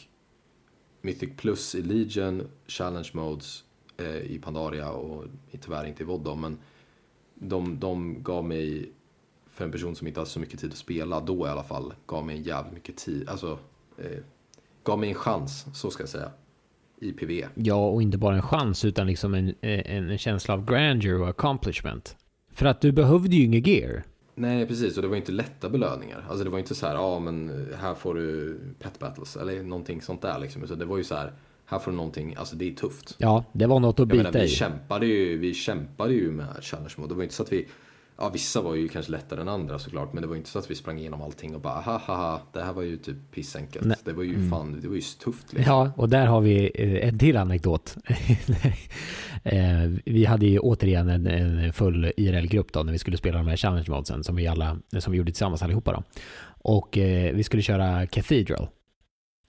Mythic 1.03 1.31
Plus 1.37 1.75
i 1.75 1.83
Legion, 1.83 2.49
Challenge 2.67 3.11
Modes 3.13 3.65
eh, 3.97 4.17
i 4.17 4.39
Pandaria 4.39 4.91
och 4.91 5.25
tyvärr 5.61 5.85
inte 5.85 6.03
i 6.03 6.07
VOD 6.07 6.25
då, 6.25 6.35
men 6.35 6.59
de, 7.35 7.79
de 7.79 8.23
gav 8.23 8.45
mig, 8.45 8.93
för 9.47 9.65
en 9.65 9.73
person 9.73 9.97
som 9.97 10.07
inte 10.07 10.21
hade 10.21 10.31
så 10.31 10.41
mycket 10.41 10.61
tid 10.61 10.71
att 10.71 10.77
spela, 10.77 11.21
då 11.21 11.47
i 11.47 11.51
alla 11.51 11.63
fall, 11.63 11.95
gav 12.07 12.27
mig 12.27 12.37
en 12.37 12.43
jävligt 12.43 12.75
mycket 12.75 12.97
tid, 12.97 13.29
alltså 13.29 13.59
eh, 13.99 14.19
gav 14.85 14.99
mig 14.99 15.09
en 15.09 15.15
chans, 15.15 15.67
så 15.73 15.91
ska 15.91 16.03
jag 16.03 16.11
säga, 16.11 16.31
i 17.01 17.13
PV. 17.13 17.45
Ja, 17.55 17.89
och 17.89 18.03
inte 18.03 18.19
bara 18.19 18.37
en 18.37 18.43
chans 18.43 18.85
utan 18.85 19.07
liksom 19.07 19.35
en, 19.35 19.55
en, 19.61 20.11
en 20.11 20.19
känsla 20.19 20.55
av 20.55 20.65
grandeur 20.65 21.21
och 21.21 21.29
accomplishment. 21.29 22.17
För 22.53 22.67
att 22.67 22.81
du 22.81 22.93
behövde 22.93 23.37
ju 23.37 23.45
inget 23.45 23.67
gear. 23.67 24.05
Nej, 24.41 24.67
precis. 24.67 24.97
Och 24.97 25.03
det 25.03 25.09
var 25.09 25.17
inte 25.17 25.33
lätta 25.33 25.69
belöningar. 25.69 26.25
Alltså 26.29 26.45
det 26.45 26.51
var 26.51 26.59
inte 26.59 26.75
så 26.75 26.87
här, 26.87 26.95
ja 26.95 27.19
men 27.19 27.67
här 27.81 27.95
får 27.95 28.15
du 28.15 28.59
pet 28.79 28.99
battles 28.99 29.37
eller 29.37 29.63
någonting 29.63 30.03
sånt 30.03 30.23
där 30.23 30.39
liksom. 30.39 30.67
Så 30.67 30.75
det 30.75 30.85
var 30.85 30.97
ju 30.97 31.05
så 31.05 31.15
här, 31.15 31.33
här 31.65 31.79
får 31.79 31.91
du 31.91 31.97
någonting, 31.97 32.35
alltså 32.35 32.57
det 32.57 32.69
är 32.71 32.75
tufft. 32.75 33.15
Ja, 33.19 33.45
det 33.53 33.67
var 33.67 33.81
något 33.81 34.01
att 34.01 34.09
Jag 34.09 34.17
menar, 34.17 34.31
bita 34.31 34.39
vi 34.39 34.45
i. 34.45 34.49
kämpade 34.49 35.07
ju, 35.07 35.39
vi 35.39 35.55
kämpade 35.55 36.13
ju 36.15 36.31
med 36.31 36.47
challenge 36.61 36.95
mode. 36.97 37.09
Det 37.09 37.17
var 37.17 37.23
inte 37.23 37.35
så 37.35 37.43
att 37.43 37.53
vi, 37.53 37.69
ja 38.21 38.29
vissa 38.29 38.61
var 38.61 38.75
ju 38.75 38.89
kanske 38.89 39.13
lättare 39.13 39.41
än 39.41 39.49
andra 39.49 39.79
såklart. 39.79 40.13
Men 40.13 40.23
det 40.23 40.29
var 40.29 40.37
inte 40.37 40.49
så 40.49 40.59
att 40.59 40.71
vi 40.71 40.75
sprang 40.75 40.99
igenom 40.99 41.23
allting 41.23 41.55
och 41.55 41.61
bara, 41.61 41.81
ha 41.81 41.99
ha 41.99 42.17
ha, 42.17 42.41
det 42.53 42.63
här 42.63 42.73
var 42.73 42.83
ju 42.83 42.97
typ 42.97 43.17
pissenkelt. 43.31 43.87
Nej. 43.87 43.97
Det 44.05 44.13
var 44.13 44.23
ju 44.23 44.51
fan, 44.51 44.81
det 44.81 44.89
var 44.89 44.95
ju 44.95 45.01
tufft 45.01 45.53
liksom. 45.53 45.75
Ja, 45.75 45.93
och 45.97 46.09
där 46.09 46.27
har 46.27 46.41
vi 46.41 46.71
eh, 46.75 47.09
en 47.09 47.19
till 47.19 47.37
anekdot. 47.37 47.97
Eh, 49.43 49.91
vi 50.05 50.25
hade 50.25 50.47
ju 50.47 50.59
återigen 50.59 51.09
en, 51.09 51.27
en 51.27 51.73
full 51.73 52.13
IRL-grupp 52.17 52.73
då 52.73 52.83
när 52.83 52.93
vi 52.93 52.99
skulle 52.99 53.17
spela 53.17 53.39
de 53.39 53.47
här 53.47 53.57
challenge 53.57 53.91
modesen 53.91 54.25
som 54.25 54.37
vi 54.37 54.47
alla, 54.47 54.79
som 54.99 55.13
vi 55.13 55.19
gjorde 55.19 55.33
tillsammans 55.33 55.63
allihopa 55.63 55.93
då. 55.93 56.03
Och 56.49 56.99
eh, 56.99 57.35
vi 57.35 57.43
skulle 57.43 57.63
köra 57.63 58.07
Cathedral. 58.07 58.69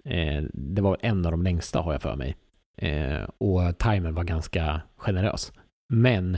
Eh, 0.06 0.44
det 0.54 0.82
var 0.82 0.98
en 1.02 1.26
av 1.26 1.32
de 1.32 1.44
längsta 1.44 1.80
har 1.82 1.92
jag 1.92 2.02
för 2.02 2.16
mig. 2.16 2.36
Eh, 2.78 3.24
och 3.38 3.78
timern 3.78 4.14
var 4.14 4.24
ganska 4.24 4.82
generös. 4.98 5.52
Men 5.90 6.38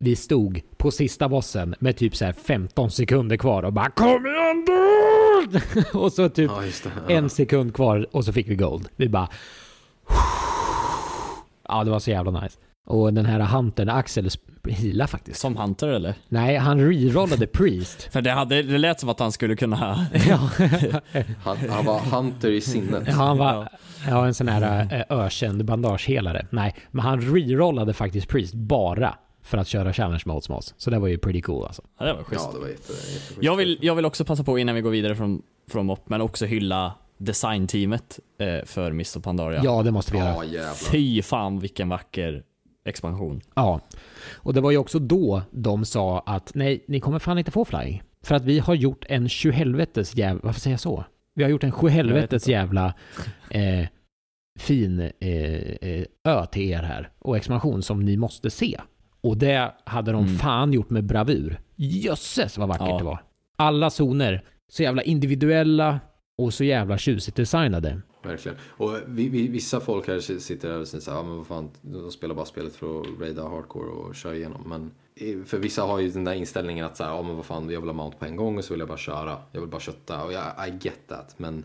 vi 0.00 0.16
stod 0.16 0.60
på 0.76 0.90
sista 0.90 1.28
bossen 1.28 1.74
med 1.78 1.96
typ 1.96 2.16
så 2.16 2.24
här 2.24 2.32
15 2.32 2.90
sekunder 2.90 3.36
kvar 3.36 3.62
och 3.62 3.72
bara 3.72 3.90
Kom 3.90 4.26
igen 4.26 4.64
du! 4.66 4.78
och 5.98 6.12
så 6.12 6.28
typ 6.28 6.50
Ja, 6.56 6.60
det. 6.60 6.90
Ja. 7.08 7.14
en 7.14 7.30
sekund 7.30 7.74
kvar 7.74 8.06
och 8.12 8.24
så 8.24 8.32
fick 8.32 8.48
vi 8.48 8.54
gold. 8.54 8.88
Vi 8.96 9.08
bara... 9.08 9.28
Ja, 11.68 11.84
det 11.84 11.90
var 11.90 11.98
så 11.98 12.10
jävla 12.10 12.40
nice. 12.40 12.58
Och 12.86 13.14
den 13.14 13.26
här 13.26 13.40
huntern, 13.40 13.88
Axel, 13.88 14.28
heala 14.68 15.06
faktiskt. 15.06 15.40
Som 15.40 15.56
Hunter 15.56 15.88
eller? 15.88 16.14
Nej, 16.28 16.56
han 16.56 16.80
rerollade 16.80 17.46
Priest. 17.46 18.02
För 18.12 18.22
det, 18.22 18.30
hade, 18.30 18.62
det 18.62 18.78
lät 18.78 19.00
som 19.00 19.08
att 19.08 19.20
han 19.20 19.32
skulle 19.32 19.56
kunna... 19.56 20.06
ja, 20.28 20.38
Han, 21.42 21.56
han 21.70 21.84
var 21.84 21.98
hunter 22.00 22.50
i 22.50 22.60
sinnet. 22.60 23.02
ja, 23.06 23.12
han 23.12 23.38
var 23.38 23.68
ja, 24.06 24.26
en 24.26 24.34
sån 24.34 24.48
här 24.48 24.88
äh, 25.10 25.18
ökänd 25.18 25.64
bandagehelare. 25.64 26.46
Nej, 26.50 26.74
men 26.90 27.04
han 27.04 27.20
rerollade 27.20 27.92
faktiskt 27.92 28.28
Priest 28.28 28.54
bara 28.54 29.14
för 29.42 29.58
att 29.58 29.68
köra 29.68 29.92
challenge 29.92 30.22
modes 30.26 30.48
med 30.48 30.58
oss. 30.58 30.74
Så 30.76 30.90
det 30.90 30.98
var 30.98 31.08
ju 31.08 31.18
pretty 31.18 31.42
cool 31.42 31.66
alltså. 31.66 31.82
Ja, 31.98 32.06
det 32.06 32.12
var 32.12 32.22
schysst. 32.22 32.44
Ja, 32.44 32.52
det 32.52 32.60
var 32.60 32.68
jätte. 32.68 32.92
Jag 33.40 33.56
vill, 33.56 33.78
jag 33.80 33.94
vill 33.94 34.04
också 34.04 34.24
passa 34.24 34.44
på 34.44 34.58
innan 34.58 34.74
vi 34.74 34.80
går 34.80 34.90
vidare 34.90 35.14
från, 35.14 35.42
från 35.70 35.86
MOP, 35.86 36.08
men 36.08 36.20
också 36.20 36.46
hylla 36.46 36.94
designteamet 37.18 38.18
eh, 38.38 38.64
för 38.64 38.90
Mr. 38.90 39.20
Pandaria. 39.20 39.60
Ja, 39.64 39.82
det 39.82 39.90
måste 39.90 40.12
vi 40.12 40.18
göra. 40.18 40.44
Jävlar. 40.44 40.74
Fy 40.74 41.22
fan 41.22 41.60
vilken 41.60 41.88
vacker 41.88 42.42
expansion. 42.84 43.40
Ja, 43.54 43.80
och 44.34 44.54
det 44.54 44.60
var 44.60 44.70
ju 44.70 44.76
också 44.76 44.98
då 44.98 45.42
de 45.50 45.84
sa 45.84 46.22
att 46.26 46.52
nej, 46.54 46.84
ni 46.88 47.00
kommer 47.00 47.18
fan 47.18 47.38
inte 47.38 47.50
få 47.50 47.64
flying. 47.64 48.02
För 48.22 48.34
att 48.34 48.44
vi 48.44 48.58
har 48.58 48.74
gjort 48.74 49.04
en 49.08 49.28
sjuhelvetes 49.28 50.16
jävla, 50.16 50.40
varför 50.44 50.60
säger 50.60 50.72
jag 50.72 50.80
så? 50.80 51.04
Vi 51.34 51.42
har 51.42 51.50
gjort 51.50 51.64
en 51.64 51.72
sjuhelvetes 51.72 52.48
jävla 52.48 52.94
eh, 53.50 53.86
fin 54.58 55.00
eh, 55.00 55.30
eh, 55.30 56.04
ö 56.24 56.46
till 56.46 56.70
er 56.70 56.82
här 56.82 57.10
och 57.18 57.36
expansion 57.36 57.82
som 57.82 58.00
ni 58.00 58.16
måste 58.16 58.50
se. 58.50 58.80
Och 59.20 59.36
det 59.36 59.74
hade 59.84 60.12
de 60.12 60.22
Mm. 60.24 60.36
fan 60.36 60.72
gjort 60.72 60.90
med 60.90 61.04
bravur. 61.04 61.60
Jösses 61.76 62.58
vad 62.58 62.68
vackert 62.68 62.88
Ja. 62.88 62.98
det 62.98 63.04
var. 63.04 63.22
Alla 63.56 63.90
zoner, 63.90 64.44
så 64.68 64.82
jävla 64.82 65.02
individuella, 65.02 66.00
Och 66.40 66.54
så 66.54 66.64
jävla 66.64 66.98
tjusigt 66.98 67.36
designade. 67.36 68.00
Verkligen. 68.22 68.58
Och 68.68 68.90
vi, 69.06 69.28
vi, 69.28 69.48
vissa 69.48 69.80
folk 69.80 70.08
här 70.08 70.20
sitter 70.38 70.68
där 70.68 70.80
och 70.80 70.88
säger 70.88 71.02
så 71.02 71.10
här, 71.10 71.18
ja 71.18 71.22
men 71.22 71.36
vad 71.36 71.46
fan, 71.46 71.70
de 71.82 72.10
spelar 72.10 72.34
bara 72.34 72.44
spelet 72.44 72.76
för 72.76 73.00
att 73.00 73.06
raida 73.20 73.48
hardcore 73.48 73.90
och 73.90 74.14
köra 74.14 74.34
igenom. 74.36 74.62
Men 74.66 74.90
för 75.46 75.58
vissa 75.58 75.82
har 75.82 75.98
ju 75.98 76.08
den 76.10 76.24
där 76.24 76.34
inställningen 76.34 76.84
att 76.86 76.96
så 76.96 77.04
här, 77.04 77.10
ja 77.10 77.22
men 77.22 77.36
vad 77.36 77.44
fan, 77.44 77.70
jag 77.70 77.80
vill 77.80 77.88
ha 77.88 77.94
mount 77.94 78.16
på 78.18 78.24
en 78.24 78.36
gång 78.36 78.58
och 78.58 78.64
så 78.64 78.72
vill 78.74 78.78
jag 78.80 78.88
bara 78.88 78.98
köra. 78.98 79.36
Jag 79.52 79.60
vill 79.60 79.70
bara 79.70 79.80
kötta 79.80 80.24
och 80.24 80.32
jag, 80.32 80.68
I 80.68 80.70
get 80.80 80.98
that. 81.08 81.34
Men 81.38 81.64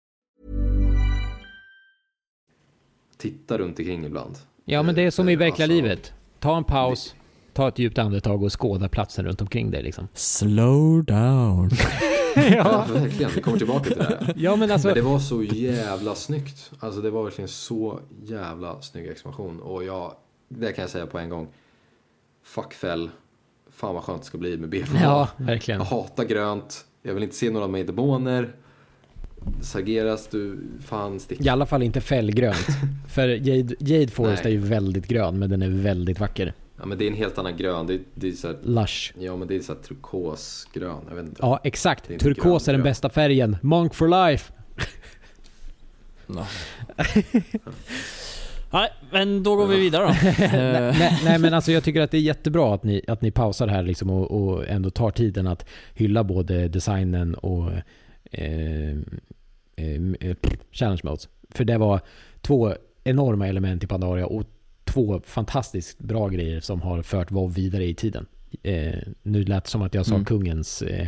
titta 3.21 3.57
runt 3.57 3.79
omkring 3.79 4.05
ibland. 4.05 4.37
Ja, 4.65 4.83
men 4.83 4.95
det 4.95 5.01
är 5.01 5.11
som 5.11 5.29
i 5.29 5.33
Eh, 5.33 5.39
verkliga 5.39 5.65
alltså, 5.65 5.75
livet. 5.75 6.13
Ta 6.39 6.57
en 6.57 6.63
paus, 6.63 7.15
ta 7.53 7.67
ett 7.67 7.79
djupt 7.79 7.97
andetag 7.97 8.43
och 8.43 8.61
skåda 8.61 8.89
platsen 8.89 9.25
runt 9.25 9.41
omkring 9.41 9.71
dig 9.71 9.83
liksom. 9.83 10.07
Slow 10.13 11.03
down. 11.03 11.69
Ja, 12.35 12.85
verkligen. 12.93 13.31
Vi 13.35 13.41
kommer 13.41 13.57
tillbaka 13.57 13.89
till 13.89 13.97
det 13.97 14.03
här. 14.03 14.33
Ja, 14.37 14.55
men 14.55 14.71
alltså... 14.71 14.87
Men 14.87 14.95
det 14.95 15.01
var 15.01 15.19
så 15.19 15.43
jävla 15.43 16.15
snyggt. 16.15 16.71
Alltså 16.79 17.01
det 17.01 17.09
var 17.09 17.23
verkligen 17.23 17.47
så 17.47 17.99
jävla 18.23 18.81
snygg 18.81 19.07
expansion. 19.07 19.59
Och 19.59 19.83
jag, 19.83 20.13
det 20.49 20.73
kan 20.73 20.81
jag 20.81 20.89
säga 20.91 21.05
på 21.05 21.19
en 21.19 21.29
gång. 21.29 21.47
Fuck 22.43 22.73
fäll. 22.73 23.09
Fan 23.71 23.95
vad 23.95 24.03
skönt 24.03 24.21
det 24.21 24.25
ska 24.25 24.37
bli 24.37 24.57
med 24.57 24.69
BFA. 24.69 24.97
Ja, 25.01 25.29
verkligen. 25.37 25.79
Jag 25.79 25.85
hatar 25.85 26.23
grönt. 26.23 26.85
Jag 27.01 27.13
vill 27.13 27.23
inte 27.23 27.35
se 27.35 27.49
några 27.49 27.67
med 27.67 27.85
demoner. 27.85 28.55
Sargeras, 29.61 30.27
du 30.27 30.59
fan 30.85 31.19
stick. 31.19 31.45
I 31.45 31.49
alla 31.49 31.65
fall 31.65 31.83
inte 31.83 32.01
fällgrönt. 32.01 32.67
För 33.09 33.27
Jade, 33.27 33.75
Jade 33.79 34.07
Forest 34.07 34.43
Nej. 34.43 34.53
är 34.53 34.57
ju 34.57 34.65
väldigt 34.65 35.07
grön, 35.07 35.39
men 35.39 35.49
den 35.49 35.61
är 35.61 35.69
väldigt 35.69 36.19
vacker. 36.19 36.53
Ja 36.77 36.85
men 36.85 36.97
det 36.97 37.05
är 37.05 37.07
en 37.07 37.15
helt 37.15 37.37
annan 37.37 37.57
grön. 37.57 37.87
Det, 37.87 37.99
det 38.13 38.27
är 38.27 38.31
så 38.31 38.47
här, 38.47 38.57
Lush. 38.63 39.13
ja 39.19 39.35
men 39.35 39.47
det 39.47 39.55
är 39.55 39.59
så 39.59 39.73
här 39.73 39.81
turkosgrön. 39.81 41.01
Jag 41.09 41.15
vet 41.15 41.25
inte. 41.25 41.39
Ja, 41.41 41.59
exakt. 41.63 42.11
Är 42.11 42.17
Turkos 42.17 42.67
är 42.67 42.73
den 42.73 42.79
grön, 42.79 42.91
bästa 42.91 43.09
färgen. 43.09 43.57
Monk 43.61 43.93
for 43.93 44.29
life. 44.29 44.53
Nej, 48.73 48.89
men 49.11 49.43
då 49.43 49.55
går 49.55 49.67
vi 49.67 49.79
vidare 49.79 50.03
då. 50.03 50.09
Eh, 50.43 50.97
nej, 50.99 51.19
nej 51.23 51.39
men 51.39 51.53
alltså 51.53 51.71
jag 51.71 51.83
tycker 51.83 52.01
att 52.01 52.11
det 52.11 52.17
är 52.17 52.21
jättebra 52.21 52.75
att 52.75 52.83
ni, 52.83 53.01
att 53.07 53.21
ni 53.21 53.31
pausar 53.31 53.67
här 53.67 53.83
liksom 53.83 54.09
och, 54.09 54.31
och 54.31 54.67
ändå 54.67 54.89
tar 54.89 55.11
tiden 55.11 55.47
att 55.47 55.65
hylla 55.93 56.23
både 56.23 56.67
designen 56.67 57.35
och 57.35 57.71
eh, 58.31 58.91
eh, 59.75 60.35
challenge 60.71 61.01
modes. 61.03 61.29
För 61.49 61.65
det 61.65 61.77
var 61.77 62.01
två 62.41 62.73
enorma 63.03 63.47
element 63.47 63.83
i 63.83 63.87
Pandaria 63.87 64.25
och 64.25 64.43
två 64.83 65.19
fantastiskt 65.25 65.99
bra 65.99 66.27
grejer 66.27 66.59
som 66.59 66.81
har 66.81 67.01
fört 67.01 67.31
WoW 67.31 67.53
vidare 67.53 67.85
i 67.85 67.93
tiden. 67.93 68.25
Eh, 68.63 68.99
nu 69.23 69.43
lät 69.43 69.63
det 69.63 69.69
som 69.69 69.81
att 69.81 69.93
jag 69.93 70.05
sa 70.05 70.15
Mm. 70.15 70.25
kungens, 70.25 70.81
eh, 70.81 71.07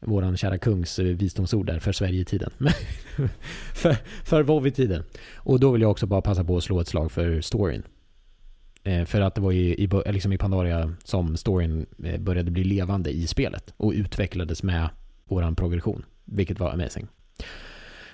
våran 0.00 0.36
kära 0.36 0.58
kungs 0.58 0.98
eh, 0.98 1.04
visdomsord 1.04 1.66
där 1.66 1.78
för 1.78 1.92
Sverige 1.92 2.20
i 2.20 2.24
tiden. 2.24 2.50
för, 3.74 3.96
för 4.24 4.42
WoW 4.42 4.66
i 4.66 4.70
tiden. 4.70 5.02
Och 5.36 5.60
då 5.60 5.70
vill 5.70 5.82
jag 5.82 5.90
också 5.90 6.06
bara 6.06 6.22
passa 6.22 6.44
på 6.44 6.56
att 6.56 6.64
slå 6.64 6.80
ett 6.80 6.88
slag 6.88 7.12
för 7.12 7.40
storyn. 7.40 7.82
Eh, 8.84 9.04
för 9.04 9.20
att 9.20 9.34
det 9.34 9.40
var 9.40 9.50
ju 9.50 9.74
i, 9.74 9.88
liksom 10.06 10.32
i 10.32 10.38
Pandaria 10.38 10.94
som 11.04 11.36
storyn 11.36 11.86
eh, 12.04 12.20
började 12.20 12.50
bli 12.50 12.64
levande 12.64 13.10
i 13.10 13.26
spelet 13.26 13.74
och 13.76 13.92
utvecklades 13.92 14.62
med 14.62 14.88
våran 15.24 15.54
progression, 15.56 16.04
vilket 16.32 16.60
var 16.60 16.70
amazing. 16.70 17.06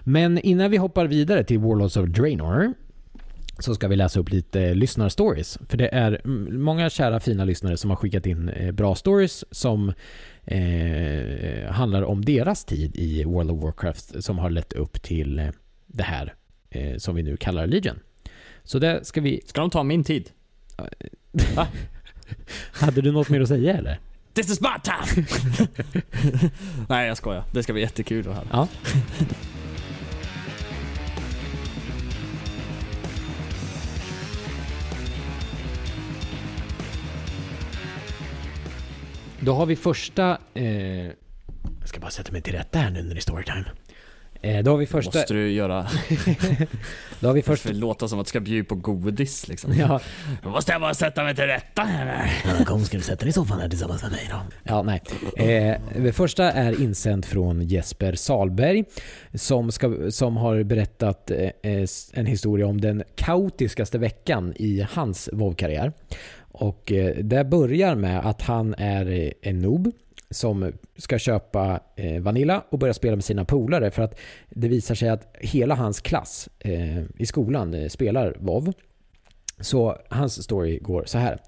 Men 0.01 0.39
innan 0.39 0.71
vi 0.71 0.77
hoppar 0.77 1.07
vidare 1.07 1.45
till 1.45 1.59
Warlords 1.59 1.97
of 1.97 2.09
Draenor 2.09 2.75
så 3.59 3.75
ska 3.75 3.89
vi 3.89 3.97
läsa 3.97 4.21
upp 4.21 4.31
lite 4.31 4.75
lyssnarstories. 4.75 5.59
För 5.69 5.77
det 5.77 5.95
är 5.95 6.21
många 6.51 6.91
kära 6.91 7.21
fina 7.21 7.45
lyssnare 7.45 7.77
som 7.77 7.91
har 7.91 7.97
skickat 7.97 8.27
in 8.27 8.49
eh, 8.49 8.73
bra 8.73 8.95
stories 8.95 9.45
som 9.51 9.93
eh, 10.45 11.71
handlar 11.71 12.03
om 12.03 12.25
deras 12.25 12.65
tid 12.65 12.97
i 12.97 13.25
World 13.25 13.51
of 13.51 13.63
Warcraft 13.63 14.25
som 14.25 14.39
har 14.39 14.51
lett 14.51 14.73
upp 14.73 15.03
till 15.03 15.39
eh, 15.39 15.49
det 15.87 16.03
här 16.03 16.35
eh, 16.71 16.97
som 16.97 17.15
vi 17.15 17.23
nu 17.23 17.37
kallar 17.37 17.67
Legion. 17.67 17.99
Så 18.63 18.79
det 18.79 19.07
ska 19.07 19.21
vi... 19.21 19.43
Ska 19.47 19.61
de 19.61 19.71
ta 19.71 19.83
min 19.83 20.05
tid? 20.05 20.31
Hade 22.73 23.01
du 23.01 23.13
något 23.13 23.29
mer 23.29 23.41
att 23.41 23.49
säga 23.49 23.77
eller? 23.77 23.99
This 24.35 24.51
is 24.51 24.61
my 24.61 24.69
time! 24.83 25.27
Nej 26.89 27.09
jag 27.09 27.17
skojar. 27.17 27.45
Det 27.53 27.63
ska 27.63 27.73
bli 27.73 27.83
jättekul 27.83 28.29
att 28.29 28.35
höra. 28.35 28.47
Ja. 28.53 28.69
Då 39.41 39.55
har 39.55 39.67
vi 39.67 39.77
första... 39.77 40.39
Eh, 40.55 40.67
jag 41.81 41.89
ska 41.89 42.01
bara 42.01 42.11
sätta 42.11 42.33
mig 42.33 42.43
till 42.43 42.53
rätta 42.53 42.79
här 42.79 42.91
nu 42.91 43.03
när 43.03 43.15
det 43.15 43.19
är 43.19 43.21
storytime. 43.21 43.65
Eh, 44.45 44.63
då 44.63 44.71
har 44.71 44.79
vi 44.79 44.87
första... 44.87 45.19
Måste 45.19 45.35
du 45.35 45.51
göra... 45.51 45.87
Då 47.21 47.29
har 47.29 47.35
vi 47.35 47.43
första... 47.43 47.69
För 47.69 47.75
det 47.75 47.81
låter 47.81 48.07
som 48.07 48.19
att 48.19 48.27
du 48.27 48.29
ska 48.29 48.41
bjuda 48.41 48.69
på 48.69 48.75
godis 48.75 49.49
liksom. 49.49 49.73
Ja, 49.73 50.01
Då 50.43 50.49
måste 50.49 50.73
jag 50.73 50.81
bara 50.81 50.95
sätta 50.95 51.25
mig 51.25 51.35
till 51.35 51.45
rätta 51.45 51.83
här. 51.83 52.33
Ja, 52.59 52.65
Kom 52.65 52.85
ska 52.85 52.97
du 52.97 53.03
sätta 53.03 53.21
dig 53.21 53.29
i 53.29 53.33
soffan 53.33 53.61
här 53.61 53.69
tillsammans 53.69 54.03
med 54.03 54.13
mig 54.13 54.31
då? 54.31 54.37
Ja, 54.63 54.83
nej. 54.83 55.03
Eh, 55.37 55.81
det 56.03 56.13
första 56.13 56.53
är 56.53 56.83
insänd 56.83 57.25
från 57.25 57.63
Jesper 57.63 58.15
Salberg 58.15 58.85
som, 59.35 59.73
ska, 59.73 60.11
som 60.11 60.37
har 60.37 60.63
berättat 60.63 61.31
eh, 61.31 61.39
eh, 61.63 61.87
en 62.13 62.27
historia 62.27 62.67
om 62.67 62.81
den 62.81 63.03
kaotiskaste 63.15 63.99
veckan 63.99 64.53
i 64.57 64.87
hans 64.91 65.29
WoW-karriär. 65.33 65.93
Och 66.53 66.93
eh, 66.93 67.17
det 67.17 67.45
börjar 67.45 67.95
med 67.95 68.27
att 68.27 68.43
han 68.43 68.75
är 68.79 69.11
eh, 69.11 69.31
en 69.43 69.59
noob 69.59 69.93
som 70.35 70.73
ska 70.97 71.19
köpa 71.19 71.81
eh, 71.97 72.21
Vanilla 72.21 72.65
och 72.69 72.79
börja 72.79 72.95
spela 72.95 73.17
med 73.17 73.25
sina 73.25 73.45
polare 73.45 73.91
för 73.91 74.03
att 74.03 74.19
det 74.51 74.69
visar 74.69 74.95
sig 74.95 75.09
att 75.09 75.37
hela 75.41 75.75
hans 75.75 76.01
klass 76.01 76.49
eh, 76.59 77.03
i 77.19 77.27
skolan 77.27 77.75
eh, 77.75 77.89
spelar 77.89 78.37
WoW. 78.39 78.73
Så 79.61 79.97
hans 80.09 80.43
story 80.43 80.79
går 80.79 81.05
så 81.07 81.19
här. 81.19 81.39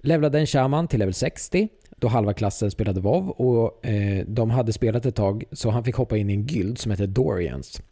Levlade 0.00 0.38
en 0.38 0.46
shaman 0.46 0.88
till 0.88 0.98
level 0.98 1.14
60 1.14 1.68
då 2.00 2.08
halva 2.08 2.34
klassen 2.34 2.70
spelade 2.70 3.00
WoW 3.00 3.30
och 3.30 3.86
eh, 3.86 4.24
de 4.26 4.50
hade 4.50 4.72
spelat 4.72 5.06
ett 5.06 5.14
tag 5.14 5.44
så 5.52 5.70
han 5.70 5.84
fick 5.84 5.94
hoppa 5.94 6.16
in 6.16 6.30
i 6.30 6.32
en 6.32 6.46
guild 6.46 6.78
som 6.78 6.90
heter 6.90 7.06
Dorians. 7.06 7.82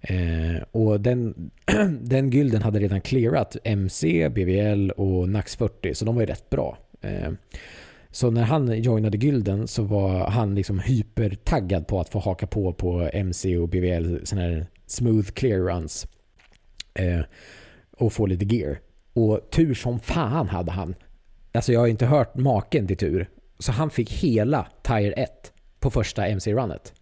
Eh, 0.00 0.62
och 0.72 1.00
den, 1.00 1.50
den 2.00 2.30
gylden 2.30 2.62
hade 2.62 2.78
redan 2.78 3.00
clearat 3.00 3.56
MC, 3.64 4.28
BVL 4.28 4.90
och 4.90 5.28
Nax 5.28 5.56
40 5.56 5.94
så 5.94 6.04
de 6.04 6.14
var 6.14 6.22
ju 6.22 6.26
rätt 6.26 6.50
bra. 6.50 6.78
Eh, 7.00 7.32
så 8.10 8.30
när 8.30 8.42
han 8.42 8.82
joinade 8.82 9.18
gylden 9.18 9.68
så 9.68 9.82
var 9.82 10.30
han 10.30 10.54
liksom 10.54 10.78
hypertaggad 10.78 11.86
på 11.86 12.00
att 12.00 12.08
få 12.08 12.18
haka 12.18 12.46
på 12.46 12.72
på 12.72 13.10
MC 13.12 13.56
och 13.56 13.68
BVL, 13.68 14.16
sådana 14.24 14.48
här 14.48 14.66
smooth 14.86 15.30
clear 15.30 15.58
runs. 15.58 16.06
Eh, 16.94 17.20
och 17.96 18.12
få 18.12 18.26
lite 18.26 18.56
gear. 18.56 18.78
Och 19.12 19.40
tur 19.50 19.74
som 19.74 20.00
fan 20.00 20.48
hade 20.48 20.72
han. 20.72 20.94
Alltså 21.52 21.72
jag 21.72 21.80
har 21.80 21.86
inte 21.86 22.06
hört 22.06 22.36
maken 22.36 22.86
till 22.86 22.96
tur. 22.96 23.28
Så 23.58 23.72
han 23.72 23.90
fick 23.90 24.12
hela 24.12 24.66
Tire 24.82 25.12
1 25.12 25.52
på 25.80 25.90
första 25.90 26.26
MC-runnet. 26.26 26.94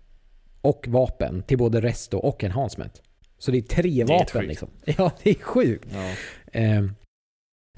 Och 0.60 0.84
vapen 0.88 1.42
till 1.42 1.58
både 1.58 1.80
resto 1.80 2.18
och 2.18 2.44
enhancement. 2.44 3.02
Så 3.38 3.50
det 3.50 3.58
är 3.58 3.62
tre 3.62 4.04
Det 4.04 4.14
är 4.14 4.18
vapen 4.18 4.44
liksom. 4.44 4.68
Ja, 4.84 5.10
det 5.22 5.30
är 5.30 5.34
sjukt. 5.34 5.88
Ja. 5.92 6.60
Eh, 6.60 6.84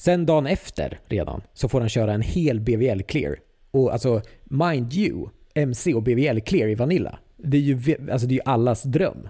sen 0.00 0.26
dagen 0.26 0.46
efter 0.46 1.00
redan 1.08 1.42
så 1.52 1.68
får 1.68 1.80
han 1.80 1.88
köra 1.88 2.12
en 2.12 2.22
hel 2.22 2.60
BVL 2.60 3.00
clear. 3.00 3.36
Och 3.70 3.92
alltså, 3.92 4.22
mind 4.44 4.94
you, 4.94 5.28
MC 5.54 5.94
och 5.94 6.02
BVL 6.02 6.40
clear 6.40 6.68
i 6.68 6.74
Vanilla. 6.74 7.18
Det 7.36 7.56
är 7.56 7.60
ju, 7.60 7.96
alltså, 8.12 8.26
det 8.26 8.34
är 8.34 8.36
ju 8.36 8.42
allas 8.44 8.82
dröm. 8.82 9.28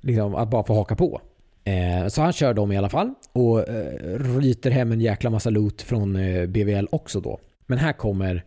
Liksom 0.00 0.34
att 0.34 0.50
bara 0.50 0.64
få 0.64 0.74
haka 0.74 0.96
på. 0.96 1.20
Eh, 1.64 2.08
så 2.08 2.22
han 2.22 2.32
kör 2.32 2.54
dem 2.54 2.72
i 2.72 2.76
alla 2.76 2.88
fall 2.88 3.14
och 3.32 3.68
eh, 3.68 4.18
ryter 4.18 4.70
hem 4.70 4.92
en 4.92 5.00
jäkla 5.00 5.30
massa 5.30 5.50
loot 5.50 5.82
från 5.82 6.16
eh, 6.16 6.46
BVL 6.46 6.86
också 6.90 7.20
då. 7.20 7.38
Men 7.66 7.78
här 7.78 7.92
kommer 7.92 8.44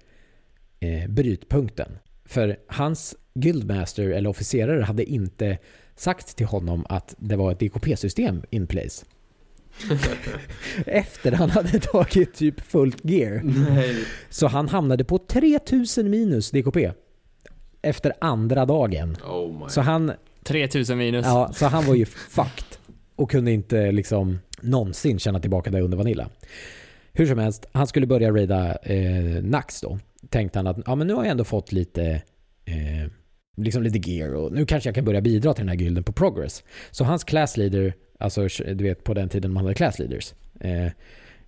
eh, 0.80 1.10
brytpunkten. 1.10 1.97
För 2.26 2.58
hans 2.68 3.16
guildmaster 3.34 4.10
eller 4.10 4.30
officerare 4.30 4.84
hade 4.84 5.04
inte 5.04 5.58
sagt 5.95 6.36
till 6.36 6.45
honom 6.45 6.86
att 6.89 7.16
det 7.18 7.36
var 7.36 7.51
ett 7.51 7.60
DKP-system 7.60 8.43
in 8.49 8.68
place. 8.68 9.06
Efter 10.86 11.32
han 11.32 11.49
hade 11.49 11.80
tagit 11.80 12.34
typ 12.34 12.61
fullt 12.61 12.97
gear. 13.05 13.41
Nej. 13.43 13.95
Så 14.30 14.47
han 14.47 14.67
hamnade 14.69 15.03
på 15.03 15.17
3000 15.17 16.09
minus 16.09 16.51
DKP. 16.51 16.91
efter 17.82 18.13
andra 18.21 18.65
dagen. 18.65 19.17
Oh 19.28 19.59
my. 19.59 19.65
Så 19.69 19.82
han, 19.82 20.11
3000 20.43 20.97
minus. 20.97 21.26
ja, 21.26 21.49
så 21.53 21.65
han 21.65 21.86
var 21.86 21.95
ju 21.95 22.05
fucked 22.05 22.78
och 23.15 23.32
kunde 23.32 23.51
inte 23.51 23.91
liksom 23.91 24.39
någonsin 24.61 25.19
känna 25.19 25.39
tillbaka 25.39 25.69
det 25.71 25.82
under 25.82 25.97
Vanilla. 25.97 26.30
Hur 27.13 27.26
som 27.26 27.38
helst, 27.39 27.65
han 27.71 27.88
skulle 27.88 28.07
börja 28.07 28.32
raida 28.32 28.78
eh, 28.84 29.43
Nax 29.43 29.82
då. 29.82 29.99
Tänkte 30.30 30.59
han 30.59 30.67
att 30.67 30.78
ja, 30.86 30.95
men 30.95 31.07
nu 31.07 31.13
har 31.13 31.24
jag 31.24 31.32
ändå 31.32 31.43
fått 31.43 31.71
lite, 31.71 32.21
eh, 32.65 33.11
liksom 33.56 33.84
lite 33.84 34.12
gear 34.12 34.34
och 34.34 34.51
nu 34.51 34.66
kanske 34.66 34.88
jag 34.88 34.95
kan 34.95 35.06
börja 35.06 35.22
bidra 35.22 35.54
till 35.54 35.62
den 35.66 35.70
här 35.70 35.84
gilden 35.84 36.04
på 36.04 36.12
Progress. 36.12 36.64
Så 36.91 37.04
hans 37.04 37.24
class 37.24 37.58
leader, 37.58 37.93
alltså 38.18 38.47
du 38.47 38.84
vet 38.84 39.04
på 39.04 39.14
den 39.14 39.30
tiden 39.30 39.54
man 39.54 39.64
hade 39.64 39.76
class 39.76 39.99
leaders, 39.99 40.34
eh, 40.60 40.88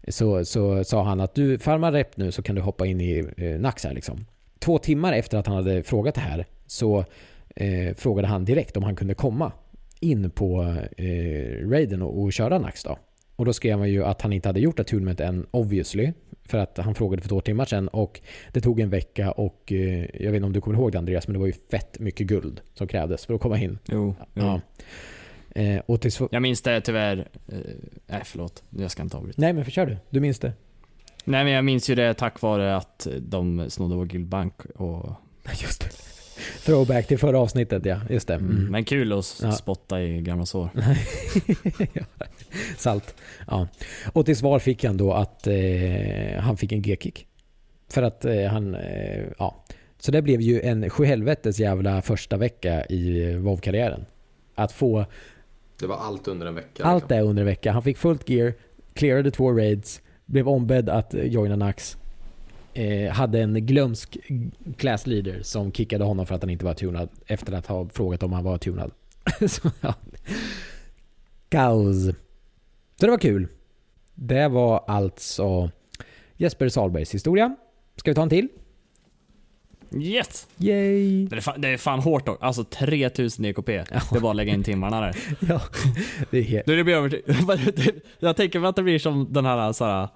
så, 0.08 0.46
så 0.46 0.84
sa 0.84 1.04
han 1.04 1.20
att 1.20 1.36
du 1.36 1.60
farmar 1.60 1.92
rep 1.92 2.18
nu 2.18 2.32
så 2.32 2.42
kan 2.42 2.56
du 2.56 2.62
hoppa 2.62 2.86
in 2.86 3.02
i 3.02 3.26
eh, 3.38 3.60
Nax 3.60 3.84
här 3.84 3.94
liksom. 3.94 4.26
Två 4.60 4.78
timmar 4.78 5.14
efter 5.14 5.38
att 5.38 5.48
han 5.48 5.56
hade 5.56 5.84
frågat 5.84 6.16
det 6.16 6.22
här 6.22 6.46
så 6.68 7.06
eh, 7.56 7.96
frågade 7.96 8.28
han 8.28 8.46
direkt 8.46 8.78
om 8.78 8.84
han 8.84 8.96
kunde 8.96 9.14
komma 9.14 9.52
in 10.00 10.30
på 10.30 10.76
eh, 10.98 11.70
raiden 11.70 12.02
och, 12.02 12.22
och 12.24 12.34
köra 12.34 12.60
Nax 12.60 12.84
då. 12.84 12.98
Och 13.36 13.46
då 13.46 13.54
skrev 13.54 13.80
han 13.80 13.90
ju 13.90 14.04
att 14.06 14.22
han 14.22 14.34
inte 14.34 14.50
hade 14.50 14.60
gjort 14.60 14.80
attunement 14.80 15.20
än 15.20 15.46
obviously. 15.52 16.12
För 16.46 16.58
att 16.58 16.78
han 16.78 16.96
frågade 16.96 17.22
för 17.22 17.30
två 17.30 17.42
timmar 17.42 17.66
sedan 17.66 17.88
och 17.88 18.22
det 18.54 18.62
tog 18.62 18.80
en 18.80 18.90
vecka 18.90 19.32
och 19.32 19.72
eh, 19.72 20.06
jag 20.14 20.32
vet 20.32 20.36
inte 20.36 20.46
om 20.46 20.54
du 20.54 20.62
kommer 20.62 20.78
ihåg 20.78 20.92
det 20.92 20.98
Andreas 20.98 21.28
men 21.28 21.34
det 21.34 21.40
var 21.40 21.48
ju 21.48 21.54
fett 21.72 22.00
mycket 22.00 22.28
guld 22.28 22.62
som 22.74 22.88
krävdes 22.88 23.26
för 23.26 23.34
att 23.34 23.42
komma 23.42 23.60
in. 23.60 23.80
Jo, 23.86 24.16
jo. 24.34 24.42
Ja. 24.44 24.62
Eh, 25.62 25.82
och 25.86 26.02
till 26.02 26.12
sv- 26.12 26.28
Jag 26.32 26.42
minns 26.42 26.62
det 26.62 26.82
tyvärr. 26.82 27.28
eh, 27.48 27.58
Nej 28.08 28.22
förlåt, 28.26 28.64
jag 28.70 28.92
ska 28.92 29.04
inte 29.04 29.18
avbryta. 29.18 29.42
Nej 29.42 29.54
men 29.54 29.66
försör 29.66 29.86
du, 29.86 29.98
du 30.10 30.20
minns 30.20 30.40
det? 30.40 30.54
Nej 31.26 31.44
men 31.44 31.54
jag 31.54 31.66
minns 31.66 31.90
ju 31.90 31.96
det 31.96 32.14
tack 32.14 32.42
vare 32.42 32.76
att 32.76 33.08
de 33.20 33.66
snodde 33.70 33.96
vår 33.96 34.06
guildbank 34.06 34.66
och... 34.76 35.10
Just 35.62 35.82
det. 35.82 35.90
Throwback 36.66 37.08
till 37.08 37.18
förra 37.20 37.40
avsnittet 37.40 37.86
ja, 37.86 38.00
just 38.10 38.28
det. 38.28 38.34
Mm. 38.34 38.52
Mm. 38.52 38.72
Men 38.72 38.86
kul 38.86 39.14
att 39.14 39.40
Ja. 39.44 39.52
spotta 39.52 40.02
i 40.02 40.22
gamla 40.22 40.46
sår. 40.46 40.70
Salt. 42.78 43.16
Ja. 43.48 43.68
Och 44.14 44.26
till 44.26 44.38
svar 44.38 44.60
fick 44.60 44.84
han 44.84 44.98
då 44.98 45.14
att 45.14 45.48
eh, 45.48 46.40
han 46.40 46.58
fick 46.58 46.72
en 46.72 46.82
G-kick. 46.82 47.28
För 47.94 48.02
att 48.02 48.26
eh, 48.26 48.44
han, 48.46 48.76
eh, 48.76 49.24
ja. 49.38 49.64
Så 50.00 50.12
det 50.12 50.22
blev 50.22 50.42
ju 50.42 50.62
en 50.62 50.90
sjuhelvetes 50.90 51.60
jävla 51.60 52.02
första 52.02 52.38
vecka 52.38 52.86
i 52.86 53.34
WoW-karriären. 53.36 54.06
Att 54.56 54.72
få 54.72 55.06
Det 55.80 55.88
var 55.88 55.98
allt 55.98 56.28
under 56.28 56.48
en 56.48 56.56
vecka. 56.56 56.84
allt 56.84 57.04
liksom. 57.04 57.18
det 57.18 57.24
under 57.24 57.42
en 57.42 57.46
vecka. 57.48 57.72
Han 57.72 57.84
fick 57.84 57.98
fullt 57.98 58.30
gear, 58.30 58.54
clearade 58.94 59.32
två 59.32 59.52
raids, 59.52 60.02
blev 60.26 60.48
ombedd 60.48 60.90
att 60.90 61.14
eh, 61.14 61.24
joina 61.24 61.56
Nax. 61.56 61.98
Eh, 62.78 63.12
hade 63.12 63.40
en 63.40 63.66
glömsk 63.66 64.18
class 64.78 65.08
leader 65.08 65.40
som 65.44 65.72
kickade 65.72 66.04
honom 66.04 66.26
för 66.26 66.36
att 66.36 66.42
han 66.42 66.50
inte 66.50 66.66
var 66.66 66.74
tunad 66.74 67.10
efter 67.28 67.54
att 67.54 67.68
ha 67.68 67.90
frågat 67.90 68.24
om 68.24 68.34
han 68.34 68.44
var 68.44 68.58
tunad. 68.58 68.92
Så, 69.48 69.72
ja. 69.82 69.94
Kaos. 71.50 72.06
Så 73.00 73.06
det 73.06 73.10
var 73.12 73.18
kul. 73.18 73.48
Det 74.14 74.48
var 74.48 74.84
alltså 74.88 75.72
Jesper 76.38 76.70
Salbergs 76.70 77.14
historia. 77.14 77.56
Ska 77.96 78.12
vi 78.12 78.16
ta 78.16 78.22
en 78.22 78.30
till? 78.30 78.48
Yes! 79.92 80.48
Yay! 80.58 81.28
Det 81.28 81.36
är 81.36 81.42
fan, 81.42 81.62
det 81.62 81.68
är 81.68 81.78
fan 81.78 82.00
hårt 82.00 82.26
dock. 82.26 82.38
Alltså 82.42 82.64
3000 82.64 83.46
EKP. 83.46 83.68
Det 83.68 84.16
är 84.16 84.20
bara 84.20 84.32
att 84.32 84.36
lägga 84.36 84.54
in 84.54 84.64
timmarna 84.64 85.02
där. 85.02 85.16
Ja, 85.50 85.62
det 86.32 86.38
är 86.38 86.44
helt... 86.44 86.66
Du, 86.66 86.76
det 86.76 86.84
blir 86.84 86.96
över... 86.96 87.22
Jag 88.20 88.36
tänker 88.36 88.60
mig 88.60 88.70
att 88.70 88.76
det 88.76 88.84
blir 88.84 89.00
som 89.00 89.34
den 89.34 89.46
här 89.46 89.74
såhär... 89.74 90.08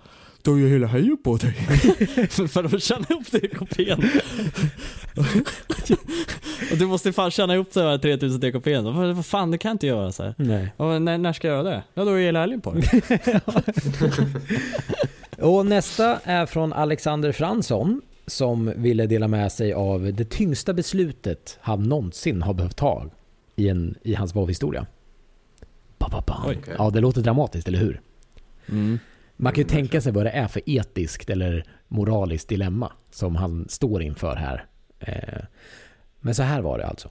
Du 0.42 0.52
har 0.52 0.58
ju 0.58 0.70
hela 0.70 0.88
höjen 0.88 1.18
på 1.24 1.38
dig. 1.38 1.54
för 2.48 2.76
att 2.76 2.84
tjäna 2.84 3.06
ihop 3.10 3.26
till 3.26 3.46
EKPn. 3.46 4.04
Och 6.72 6.78
du 6.78 6.86
måste 6.86 7.14
fan 7.14 7.32
tjäna 7.32 7.54
ihop 7.54 7.74
de 7.74 7.80
här 7.80 7.98
3000 7.98 8.44
EKPn. 8.44 8.84
Vad 8.84 9.26
fan, 9.26 9.52
det 9.52 9.58
kan 9.58 9.70
jag 9.70 9.74
inte 9.74 9.88
göra 9.88 10.12
så 10.12 10.24
här. 10.24 10.34
Nej. 10.38 10.74
Och 10.78 11.02
när, 11.02 11.18
när 11.18 11.34
ska 11.34 11.48
jag 11.48 11.56
göra 11.56 11.70
det? 11.70 11.84
Ja, 11.94 12.06
då 12.06 12.12
är 12.12 12.20
hela 12.20 12.40
helgen 12.40 12.62
på 12.62 12.74
det. 12.74 13.42
Och 15.42 15.66
nästa 15.66 16.20
är 16.24 16.46
från 16.46 16.74
Alexander 16.74 17.32
Fransson 17.32 18.02
som 18.28 18.74
ville 18.76 19.06
dela 19.06 19.28
med 19.28 19.52
sig 19.52 19.74
av 19.74 20.14
det 20.14 20.30
tyngsta 20.30 20.74
beslutet 20.74 21.58
han 21.62 21.84
någonsin 21.84 22.42
har 22.42 22.54
behövt 22.54 22.78
ta 22.78 23.06
i, 23.56 23.70
en, 23.70 23.96
i 24.04 24.14
hans 24.16 24.36
WoW-historia. 24.36 24.86
Ba, 25.98 26.10
ba, 26.10 26.24
ba. 26.28 26.44
Oj. 26.48 26.58
Okej. 26.62 26.76
Ja, 26.78 26.90
det 26.90 27.00
låter 27.00 27.22
dramatiskt, 27.22 27.68
eller 27.68 27.80
hur? 27.80 28.02
Mm. 28.70 29.00
Man 29.42 29.54
kan 29.54 29.62
ju 29.62 29.70
tänka 29.70 30.02
sig 30.02 30.12
vad 30.12 30.26
det 30.26 30.30
är 30.30 30.48
för 30.48 30.62
etiskt 30.66 31.30
eller 31.30 31.64
moraliskt 31.88 32.50
dilemma 32.50 32.92
som 33.12 33.36
han 33.36 33.70
står 33.70 34.02
inför 34.02 34.36
här. 34.36 34.66
Eh, 35.00 35.44
Men 36.20 36.36
så 36.36 36.44
här 36.44 36.62
var 36.62 36.78
det 36.78 36.86
alltså. 36.88 37.10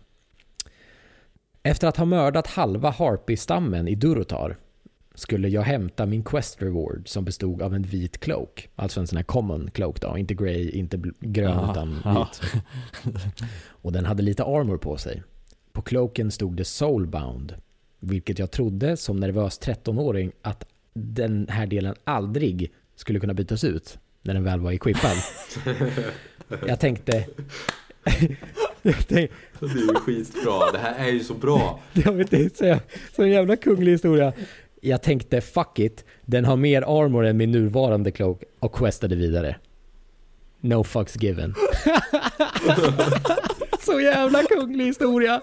Efter 1.62 1.89
att 1.89 1.97
ha 1.97 2.05
mördat 2.05 2.47
halva 2.47 2.91
Harpy-stammen 2.91 3.89
i 3.89 3.95
Durotar 3.95 4.57
skulle 5.14 5.49
jag 5.49 5.62
hämta 5.62 6.07
min 6.07 6.24
quest 6.24 6.62
reward 6.62 7.09
som 7.09 7.24
bestod 7.24 7.62
av 7.62 7.74
en 7.74 7.83
vit 7.83 8.18
cloak. 8.20 8.68
Alltså 8.76 9.01
en 9.01 9.07
sån 9.07 9.16
här 9.16 9.24
common 9.24 9.70
cloak 9.70 10.01
då, 10.01 10.18
inte 10.18 10.35
grey, 10.35 10.70
inte 10.70 11.03
grön 11.20 11.59
Aha, 11.59 11.72
utan 11.72 11.95
vit. 11.95 12.62
Och 13.64 13.93
den 13.93 14.05
hade 14.05 14.22
lite 14.22 14.45
armor 14.45 14.79
på 14.79 14.97
sig. 14.97 15.22
På 15.72 15.83
cloaken 15.83 16.31
stod 16.31 16.57
det 16.57 16.64
soulbound, 16.64 17.55
vilket 18.01 18.39
jag 18.39 18.51
trodde 18.51 18.97
som 18.97 19.16
nervös 19.16 19.61
13-åring 19.61 20.33
att 20.43 20.64
den 20.99 21.46
här 21.51 21.66
delen 21.66 21.94
aldrig 22.05 22.72
skulle 22.96 23.20
kunna 23.20 23.34
bytas 23.34 23.64
ut 23.64 23.99
när 24.22 24.34
den 24.34 24.44
väl 24.44 24.61
var 24.61 24.72
equippad. 24.72 25.16
jag 26.66 26.80
tänkte... 26.80 27.26
jag 28.82 29.09
tänkte 29.09 29.34
Det 29.61 29.66
är 29.66 29.76
ju 29.76 29.94
skitbra. 29.94 30.72
Det 30.72 30.78
här 30.78 31.09
är 31.09 31.12
ju 31.12 31.24
så 31.24 31.34
bra. 31.34 31.80
jag 31.92 32.12
vet 32.12 32.32
inte, 32.32 32.80
så, 33.16 33.22
en 33.22 33.30
jävla 33.30 33.57
kunglig 33.57 33.92
historia. 33.92 34.32
Jag 34.80 35.03
tänkte 35.03 35.40
fuck 35.40 35.78
it, 35.78 36.05
den 36.24 36.44
har 36.44 36.57
mer 36.57 36.82
armor 36.82 37.24
än 37.24 37.36
min 37.36 37.51
nuvarande 37.51 38.11
cloak 38.11 38.42
och 38.59 38.72
questade 38.74 39.16
vidare. 39.16 39.57
No 40.61 40.84
fucks 40.84 41.22
given. 41.22 41.55
så 43.80 44.01
jävla 44.01 44.42
kunglig 44.42 44.84
historia. 44.84 45.40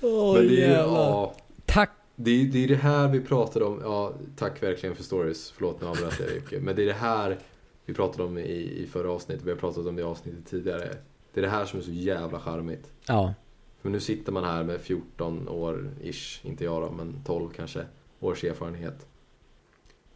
Åh 0.00 0.34
Men 0.34 0.48
det 0.48 0.64
är 0.64 0.78
ja, 0.78 1.34
Tack. 1.66 1.99
Det 2.24 2.30
är, 2.30 2.44
det 2.44 2.64
är 2.64 2.68
det 2.68 2.74
här 2.74 3.08
vi 3.08 3.20
pratade 3.20 3.64
om. 3.64 3.80
Ja, 3.82 4.12
tack 4.36 4.62
verkligen 4.62 4.96
för 4.96 5.02
stories. 5.02 5.50
Förlåt 5.50 5.80
nu 5.80 5.86
avbröt 5.86 6.20
jag 6.20 6.34
mycket. 6.34 6.62
Men 6.62 6.76
det 6.76 6.82
är 6.82 6.86
det 6.86 6.92
här 6.92 7.38
vi 7.84 7.94
pratade 7.94 8.22
om 8.24 8.38
i, 8.38 8.82
i 8.82 8.86
förra 8.86 9.12
avsnittet. 9.12 9.44
Vi 9.44 9.50
har 9.50 9.58
pratat 9.58 9.86
om 9.86 9.96
det 9.96 10.02
i 10.02 10.04
avsnittet 10.04 10.46
tidigare. 10.46 10.96
Det 11.32 11.40
är 11.40 11.42
det 11.42 11.48
här 11.48 11.64
som 11.64 11.78
är 11.78 11.82
så 11.82 11.90
jävla 11.90 12.40
charmigt. 12.40 12.92
Ja, 13.06 13.34
För 13.82 13.90
nu 13.90 14.00
sitter 14.00 14.32
man 14.32 14.44
här 14.44 14.64
med 14.64 14.80
14 14.80 15.48
år 15.48 15.90
ish, 16.02 16.40
inte 16.46 16.64
jag 16.64 16.82
då, 16.82 16.90
men 16.90 17.22
12 17.24 17.50
kanske, 17.56 17.84
års 18.20 18.44
erfarenhet. 18.44 19.06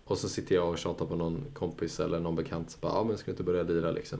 Och 0.04 0.18
så 0.18 0.28
sitter 0.28 0.54
jag 0.54 0.68
och 0.68 0.78
tjatar 0.78 1.06
på 1.06 1.16
någon 1.16 1.44
kompis 1.54 2.00
eller 2.00 2.20
någon 2.20 2.36
bekant. 2.36 2.70
Så 2.70 2.78
bara, 2.80 2.92
ja 2.92 3.04
men 3.04 3.18
ska 3.18 3.26
du 3.26 3.30
inte 3.30 3.42
börja 3.42 3.62
lira 3.62 3.90
liksom? 3.90 4.18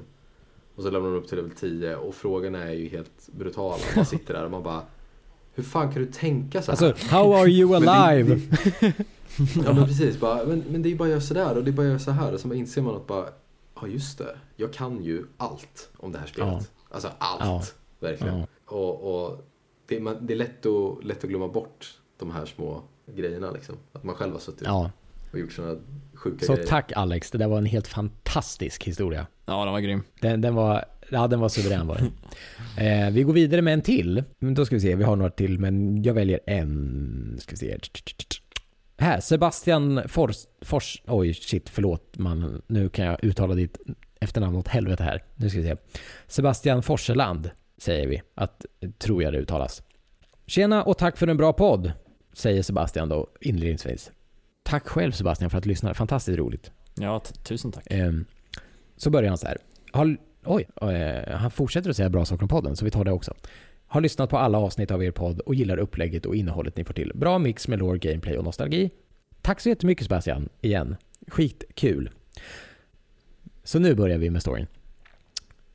Och 0.75 0.83
så 0.83 0.91
lämnar 0.91 1.11
de 1.11 1.17
upp 1.17 1.29
till 1.29 1.37
level 1.37 1.51
10 1.51 1.97
och 1.97 2.15
frågorna 2.15 2.63
är 2.63 2.73
ju 2.73 2.89
helt 2.89 3.29
brutala. 3.33 3.83
Man 3.97 4.07
sitter 4.07 4.35
där 4.35 4.45
och 4.45 4.51
man 4.51 4.63
bara, 4.63 4.83
hur 5.55 5.63
fan 5.63 5.93
kan 5.93 6.03
du 6.03 6.13
tänka 6.13 6.63
så 6.63 6.73
här? 6.73 6.87
alltså 6.89 7.07
how 7.17 7.35
are 7.37 7.49
you 7.49 7.71
Men 7.81 7.83
det- 7.83 7.91
alive? 7.91 8.41
Ja 9.65 9.73
men 9.73 9.87
precis, 9.87 10.21
bara, 10.21 10.45
men, 10.45 10.65
men 10.71 10.83
det 10.83 10.93
är 10.93 10.97
bara 10.97 11.05
att 11.05 11.11
göra 11.11 11.21
sådär 11.21 11.57
och 11.57 11.65
det 11.65 11.71
är 11.71 11.73
bara 11.73 11.83
att 11.83 11.89
göra 11.89 11.99
så 11.99 12.11
här. 12.11 12.33
Och 12.35 12.41
så 12.41 12.55
inser 12.55 12.83
man 12.83 12.95
att 12.97 13.07
bara, 13.07 13.27
ja 13.81 13.87
just 13.87 14.19
det, 14.19 14.37
jag 14.57 14.73
kan 14.73 15.05
ju 15.05 15.25
allt 15.37 15.89
om 15.97 16.13
det 16.13 16.19
här 16.19 16.27
spelet. 16.27 16.71
Alltså 16.91 17.09
allt, 17.19 17.41
Ja. 17.41 17.63
verkligen. 18.09 18.39
Ja. 18.39 18.47
Och, 18.67 19.25
och 19.27 19.45
det, 19.87 20.01
man, 20.01 20.27
det 20.27 20.33
är 20.35 20.37
lätt 20.37 20.67
att, 20.67 21.05
lätt 21.05 21.25
att 21.25 21.31
glömma 21.31 21.49
bort 21.49 21.99
de 22.19 22.31
här 22.31 22.47
små 22.47 22.83
grejerna 23.15 23.51
liksom. 23.51 23.77
Att 23.93 24.05
man 24.05 24.15
själv 24.15 24.33
har 24.33 24.41
suttit 24.41 24.63
Ja, 24.65 24.91
och 25.33 25.39
gjort 25.39 25.53
sådana 25.53 25.77
sjuka 26.15 26.47
så 26.47 26.53
grejer. 26.55 26.67
tack 26.69 26.93
Alex, 26.97 27.31
det 27.31 27.39
där 27.39 27.49
var 27.49 27.59
en 27.59 27.67
helt 27.67 27.89
fantastisk 27.89 28.85
historia. 28.85 29.27
Ja, 29.47 29.65
den 29.65 29.73
var 29.73 29.81
grym. 29.81 30.03
Den, 30.21 30.41
den 30.41 30.55
var, 30.55 30.85
ja 31.11 31.27
den 31.27 31.41
var 31.41 31.49
suverän 31.49 31.87
var 31.87 31.97
den. 31.97 32.13
Eh, 32.79 33.11
vi 33.11 33.23
går 33.23 33.33
vidare 33.33 33.63
med 33.63 33.75
en 33.75 33.83
till. 33.83 34.25
Men 34.39 34.55
Då 34.55 34.67
ska 34.67 34.75
vi 34.75 34.81
se, 34.81 34.95
vi 34.95 35.05
har 35.05 35.17
några 35.17 35.31
till 35.31 35.59
men 35.59 36.03
jag 36.03 36.15
väljer 36.15 36.41
en. 36.47 37.39
Ska 37.41 37.51
vi 37.51 37.57
se. 37.57 37.79
Här, 38.97 39.21
Sebastian 39.21 40.03
Fors, 40.09 40.37
Fors, 40.61 41.03
oj 41.07 41.35
shit 41.35 41.69
förlåt 41.69 42.19
man, 42.19 42.63
nu 42.67 42.89
kan 42.89 43.07
jag 43.07 43.25
uttala 43.25 43.55
ditt 43.55 43.79
efternamn 44.21 44.57
åt 44.57 44.69
helvete 44.69 45.03
här. 45.03 45.23
Nu 45.37 45.51
ska 45.51 45.61
vi 45.61 45.67
se. 45.67 45.77
Sebastian 46.27 46.83
Forseland 46.83 47.51
säger 47.79 48.07
vi, 48.07 48.23
att, 48.35 48.67
tror 48.99 49.23
jag 49.23 49.33
det 49.33 49.39
uttalas. 49.39 49.83
Tjena 50.47 50.83
och 50.83 50.99
tack 50.99 51.17
för 51.17 51.27
en 51.27 51.37
bra 51.37 51.53
podd, 51.53 51.93
säger 52.33 52.63
Sebastian 52.63 53.09
då 53.09 53.29
inledningsvis. 53.41 54.11
Tack 54.63 54.89
själv 54.89 55.13
Sebastian 55.13 55.51
för 55.51 55.59
att 55.59 55.67
lyssna, 55.67 55.95
fantastiskt 55.95 56.39
roligt. 56.39 56.71
Ja, 56.95 57.21
tusen 57.43 57.73
tack. 57.73 57.87
Ehm, 57.91 58.25
så 58.97 59.11
börjar 59.11 59.29
han 59.29 59.39
så 59.39 59.47
här. 59.47 59.59
Har, 59.93 60.17
oj, 60.47 60.69
eh, 60.83 61.37
han 61.37 61.51
fortsätter 61.51 61.91
att 61.91 61.97
säga 61.97 62.09
bra 62.09 62.25
saker 62.25 62.43
om 62.43 62.49
podden, 62.49 62.77
så 62.77 62.85
vi 62.85 62.91
tar 62.91 63.05
det 63.05 63.13
också. 63.13 63.35
Har 63.87 64.01
lyssnat 64.01 64.31
på 64.31 64.39
alla 64.39 64.59
avsnitt 64.59 64.91
av 64.91 65.05
er 65.05 65.11
podd 65.11 65.41
och 65.41 65.55
gillar 65.55 65.77
upplägget 65.77 66.27
och 66.27 66.37
innehållet 66.37 66.77
ni 66.77 66.85
får 66.85 66.95
till. 66.95 67.13
Bra 67.15 67.39
mix 67.39 67.69
med 67.69 67.79
lore, 67.79 67.99
gameplay 67.99 68.39
och 68.39 68.45
nostalgi. 68.45 68.91
Tack 69.43 69.61
så 69.61 69.69
jättemycket 69.69 70.05
Sebastian, 70.05 70.49
igen. 70.61 70.97
Skitkul. 71.27 72.11
Så 73.65 73.79
nu 73.79 73.95
börjar 73.95 74.19
vi 74.19 74.31
med 74.31 74.43
storyn. 74.43 74.67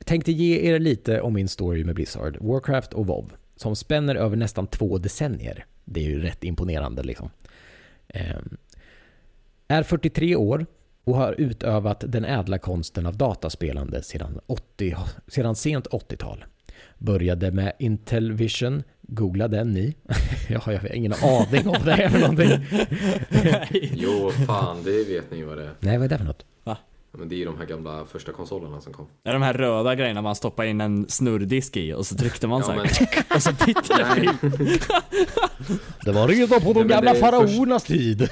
tänkte 0.04 0.32
ge 0.32 0.70
er 0.70 0.78
lite 0.78 1.20
om 1.20 1.32
min 1.32 1.48
story 1.48 1.84
med 1.84 1.94
Blizzard, 1.94 2.36
Warcraft 2.40 2.92
och 2.92 3.06
WoW 3.06 3.32
som 3.60 3.76
spänner 3.76 4.14
över 4.14 4.36
nästan 4.36 4.66
två 4.66 4.98
decennier. 4.98 5.64
Det 5.84 6.00
är 6.00 6.04
ju 6.04 6.20
rätt 6.20 6.44
imponerande 6.44 7.02
liksom. 7.02 7.30
Ehm, 8.08 8.56
är 9.68 9.82
43 9.82 10.36
år 10.36 10.66
och 11.04 11.14
har 11.16 11.34
utövat 11.38 12.04
den 12.08 12.24
ädla 12.24 12.58
konsten 12.58 13.06
av 13.06 13.16
dataspelande 13.16 14.02
sedan, 14.02 14.40
80, 14.46 14.96
sedan 15.28 15.54
sent 15.56 15.86
80-tal. 15.86 16.44
Började 16.98 17.50
med 17.50 17.72
Intellivision, 17.78 18.82
googla 19.02 19.48
den 19.48 19.70
ni. 19.72 19.96
jag 20.48 20.60
har 20.60 20.94
ingen 20.94 21.12
aning 21.12 21.68
om 21.68 21.76
det 21.84 21.92
är 21.92 22.08
för 22.08 22.18
någonting. 22.18 22.66
Jo, 23.94 24.30
fan 24.46 24.82
det 24.84 25.04
vet 25.04 25.30
ni 25.30 25.42
vad 25.42 25.58
det 25.58 25.64
är. 25.64 25.70
Nej, 25.80 25.98
vad 25.98 26.04
är 26.04 26.08
det 26.08 26.18
för 26.18 26.24
något? 26.24 26.44
Ja, 26.64 26.76
Men 27.12 27.28
det 27.28 27.34
är 27.34 27.36
ju 27.38 27.44
de 27.44 27.58
här 27.58 27.66
gamla 27.66 28.04
första 28.12 28.32
konsolerna 28.32 28.80
som 28.80 28.92
kom. 28.92 29.06
Är 29.24 29.32
de 29.32 29.42
här 29.42 29.54
röda 29.54 29.94
grejerna 29.94 30.22
man 30.22 30.34
stoppar 30.34 30.64
in 30.64 30.80
en 30.80 31.06
snurrdisk 31.08 31.76
i 31.76 31.92
och 31.92 32.06
så 32.06 32.14
tryckte 32.14 32.46
man 32.46 32.62
så 32.64 32.72
Ja, 32.72 32.74
här. 32.74 33.06
men, 33.08 33.24
Och 33.36 33.42
så 33.42 33.52
bytte 33.66 33.94
det. 33.96 34.32
Det 36.04 36.12
var 36.12 36.28
redan 36.28 36.60
på 36.60 36.72
de 36.72 36.88
gamla 36.88 37.14
faraonernas 37.14 37.84
tid. 37.84 38.28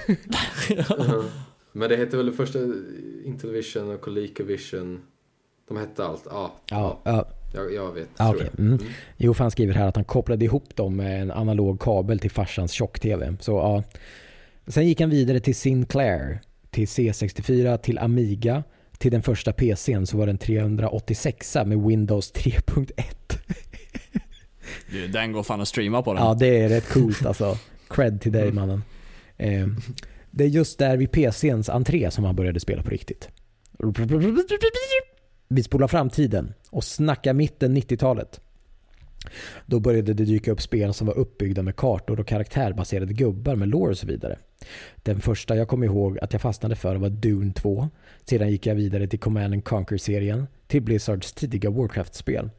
Men 1.78 1.88
det 1.88 1.96
hette 1.96 2.16
väl 2.16 2.26
det 2.26 2.32
första 2.32 2.58
Intellivision 3.24 3.94
och 3.94 4.00
ColecoVision. 4.00 5.00
De 5.68 5.76
hette 5.76 6.04
allt. 6.04 6.26
Ja, 6.30 6.54
Ja, 6.70 7.00
ja. 7.04 7.28
jag, 7.54 7.74
jag 7.74 7.92
vet. 7.92 8.08
Ah, 8.16 8.30
okej. 8.30 8.48
jag. 8.56 8.60
Mm. 8.60 8.78
Jo, 9.16 9.34
för 9.34 9.44
han 9.44 9.50
skriver 9.50 9.74
här 9.74 9.86
att 9.88 9.96
han 9.96 10.04
kopplade 10.04 10.44
ihop 10.44 10.76
dem 10.76 10.96
med 10.96 11.22
en 11.22 11.30
analog 11.30 11.80
kabel 11.80 12.18
till 12.18 12.30
farsans 12.30 12.72
tjock-tv. 12.72 13.36
Så 13.40 13.52
ja. 13.52 13.82
Sen 14.66 14.86
gick 14.86 15.00
han 15.00 15.10
vidare 15.10 15.40
till 15.40 15.54
Sinclair, 15.56 16.40
till 16.70 16.86
C64, 16.86 17.76
till 17.76 17.98
Amiga. 17.98 18.64
Till 18.98 19.10
den 19.10 19.22
första 19.22 19.52
PCn 19.52 20.06
så 20.06 20.16
var 20.16 20.26
den 20.26 20.38
386 20.38 21.56
med 21.66 21.82
Windows 21.82 22.32
3.1. 22.32 22.92
Du, 24.90 25.08
Den 25.08 25.32
går 25.32 25.42
fan 25.42 25.60
att 25.60 25.68
streama 25.68 26.02
på 26.02 26.14
den. 26.14 26.22
Ja, 26.22 26.34
det 26.34 26.60
är 26.60 26.68
rätt 26.68 26.88
coolt 26.88 27.26
alltså. 27.26 27.58
Cred 27.88 28.20
till 28.20 28.32
dig 28.32 28.52
mannen. 28.52 28.82
Eh, 29.36 29.66
det 30.30 30.44
är 30.44 30.48
just 30.48 30.78
där 30.78 30.96
vid 30.96 31.12
PCns 31.12 31.68
entré 31.68 32.10
som 32.10 32.24
han 32.24 32.36
började 32.36 32.60
spela 32.60 32.82
på 32.82 32.90
riktigt. 32.90 33.28
Vi 35.48 35.62
spolar 35.62 35.88
framtiden 35.88 36.54
och 36.70 36.84
snackar 36.84 37.32
mitten 37.34 37.76
90-talet. 37.76 38.40
Då 39.66 39.80
började 39.80 40.14
det 40.14 40.24
dyka 40.24 40.52
upp 40.52 40.60
spel 40.60 40.94
som 40.94 41.06
var 41.06 41.18
uppbyggda 41.18 41.62
med 41.62 41.76
kartor 41.76 42.20
och 42.20 42.26
karaktärbaserade 42.26 43.12
gubbar 43.12 43.56
med 43.56 43.68
lore 43.68 43.90
och 43.90 43.98
så 43.98 44.06
vidare. 44.06 44.38
Den 44.96 45.20
första 45.20 45.56
jag 45.56 45.68
kom 45.68 45.84
ihåg 45.84 46.18
att 46.18 46.32
jag 46.32 46.42
fastnade 46.42 46.76
för 46.76 46.96
var 46.96 47.08
Dune 47.08 47.52
2. 47.52 47.88
Sedan 48.24 48.50
gick 48.50 48.66
jag 48.66 48.74
vidare 48.74 49.06
till 49.06 49.18
Command 49.18 49.54
and 49.54 49.64
Conquer-serien, 49.64 50.46
till 50.66 50.82
Blizzards 50.82 51.32
tidiga 51.32 51.70
Warcraft-spel. 51.70 52.50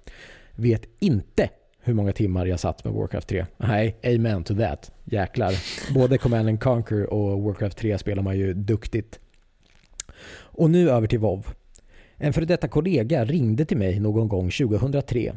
Vet 0.56 0.86
inte 1.00 1.50
hur 1.81 1.93
många 1.93 2.11
timmar 2.11 2.45
jag 2.45 2.60
satt 2.60 2.84
med 2.84 2.93
Warcraft 2.93 3.27
3. 3.27 3.45
Nej, 3.57 3.95
amen 4.03 4.43
to 4.43 4.56
that. 4.56 4.91
Jäklar. 5.03 5.53
Både 5.93 6.18
Command 6.18 6.49
and 6.49 6.61
Conquer 6.61 7.14
och 7.14 7.41
Warcraft 7.41 7.77
3 7.77 7.97
spelar 7.97 8.23
man 8.23 8.38
ju 8.38 8.53
duktigt. 8.53 9.19
Och 10.31 10.69
nu 10.69 10.89
över 10.89 11.07
till 11.07 11.19
WoW. 11.19 11.45
En 12.22 12.34
före 12.34 12.45
detta 12.45 12.68
kollega 12.68 13.26
ringde 13.26 13.65
till 13.65 13.77
mig 13.77 13.99
någon 13.99 14.27
gång 14.27 14.51
2003. 14.51 15.34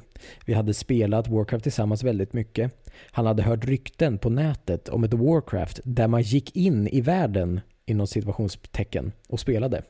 Vi 0.46 0.54
hade 0.54 0.74
spelat 0.74 1.28
Warcraft 1.28 1.62
tillsammans 1.62 2.02
väldigt 2.02 2.32
mycket. 2.32 2.86
Han 3.10 3.26
hade 3.26 3.42
hört 3.42 3.64
rykten 3.64 4.18
på 4.18 4.30
nätet 4.30 4.88
om 4.88 5.04
ett 5.04 5.14
Warcraft 5.14 5.80
där 5.84 6.08
man 6.08 6.22
gick 6.22 6.56
in 6.56 6.88
i 6.88 7.00
världen 7.00 7.60
inom 7.86 8.06
situationstecken 8.06 9.12
och 9.28 9.40
spelade. 9.40 9.82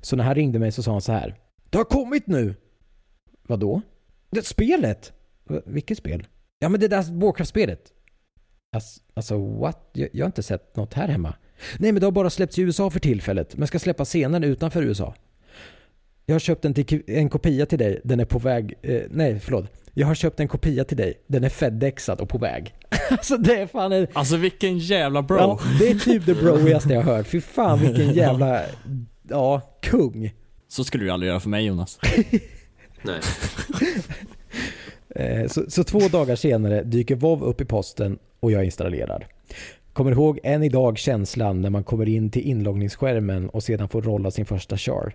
Så 0.00 0.16
när 0.16 0.24
han 0.24 0.34
ringde 0.34 0.58
mig 0.58 0.72
så 0.72 0.82
sa 0.82 0.92
han 0.92 1.00
så 1.00 1.12
här. 1.12 1.34
Det 1.70 1.78
har 1.78 1.84
kommit 1.84 2.26
nu! 2.26 2.54
Vadå? 3.48 3.80
Det 4.30 4.46
spelet? 4.46 5.12
Vilket 5.66 5.98
spel? 5.98 6.26
Ja 6.58 6.68
men 6.68 6.80
det 6.80 6.88
där 6.88 7.02
Warcraft-spelet. 7.20 7.80
Alltså, 8.72 9.00
alltså 9.14 9.38
what? 9.38 9.90
Jag, 9.92 10.08
jag 10.12 10.24
har 10.24 10.26
inte 10.26 10.42
sett 10.42 10.76
något 10.76 10.94
här 10.94 11.08
hemma. 11.08 11.34
Nej 11.78 11.92
men 11.92 12.00
det 12.00 12.06
har 12.06 12.12
bara 12.12 12.30
släppts 12.30 12.58
i 12.58 12.62
USA 12.62 12.90
för 12.90 13.00
tillfället 13.00 13.56
men 13.56 13.68
ska 13.68 13.78
släppas 13.78 14.10
senare 14.10 14.46
utanför 14.46 14.82
USA. 14.82 15.14
Jag 16.26 16.34
har 16.34 16.40
köpt 16.40 16.64
en, 16.64 16.74
till, 16.74 17.02
en 17.06 17.28
kopia 17.28 17.66
till 17.66 17.78
dig, 17.78 18.00
den 18.04 18.20
är 18.20 18.24
på 18.24 18.38
väg, 18.38 18.74
eh, 18.82 19.02
nej 19.10 19.40
förlåt. 19.40 19.72
Jag 19.94 20.06
har 20.06 20.14
köpt 20.14 20.40
en 20.40 20.48
kopia 20.48 20.84
till 20.84 20.96
dig, 20.96 21.14
den 21.26 21.44
är 21.44 21.48
fedexad 21.48 22.20
och 22.20 22.28
på 22.28 22.38
väg. 22.38 22.74
alltså 23.10 23.36
det 23.36 23.60
är 23.60 23.66
fan 23.66 23.92
en, 23.92 24.06
Alltså 24.12 24.36
vilken 24.36 24.78
jävla 24.78 25.22
bro. 25.22 25.36
ja, 25.36 25.60
det 25.78 25.88
är 25.88 25.94
typ 25.94 26.26
det 26.26 26.34
broigaste 26.42 26.88
jag 26.92 27.02
har 27.02 27.16
hört. 27.16 27.26
Fy 27.26 27.40
fan 27.40 27.78
vilken 27.80 28.12
jävla, 28.12 28.62
ja, 29.22 29.60
kung. 29.82 30.34
Så 30.68 30.84
skulle 30.84 31.04
du 31.04 31.10
aldrig 31.10 31.28
göra 31.30 31.40
för 31.40 31.48
mig 31.48 31.66
Jonas. 31.66 31.98
Nej. 33.02 33.20
Eh, 35.16 35.46
Så, 35.46 35.64
så 35.70 35.84
två 35.84 35.98
dagar 35.98 36.36
senare 36.36 36.82
dyker 36.82 37.14
WoW 37.16 37.44
upp 37.44 37.60
i 37.60 37.64
posten 37.64 38.18
och 38.40 38.52
jag 38.52 38.64
installerar. 38.64 39.26
Kommer 39.92 40.10
ihåg 40.12 40.40
än 40.42 40.62
idag 40.62 40.98
känslan 40.98 41.60
när 41.60 41.70
man 41.70 41.84
kommer 41.84 42.08
in 42.08 42.30
till 42.30 42.42
inloggningsskärmen 42.42 43.48
och 43.48 43.62
sedan 43.62 43.88
får 43.88 44.02
rolla 44.02 44.30
sin 44.30 44.46
första 44.46 44.76
char. 44.76 45.12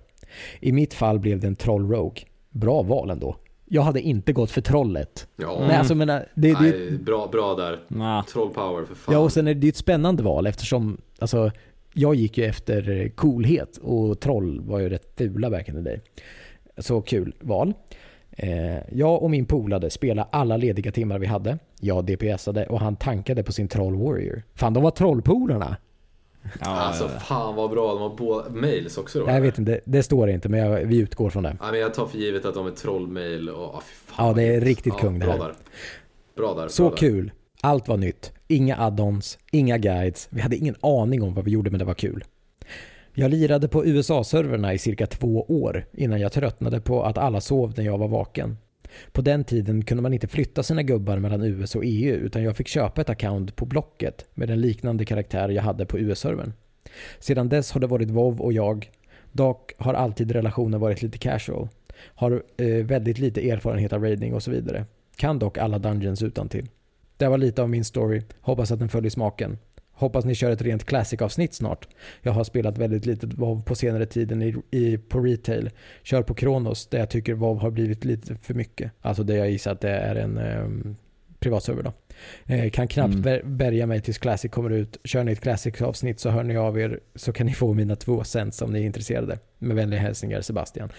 I 0.59 0.71
mitt 0.71 0.93
fall 0.93 1.19
blev 1.19 1.39
det 1.39 1.47
en 1.47 1.55
troll 1.55 1.91
rogue. 1.91 2.23
Bra 2.49 2.81
val 2.81 3.09
ändå. 3.09 3.35
Jag 3.65 3.81
hade 3.81 4.01
inte 4.01 4.33
gått 4.33 4.51
för 4.51 4.61
trollet. 4.61 5.27
Ja, 5.35 5.57
Nej, 5.67 5.77
alltså, 5.77 5.95
men, 5.95 6.07
det, 6.07 6.25
det, 6.35 6.53
nej, 6.61 6.91
bra, 6.91 7.27
bra 7.31 7.55
där. 7.55 7.79
Nah. 7.87 8.25
Troll 8.25 8.49
power 8.49 8.85
för 8.85 8.95
fan. 8.95 9.13
ja, 9.13 9.19
och 9.19 9.31
sen 9.31 9.47
är 9.47 9.53
det 9.53 9.67
ett 9.67 9.75
spännande 9.75 10.23
val 10.23 10.47
eftersom 10.47 10.97
alltså, 11.19 11.51
jag 11.93 12.15
gick 12.15 12.37
ju 12.37 12.45
efter 12.45 12.89
eh, 12.89 13.09
coolhet 13.09 13.77
och 13.77 14.19
troll 14.19 14.61
var 14.61 14.79
ju 14.79 14.89
rätt 14.89 15.13
fula 15.17 15.49
back 15.49 15.69
in 15.69 15.75
the 15.75 15.81
day. 15.81 16.01
Så 16.77 17.01
kul 17.01 17.33
val. 17.39 17.73
Eh, 18.43 18.77
jag 18.91 19.23
och 19.23 19.29
min 19.31 19.45
polare 19.45 19.89
spelade 19.89 20.27
alla 20.31 20.57
lediga 20.57 20.91
timmar 20.91 21.19
vi 21.19 21.25
hade. 21.27 21.57
Jag 21.79 22.05
DPSade 22.05 22.65
och 22.65 22.79
han 22.79 22.95
tankade 22.95 23.43
på 23.43 23.51
sin 23.51 23.67
troll 23.67 23.95
warrior. 23.95 24.43
Fan, 24.55 24.73
de 24.73 24.83
var 24.83 24.91
trollpolarna. 24.91 25.77
Ja, 26.59 26.67
Alltså 26.69 27.07
fan 27.07 27.55
vad 27.55 27.69
bra, 27.69 27.93
de 27.93 28.01
har 28.01 28.15
båda 28.17 28.49
mails 28.49 28.97
också 28.97 29.19
då. 29.19 29.27
Jag 29.31 29.41
vet 29.41 29.57
inte, 29.57 29.79
det 29.85 30.03
står 30.03 30.29
inte 30.29 30.49
men 30.49 30.59
jag, 30.59 30.85
vi 30.85 30.97
utgår 30.97 31.29
från 31.29 31.43
det. 31.43 31.57
Nej, 31.61 31.71
men 31.71 31.79
jag 31.79 31.93
tar 31.93 32.05
för 32.05 32.17
givet 32.17 32.45
att 32.45 32.53
de 32.53 32.67
är 32.67 32.71
trollmail 32.71 33.49
och 33.49 33.83
fy 33.83 33.95
fan, 34.13 34.27
Ja, 34.27 34.33
det 34.33 34.43
är 34.43 34.61
riktigt 34.61 34.93
ja, 34.97 34.99
kung 34.99 35.19
det 35.19 35.25
bra 35.25 35.33
här. 35.33 35.39
Där. 35.39 35.53
Bra 36.35 36.53
där. 36.53 36.67
Så 36.67 36.83
bra 36.83 36.89
där. 36.89 36.97
kul. 36.97 37.31
Allt 37.61 37.87
var 37.87 37.97
nytt. 37.97 38.31
Inga 38.47 38.75
add-ons, 38.77 39.37
inga 39.51 39.77
guides. 39.77 40.27
Vi 40.31 40.41
hade 40.41 40.55
ingen 40.55 40.75
aning 40.81 41.23
om 41.23 41.33
vad 41.33 41.45
vi 41.45 41.51
gjorde 41.51 41.69
men 41.71 41.79
det 41.79 41.85
var 41.85 41.93
kul. 41.93 42.23
Jag 43.13 43.31
lirade 43.31 43.67
på 43.67 43.85
USA-serverna 43.85 44.73
i 44.73 44.77
cirka 44.77 45.07
två 45.07 45.45
år 45.47 45.85
innan 45.93 46.19
jag 46.19 46.31
tröttnade 46.31 46.81
på 46.81 47.03
att 47.03 47.17
alla 47.17 47.41
sov 47.41 47.73
när 47.77 47.83
jag 47.83 47.97
var 47.97 48.07
vaken. 48.07 48.57
På 49.11 49.21
den 49.21 49.43
tiden 49.43 49.85
kunde 49.85 50.03
man 50.03 50.13
inte 50.13 50.27
flytta 50.27 50.63
sina 50.63 50.83
gubbar 50.83 51.17
mellan 51.17 51.43
US 51.43 51.75
och 51.75 51.83
EU 51.85 52.15
utan 52.15 52.43
jag 52.43 52.57
fick 52.57 52.67
köpa 52.67 53.01
ett 53.01 53.09
account 53.09 53.55
på 53.55 53.65
Blocket 53.65 54.25
med 54.33 54.49
en 54.49 54.61
liknande 54.61 55.05
karaktär 55.05 55.49
jag 55.49 55.63
hade 55.63 55.85
på 55.85 55.99
US-servern. 55.99 56.53
Sedan 57.19 57.49
dess 57.49 57.71
har 57.71 57.81
det 57.81 57.87
varit 57.87 58.09
WoW 58.09 58.41
och 58.41 58.53
jag. 58.53 58.91
Dock 59.31 59.73
har 59.77 59.93
alltid 59.93 60.31
relationen 60.31 60.79
varit 60.79 61.01
lite 61.01 61.17
casual. 61.17 61.69
Har 61.97 62.43
eh, 62.57 62.67
väldigt 62.67 63.19
lite 63.19 63.49
erfarenhet 63.49 63.93
av 63.93 64.03
raiding 64.03 64.33
och 64.33 64.43
så 64.43 64.51
vidare. 64.51 64.85
Kan 65.15 65.39
dock 65.39 65.57
alla 65.57 65.79
dungeons 65.79 66.21
utan 66.21 66.49
till. 66.49 66.69
Det 67.17 67.27
var 67.27 67.37
lite 67.37 67.61
av 67.61 67.69
min 67.69 67.85
story. 67.85 68.21
Hoppas 68.41 68.71
att 68.71 68.79
den 68.79 68.89
följer 68.89 69.09
smaken. 69.09 69.57
Hoppas 70.01 70.25
ni 70.25 70.35
kör 70.35 70.51
ett 70.51 70.61
rent 70.61 70.83
classic-avsnitt 70.85 71.53
snart. 71.53 71.87
Jag 72.21 72.31
har 72.31 72.43
spelat 72.43 72.77
väldigt 72.77 73.05
lite 73.05 73.27
WoW 73.27 73.61
på 73.63 73.75
senare 73.75 74.05
tiden 74.05 74.41
i, 74.41 74.55
i, 74.71 74.97
på 74.97 75.19
retail. 75.19 75.69
Kör 76.03 76.21
på 76.23 76.33
Kronos 76.33 76.87
där 76.87 76.99
jag 76.99 77.09
tycker 77.09 77.33
WoW 77.33 77.59
har 77.61 77.71
blivit 77.71 78.05
lite 78.05 78.35
för 78.35 78.53
mycket. 78.53 78.91
Alltså 79.01 79.23
det 79.23 79.35
jag 79.35 79.49
gissar 79.51 79.71
att 79.71 79.81
det 79.81 79.89
är 79.89 80.15
en 80.15 80.37
um, 80.37 80.95
privatserver 81.39 81.83
då. 81.83 81.93
Eh, 82.53 82.69
kan 82.69 82.87
knappt 82.87 83.09
Mm. 83.13 83.21
bär, 83.21 83.41
bärga 83.43 83.85
mig 83.87 84.01
tills 84.01 84.17
Classic 84.17 84.51
kommer 84.51 84.69
ut. 84.69 84.97
Kör 85.03 85.23
ni 85.23 85.31
ett 85.31 85.41
Classic-avsnitt 85.41 86.19
så 86.19 86.29
hör 86.29 86.43
ni 86.43 86.57
av 86.57 86.79
er 86.79 86.99
så 87.15 87.33
kan 87.33 87.45
ni 87.47 87.53
få 87.53 87.73
mina 87.73 87.95
två 87.95 88.23
cents 88.23 88.61
om 88.61 88.73
ni 88.73 88.79
är 88.81 88.85
intresserade. 88.85 89.39
Med 89.59 89.75
vänliga 89.75 89.99
hälsningar 89.99 90.41
Sebastian. 90.41 90.89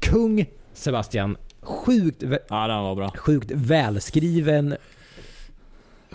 Kung 0.00 0.46
Sebastian. 0.72 1.36
Sjukt, 1.60 2.22
vä- 2.22 2.38
Ja, 2.48 2.66
den 2.66 2.82
var 2.82 2.94
bra. 2.94 3.10
sjukt 3.16 3.50
välskriven 3.54 4.76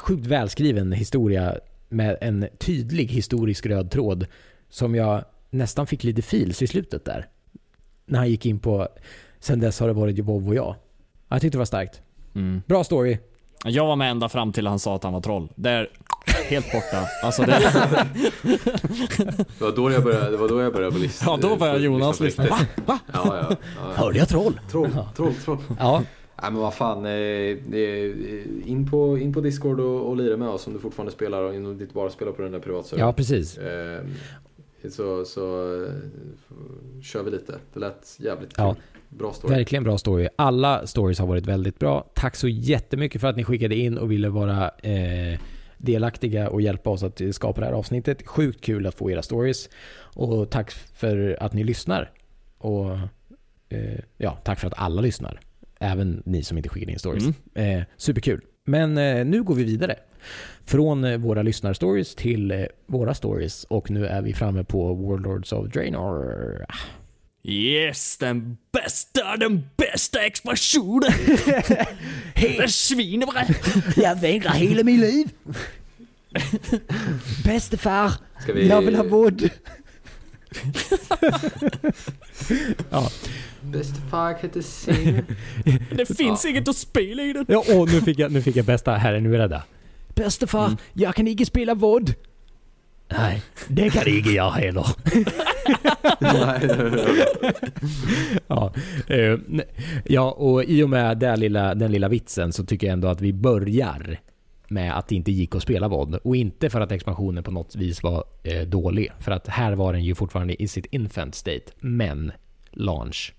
sjukt 0.05 0.25
välskriven 0.27 0.91
historia 0.91 1.55
med 1.89 2.17
en 2.21 2.47
tydlig 2.57 3.07
historisk 3.07 3.65
röd 3.65 3.91
tråd 3.91 4.25
som 4.69 4.95
jag 4.95 5.25
nästan 5.49 5.87
fick 5.87 6.03
lite 6.03 6.21
feels 6.21 6.61
i 6.61 6.67
slutet 6.67 7.05
där. 7.05 7.27
När 8.05 8.19
han 8.19 8.29
gick 8.29 8.45
in 8.45 8.59
på 8.59 8.87
sen 9.39 9.59
dess 9.59 9.79
har 9.79 9.87
det 9.87 9.93
varit 9.93 10.19
WoW 10.19 10.47
och 10.47 10.55
jag. 10.55 10.75
Jag 11.29 11.41
tyckte 11.41 11.55
det 11.55 11.59
var 11.59 11.65
starkt. 11.65 12.01
Mm. 12.35 12.61
Bra 12.67 12.83
story. 12.83 13.17
Jag 13.65 13.85
var 13.85 13.95
med 13.95 14.11
ända 14.11 14.29
fram 14.29 14.53
till 14.53 14.67
han 14.67 14.79
sa 14.79 14.95
att 14.95 15.03
han 15.03 15.13
var 15.13 15.21
troll. 15.21 15.51
Där, 15.55 15.89
helt 16.49 16.71
borta. 16.71 17.07
Alltså 17.23 17.41
det, 17.41 17.59
Det 19.57 19.61
var 19.61 19.75
då 19.75 19.91
jag 19.91 20.03
började, 20.03 20.31
det 20.31 20.37
var 20.37 20.49
då 20.49 20.61
jag 20.61 20.73
började 20.73 20.97
lyssna. 20.97 21.31
ja, 21.31 21.37
då 21.41 21.55
började 21.55 21.79
Jonas 21.79 22.19
lyssna. 22.19 22.45
Va? 22.45 22.59
Va? 22.85 22.99
Ja, 23.13 23.21
ja. 23.25 23.47
ja, 23.49 23.57
ja. 23.77 23.93
Hörde 23.95 24.19
jag 24.19 24.29
troll? 24.29 24.59
Troll, 24.71 24.89
troll, 25.15 25.33
troll. 25.45 25.57
Ja. 25.79 26.03
Nej 26.45 26.51
men 26.51 26.61
vad 26.61 26.73
fan, 26.73 27.05
eh, 27.05 27.11
eh, 27.11 28.69
in, 28.69 28.87
på, 28.91 29.17
in 29.17 29.33
på 29.33 29.41
Discord 29.41 29.79
och, 29.79 30.09
och 30.09 30.17
lira 30.17 30.37
med 30.37 30.49
oss 30.49 30.67
om 30.67 30.73
du 30.73 30.79
fortfarande 30.79 31.11
spelar 31.11 31.41
och 31.41 31.55
om 31.55 31.63
du 31.63 31.83
inte 31.83 31.93
bara 31.93 32.09
spelar 32.09 32.31
på 32.31 32.41
den 32.41 32.51
där 32.51 32.59
privatservern. 32.59 33.05
ja, 33.05 33.13
precis. 33.13 33.57
Eh, 33.57 34.01
så, 34.89 35.25
så 35.25 35.41
kör 37.03 37.23
vi 37.23 37.31
lite. 37.31 37.59
Det 37.73 37.79
lät 37.79 38.17
jävligt 38.19 38.53
Ja. 38.57 38.73
kul. 38.73 38.83
Bra 39.09 39.33
story. 39.33 39.55
Verkligen 39.55 39.83
bra 39.83 39.97
story. 39.97 40.27
Alla 40.35 40.87
stories 40.87 41.19
har 41.19 41.27
varit 41.27 41.45
väldigt 41.45 41.79
bra. 41.79 42.11
Tack 42.15 42.35
så 42.35 42.47
jättemycket 42.47 43.21
för 43.21 43.27
att 43.27 43.35
ni 43.35 43.43
skickade 43.43 43.75
in 43.75 43.97
och 43.97 44.11
ville 44.11 44.29
vara 44.29 44.69
eh, 44.69 45.39
delaktiga 45.77 46.49
och 46.49 46.61
hjälpa 46.61 46.89
oss 46.89 47.03
att 47.03 47.21
skapa 47.31 47.61
det 47.61 47.67
här 47.67 47.73
avsnittet. 47.73 48.27
Sjukt 48.27 48.61
kul 48.61 48.87
att 48.87 48.95
få 48.95 49.11
era 49.11 49.21
stories. 49.21 49.69
Och 49.97 50.49
tack 50.49 50.71
för 50.71 51.37
att 51.39 51.53
ni 51.53 51.63
lyssnar. 51.63 52.11
Och 52.57 52.91
eh, 53.69 53.99
ja, 54.17 54.37
tack 54.43 54.59
för 54.59 54.67
att 54.67 54.73
alla 54.77 55.01
lyssnar. 55.01 55.39
Även 55.79 56.23
ni 56.25 56.43
som 56.43 56.57
inte 56.57 56.69
skickade 56.69 56.91
in 56.91 56.99
stories. 56.99 57.23
Eh, 57.53 57.81
superkul. 57.97 58.41
Men 58.65 58.97
eh, 58.97 59.25
nu 59.25 59.43
går 59.43 59.55
vi 59.55 59.63
vidare. 59.63 59.95
Från 60.65 61.03
eh, 61.03 61.17
våra 61.17 61.41
lyssnarstories 61.41 62.15
till 62.15 62.51
eh, 62.51 62.63
våra 62.87 63.13
stories. 63.13 63.63
Och 63.63 63.91
nu 63.91 64.05
är 64.05 64.21
vi 64.21 64.33
framme 64.33 64.63
på 64.63 64.93
Warlords 64.93 65.51
of 65.51 65.67
Draenor. 65.67 66.65
Yes, 67.43 68.17
den 68.17 68.57
bästa, 68.71 69.37
den 69.37 69.69
bästa 69.77 70.19
expansionen! 70.25 71.11
Sviner 72.67 73.25
bara! 73.25 73.45
Jag 73.95 74.15
väntar 74.21 74.49
hela 74.53 74.83
mitt 74.83 74.99
liv. 74.99 75.29
Bäste 77.43 77.77
far, 77.77 78.11
vi- 78.53 78.67
jag 78.67 78.81
vill 78.81 78.95
ha 78.95 79.03
vård. 79.03 79.41
ja. 82.89 83.09
Bästa 83.71 84.01
far 84.09 84.35
heter 84.41 84.61
Signe. 84.61 85.23
Det 85.95 86.17
finns 86.17 86.45
inget 86.45 86.67
att 86.67 86.75
spela 86.75 87.23
i 87.23 87.33
den. 87.33 87.45
ja, 87.47 87.63
och 87.75 87.89
nu 87.89 88.01
fick 88.01 88.19
jag, 88.19 88.31
nu 88.31 88.41
fick 88.41 88.55
jag 88.55 88.65
bästa. 88.65 88.95
Här 88.95 89.13
är 89.13 89.19
nu 89.19 89.35
är 89.35 89.39
rädda. 89.39 89.63
Bäste 90.15 90.47
far, 90.47 90.71
jag 90.93 91.15
kan 91.15 91.27
inte 91.27 91.45
spela 91.45 91.73
vård. 91.73 92.11
Nej, 93.07 93.41
det 93.67 93.89
kan 93.89 94.07
inte 94.07 94.29
jag 94.29 94.51
heller. 94.51 94.85
ja, 98.47 98.73
eh, 99.07 99.37
ja, 100.05 100.31
och 100.31 100.63
i 100.63 100.83
och 100.83 100.89
med 100.89 101.17
den 101.17 101.39
lilla, 101.39 101.75
den 101.75 101.91
lilla 101.91 102.07
vitsen 102.07 102.53
så 102.53 102.65
tycker 102.65 102.87
jag 102.87 102.93
ändå 102.93 103.07
att 103.07 103.21
vi 103.21 103.33
börjar 103.33 104.19
med 104.67 104.97
att 104.97 105.07
det 105.07 105.15
inte 105.15 105.31
gick 105.31 105.55
att 105.55 105.61
spela 105.61 105.87
VOD. 105.87 106.15
Och 106.15 106.35
inte 106.35 106.69
för 106.69 106.81
att 106.81 106.91
expansionen 106.91 107.43
på 107.43 107.51
något 107.51 107.75
vis 107.75 108.03
var 108.03 108.23
eh, 108.43 108.61
dålig. 108.61 109.11
För 109.19 109.31
att 109.31 109.47
här 109.47 109.73
var 109.73 109.93
den 109.93 110.03
ju 110.03 110.15
fortfarande 110.15 110.63
i 110.63 110.67
sitt 110.67 110.85
infant 110.85 111.35
state. 111.35 111.63
Men 111.79 112.31
launch. 112.71 113.33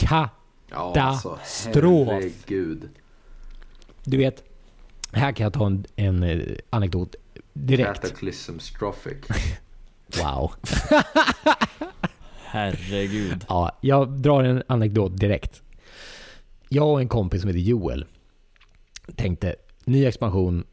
Ja, 0.00 0.28
Katastrof. 0.94 2.08
herregud. 2.08 2.88
Du 4.04 4.16
vet, 4.16 4.44
här 5.12 5.32
kan 5.32 5.44
jag 5.44 5.52
ta 5.52 5.66
en, 5.66 5.84
en 5.96 6.22
eh, 6.22 6.56
anekdot 6.70 7.14
direkt. 7.52 8.00
Cataclysm 8.02 8.58
strophic. 8.58 9.16
Wow. 10.22 10.52
Herregud. 12.44 13.44
Ja, 13.48 13.78
jag 13.80 14.10
drar 14.10 14.44
en 14.44 14.62
anekdot 14.66 15.16
direkt. 15.16 15.62
Jag 16.68 16.88
och 16.92 17.00
en 17.00 17.08
kompis 17.08 17.40
som 17.40 17.48
heter 17.48 17.60
Joel 17.60 18.04
tänkte, 19.16 19.56
ny 19.84 20.06
expansion, 20.06 20.64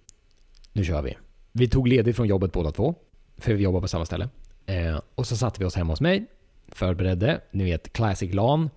nu 0.73 0.83
kör 0.85 1.01
vi. 1.01 1.17
Vi 1.51 1.67
tog 1.67 1.87
ledigt 1.87 2.15
från 2.15 2.27
jobbet 2.27 2.51
båda 2.51 2.71
två, 2.71 2.95
för 3.37 3.53
vi 3.53 3.63
jobbar 3.63 3.81
på 3.81 3.87
samma 3.87 4.05
ställe. 4.05 4.29
Eh, 4.65 5.01
och 5.15 5.27
så 5.27 5.37
satte 5.37 5.59
vi 5.59 5.65
oss 5.65 5.75
hemma 5.75 5.93
hos 5.93 6.01
mig, 6.01 6.25
förberedde, 6.67 7.41
ni 7.51 7.63
vet 7.63 7.93
classic 7.93 8.33
LAN, 8.33 8.69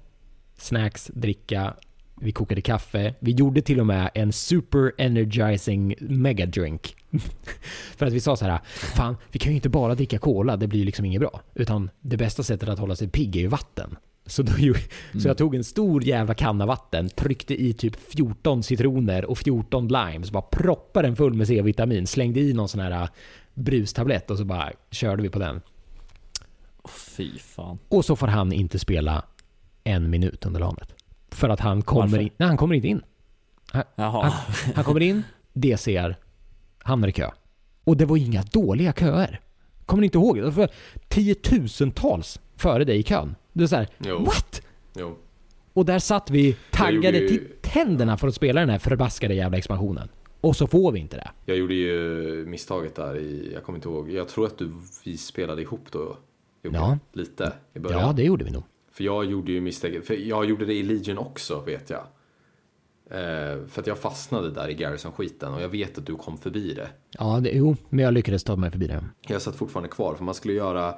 snacks, 0.57 1.11
dricka, 1.15 1.75
vi 2.21 2.33
kokade 2.33 2.61
kaffe. 2.61 3.15
Vi 3.19 3.33
gjorde 3.33 3.63
till 3.63 3.81
och 3.81 3.87
med 3.87 4.11
en 4.15 4.33
super 4.33 4.93
energizing 4.99 5.95
mega 6.01 6.47
drink. 6.47 6.97
För 7.97 8.07
att 8.07 8.13
vi 8.13 8.21
sa 8.21 8.37
så 8.37 8.45
här, 8.45 8.61
fan 8.67 9.17
vi 9.33 9.39
kan 9.39 9.53
ju 9.53 9.57
inte 9.57 9.69
bara 9.69 9.95
dricka 9.95 10.19
cola, 10.19 10.57
det 10.57 10.67
blir 10.67 10.79
ju 10.81 10.87
liksom 10.87 11.05
inget 11.05 11.21
bra. 11.21 11.41
Utan 11.55 11.91
det 12.01 12.17
bästa 12.17 12.43
sättet 12.43 12.69
att 12.69 12.79
hålla 12.79 12.97
sig 12.97 13.09
pigg 13.09 13.37
är 13.37 13.41
ju 13.41 13.47
vatten. 13.47 13.97
Så, 14.27 14.43
då, 14.43 14.53
så 15.21 15.29
jag 15.29 15.39
tog 15.39 15.55
en 15.55 15.65
stor 15.65 16.05
jävla 16.05 16.35
kanna 16.35 16.67
vatten, 16.67 17.09
tryckte 17.09 17.63
i 17.63 17.73
typ 17.73 17.97
14 17.97 18.63
citroner 18.63 19.25
och 19.25 19.39
14 19.39 19.89
limes, 19.89 20.31
bara 20.31 20.43
proppade 20.43 21.09
den 21.09 21.17
full 21.17 21.35
med 21.35 21.47
C-vitamin, 21.47 22.07
slängde 22.07 22.41
i 22.41 22.53
någon 22.53 22.69
sån 22.69 22.81
här 22.81 23.03
äh, 23.03 23.09
brustablett 23.55 24.31
och 24.31 24.39
så 24.39 24.45
bara 24.45 24.73
körde 24.91 25.23
vi 25.23 25.29
på 25.29 25.39
den. 25.39 25.61
Fy 26.89 27.39
fan. 27.39 27.79
Och 27.89 28.05
så 28.05 28.17
får 28.17 28.27
han 28.27 28.53
inte 28.53 28.79
spela 28.79 29.25
en 29.85 30.11
minut 30.11 30.47
under 30.47 30.61
lanet. 30.61 30.95
För 31.31 31.49
att 31.49 31.61
han 31.61 31.83
kommer, 31.83 32.03
Varför? 32.03 32.19
in, 32.23 32.31
nej, 32.37 32.49
han 32.49 32.57
kommer 32.57 32.75
inte 32.75 32.89
in. 32.89 33.03
Han, 33.73 33.83
han, 33.97 34.33
han 34.75 34.85
kommer 34.85 35.01
in, 35.01 35.23
DCR, 35.53 36.17
hamnar 36.79 37.09
i 37.09 37.13
kö. 37.13 37.31
Och 37.85 37.97
det 37.97 38.05
var 38.05 38.17
inga 38.17 38.43
dåliga 38.43 38.93
köer. 38.93 39.41
Kommer 39.87 40.01
ni 40.01 40.05
inte 40.05 40.19
ihåg? 40.19 40.37
Det 40.37 40.51
var 40.51 40.69
tiotusentals 41.09 42.41
före 42.57 42.85
dig 42.85 42.99
i 42.99 43.03
kön. 43.03 43.35
Det 43.53 43.63
är 43.63 43.67
så 43.67 43.77
här, 43.77 43.89
Jo. 43.99 44.25
what? 44.25 44.63
Jo. 44.97 45.17
Och 45.73 45.85
där 45.85 45.99
satt 45.99 46.31
vi 46.31 46.57
taggade 46.71 47.19
ju- 47.19 47.29
till 47.29 47.47
tänderna 47.63 48.17
för 48.17 48.29
att 48.29 48.35
spela 48.35 48.61
den 48.61 48.71
här 48.71 48.79
förbaskade 48.79 49.35
jävla 49.35 49.59
expansionen. 49.59 50.09
Och 50.41 50.57
så 50.57 50.67
får 50.67 50.93
vi 50.93 50.99
inte 51.01 51.17
det. 51.17 51.31
Jag 51.45 51.57
gjorde 51.57 51.75
ju 51.75 52.45
misstaget 52.47 52.95
där 52.97 53.17
i, 53.17 53.51
jag 53.55 53.65
kommer 53.65 53.79
inte 53.79 53.89
ihåg, 53.89 54.11
jag 54.11 54.29
tror 54.29 54.47
att 54.47 54.59
du, 54.59 54.73
vi 55.05 55.17
spelade 55.17 55.63
ihop 55.63 55.87
då. 55.91 56.17
Jocke, 56.63 56.77
Ja. 56.77 56.99
Lite 57.13 57.53
i 57.75 57.79
början. 57.79 58.01
Ja, 58.01 58.13
det 58.13 58.23
gjorde 58.23 58.45
vi 58.45 58.51
nog. 58.51 58.63
För 58.95 59.05
jag 59.05 59.25
gjorde 59.25 59.53
ju 59.53 59.61
misstaget, 59.61 60.07
för 60.07 60.15
jag 60.15 60.45
gjorde 60.45 60.65
det 60.65 60.75
i 60.75 60.83
Legion 60.83 61.19
också 61.19 61.61
vet 61.61 61.91
jag. 61.91 62.03
Eh, 63.11 63.67
för 63.67 63.81
att 63.81 63.87
jag 63.87 63.99
fastnade 63.99 64.51
där 64.51 64.69
i 64.69 64.75
Garrison-skiten 64.75 65.55
och 65.55 65.63
jag 65.63 65.69
vet 65.69 65.99
att 65.99 66.07
du 66.07 66.17
kom 66.17 66.39
förbi 66.39 66.75
det. 66.75 66.89
Ja, 67.11 67.41
det, 67.41 67.51
jo, 67.51 67.77
men 67.89 68.05
jag 68.05 68.15
lyckades 68.15 68.45
ta 68.45 68.57
mig 68.57 68.71
förbi 68.71 68.87
det. 68.87 69.05
Jag 69.21 69.43
satt 69.43 69.57
fortfarande 69.57 69.89
kvar 69.89 70.15
för 70.15 70.25
man 70.25 70.35
skulle 70.35 70.55
göra 70.55 70.95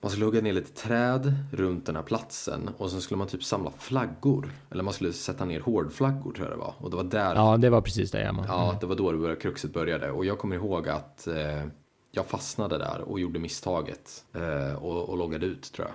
man 0.00 0.10
skulle 0.10 0.24
hugga 0.24 0.40
ner 0.40 0.52
lite 0.52 0.72
träd 0.72 1.34
runt 1.52 1.86
den 1.86 1.96
här 1.96 2.02
platsen 2.02 2.70
och 2.78 2.90
sen 2.90 3.00
skulle 3.00 3.18
man 3.18 3.26
typ 3.26 3.44
samla 3.44 3.70
flaggor. 3.78 4.50
Eller 4.70 4.82
man 4.82 4.94
skulle 4.94 5.12
sätta 5.12 5.44
ner 5.44 5.60
hårdflaggor 5.60 6.32
tror 6.32 6.48
jag 6.48 6.56
det 6.56 6.60
var. 6.60 6.74
Och 6.78 6.90
det 6.90 6.96
var 6.96 7.04
där, 7.04 7.34
ja, 7.34 7.50
Ja, 7.52 7.56
det 7.56 7.70
var 7.70 7.80
precis 7.80 8.10
det 8.10 8.22
jag 8.22 8.44
ja 8.48 8.78
det 8.80 8.86
var 8.86 8.96
då 8.96 9.12
det 9.12 9.18
började, 9.18 9.40
kruxet 9.40 9.72
började. 9.72 10.10
Och 10.10 10.24
jag 10.24 10.38
kommer 10.38 10.56
ihåg 10.56 10.88
att 10.88 11.26
eh, 11.26 11.64
jag 12.10 12.26
fastnade 12.26 12.78
där 12.78 13.00
och 13.00 13.20
gjorde 13.20 13.38
misstaget. 13.38 14.24
Eh, 14.34 14.74
och, 14.84 15.08
och 15.08 15.18
loggade 15.18 15.46
ut 15.46 15.72
tror 15.72 15.88
jag. 15.88 15.94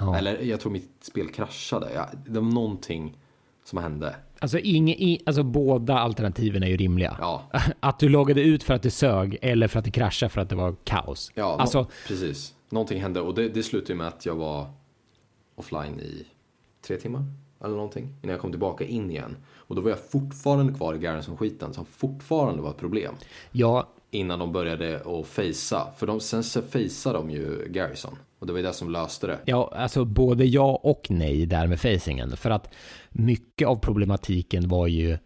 Ja. 0.00 0.16
Eller 0.16 0.40
jag 0.42 0.60
tror 0.60 0.72
mitt 0.72 0.90
spel 1.00 1.28
kraschade. 1.28 1.90
Ja, 1.94 2.08
det 2.26 2.40
var 2.40 2.50
någonting 2.52 3.16
som 3.64 3.78
hände. 3.78 4.16
Alltså, 4.38 4.58
ing, 4.58 4.90
i, 4.90 5.22
alltså 5.26 5.42
båda 5.42 5.98
alternativen 5.98 6.62
är 6.62 6.66
ju 6.66 6.76
rimliga. 6.76 7.16
Ja, 7.20 7.50
Att 7.80 7.98
du 7.98 8.08
loggade 8.08 8.40
ut 8.42 8.62
för 8.62 8.74
att 8.74 8.82
det 8.82 8.90
sög 8.90 9.38
eller 9.42 9.68
för 9.68 9.78
att 9.78 9.84
det 9.84 9.90
kraschade 9.90 10.30
för 10.30 10.40
att 10.40 10.48
det 10.48 10.56
var 10.56 10.76
kaos. 10.84 11.32
ja 11.34 11.56
Alltså, 11.58 11.86
precis. 12.08 12.54
Någonting 12.68 13.00
hände 13.02 13.20
och 13.20 13.34
det, 13.34 13.48
det 13.48 13.62
slutade 13.62 13.94
med 13.94 14.06
att 14.08 14.26
jag 14.26 14.34
var 14.34 14.66
offline 15.54 16.00
i 16.00 16.26
tre 16.86 16.96
timmar 16.96 17.24
eller 17.64 17.74
någonting 17.74 18.04
innan 18.22 18.32
jag 18.32 18.40
kom 18.40 18.50
tillbaka 18.50 18.84
in 18.84 19.10
igen. 19.10 19.36
Och 19.54 19.74
då 19.74 19.80
var 19.82 19.90
jag 19.90 20.10
fortfarande 20.10 20.72
kvar 20.72 20.94
i 20.94 20.98
Garrison-skiten 20.98 21.74
som 21.74 21.86
fortfarande 21.86 22.62
var 22.62 22.70
ett 22.70 22.76
problem. 22.76 23.14
ja, 23.52 23.88
Innan 24.10 24.38
de 24.38 24.52
började 24.52 25.02
att 25.20 25.26
fejsa. 25.26 25.88
För 25.96 26.06
de, 26.06 26.20
sen 26.20 26.44
så 26.44 26.62
fejsade 26.62 27.18
de 27.18 27.30
ju 27.30 27.68
Garrison. 27.70 28.16
Och 28.46 28.48
det 28.48 28.52
var 28.52 28.60
ju 28.60 28.66
det 28.66 28.72
som 28.72 28.90
löste 28.90 29.26
det. 29.26 29.38
ja, 29.44 29.72
alltså 29.76 30.04
både 30.04 30.44
ja 30.44 30.80
och 30.82 31.06
nej 31.10 31.46
där 31.46 31.66
med 31.66 31.80
facingen. 31.80 32.36
För 32.36 32.50
att 32.50 32.74
mycket 33.10 33.68
av 33.68 33.76
problematiken 33.76 34.68
var 34.68 34.86
ju 34.86 35.18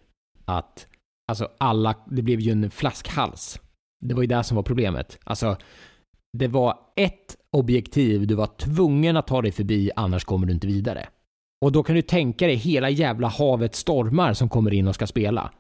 att 0.44 0.86
alltså 1.28 1.48
alla, 1.59 1.94
det 2.06 2.22
blev 2.22 2.40
ju 2.40 2.52
en 2.52 2.70
flaskhals. 2.70 3.60
Det 4.01 4.14
var 4.14 4.22
ju 4.22 4.26
det 4.26 4.44
som 4.44 4.56
var 4.56 4.62
problemet. 4.62 5.18
Alltså, 5.24 5.56
det 6.32 6.48
var 6.48 6.78
ett 6.97 7.36
objektiv 7.52 8.26
du 8.26 8.34
var 8.34 8.47
tvungen 8.47 9.16
att 9.16 9.26
ta 9.26 9.42
dig 9.42 9.52
förbi, 9.52 9.90
annars 9.97 10.24
kommer 10.24 10.47
du 10.47 10.52
inte 10.52 10.66
vidare. 10.66 11.09
Och 11.64 11.72
då 11.72 11.82
kan 11.82 11.97
du 11.97 12.02
tänka 12.02 12.47
dig 12.47 12.56
hela 12.56 12.90
jävla 12.90 13.28
havet 13.28 13.74
stormar 13.74 14.32
som 14.32 14.48
kommer 14.48 14.72
in 14.72 14.88
och 14.88 14.94
ska 14.94 15.06
spela. 15.06 15.51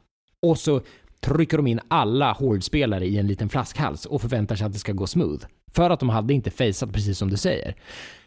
Och 0.46 0.58
så 0.58 0.80
trycker 1.20 1.56
de 1.56 1.66
in 1.66 1.80
alla 1.88 2.32
hårdspelare 2.32 3.06
i 3.06 3.18
en 3.18 3.26
liten 3.26 3.48
flaskhals 3.48 4.06
och 4.06 4.20
förväntar 4.20 4.56
sig 4.56 4.66
att 4.66 4.72
det 4.72 4.78
ska 4.78 4.92
gå 4.92 5.06
smooth. 5.06 5.46
För 5.72 5.90
att 5.90 6.00
de 6.00 6.08
hade 6.08 6.34
inte 6.34 6.50
faceat 6.50 6.92
precis 6.92 7.18
som 7.18 7.30
du 7.30 7.36
säger. 7.36 7.74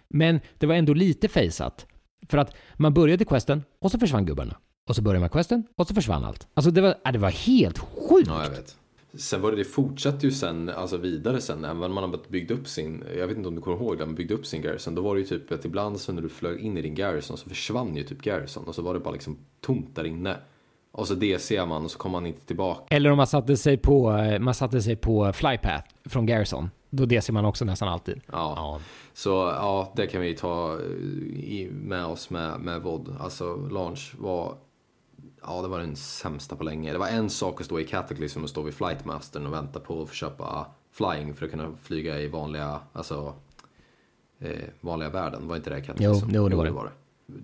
Men 0.08 0.40
det 0.58 0.66
var 0.66 0.76
ändå 0.76 0.94
lite 0.94 1.28
faceat. 1.28 1.86
För 2.30 2.38
att 2.38 2.56
man 2.74 2.94
började 2.94 3.26
questen 3.26 3.64
och 3.82 3.92
så 3.92 4.00
försvann 4.00 4.26
gubbarna. 4.26 4.58
Och 4.90 4.96
så 4.96 5.02
började 5.02 5.20
man 5.20 5.30
questen 5.30 5.64
och 5.76 5.88
så 5.88 5.94
försvann 5.94 6.24
allt. 6.24 6.48
Alltså 6.54 6.72
det 6.72 6.82
var, 6.82 6.96
äh, 7.06 7.12
det 7.12 7.20
var 7.20 7.30
helt 7.30 7.78
sjukt. 7.78 8.28
Ja, 8.28 8.44
jag 8.44 8.50
vet. 8.50 8.78
Sen 9.16 9.42
var 9.42 9.52
det, 9.52 9.58
det 9.58 9.64
fortsatte 9.64 10.26
ju 10.26 10.32
sen, 10.32 10.70
alltså 10.70 10.98
vidare 10.98 11.42
sen, 11.42 11.66
även 11.66 11.92
man 11.92 12.04
har 12.04 12.30
byggt 12.30 12.52
upp 12.52 12.68
sin, 12.68 13.04
jag 13.18 13.28
vet 13.28 13.38
inte 13.38 13.50
om 13.50 13.56
du 13.56 13.62
kommer 13.62 13.78
ihåg 13.78 13.98
det, 13.98 14.06
men 14.06 14.16
byggde 14.16 14.34
upp 14.34 14.46
sin 14.46 14.62
Garrison, 14.62 14.96
då 14.96 15.02
var 15.02 15.16
det 15.16 15.22
ju 15.22 15.28
typ 15.28 15.52
att 15.52 15.66
ibland 15.66 16.00
så 16.00 16.14
när 16.14 16.22
du 16.22 16.30
flög 16.30 16.60
in 16.60 16.78
i 16.78 16.82
din 16.82 16.96
Garrison 16.96 17.38
så 17.38 17.50
försvann 17.50 17.96
ju 17.96 18.04
typ 18.04 18.22
Garrison 18.22 18.64
och 18.64 18.76
så 18.76 18.82
var 18.82 18.94
det 18.94 19.00
bara 19.00 19.14
liksom 19.14 19.38
tomt 19.62 19.96
där 19.96 20.04
inne. 20.04 20.38
Och 20.96 21.08
så 21.08 21.14
DC 21.16 21.66
man 21.66 21.84
och 21.86 21.92
så 21.92 21.98
kom 21.98 22.12
man 22.12 22.26
inte 22.26 22.46
tillbaka. 22.46 22.96
Eller 22.96 23.10
om 23.12 23.18
man 23.18 23.28
satte 23.28 23.58
sig 23.58 23.78
på, 23.78 24.12
eh, 24.12 24.40
man 24.40 24.54
satte 24.54 24.82
sig 24.82 24.96
på 24.96 25.34
flypath 25.34 25.90
från 26.06 26.26
Garrison. 26.26 26.70
Då 26.90 27.06
det 27.06 27.22
ser 27.22 27.34
man 27.34 27.46
också 27.46 27.66
nästan 27.66 27.88
alltid. 27.90 28.22
Ja. 28.32 28.54
Ja. 28.56 28.80
Så 29.14 29.30
ja, 29.30 29.94
det 29.96 30.08
kan 30.08 30.22
vi 30.22 30.36
ta 30.36 30.74
eh, 30.74 30.86
i, 31.40 31.70
med 31.72 32.06
oss 32.06 32.30
med, 32.30 32.60
med 32.60 32.82
VOD. 32.82 33.16
Alltså 33.20 33.56
launch 33.56 34.16
var, 34.20 34.56
ja 35.42 35.62
det 35.62 35.68
var 35.68 35.80
den 35.80 35.96
sämsta 35.96 36.56
på 36.56 36.64
länge. 36.64 36.92
Det 36.92 36.98
var 36.98 37.08
en 37.08 37.30
sak 37.30 37.60
att 37.60 37.66
stå 37.66 37.80
i 37.80 37.84
Cataclysm 37.84 38.44
och 38.44 38.50
stå 38.50 38.62
vid 38.62 38.74
Flightmastern 38.74 39.46
och 39.48 39.54
vänta 39.54 39.80
på 39.80 40.02
att 40.02 40.10
få 40.10 40.16
köpa 40.16 40.66
flying 40.92 41.34
för 41.34 41.46
att 41.46 41.52
kunna 41.52 41.72
flyga 41.84 42.20
i 42.20 42.28
vanliga, 42.28 42.80
alltså 42.94 43.34
eh, 44.40 44.52
vanliga 44.82 45.10
världen. 45.10 45.48
Var 45.48 45.56
inte 45.56 45.70
det 45.70 45.78
Jo, 45.78 45.84
Cataclysm? 45.86 46.30
jo, 46.34 46.50
det 46.50 46.56
var 46.56 46.66
det. 46.66 46.72
det. 46.72 46.92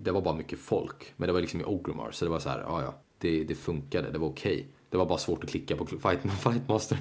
Det 0.04 0.10
var 0.10 0.20
bara 0.20 0.34
mycket 0.36 0.58
folk, 0.58 1.12
men 1.16 1.26
det 1.26 1.32
var 1.32 1.40
liksom 1.40 1.60
i 1.60 1.64
Ogromar, 1.64 2.10
så 2.10 2.24
det 2.24 2.30
var 2.30 2.38
så 2.38 2.48
här, 2.48 2.60
ja 2.60 2.82
ja, 2.82 2.94
det, 3.20 3.44
det 3.44 3.54
funkade, 3.54 4.10
det 4.10 4.18
var 4.18 4.28
okej. 4.28 4.66
Det 4.90 4.96
var 4.96 5.06
bara 5.06 5.18
svårt 5.18 5.44
att 5.44 5.50
klicka 5.50 5.76
på 5.76 5.86
fight, 5.86 6.20
Fightmaster. 6.42 6.98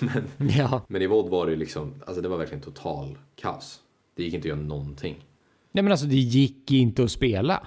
Men, 0.00 0.48
Ja. 0.58 0.80
men 0.88 1.02
i 1.02 1.06
VOD 1.06 1.28
var 1.30 1.46
det 1.46 1.56
liksom, 1.56 1.94
alltså 2.06 2.22
det 2.22 2.28
var 2.28 2.36
verkligen 2.38 2.62
total 2.62 3.18
kaos. 3.36 3.80
Det 4.16 4.22
gick 4.22 4.34
inte 4.34 4.46
att 4.46 4.56
göra 4.56 4.66
någonting. 4.66 5.24
Nej 5.72 5.82
men 5.82 5.92
alltså 5.92 6.06
det 6.06 6.16
gick 6.16 6.70
inte 6.70 7.04
att 7.04 7.10
spela. 7.10 7.66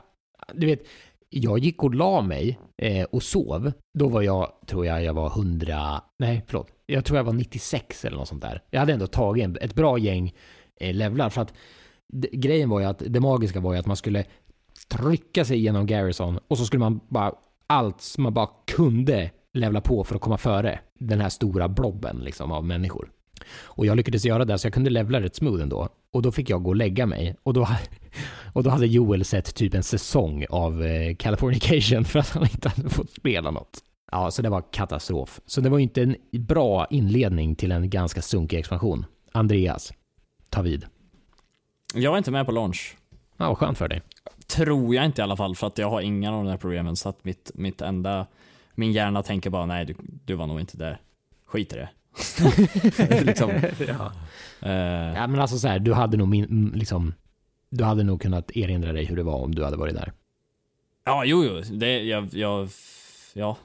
Du 0.53 0.65
vet, 0.65 0.87
jag 1.29 1.59
gick 1.59 1.83
och 1.83 1.95
la 1.95 2.21
mig 2.21 2.59
eh, 2.77 3.03
och 3.03 3.23
sov. 3.23 3.71
Då 3.97 4.07
var 4.07 4.21
jag, 4.21 4.51
tror 4.67 4.85
jag, 4.85 5.03
jag 5.03 5.13
var 5.13 5.27
100, 5.27 6.01
nej 6.19 6.43
förlåt, 6.47 6.67
jag 6.85 7.05
tror 7.05 7.17
jag 7.17 7.23
var 7.23 7.33
96 7.33 8.05
eller 8.05 8.17
något 8.17 8.27
sånt 8.27 8.41
där. 8.41 8.61
Jag 8.71 8.79
hade 8.79 8.93
ändå 8.93 9.07
tagit 9.07 9.43
en, 9.45 9.57
ett 9.61 9.73
bra 9.75 9.97
gäng 9.97 10.33
eh, 10.79 10.93
levlar 10.93 11.29
för 11.29 11.41
att 11.41 11.53
grejen 12.31 12.69
var 12.69 12.79
ju 12.79 12.85
att 12.85 13.03
det 13.07 13.19
magiska 13.19 13.59
var 13.59 13.73
ju 13.73 13.79
att 13.79 13.85
man 13.85 13.97
skulle 13.97 14.25
trycka 14.87 15.45
sig 15.45 15.57
igenom 15.57 15.85
Garrison 15.85 16.39
och 16.47 16.57
så 16.57 16.65
skulle 16.65 16.79
man 16.79 16.99
bara 17.07 17.33
allt 17.67 18.01
som 18.01 18.23
man 18.23 18.33
bara 18.33 18.49
kunde 18.67 19.31
levla 19.53 19.81
på 19.81 20.03
för 20.03 20.15
att 20.15 20.21
komma 20.21 20.37
före 20.37 20.79
den 20.99 21.21
här 21.21 21.29
stora 21.29 21.69
blobben 21.69 22.17
liksom 22.17 22.51
av 22.51 22.65
människor. 22.65 23.11
Och 23.63 23.85
jag 23.85 23.97
lyckades 23.97 24.25
göra 24.25 24.45
det 24.45 24.57
så 24.57 24.67
jag 24.67 24.73
kunde 24.73 24.89
levla 24.89 25.21
rätt 25.21 25.35
smooth 25.35 25.61
ändå. 25.61 25.89
Och 26.11 26.21
då 26.21 26.31
fick 26.31 26.49
jag 26.49 26.63
gå 26.63 26.69
och 26.69 26.75
lägga 26.75 27.05
mig. 27.05 27.35
Och 27.43 27.53
då, 27.53 27.67
och 28.53 28.63
då 28.63 28.69
hade 28.69 28.87
Joel 28.87 29.25
sett 29.25 29.55
typ 29.55 29.73
en 29.73 29.83
säsong 29.83 30.45
av 30.49 30.83
eh, 30.83 31.15
Californication 31.15 32.05
för 32.05 32.19
att 32.19 32.29
han 32.29 32.43
inte 32.43 32.69
hade 32.69 32.89
fått 32.89 33.11
spela 33.11 33.51
något. 33.51 33.79
Ja, 34.11 34.31
så 34.31 34.41
det 34.41 34.49
var 34.49 34.63
katastrof. 34.71 35.41
Så 35.45 35.61
det 35.61 35.69
var 35.69 35.77
ju 35.77 35.83
inte 35.83 36.01
en 36.01 36.15
bra 36.31 36.87
inledning 36.89 37.55
till 37.55 37.71
en 37.71 37.89
ganska 37.89 38.21
sunkig 38.21 38.59
expansion. 38.59 39.05
Andreas, 39.31 39.93
ta 40.49 40.61
vid. 40.61 40.85
Jag 41.93 42.11
var 42.11 42.17
inte 42.17 42.31
med 42.31 42.45
på 42.45 42.51
launch. 42.51 42.97
Ja, 43.37 43.47
vad 43.47 43.57
skönt 43.57 43.77
för 43.77 43.87
dig. 43.87 44.01
Tror 44.47 44.95
jag 44.95 45.05
inte 45.05 45.21
i 45.21 45.23
alla 45.23 45.37
fall, 45.37 45.55
för 45.55 45.67
att 45.67 45.77
jag 45.77 45.89
har 45.89 46.01
inga 46.01 46.33
av 46.33 46.43
de 46.43 46.49
här 46.49 46.57
problemen. 46.57 46.95
Så 46.95 47.09
att 47.09 47.23
mitt, 47.25 47.51
mitt 47.53 47.81
enda... 47.81 48.27
Min 48.75 48.91
hjärna 48.91 49.23
tänker 49.23 49.49
bara, 49.49 49.65
nej 49.65 49.85
du, 49.85 49.95
du 50.25 50.35
var 50.35 50.47
nog 50.47 50.59
inte 50.59 50.77
där. 50.77 51.01
Skit 51.45 51.73
i 51.73 51.75
det. 51.75 51.89
liksom. 53.23 53.49
ja. 53.87 54.11
Eh, 54.61 55.13
ja, 55.15 55.27
men 55.27 55.39
alltså 55.39 55.57
så 55.57 55.67
här, 55.67 55.79
du 55.79 55.93
hade 55.93 56.17
nog 56.17 56.27
min, 56.27 56.45
mm, 56.45 56.73
liksom, 56.75 57.13
du 57.69 57.83
hade 57.83 58.03
nog 58.03 58.21
kunnat 58.21 58.51
erinra 58.51 58.93
dig 58.93 59.05
hur 59.05 59.15
det 59.15 59.23
var 59.23 59.35
om 59.35 59.55
du 59.55 59.63
hade 59.63 59.77
varit 59.77 59.95
där. 59.95 60.13
Ja, 61.05 61.25
jo, 61.25 61.43
jo. 61.43 61.61
Det, 61.71 62.03
jag, 62.03 62.33
jag, 62.33 62.69
ja, 63.33 63.57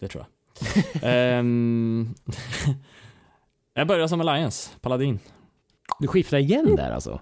det 0.00 0.08
tror 0.08 0.24
jag. 0.24 0.32
Ehm, 1.02 2.14
jag 3.74 3.86
började 3.86 4.08
som 4.08 4.20
Alliance, 4.20 4.70
Paladin. 4.80 5.18
Du 5.98 6.08
skiftade 6.08 6.42
igen 6.42 6.76
där 6.76 6.90
alltså? 6.90 7.20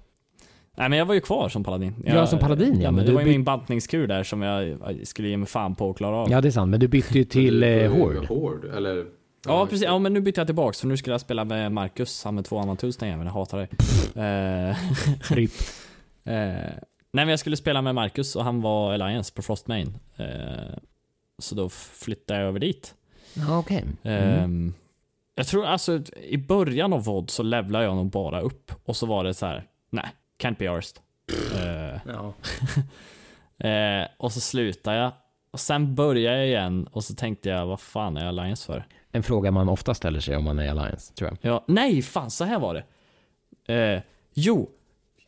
Nej 0.77 0.89
men 0.89 0.99
jag 0.99 1.07
var 1.07 1.15
ju 1.15 1.21
kvar 1.21 1.49
som 1.49 1.65
Paladin. 1.65 1.95
Ja, 2.05 2.15
Jag, 2.15 2.29
som 2.29 2.39
Paladin, 2.39 2.81
ja, 2.81 2.91
men 2.91 3.05
det 3.05 3.11
du 3.11 3.15
var 3.15 3.21
ju 3.23 3.29
min 3.29 3.45
bantningskur 3.45 4.07
där 4.07 4.23
som 4.23 4.43
jag 4.43 4.79
skulle 5.05 5.29
ge 5.29 5.37
mig 5.37 5.47
fan 5.49 5.75
på 5.75 5.91
att 5.91 5.97
klara 5.97 6.17
av. 6.17 6.31
Ja, 6.31 6.41
det 6.41 6.49
är 6.49 6.53
sant, 6.53 6.71
men 6.71 6.81
du 6.81 6.89
bytte 6.89 7.19
ju 7.19 7.25
till 7.25 7.63
eh, 7.63 7.93
Horde. 7.93 8.27
Horde, 8.27 8.77
eller? 8.77 9.07
Ja 9.47 9.67
precis, 9.67 9.83
ja 9.83 9.99
men 9.99 10.13
nu 10.15 10.21
bytte 10.21 10.41
jag 10.41 10.49
tillbaks 10.49 10.81
för 10.81 10.87
nu 10.87 10.97
skulle 10.97 11.15
jag 11.15 11.21
spela 11.21 11.45
med 11.45 11.73
Marcus, 11.73 12.25
han 12.25 12.35
med 12.35 12.45
två 12.45 12.59
Amantus 12.59 12.97
den 12.97 13.09
jäveln, 13.09 13.27
jag 13.27 13.33
hatar 13.35 13.59
det. 13.59 13.69
Eh, 14.21 14.77
RIP. 15.37 15.51
eh, 16.25 16.33
nej 16.35 16.75
men 17.13 17.29
jag 17.29 17.39
skulle 17.39 17.57
spela 17.57 17.83
med 17.83 17.95
Marcus 17.95 18.37
och 18.37 18.45
han 18.45 18.61
var 18.61 18.93
Alliance 18.95 19.35
på 19.35 19.43
Frostmain. 19.43 19.95
Eh, 20.17 20.27
så 21.39 21.55
då 21.55 21.69
flyttade 21.69 22.41
jag 22.41 22.49
över 22.49 22.59
dit. 22.59 22.95
Ja, 23.35 23.59
okej. 23.59 23.85
Ehm, 24.03 24.75
jag 25.35 25.47
tror 25.47 25.67
alltså 25.67 26.01
i 26.23 26.37
början 26.39 26.93
av 26.93 27.05
VOD 27.05 27.31
så 27.31 27.43
levlade 27.43 27.85
jag 27.85 27.97
nog 27.97 28.11
bara 28.11 28.41
upp 28.41 28.73
och 28.85 28.97
så 28.97 29.07
var 29.07 29.25
det 29.25 29.35
så 29.35 29.47
här: 29.47 29.65
nej, 29.91 30.07
can't 30.39 30.59
be 30.59 30.71
arsed. 30.71 30.99
Eh, 31.55 32.01
Ja. 32.07 32.35
eh, 33.69 34.09
och 34.17 34.33
så 34.33 34.41
slutade 34.41 34.97
jag. 34.97 35.13
Och 35.51 35.61
sen 35.61 35.95
började 35.95 36.37
jag 36.37 36.47
igen 36.47 36.87
och 36.93 37.05
så 37.05 37.15
tänkte 37.15 37.49
jag, 37.49 37.67
vad 37.67 37.81
fan 37.81 38.17
är 38.17 38.21
jag 38.21 38.29
Alliance 38.29 38.67
för? 38.67 38.87
En 39.13 39.23
fråga 39.23 39.51
man 39.51 39.69
ofta 39.69 39.95
ställer 39.95 40.21
sig 40.21 40.37
om 40.37 40.45
man 40.45 40.59
är 40.59 40.71
Alliance, 40.71 41.15
tror 41.15 41.31
jag. 41.31 41.53
Ja, 41.53 41.65
nej, 41.69 42.03
fan 42.03 42.31
så 42.31 42.45
här 42.45 42.59
var 42.59 42.75
det. 42.75 42.85
Eh, 43.75 44.03
jo, 44.35 44.71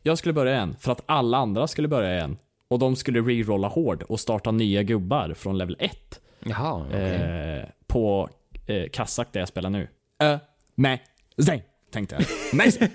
jag 0.03 0.17
skulle 0.17 0.33
börja 0.33 0.53
igen 0.53 0.75
för 0.79 0.91
att 0.91 1.01
alla 1.05 1.37
andra 1.37 1.67
skulle 1.67 1.87
börja 1.87 2.15
igen. 2.15 2.37
Och 2.67 2.79
de 2.79 2.95
skulle 2.95 3.19
rerolla 3.21 3.67
hård 3.67 4.03
och 4.03 4.19
starta 4.19 4.51
nya 4.51 4.83
gubbar 4.83 5.33
från 5.33 5.57
level 5.57 5.75
1. 5.79 6.21
Jaha, 6.39 6.85
okej. 6.87 7.13
Eh, 7.15 7.65
på 7.87 8.29
eh, 8.65 8.89
Kazak 8.89 9.27
där 9.31 9.39
jag 9.39 9.47
spelar 9.49 9.69
nu. 9.69 9.87
Ö, 10.19 10.39
med, 10.75 10.99
zäng, 11.45 11.61
tänkte 11.97 12.15
jag. 12.51 12.65
Nice! 12.65 12.79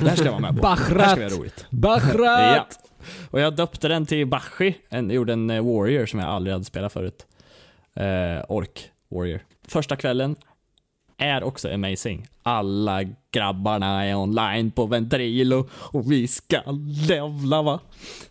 det 0.00 0.08
här 0.08 0.16
ska 0.16 0.24
jag 0.24 0.32
vara 0.32 0.52
med 0.52 0.56
på. 0.56 0.62
Det 0.62 0.68
här 0.68 0.76
ska 0.76 0.94
Bachrat! 0.94 1.16
bli 1.16 1.28
roligt. 1.28 1.66
Bachrat! 1.70 2.78
Ja. 3.00 3.06
Och 3.30 3.40
jag 3.40 3.56
döpte 3.56 3.88
den 3.88 4.06
till 4.06 4.26
Bashi. 4.26 4.74
En, 4.88 5.10
gjorde 5.10 5.32
en 5.32 5.50
eh, 5.50 5.64
Warrior 5.64 6.06
som 6.06 6.20
jag 6.20 6.28
aldrig 6.28 6.52
hade 6.52 6.64
spelat 6.64 6.92
förut. 6.92 7.26
Eh, 7.94 8.44
Ork 8.48 8.90
Warrior. 9.10 9.40
Första 9.68 9.96
kvällen 9.96 10.36
är 11.18 11.44
också 11.44 11.74
amazing. 11.74 12.26
Alla 12.42 13.00
grabbarna 13.32 14.04
är 14.04 14.14
online 14.14 14.70
på 14.70 14.86
Ventrilo 14.86 15.68
och 15.72 16.12
vi 16.12 16.28
ska 16.28 16.60
levla 17.08 17.62
va. 17.62 17.80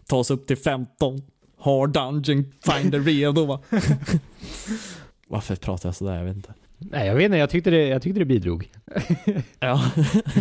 Ta 0.07 0.17
oss 0.17 0.31
upp 0.31 0.47
till 0.47 0.57
15. 0.57 1.21
Har 1.57 1.87
Dungeon 1.87 2.53
Finder 2.65 2.99
redo 2.99 3.45
va. 3.45 3.59
Varför 5.27 5.55
pratar 5.55 5.89
jag 5.89 5.95
sådär? 5.95 6.17
Jag 6.17 6.25
vet 6.25 6.35
inte. 6.35 6.53
Nej, 6.77 7.07
jag 7.07 7.15
vet 7.15 7.25
inte. 7.25 7.37
Jag 7.37 7.49
tyckte 7.49 7.69
det, 7.69 7.87
jag 7.87 8.01
tyckte 8.01 8.19
det 8.19 8.25
bidrog. 8.25 8.71
Ja. 9.59 9.91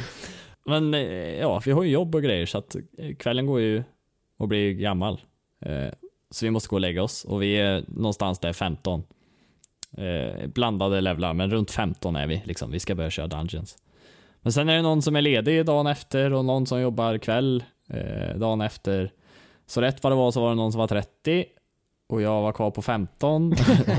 Men 0.67 0.95
eh, 0.95 1.39
ja, 1.39 1.63
vi 1.65 1.73
har 1.73 1.83
ju 1.83 1.91
jobb 1.91 2.15
och 2.15 2.23
grejer 2.23 2.47
så 2.47 2.59
att 2.59 2.77
eh, 2.99 3.15
kvällen 3.15 3.47
går 3.47 3.61
ju 3.61 3.83
och 4.39 4.49
blir 4.49 4.73
gammal. 4.73 5.21
Eh, 5.61 5.89
så 6.31 6.47
vi 6.47 6.51
måste 6.51 6.69
gå 6.69 6.77
och 6.77 6.81
lägga 6.81 7.03
oss 7.03 7.25
och 7.25 7.43
vi 7.43 7.57
är 7.57 7.85
någonstans 7.89 8.39
där 8.39 8.53
15. 8.53 9.03
Blandade 10.47 11.01
levlar, 11.01 11.35
men 11.35 11.51
runt 11.51 11.71
15 11.71 12.17
är 12.17 12.27
vi 12.27 12.43
liksom. 12.45 12.71
Vi 12.71 12.81
ska 12.81 12.95
börja 12.95 13.11
köra 13.11 13.27
Dungeons. 13.27 13.79
Men 14.41 14.53
sen 14.53 14.69
är 14.69 14.77
det 14.77 14.83
någon 14.83 15.03
som 15.03 15.17
är 15.17 15.23
ledig 15.23 15.67
dagen 15.67 15.87
efter 15.87 16.33
och 16.33 16.45
någon 16.45 16.67
som 16.67 16.81
jobbar 16.81 17.19
kväll 17.19 17.65
dagen 18.37 18.61
efter. 18.61 19.13
Så 19.67 19.81
rätt 19.81 20.03
vad 20.03 20.13
det 20.13 20.17
var 20.17 20.31
så 20.31 20.41
var 20.41 20.49
det 20.49 20.55
någon 20.55 20.73
som 20.73 20.79
var 20.79 20.89
30 20.89 21.45
och 22.09 22.23
jag 22.23 22.43
var 22.43 22.53
kvar 22.53 22.71
på 22.71 22.83
15 22.83 23.55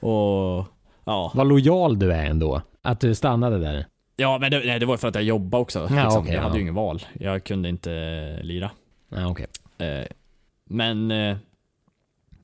och, 0.00 0.08
och 0.10 0.66
ja. 1.04 1.32
Vad 1.34 1.46
lojal 1.46 1.98
du 1.98 2.12
är 2.12 2.26
ändå. 2.26 2.62
Att 2.82 3.00
du 3.00 3.14
stannade 3.14 3.58
där. 3.58 3.86
Ja, 4.16 4.38
men 4.38 4.50
det, 4.50 4.62
nej, 4.66 4.78
det 4.78 4.86
var 4.86 4.96
för 4.96 5.08
att 5.08 5.14
jag 5.14 5.24
jobbade 5.24 5.62
också. 5.62 5.78
Ja, 5.78 6.02
liksom. 6.04 6.22
okej, 6.22 6.34
jag 6.34 6.42
hade 6.42 6.54
ja. 6.54 6.56
ju 6.56 6.62
ingen 6.62 6.74
val. 6.74 7.02
Jag 7.12 7.44
kunde 7.44 7.68
inte 7.68 7.92
eh, 7.92 8.44
lira. 8.44 8.70
Ja, 9.08 9.30
okej. 9.30 9.46
Eh, 9.78 10.06
men, 10.64 11.10
eh, 11.10 11.36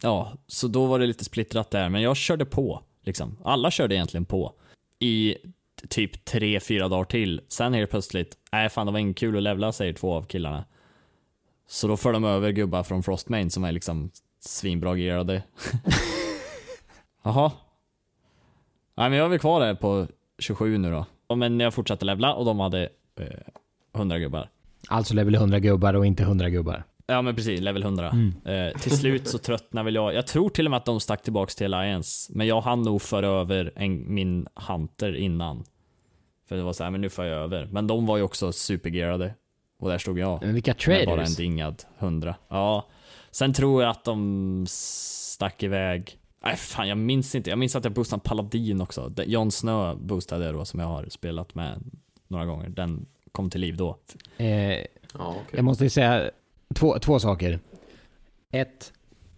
ja, 0.02 0.32
så 0.46 0.68
då 0.68 0.86
var 0.86 0.98
det 0.98 1.06
lite 1.06 1.24
splittrat 1.24 1.70
där. 1.70 1.88
Men 1.88 2.02
jag 2.02 2.16
körde 2.16 2.44
på, 2.44 2.82
liksom. 3.02 3.36
Alla 3.44 3.70
körde 3.70 3.94
egentligen 3.94 4.24
på. 4.24 4.52
I 4.98 5.36
typ 5.88 6.24
tre, 6.24 6.60
fyra 6.60 6.88
dagar 6.88 7.04
till. 7.04 7.40
Sen 7.48 7.72
det 7.72 7.86
plötsligt, 7.86 8.36
nej 8.52 8.68
fan 8.68 8.86
det 8.86 8.92
var 8.92 8.98
inget 8.98 9.16
kul 9.16 9.36
att 9.36 9.42
levla, 9.42 9.72
säger 9.72 9.92
två 9.92 10.14
av 10.14 10.22
killarna. 10.22 10.64
Så 11.68 11.88
då 11.88 11.96
för 11.96 12.12
de 12.12 12.24
över 12.24 12.50
gubbar 12.50 12.82
från 12.82 13.02
Frostmain 13.02 13.50
som 13.50 13.64
är 13.64 13.72
liksom 13.72 14.10
svinbra 14.40 14.96
gearade. 14.96 15.42
Jaha. 17.22 17.52
Nej 18.96 19.10
men 19.10 19.18
jag 19.18 19.24
är 19.24 19.28
väl 19.28 19.38
kvar 19.38 19.60
där 19.60 19.74
på 19.74 20.06
27 20.38 20.78
nu 20.78 20.90
då. 20.90 21.34
Men 21.34 21.60
jag 21.60 21.74
fortsatte 21.74 22.04
levla 22.04 22.34
och 22.34 22.44
de 22.44 22.60
hade 22.60 22.88
eh, 23.20 23.26
100 23.94 24.18
gubbar. 24.18 24.48
Alltså 24.88 25.14
level 25.14 25.34
100 25.34 25.58
gubbar 25.58 25.94
och 25.94 26.06
inte 26.06 26.22
100 26.22 26.50
gubbar. 26.50 26.84
Ja 27.06 27.22
men 27.22 27.34
precis, 27.36 27.60
level 27.60 27.82
100. 27.82 28.12
Eh, 28.44 28.78
till 28.80 28.98
slut 28.98 29.28
så 29.28 29.38
tröttnade 29.38 29.84
väl 29.84 29.94
jag. 29.94 30.14
Jag 30.14 30.26
tror 30.26 30.48
till 30.48 30.66
och 30.66 30.70
med 30.70 30.76
att 30.76 30.84
de 30.84 31.00
stack 31.00 31.22
tillbaks 31.22 31.54
till 31.54 31.74
Alliance. 31.74 32.32
Men 32.34 32.46
jag 32.46 32.60
hann 32.60 32.82
nog 32.82 33.02
föra 33.02 33.26
över 33.26 33.72
en, 33.76 34.14
min 34.14 34.46
Hunter 34.54 35.16
innan. 35.16 35.64
För 36.48 36.56
det 36.56 36.62
var 36.62 36.72
så 36.72 36.84
här, 36.84 36.90
men 36.90 37.00
nu 37.00 37.08
får 37.08 37.24
jag 37.24 37.42
över. 37.42 37.68
Men 37.72 37.86
de 37.86 38.06
var 38.06 38.16
ju 38.16 38.22
också 38.22 38.52
supergearade. 38.52 39.34
Och 39.78 39.88
där 39.88 39.98
stod 39.98 40.18
jag. 40.18 40.42
Men 40.42 40.54
vilka 40.54 40.74
Med 40.86 41.06
bara 41.06 41.10
en 41.12 41.16
traders. 41.16 41.36
dingad 41.36 41.82
100. 41.98 42.34
Ja. 42.48 42.86
Sen 43.30 43.52
tror 43.52 43.82
jag 43.82 43.90
att 43.90 44.04
de 44.04 44.64
stack 44.68 45.62
iväg. 45.62 46.18
Nej 46.46 46.56
fan 46.56 46.88
jag 46.88 46.98
minns 46.98 47.34
inte. 47.34 47.50
Jag 47.50 47.58
minns 47.58 47.76
att 47.76 47.84
jag 47.84 47.92
boostade 47.92 48.22
Paladin 48.24 48.80
också. 48.80 49.12
Jon 49.26 49.50
Snö 49.50 49.94
boostade 49.94 50.44
jag 50.44 50.54
då 50.54 50.64
som 50.64 50.80
jag 50.80 50.86
har 50.86 51.06
spelat 51.08 51.54
med 51.54 51.82
några 52.28 52.44
gånger. 52.46 52.68
Den 52.68 53.06
kom 53.32 53.50
till 53.50 53.60
liv 53.60 53.76
då. 53.76 53.98
Eh, 54.36 54.46
Ja, 55.18 55.28
okej. 55.30 55.42
jag 55.50 55.64
måste 55.64 55.84
ju 55.84 55.90
säga 55.90 56.30
två, 56.74 56.98
två 56.98 57.18
saker. 57.18 57.60
Ett, 58.52 58.92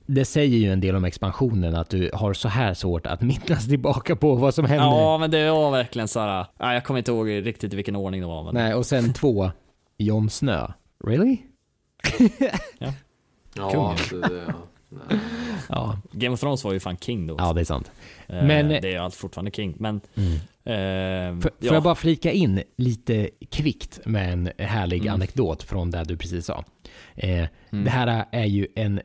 det 0.06 0.24
säger 0.24 0.58
ju 0.58 0.72
en 0.72 0.80
del 0.80 0.96
om 0.96 1.04
expansionen 1.04 1.74
att 1.74 1.88
du 1.90 2.10
har 2.14 2.32
så 2.34 2.48
här 2.48 2.74
svårt 2.74 3.06
att 3.06 3.20
minnas 3.20 3.68
tillbaka 3.68 4.16
på 4.16 4.34
vad 4.34 4.54
som 4.54 4.64
hände. 4.64 4.84
Ja, 4.84 5.18
men 5.18 5.30
det 5.30 5.50
var 5.50 5.70
verkligen 5.70 6.08
så 6.08 6.20
här. 6.20 6.46
Jag 6.58 6.84
kommer 6.84 6.98
inte 6.98 7.10
ihåg 7.10 7.28
riktigt 7.28 7.72
i 7.72 7.76
vilken 7.76 7.96
ordning 7.96 8.20
det 8.20 8.26
var. 8.26 8.44
Men... 8.44 8.54
Nej, 8.54 8.74
och 8.74 8.86
sen 8.86 9.12
två, 9.12 9.50
Jon 9.98 10.30
Snö. 10.30 10.66
Really? 11.04 11.36
Ja, 13.54 13.70
kung. 13.70 13.84
alltså, 13.86 14.20
det, 14.20 14.44
ja. 14.48 14.52
Ja, 15.68 15.98
Game 16.12 16.34
of 16.34 16.40
Thrones 16.40 16.64
var 16.64 16.72
ju 16.72 16.80
fan 16.80 16.96
king 16.96 17.26
då. 17.26 17.36
ja 17.38 17.52
det 17.52 17.60
är 17.60 17.64
sant. 17.64 17.90
Eh, 18.26 18.44
men- 18.44 18.68
Det 18.68 18.76
är 18.88 18.92
ju 18.92 18.96
allt 18.98 19.14
fortfarande 19.14 19.50
king. 19.50 19.74
Men 19.78 20.00
Eh, 20.64 21.38
Får, 21.40 21.50
ja. 21.58 21.74
jag 21.74 21.82
bara 21.82 21.94
flika 21.94 22.32
in 22.32 22.62
lite 22.76 23.30
kvickt 23.50 24.00
med 24.06 24.32
en 24.32 24.50
härlig 24.58 25.00
Mm. 25.02 25.14
anekdot 25.14 25.62
från 25.62 25.90
det 25.90 26.04
du 26.04 26.16
precis 26.16 26.46
sa. 26.46 26.64
Eh, 27.14 27.46
Mm. 27.70 27.84
Det 27.84 27.90
här 27.90 28.24
är 28.32 28.44
ju 28.44 28.66
en 28.76 29.00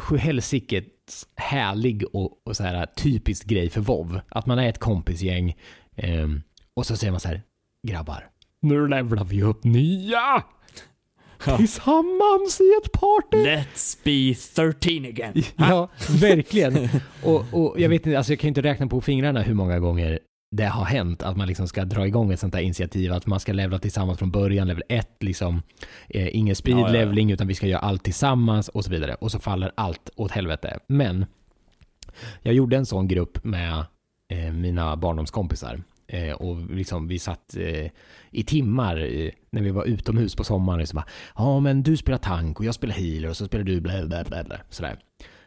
sjuhelsikes 0.00 0.84
härlig 1.36 2.04
och, 2.12 2.46
och 2.46 2.56
så 2.56 2.62
här 2.64 2.86
typisk 2.86 3.44
grej 3.46 3.70
för 3.70 3.80
WoW. 3.80 4.20
Att 4.28 4.46
man 4.46 4.58
är 4.58 4.68
ett 4.68 4.78
kompisgäng 4.78 5.56
ehm, 5.96 6.42
och 6.74 6.86
så 6.86 6.96
säger 6.96 7.10
man 7.10 7.20
så 7.20 7.28
här, 7.28 7.42
grabbar, 7.82 8.28
nu 8.60 8.88
levlar 8.88 9.24
vi 9.24 9.42
upp 9.42 9.64
nya! 9.64 10.42
Tillsammans 11.56 12.60
i 12.60 12.72
ett 12.82 12.92
party! 12.92 13.36
Let's 13.36 13.98
be 14.04 14.34
13 14.34 15.04
again. 15.04 15.42
Ja, 15.56 15.88
verkligen. 16.20 16.88
Och, 17.22 17.44
och 17.52 17.80
jag 17.80 17.88
vet 17.88 18.06
inte, 18.06 18.18
alltså 18.18 18.32
jag 18.32 18.40
kan 18.40 18.48
inte 18.48 18.62
räkna 18.62 18.86
på 18.86 19.00
fingrarna 19.00 19.42
hur 19.42 19.54
många 19.54 19.78
gånger 19.78 20.18
det 20.50 20.64
har 20.64 20.84
hänt 20.84 21.22
att 21.22 21.36
man 21.36 21.48
liksom 21.48 21.68
ska 21.68 21.84
dra 21.84 22.06
igång 22.06 22.32
ett 22.32 22.40
sånt 22.40 22.54
här 22.54 22.62
initiativ, 22.62 23.12
att 23.12 23.26
man 23.26 23.40
ska 23.40 23.52
levla 23.52 23.78
tillsammans 23.78 24.18
från 24.18 24.30
början, 24.30 24.68
level 24.68 24.82
1 24.88 25.08
liksom, 25.20 25.62
eh, 26.08 26.36
ingen 26.36 26.56
speed 26.56 26.78
ja. 26.78 26.88
leveling 26.88 27.30
utan 27.30 27.46
vi 27.46 27.54
ska 27.54 27.66
göra 27.66 27.80
allt 27.80 28.04
tillsammans 28.04 28.68
och 28.68 28.84
så 28.84 28.90
vidare. 28.90 29.14
Och 29.14 29.32
så 29.32 29.38
faller 29.38 29.72
allt 29.74 30.10
åt 30.16 30.30
helvete. 30.30 30.78
Men 30.86 31.26
jag 32.42 32.54
gjorde 32.54 32.76
en 32.76 32.86
sån 32.86 33.08
grupp 33.08 33.44
med 33.44 33.84
eh, 34.32 34.52
mina 34.52 34.96
barndomskompisar. 34.96 35.80
Eh, 36.08 36.32
och 36.32 36.70
liksom 36.70 37.08
vi 37.08 37.18
satt 37.18 37.56
eh, 37.56 37.90
i 38.30 38.42
timmar 38.42 38.96
eh, 38.96 39.30
när 39.50 39.62
vi 39.62 39.70
var 39.70 39.84
utomhus 39.84 40.34
på 40.34 40.44
sommaren. 40.44 40.86
Bara, 40.94 41.06
ja 41.36 41.60
men 41.60 41.82
du 41.82 41.96
spelar 41.96 42.18
tank 42.18 42.58
och 42.58 42.64
jag 42.64 42.74
spelar 42.74 42.94
healer 42.94 43.28
och 43.28 43.36
så 43.36 43.46
spelar 43.46 43.64
du 43.64 43.80
bla 43.80 44.06
bla 44.06 44.24
bla 44.24 44.44
bla. 44.44 44.56
Sådär. 44.70 44.98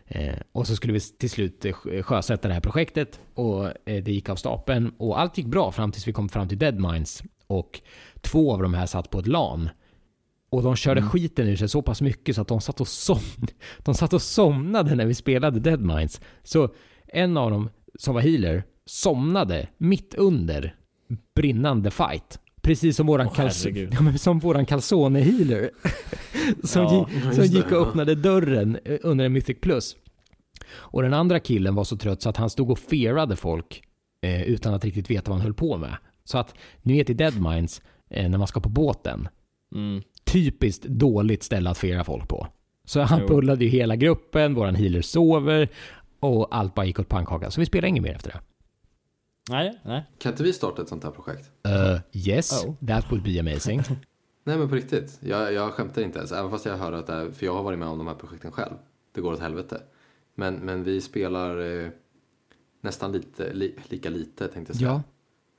Eh, 0.07 0.35
och 0.51 0.67
så 0.67 0.75
skulle 0.75 0.93
vi 0.93 0.99
till 0.99 1.29
slut 1.29 1.65
eh, 1.65 1.71
sjö- 1.73 2.01
sjösätta 2.01 2.47
det 2.47 2.53
här 2.53 2.61
projektet 2.61 3.19
och 3.33 3.65
eh, 3.65 4.03
det 4.03 4.11
gick 4.11 4.29
av 4.29 4.35
stapeln 4.35 4.93
och 4.97 5.19
allt 5.19 5.37
gick 5.37 5.47
bra 5.47 5.71
fram 5.71 5.91
tills 5.91 6.07
vi 6.07 6.13
kom 6.13 6.29
fram 6.29 6.47
till 6.47 6.57
Deadmines 6.57 7.23
och 7.47 7.81
två 8.21 8.53
av 8.53 8.61
de 8.61 8.73
här 8.73 8.85
satt 8.85 9.09
på 9.09 9.19
ett 9.19 9.27
LAN 9.27 9.69
och 10.49 10.63
de 10.63 10.75
körde 10.75 11.01
skiten 11.01 11.47
ur 11.47 11.55
sig 11.55 11.69
så 11.69 11.81
pass 11.81 12.01
mycket 12.01 12.35
så 12.35 12.41
att 12.41 12.47
de 12.47 12.61
satt 12.61 12.81
och, 12.81 12.87
som, 12.87 13.19
de 13.77 13.95
satt 13.95 14.13
och 14.13 14.21
somnade 14.21 14.95
när 14.95 15.05
vi 15.05 15.13
spelade 15.13 15.59
Deadmines. 15.59 16.21
Så 16.43 16.73
en 17.07 17.37
av 17.37 17.51
dem 17.51 17.69
som 17.99 18.13
var 18.13 18.21
healer 18.21 18.63
somnade 18.89 19.67
mitt 19.77 20.13
under 20.15 20.75
brinnande 21.35 21.91
fight. 21.91 22.39
Precis 22.61 22.95
som 22.97 23.07
våran, 23.07 23.27
Åh, 23.27 23.33
kals- 23.33 23.63
herregud. 23.65 23.89
ja, 23.93 24.01
men 24.01 24.19
som 24.19 24.39
våran 24.39 24.65
calzone-healer. 24.65 25.69
som 26.63 26.83
Ja, 26.83 27.09
gick, 27.23 27.33
som 27.35 27.45
gick 27.45 27.71
och 27.71 27.87
öppnade 27.87 28.15
dörren 28.15 28.79
eh, 28.85 28.97
under 29.03 29.25
en 29.25 29.33
Mythic 29.33 29.57
Plus. 29.61 29.95
Och 30.71 31.01
den 31.01 31.13
andra 31.13 31.39
killen 31.39 31.75
var 31.75 31.83
så 31.83 31.97
trött 31.97 32.21
så 32.21 32.29
att 32.29 32.37
han 32.37 32.49
stod 32.49 32.71
och 32.71 32.79
fearade 32.79 33.35
folk 33.35 33.83
eh, 34.21 34.41
utan 34.43 34.73
att 34.73 34.85
riktigt 34.85 35.09
veta 35.09 35.31
vad 35.31 35.37
han 35.37 35.43
höll 35.45 35.53
på 35.53 35.77
med. 35.77 35.95
Så 36.23 36.37
att, 36.37 36.55
ni 36.81 36.97
vet 36.97 37.09
i 37.09 37.13
Deadmines, 37.13 37.81
eh, 38.09 38.29
när 38.29 38.37
man 38.37 38.47
ska 38.47 38.59
på 38.59 38.69
båten, 38.69 39.27
Mm. 39.75 40.01
typiskt 40.25 40.83
dåligt 40.85 41.43
ställe 41.43 41.69
att 41.69 41.77
fira 41.77 42.03
folk 42.03 42.27
på. 42.27 42.47
Så 42.85 43.01
han 43.01 43.19
Jo. 43.21 43.27
pullade 43.27 43.65
ju 43.65 43.69
hela 43.71 43.95
gruppen, 43.95 44.53
våran 44.53 44.75
healer 44.75 45.01
sover 45.01 45.69
och 46.19 46.47
allt 46.55 46.75
bara 46.75 46.85
gick 46.85 46.99
åt 46.99 47.09
pannkaka. 47.09 47.51
Så 47.51 47.59
vi 47.61 47.65
spelade 47.65 47.87
inget 47.87 48.03
mer 48.03 48.15
efter 48.15 48.29
det. 48.31 48.39
Nej, 49.49 49.79
nej. 49.85 50.05
Kan 50.17 50.31
inte 50.31 50.43
vi 50.43 50.53
starta 50.53 50.81
ett 50.81 50.89
sånt 50.89 51.03
här 51.03 51.11
projekt? 51.11 51.51
Uh, 51.67 51.99
yes, 52.13 52.65
Oh. 52.65 52.75
that 52.87 53.11
would 53.11 53.23
be 53.23 53.39
amazing. 53.39 53.81
Nej 54.43 54.57
men 54.57 54.69
på 54.69 54.75
riktigt, 54.75 55.19
jag, 55.21 55.53
jag 55.53 55.73
skämtar 55.73 56.01
inte 56.01 56.17
ens. 56.19 56.31
Även 56.31 56.51
fast 56.51 56.65
jag 56.65 56.77
hör 56.77 56.91
att 56.91 57.07
det 57.07 57.13
är, 57.13 57.31
för 57.31 57.45
jag 57.45 57.53
har 57.53 57.63
varit 57.63 57.79
med 57.79 57.87
om 57.87 57.97
de 57.97 58.07
här 58.07 58.15
projekten 58.15 58.51
själv. 58.51 58.73
Det 59.11 59.21
går 59.21 59.33
åt 59.33 59.39
helvete. 59.39 59.81
Men, 60.35 60.55
men 60.55 60.83
vi 60.83 61.01
spelar 61.01 61.59
eh, 61.83 61.89
nästan 62.81 63.11
lite, 63.11 63.53
li, 63.53 63.75
lika 63.89 64.09
lite 64.09 64.47
tänkte 64.47 64.71
jag 64.73 64.77
säga. 64.77 65.03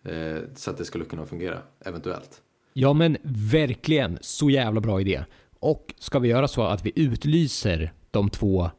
ja. 0.03 0.11
Eh, 0.11 0.43
så 0.55 0.71
att 0.71 0.79
det 0.79 0.85
skulle 0.85 1.05
kunna 1.05 1.27
fungera, 1.27 1.63
eventuellt. 1.85 2.43
ja, 2.73 2.93
men 2.93 3.17
verkligen 3.53 4.19
så 4.21 4.51
jävla 4.51 4.81
bra 4.81 5.01
idé. 5.01 5.25
Och 5.61 5.95
ska 5.99 6.19
vi 6.19 6.29
göra 6.29 6.49
så 6.49 6.63
att 6.63 6.87
vi 6.87 6.93
utlyser 6.97 7.93
de 8.11 8.31
två 8.31 8.71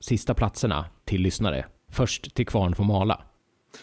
sista 0.00 0.34
platserna 0.34 0.86
till 1.04 1.20
lyssnare. 1.22 1.66
Först 1.90 2.34
till 2.34 2.46
Kvarn 2.46 2.74
får 2.74 2.84
mala. 2.84 3.22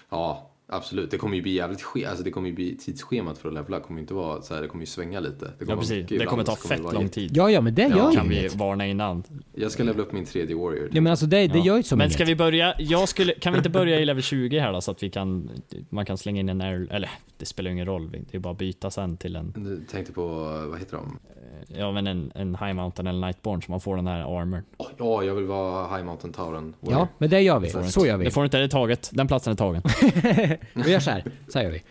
Ja, 0.10 0.52
absolut. 0.68 1.12
Det 1.12 1.18
kommer 1.18 1.36
ju 1.36 1.42
bli 1.42 1.52
jävligt 1.52 1.82
ske, 1.82 2.06
alltså 2.06 2.24
det 2.24 2.32
kommer 2.32 2.50
ju 2.50 2.56
bli 2.56 2.78
tidsschemat 2.78 3.38
för 3.38 3.48
att 3.50 3.54
levla. 3.56 3.80
kommer 3.80 4.00
ju 4.00 4.02
inte 4.02 4.14
vara 4.14 4.42
så 4.42 4.54
här, 4.54 4.62
det 4.62 4.68
kommer 4.68 4.82
ju 4.82 4.86
svänga 4.86 5.20
lite. 5.20 5.46
Det 5.60 5.66
kommer 5.66 5.74
Ja, 5.78 5.80
precis. 5.80 6.06
Det 6.08 6.26
kommer 6.26 6.44
ta 6.44 6.56
fett 6.56 6.94
lång 6.94 7.10
tid. 7.10 7.32
Ja, 7.38 7.50
ja, 7.50 7.62
men 7.62 7.76
det 7.76 7.82
Ja, 7.82 7.90
gör 7.98 8.10
ju 8.12 8.16
kan 8.18 8.30
vi 8.30 8.48
varna 8.48 8.88
innan. 8.88 9.24
Jag 9.56 9.72
ska 9.72 9.84
levla 9.84 10.04
upp 10.04 10.12
min 10.12 10.26
tredje 10.26 10.56
warrior. 10.56 10.90
Ja, 10.94 11.02
men 11.02 11.12
alltså 11.12 11.26
det, 11.26 11.48
det 11.48 11.58
Ja. 11.60 11.66
gör 11.66 11.78
ju 11.78 11.84
som 11.84 11.98
Men 11.98 12.06
inget. 12.06 12.14
ska 12.14 12.26
vi 12.26 12.36
börja, 12.36 12.76
jag 12.80 13.10
skulle, 13.10 13.34
kan 13.34 13.54
vi 13.54 13.58
inte 13.58 13.70
börja 13.70 14.00
i 14.00 14.06
level 14.06 14.24
20 14.24 14.60
här 14.60 14.74
då 14.74 14.82
så 14.82 14.92
att 14.92 15.04
vi 15.04 15.10
kan, 15.10 15.50
man 15.90 16.06
kan 16.06 16.18
slänga 16.18 16.40
in 16.40 16.50
en 16.50 16.62
air, 16.62 16.88
eller 16.92 17.10
det 17.38 17.46
spelar 17.46 17.70
ju 17.70 17.74
ingen 17.74 17.86
roll, 17.86 18.12
det 18.32 18.38
är 18.38 18.40
bara 18.40 18.52
att 18.54 18.58
byta 18.60 18.92
sen 18.92 19.18
till 19.18 19.36
en, 19.36 19.54
Du 19.58 19.86
tänkte 19.92 20.14
på, 20.14 20.28
vad 20.70 20.80
heter 20.80 20.98
de? 20.98 21.20
ja 21.68 21.92
men 21.92 22.08
en, 22.08 22.32
en 22.36 22.56
high 22.56 22.74
mountain 22.74 23.08
eller 23.08 23.28
nightborn 23.28 23.62
så 23.62 23.72
man 23.72 23.80
får 23.82 23.96
den 23.96 24.08
här 24.08 24.40
armor. 24.42 24.64
Åh, 24.78 24.88
Ja, 24.98 25.24
jag 25.24 25.36
vill 25.36 25.46
vara 25.46 25.96
High 25.98 26.06
Mountain 26.06 26.34
Tauren 26.34 26.74
Ja, 26.82 27.08
men 27.18 27.30
det 27.30 27.42
gör 27.42 27.60
vi. 27.60 27.70
Så 27.70 27.82
inte. 27.82 28.00
gör 28.00 28.18
vi. 28.18 28.26
Det 28.26 28.32
får 28.32 28.44
inte, 28.46 28.58
det 28.58 28.64
är 28.64 28.68
taget. 28.68 29.10
Den 29.14 29.28
platsen 29.28 29.54
är 29.54 29.58
tagen. 29.58 29.82
vi 30.74 30.92
gör 30.92 31.00
så 31.00 31.12
här. 31.12 31.24
Så 31.48 31.58
här 31.60 31.66
gör 31.66 31.72
vi. 31.72 31.84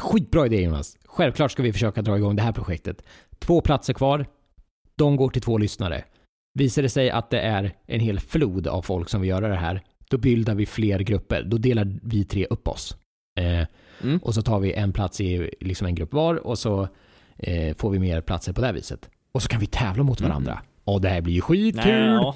Skitbra 0.00 0.46
idé 0.46 0.62
Jonas. 0.62 0.96
Självklart 1.04 1.50
ska 1.52 1.62
vi 1.62 1.72
försöka 1.72 2.02
dra 2.02 2.16
igång 2.16 2.36
det 2.36 2.42
här 2.42 2.52
projektet. 2.52 3.02
Två 3.38 3.60
platser 3.60 3.92
kvar. 3.92 4.26
De 4.96 5.16
går 5.16 5.28
till 5.30 5.42
två 5.42 5.58
lyssnare. 5.58 6.04
Visar 6.58 6.82
det 6.82 6.88
sig 6.88 7.10
att 7.10 7.30
det 7.30 7.40
är 7.40 7.72
en 7.86 8.00
hel 8.00 8.20
flod 8.20 8.66
av 8.66 8.82
folk 8.82 9.08
som 9.08 9.20
vill 9.20 9.30
göra 9.30 9.48
det 9.48 9.56
här, 9.56 9.80
då 10.10 10.18
bildar 10.18 10.54
vi 10.54 10.66
fler 10.66 10.98
grupper. 10.98 11.42
Då 11.42 11.56
delar 11.58 11.98
vi 12.02 12.24
tre 12.24 12.46
upp 12.46 12.68
oss. 12.68 12.96
Eh, 13.40 13.66
Mm. 14.02 14.18
och 14.18 14.34
så 14.34 14.42
tar 14.42 14.60
vi 14.60 14.72
en 14.72 14.92
plats 14.92 15.20
i 15.20 15.50
liksom 15.60 15.86
en 15.86 15.94
grupp 15.94 16.12
var 16.12 16.46
och 16.46 16.58
så 16.58 16.88
eh, 17.36 17.76
får 17.76 17.90
vi 17.90 17.98
mer 17.98 18.20
platser 18.20 18.52
på 18.52 18.60
det 18.60 18.66
här 18.66 18.74
viset. 18.74 19.08
Och 19.32 19.42
så 19.42 19.48
kan 19.48 19.60
vi 19.60 19.66
tävla 19.66 20.02
mot 20.02 20.20
varandra. 20.20 20.62
Och 20.84 21.00
det 21.00 21.08
här 21.08 21.20
blir 21.20 21.34
ju 21.34 21.40
skitkul! 21.40 21.92
Nej, 21.92 22.06
ja. 22.08 22.34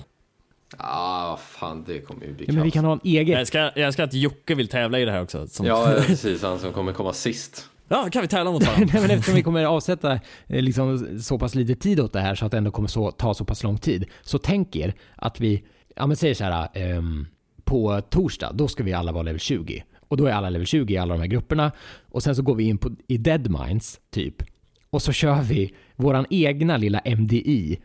Ah, 0.77 1.37
fan 1.37 1.85
det 1.87 2.01
kommer 2.01 2.27
ju 2.27 2.35
bli 2.35 2.47
Ja, 2.49 2.53
men 2.53 2.63
vi 2.63 2.71
kan 2.71 2.85
ha 2.85 2.93
en 2.93 3.01
egen... 3.05 3.39
Jag 3.39 3.47
ska, 3.47 3.71
jag 3.77 3.93
ska 3.93 4.05
att 4.05 4.15
Jocke 4.15 4.55
vill 4.55 4.69
tävla 4.69 4.99
i 4.99 5.05
det 5.05 5.13
här 5.13 5.23
också. 5.23 5.47
Som, 5.47 5.67
Ja, 5.67 5.95
precis. 6.07 6.43
Han 6.43 6.59
som 6.59 6.73
kommer 6.73 6.93
komma 6.93 7.13
sist. 7.13 7.69
ja, 7.89 8.09
kan 8.13 8.23
vi 8.23 8.29
tävla 8.29 8.53
mot 8.53 8.63
varandra? 8.67 8.87
Nej, 8.93 9.03
men 9.03 9.11
eftersom 9.11 9.35
vi 9.35 9.43
kommer 9.43 9.65
avsätta 9.65 10.13
eh, 10.47 10.63
liksom, 10.63 11.21
så 11.21 11.39
pass 11.39 11.55
lite 11.55 11.75
tid 11.75 12.01
åt 12.01 12.13
det 12.13 12.21
här 12.21 12.35
så 12.35 12.47
att 12.47 12.53
det 12.53 12.59
ändå 12.59 12.71
kommer 12.71 12.89
så, 12.89 13.11
ta 13.11 13.35
så 13.35 13.45
pass 13.45 13.63
lång 13.63 13.79
tid. 13.79 14.05
Så 14.23 14.39
tänk 14.39 14.77
er 14.77 14.95
att 15.17 15.41
vi, 15.41 15.63
ja 15.97 16.07
men 16.07 16.17
säger 16.17 16.35
så 16.35 16.45
här, 16.45 16.69
ehm, 16.75 17.27
på 17.65 18.01
torsdag, 18.01 18.53
då 18.55 18.69
ska 18.69 18.83
vi 18.83 18.93
alla 18.93 19.13
vara 19.13 19.23
level 19.23 19.41
20. 19.41 19.85
Och 20.09 20.17
då 20.17 20.27
är 20.27 20.33
alla 20.33 20.51
level 20.51 20.67
20 20.67 20.95
i 20.95 20.99
alla 20.99 21.15
de 21.15 21.21
här 21.21 21.27
grupperna. 21.27 21.73
Och 22.11 22.23
sen 22.23 22.37
så 22.37 22.43
går 22.43 22.55
vi 22.55 22.65
in 22.65 22.79
på, 22.79 22.91
i 23.07 23.17
Deadmines, 23.17 24.01
typ. 24.11 24.43
Och 24.91 25.03
så 25.03 25.13
kör 25.13 25.43
vi 25.43 25.75
våran 25.97 26.27
egna 26.31 26.77
lilla 26.77 27.01
MDI. 27.05 27.79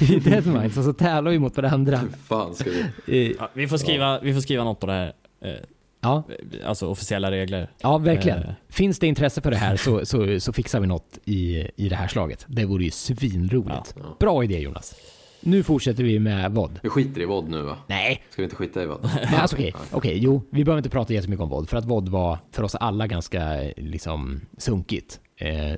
I 0.00 0.18
Deadmines 0.18 0.76
och 0.76 0.84
så 0.84 0.92
tävlar 0.92 1.30
vi 1.30 1.38
mot 1.38 1.56
varandra. 1.56 1.96
Hur 1.96 2.08
fan 2.08 2.54
ska 2.54 2.70
vi... 3.06 3.36
Ja, 3.38 3.50
vi, 3.54 3.68
får 3.68 3.76
skriva, 3.76 4.20
vi 4.20 4.34
får 4.34 4.40
skriva 4.40 4.64
något 4.64 4.80
på 4.80 4.86
det 4.86 4.92
här. 4.92 5.12
Eh, 5.44 5.50
Ja, 6.00 6.22
Alltså 6.64 6.86
officiella 6.88 7.30
regler. 7.30 7.70
ja 7.80 7.98
verkligen. 7.98 8.38
Eh. 8.42 8.50
Finns 8.68 8.98
det 8.98 9.06
intresse 9.06 9.40
för 9.40 9.50
det 9.50 9.56
här 9.56 9.76
så, 9.76 10.06
så, 10.06 10.40
så 10.40 10.52
fixar 10.52 10.80
vi 10.80 10.86
något 10.86 11.18
i, 11.24 11.68
i 11.76 11.88
det 11.88 11.96
här 11.96 12.08
slaget. 12.08 12.44
Det 12.48 12.64
vore 12.64 12.84
ju 12.84 12.90
svinroligt. 12.90 13.94
Ja. 13.96 14.16
Bra 14.20 14.44
idé 14.44 14.58
Jonas. 14.58 14.94
Nu 15.40 15.62
fortsätter 15.62 16.04
vi 16.04 16.18
med 16.18 16.52
VOD. 16.52 16.78
Vi 16.82 16.88
skiter 16.88 17.20
i 17.20 17.24
VOD 17.24 17.48
nu 17.48 17.62
va? 17.62 17.76
Nej, 17.86 18.22
Ska 18.30 18.42
vi 18.42 18.44
inte 18.44 18.56
skita 18.56 18.82
i 18.82 18.86
VOD? 18.86 18.98
men 19.30 19.40
alltså 19.40 19.56
okej. 19.56 19.74
Okej, 19.90 20.18
jo, 20.22 20.42
vi 20.50 20.64
behöver 20.64 20.78
inte 20.78 20.90
prata 20.90 21.12
jättemycket 21.12 21.42
om 21.42 21.48
VOD 21.48 21.68
för 21.68 21.76
att 21.76 21.84
VOD 21.84 22.08
var 22.08 22.38
för 22.52 22.62
oss 22.62 22.74
alla 22.74 23.06
ganska 23.06 23.60
liksom 23.76 24.40
sunkigt. 24.58 25.20
Eh, 25.36 25.72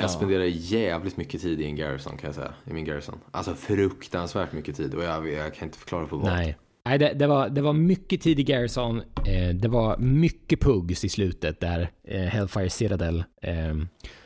Jag 0.00 0.10
spenderar 0.10 0.44
jävligt 0.44 1.16
mycket 1.16 1.40
tid 1.42 1.60
i 1.60 1.64
en 1.64 1.76
garrison 1.76 2.16
kan 2.16 2.28
jag 2.28 2.34
säga. 2.34 2.54
I 2.64 2.72
min 2.72 2.84
garrison. 2.84 3.18
Alltså 3.30 3.54
fruktansvärt 3.54 4.52
mycket 4.52 4.76
tid 4.76 4.94
och 4.94 5.02
jag, 5.04 5.32
jag 5.32 5.54
kan 5.54 5.68
inte 5.68 5.78
förklara 5.78 6.06
på 6.06 6.16
vad. 6.16 6.26
nej. 6.32 6.56
Nej, 6.84 6.98
det, 6.98 7.12
det, 7.14 7.26
var, 7.26 7.48
det 7.48 7.60
var 7.62 7.72
mycket 7.72 8.20
tid 8.20 8.40
i 8.40 8.42
Garrison. 8.42 9.02
Eh, 9.26 9.54
det 9.54 9.68
var 9.68 9.98
mycket 9.98 10.60
pugs 10.60 11.04
i 11.04 11.08
slutet 11.08 11.60
där. 11.60 11.90
Eh, 12.04 12.20
Hellfire 12.20 12.70
Citadel. 12.70 13.24
Eh, 13.42 13.54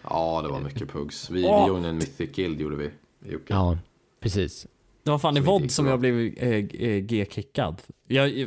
Ja, 0.02 0.42
det 0.42 0.48
var 0.48 0.60
mycket 0.60 0.88
pugs. 0.92 1.30
Vi, 1.30 1.44
Åh! 1.44 1.64
vi 1.64 1.68
joinade 1.68 1.88
en 1.88 1.94
Mythic 1.94 2.30
Guild 2.32 2.60
gjorde 2.60 2.76
vi. 2.76 2.90
Jocke. 3.32 3.44
ja, 3.48 3.78
precis. 4.20 4.66
Det 5.04 5.10
var 5.10 5.18
fan 5.18 5.36
i 5.36 5.40
VOD 5.40 5.70
som 5.70 5.86
jag 5.86 6.00
blev 6.00 6.34
eh, 6.36 6.48
eh, 6.48 6.98
G-kickad. 6.98 7.82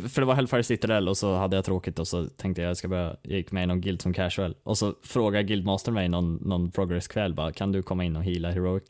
För 0.09 0.19
det 0.19 0.25
var 0.25 0.33
Hellfire 0.33 0.63
Citadel 0.63 1.09
och 1.09 1.17
så 1.17 1.35
hade 1.35 1.55
jag 1.55 1.65
tråkigt 1.65 1.99
och 1.99 2.07
så 2.07 2.27
tänkte 2.27 2.61
jag 2.61 2.69
jag 2.69 2.77
ska 2.77 2.87
börja, 2.87 3.15
jag 3.21 3.37
gick 3.37 3.51
med 3.51 3.63
i 3.63 3.67
någon 3.67 3.81
guild 3.81 4.01
som 4.01 4.13
casual. 4.13 4.55
Och 4.63 4.77
så 4.77 4.93
frågade 5.03 5.43
Guildmaster 5.43 5.91
mig 5.91 6.09
någon, 6.09 6.35
någon 6.35 6.71
progress-kväll 6.71 7.33
bara, 7.33 7.51
kan 7.51 7.71
du 7.71 7.83
komma 7.83 8.03
in 8.03 8.15
och 8.15 8.23
heala 8.23 8.51
Heroic? 8.51 8.83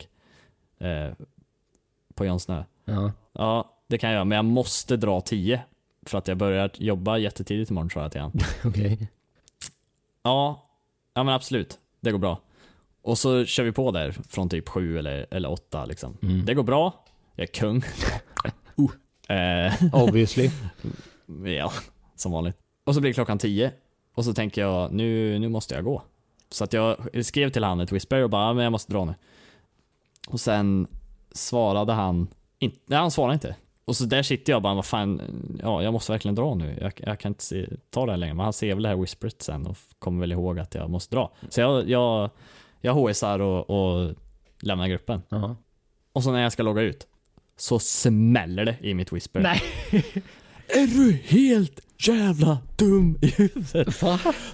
Eh, 0.78 1.12
på 2.14 2.26
Jon 2.26 2.40
Snö. 2.40 2.64
Ja. 2.84 3.12
Ja, 3.32 3.72
det 3.86 3.98
kan 3.98 4.10
jag 4.10 4.14
göra, 4.14 4.24
men 4.24 4.36
jag 4.36 4.44
måste 4.44 4.96
dra 4.96 5.20
10. 5.20 5.60
För 6.06 6.18
att 6.18 6.28
jag 6.28 6.36
börjar 6.36 6.70
jobba 6.74 7.18
jättetidigt 7.18 7.70
imorgon 7.70 7.88
tror 7.88 8.02
jag 8.02 8.12
till 8.12 8.20
han. 8.20 8.32
Okej. 8.64 9.08
Ja, 10.22 10.68
ja 11.14 11.24
men 11.24 11.34
absolut. 11.34 11.78
Det 12.00 12.10
går 12.10 12.18
bra. 12.18 12.40
Och 13.02 13.18
så 13.18 13.44
kör 13.44 13.64
vi 13.64 13.72
på 13.72 13.90
där 13.90 14.10
från 14.28 14.48
typ 14.48 14.68
7 14.68 14.98
eller, 14.98 15.26
eller 15.30 15.50
8 15.50 15.84
liksom. 15.84 16.16
Mm. 16.22 16.44
Det 16.44 16.54
går 16.54 16.62
bra. 16.62 17.05
Jag 17.36 17.42
är 17.42 17.52
kung. 17.52 17.76
uh. 18.80 19.36
eh, 19.36 19.72
Obviously. 19.92 20.50
ja, 21.58 21.72
som 22.16 22.32
vanligt. 22.32 22.56
Och 22.84 22.94
så 22.94 23.00
blir 23.00 23.12
klockan 23.12 23.38
10. 23.38 23.72
Och 24.14 24.24
så 24.24 24.34
tänker 24.34 24.60
jag, 24.60 24.92
nu, 24.92 25.38
nu 25.38 25.48
måste 25.48 25.74
jag 25.74 25.84
gå. 25.84 26.02
Så 26.50 26.64
att 26.64 26.72
jag 26.72 26.96
skrev 27.26 27.50
till 27.50 27.64
han 27.64 27.80
ett 27.80 27.92
whisper 27.92 28.22
och 28.22 28.30
bara, 28.30 28.42
"Ja, 28.42 28.52
men 28.52 28.64
jag 28.64 28.70
måste 28.70 28.92
dra 28.92 29.04
nu. 29.04 29.14
Och 30.28 30.40
sen 30.40 30.86
svarade 31.32 31.92
han, 31.92 32.28
in, 32.58 32.72
nej 32.86 32.98
han 32.98 33.10
svarade 33.10 33.34
inte. 33.34 33.56
Och 33.84 33.96
så 33.96 34.04
där 34.04 34.22
sitter 34.22 34.52
jag 34.52 34.62
bara, 34.62 34.74
vad 34.74 34.84
fan, 34.86 35.20
ja 35.62 35.82
jag 35.82 35.92
måste 35.92 36.12
verkligen 36.12 36.34
dra 36.34 36.54
nu. 36.54 36.78
Jag, 36.80 36.92
jag 36.96 37.20
kan 37.20 37.30
inte 37.30 37.44
se, 37.44 37.66
ta 37.90 38.06
det 38.06 38.12
här 38.12 38.16
längre. 38.16 38.34
Men 38.34 38.44
han 38.44 38.52
ser 38.52 38.74
väl 38.74 38.82
det 38.82 38.88
här 38.88 38.96
whisperet 38.96 39.42
sen 39.42 39.66
och 39.66 39.76
kommer 39.98 40.20
väl 40.20 40.32
ihåg 40.32 40.58
att 40.58 40.74
jag 40.74 40.90
måste 40.90 41.16
dra. 41.16 41.32
Så 41.48 41.60
jag, 41.60 41.88
jag, 41.90 42.30
jag 42.80 42.94
HSar 42.94 43.38
och, 43.38 43.70
och 43.70 44.14
lämnar 44.60 44.88
gruppen. 44.88 45.22
Ja. 45.28 45.56
Och 46.12 46.22
så 46.22 46.32
när 46.32 46.42
jag 46.42 46.52
ska 46.52 46.62
logga 46.62 46.82
ut 46.82 47.06
så 47.56 47.78
smäller 47.78 48.64
det 48.64 48.76
i 48.80 48.94
mitt 48.94 49.12
whisper. 49.12 49.40
Nej. 49.40 49.62
Är 50.68 50.86
du 50.86 51.12
helt 51.24 51.80
jävla 51.98 52.58
dum 52.76 53.18
i 53.22 53.26
huvudet? 53.26 54.02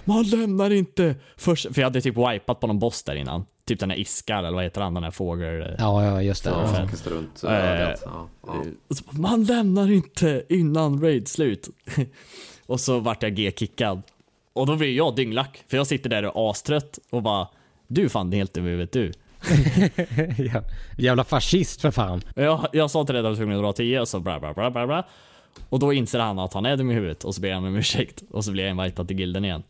Man 0.05 0.23
lämnar 0.23 0.69
inte 0.69 1.15
först, 1.37 1.73
för 1.73 1.81
jag 1.81 1.85
hade 1.85 2.01
typ 2.01 2.17
wipat 2.17 2.59
på 2.59 2.67
någon 2.67 2.79
boss 2.79 3.03
där 3.03 3.15
innan. 3.15 3.45
Typ 3.65 3.79
den 3.79 3.89
här 3.89 3.97
Iskar 3.97 4.37
eller 4.37 4.51
vad 4.51 4.63
heter 4.63 4.81
han, 4.81 4.93
den 4.93 5.03
här 5.03 5.11
fågel... 5.11 5.75
Ja, 5.79 6.05
ja, 6.05 6.21
just 6.21 6.43
det. 6.43 6.49
Ja, 6.49 6.75
Ja. 6.77 7.11
runt. 7.11 7.39
Ja, 7.43 8.27
Man 9.11 9.43
lämnar 9.43 9.91
inte 9.91 10.43
innan 10.49 11.01
raid 11.01 11.27
slut. 11.27 11.69
och 12.65 12.79
så 12.79 12.99
vart 12.99 13.23
jag 13.23 13.35
G-kickad. 13.35 14.01
Och 14.53 14.67
då 14.67 14.75
blir 14.75 14.95
jag 14.97 15.15
dynglack, 15.15 15.63
för 15.67 15.77
jag 15.77 15.87
sitter 15.87 16.09
där 16.09 16.25
och 16.25 16.47
är 16.47 16.51
astrött 16.51 16.99
och 17.09 17.23
bara 17.23 17.47
Du 17.87 18.05
är 18.05 18.09
fan 18.09 18.31
helt 18.31 18.53
dum 18.53 18.67
i 18.67 18.69
huvudet 18.69 18.91
du. 18.91 19.11
ja. 20.37 20.63
Jävla 20.97 21.23
fascist 21.23 21.81
för 21.81 21.91
fan. 21.91 22.21
Jag, 22.35 22.67
jag 22.71 22.91
sa 22.91 23.05
till 23.05 23.13
dig 23.13 23.19
att 23.19 23.23
jag 23.23 23.31
var 23.31 23.37
tvungen 23.37 23.57
att 23.57 23.63
dra 23.63 23.73
10 23.73 23.99
och 23.99 24.07
så 24.07 24.19
bla 24.19 24.39
bla 24.39 24.53
bla 24.53 24.71
bla 24.71 24.87
bla. 24.87 25.05
Och 25.69 25.79
då 25.79 25.93
inser 25.93 26.19
han 26.19 26.39
att 26.39 26.53
han 26.53 26.65
är 26.65 26.77
dum 26.77 26.91
i 26.91 26.93
huvudet 26.93 27.23
och 27.23 27.35
så 27.35 27.41
ber 27.41 27.53
han 27.53 27.65
om 27.65 27.75
ursäkt 27.75 28.23
och 28.31 28.45
så 28.45 28.51
blir 28.51 28.63
jag 28.63 28.71
invitad 28.71 29.07
till 29.07 29.19
gilden 29.19 29.45
igen. 29.45 29.63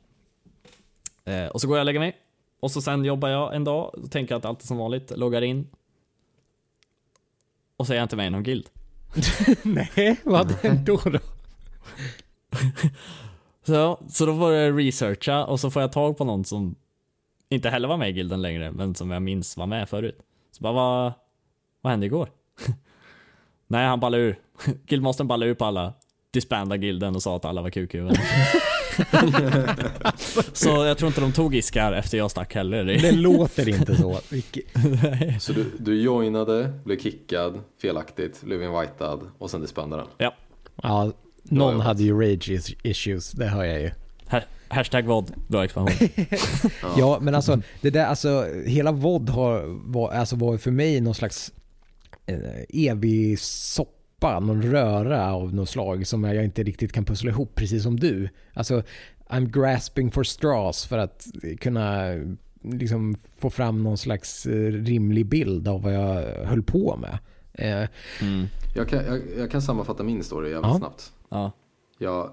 Eh, 1.26 1.46
och 1.46 1.62
så 1.62 1.68
går 1.68 1.78
jag 1.78 1.82
och 1.82 1.86
lägger 1.86 2.00
mig. 2.00 2.18
Och 2.60 2.72
så 2.72 2.82
sen 2.82 3.06
jobbar 3.06 3.30
jag 3.30 3.56
en 3.56 3.64
dag 3.64 3.96
och 3.96 4.12
tänker 4.12 4.36
att 4.36 4.46
allt 4.46 4.62
är 4.62 4.68
som 4.68 4.78
vanligt, 4.78 5.18
loggar 5.18 5.42
in. 5.42 5.68
Och 7.78 7.88
så 7.88 7.94
är 7.94 7.98
jag 7.98 8.06
inte 8.06 8.16
med 8.16 8.28
i 8.28 8.30
någon 8.30 8.44
guild. 8.44 8.70
Nej, 9.64 10.20
vad 10.24 10.52
hände 10.52 10.84
då 10.84 10.98
då? 10.98 11.20
Så, 13.66 14.00
så 14.10 14.26
då 14.26 14.38
får 14.38 14.54
jag 14.54 14.80
researcha 14.80 15.46
och 15.46 15.60
så 15.60 15.72
får 15.72 15.82
jag 15.82 15.92
tag 15.92 16.18
på 16.18 16.26
någon 16.26 16.46
som 16.46 16.76
inte 17.54 17.70
heller 17.70 17.88
var 17.88 17.98
med 17.98 18.10
i 18.10 18.14
gilden 18.14 18.42
längre, 18.42 18.72
men 18.72 18.96
som 18.96 19.12
jag 19.12 19.22
minns 19.22 19.58
var 19.58 19.66
med 19.66 19.90
förut. 19.90 20.18
Så 20.52 20.64
bara, 20.64 20.74
vad, 20.74 21.14
vad 21.82 21.92
hände 21.92 22.06
igår? 22.06 22.30
Nej, 23.68 23.86
han 23.88 24.00
ballade 24.00 24.24
ur. 24.24 24.40
Guildmastern 24.86 25.28
ballade 25.28 25.52
ur 25.52 25.56
på 25.56 25.66
alla, 25.66 25.94
disbandade 26.34 26.86
gilden 26.86 27.16
och 27.16 27.24
sa 27.24 27.36
att 27.36 27.46
alla 27.46 27.62
var 27.62 27.70
kukhuvuden. 27.70 28.16
så 30.54 30.70
jag 30.70 30.98
tror 30.98 31.08
inte 31.08 31.22
de 31.22 31.32
tog 31.32 31.56
Iskar 31.56 31.94
efter 31.94 32.18
jag 32.18 32.32
stack 32.32 32.56
heller. 32.56 32.86
Det 32.86 33.12
låter 33.12 33.70
inte 33.70 33.96
så. 33.96 34.20
Så 35.40 35.54
du, 35.54 35.72
du 35.80 36.02
joinade, 36.02 36.74
blev 36.84 37.00
kickad 37.00 37.60
felaktigt, 37.82 38.42
blev 38.42 38.64
invitad 38.64 39.20
och 39.38 39.50
sen 39.50 39.62
disbandade 39.62 40.02
den. 40.02 40.12
Ja. 40.18 40.34
Ja, 40.76 41.12
någon 41.44 41.80
hade 41.80 42.04
ju 42.04 42.22
rage 42.22 42.50
is- 42.50 42.76
issues, 42.84 43.32
det 43.32 43.46
hör 43.46 43.64
jag 43.64 43.82
ju. 43.82 43.92
Ha- 44.74 44.80
Hashtag 44.80 45.06
vad, 45.06 45.32
bra 45.48 45.64
expansion. 45.66 46.08
Ja, 46.98 47.18
men 47.22 47.36
alltså 47.36 47.62
det 47.82 47.90
där, 47.90 48.06
alltså 48.06 48.48
hela 48.66 48.92
VOD 48.92 49.30
har, 49.30 49.64
var, 49.92 50.12
alltså 50.12 50.36
var 50.36 50.58
för 50.58 50.72
mig 50.72 51.02
någon 51.02 51.16
slags 51.16 51.52
eh, 52.26 52.38
evig 52.90 53.40
soppa, 53.40 54.40
någon 54.40 54.62
röra 54.62 55.34
av 55.34 55.54
något 55.56 55.70
slag 55.70 56.08
som 56.08 56.24
jag 56.24 56.44
inte 56.44 56.64
riktigt 56.64 56.94
kan 56.94 57.06
pussla 57.06 57.30
ihop 57.32 57.56
precis 57.56 57.84
som 57.84 58.00
du. 58.00 58.30
Alltså 58.54 58.84
I'm 59.28 59.46
grasping 59.52 60.12
for 60.12 60.24
straws 60.24 60.86
för 60.86 60.98
att 60.98 61.28
kunna 61.60 62.04
liksom 62.64 63.16
få 63.38 63.50
fram 63.50 63.84
någon 63.84 63.98
slags 63.98 64.46
eh, 64.46 64.72
rimlig 64.72 65.26
bild 65.26 65.68
av 65.68 65.82
vad 65.82 65.94
jag 65.94 66.24
höll 66.46 66.64
på 66.64 66.98
med. 66.98 67.18
Eh, 67.54 67.90
Jag 68.76 68.90
kan, 68.90 69.06
jag, 69.06 69.22
jag 69.38 69.52
kan 69.52 69.62
sammanfatta 69.62 70.04
min 70.04 70.24
story 70.24 70.50
jävligt 70.50 70.72
Ja. 70.72 70.78
snabbt. 70.78 71.14
Ja. 71.30 71.52
Jag 71.98 72.30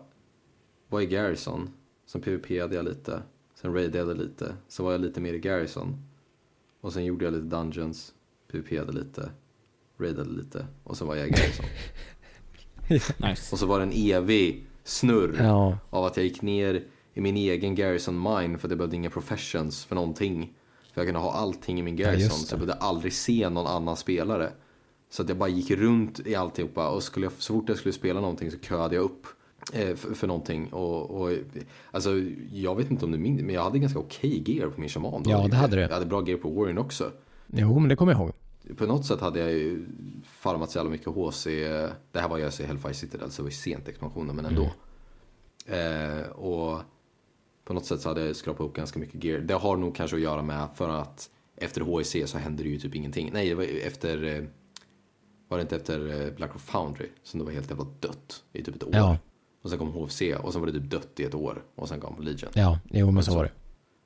var 0.88 1.00
i 1.00 1.06
Garrison, 1.06 1.70
sen 2.10 2.20
PVP-ade 2.20 2.76
jag 2.76 2.84
lite, 2.84 3.22
sen 3.54 3.74
raidade 3.74 3.98
jag 3.98 4.18
lite, 4.18 4.54
så 4.68 4.84
var 4.84 4.92
jag 4.92 5.00
lite 5.00 5.20
mer 5.20 5.34
i 5.34 5.38
Garrison. 5.38 5.96
Och 6.80 6.92
sen 6.92 7.04
gjorde 7.04 7.24
jag 7.24 7.34
lite 7.34 7.46
Dungeons, 7.46 8.14
PVP-ade 8.52 8.92
lite, 8.92 9.30
raidade 9.98 10.30
lite 10.30 10.66
och 10.84 10.96
sen 10.96 11.06
var 11.06 11.16
jag 11.16 11.28
i 11.28 11.30
Garrison. 11.30 11.64
Nice. 13.28 13.54
och 13.54 13.58
så 13.58 13.66
var 13.66 13.78
det 13.78 13.84
en 13.84 13.92
evig 13.92 14.66
snurr 14.84 15.36
ja, 15.38 15.78
av 15.90 16.04
att 16.04 16.16
jag 16.16 16.26
gick 16.26 16.42
ner 16.42 16.84
i 17.14 17.20
min 17.20 17.36
egen 17.36 17.74
Garrison 17.74 18.22
mine 18.22 18.58
för 18.58 18.68
att 18.68 18.70
jag 18.70 18.78
behövde 18.78 18.96
inga 18.96 19.10
professions 19.10 19.84
för 19.84 19.94
någonting. 19.94 20.54
För 20.92 21.00
jag 21.00 21.06
kunde 21.06 21.20
ha 21.20 21.32
allting 21.32 21.78
i 21.78 21.82
min 21.82 21.96
Ja, 21.96 22.06
Garrison 22.06 22.22
just 22.22 22.48
så 22.48 22.52
jag 22.52 22.60
behövde 22.60 22.84
aldrig 22.84 23.12
se 23.12 23.48
någon 23.48 23.66
annan 23.66 23.96
spelare. 23.96 24.52
Så 25.10 25.22
att 25.22 25.28
jag 25.28 25.38
bara 25.38 25.48
gick 25.48 25.70
runt 25.70 26.20
i 26.26 26.34
alltihopa 26.34 26.90
och 26.90 27.02
skulle 27.02 27.26
jag, 27.26 27.32
så 27.32 27.54
fort 27.54 27.68
jag 27.68 27.78
skulle 27.78 27.92
spela 27.92 28.20
någonting 28.20 28.50
så 28.50 28.58
köade 28.58 28.94
jag 28.94 29.04
upp 29.04 29.26
för, 29.72 30.14
för 30.14 30.26
någonting. 30.26 30.72
Och, 30.72 31.20
och, 31.20 31.30
alltså, 31.90 32.10
jag 32.52 32.76
vet 32.76 32.90
inte 32.90 33.04
om 33.04 33.12
du 33.12 33.18
minns, 33.18 33.42
men 33.42 33.54
jag 33.54 33.62
hade 33.64 33.78
ganska 33.78 33.98
okej 33.98 34.42
gear 34.46 34.68
på 34.68 34.80
min 34.80 34.88
shaman. 34.88 35.22
då. 35.22 35.30
Ja, 35.30 35.48
det 35.50 35.56
hade 35.56 35.76
du. 35.76 35.82
Jag 35.82 35.88
hade 35.88 36.06
bra 36.06 36.28
gear 36.28 36.38
på 36.38 36.48
Warrior 36.50 36.78
också. 36.78 37.12
jo 37.46 37.78
men 37.78 37.88
det 37.88 37.96
kommer 37.96 38.12
jag 38.12 38.20
ihåg. 38.20 38.32
På 38.76 38.86
något 38.86 39.06
sätt 39.06 39.20
hade 39.20 39.38
jag 39.40 39.52
ju 39.52 39.86
farmat 40.24 40.70
så 40.70 40.78
jävla 40.78 40.90
mycket 40.90 41.06
HC. 41.06 41.44
Det 42.12 42.20
här 42.20 42.28
var 42.28 42.38
jag 42.38 42.60
i 42.60 42.62
Hellfire 42.62 42.94
Citadel 42.94 43.30
så 43.30 43.42
det 43.42 43.44
var 43.44 43.50
ju 43.50 43.56
sent 43.56 43.88
expansionen 43.88 44.36
men 44.36 44.46
ändå. 44.46 44.70
Eh, 45.66 46.28
och 46.30 46.80
på 47.64 47.74
något 47.74 47.86
sätt 47.86 48.00
så 48.00 48.08
hade 48.08 48.26
jag 48.26 48.36
skrapat 48.36 48.66
upp 48.66 48.74
ganska 48.76 48.98
mycket 48.98 49.24
gear. 49.24 49.38
Det 49.40 49.54
har 49.54 49.76
nog 49.76 49.94
kanske 49.96 50.16
att 50.16 50.22
göra 50.22 50.42
med 50.42 50.68
för 50.74 50.88
att 50.88 51.30
efter 51.56 51.80
HEC 51.98 52.30
så 52.30 52.38
hände 52.38 52.62
det 52.62 52.68
ju 52.68 52.78
typ 52.78 52.94
ingenting. 52.94 53.30
Nej, 53.32 53.48
det 53.48 53.54
var 53.54 53.64
efter... 53.86 54.24
eh, 54.24 54.44
Var 55.48 55.58
det 55.58 55.62
inte 55.62 55.76
efter 55.76 56.26
eh, 56.26 56.32
Black 56.34 56.50
Rock 56.52 56.60
Foundry 56.60 57.06
som 57.22 57.38
det 57.40 57.44
var 57.46 57.52
helt 57.52 57.70
jävla 57.70 57.86
dött 58.00 58.42
i 58.52 58.62
typ 58.64 58.76
ett 58.76 58.84
år? 58.84 58.90
Ja. 58.92 59.18
Och 59.62 59.70
sen 59.70 59.78
kom 59.78 59.92
HFC 59.92 60.22
och 60.42 60.52
sen 60.52 60.60
var 60.60 60.66
det 60.66 60.72
typ 60.72 60.90
dött 60.90 61.20
i 61.20 61.24
ett 61.24 61.34
år. 61.34 61.62
Och 61.74 61.88
sen 61.88 62.00
kom 62.00 62.20
Legion. 62.20 62.50
Ja, 62.54 62.78
jo 62.90 63.10
men 63.10 63.24
så 63.24 63.34
var 63.34 63.44
det. 63.44 63.50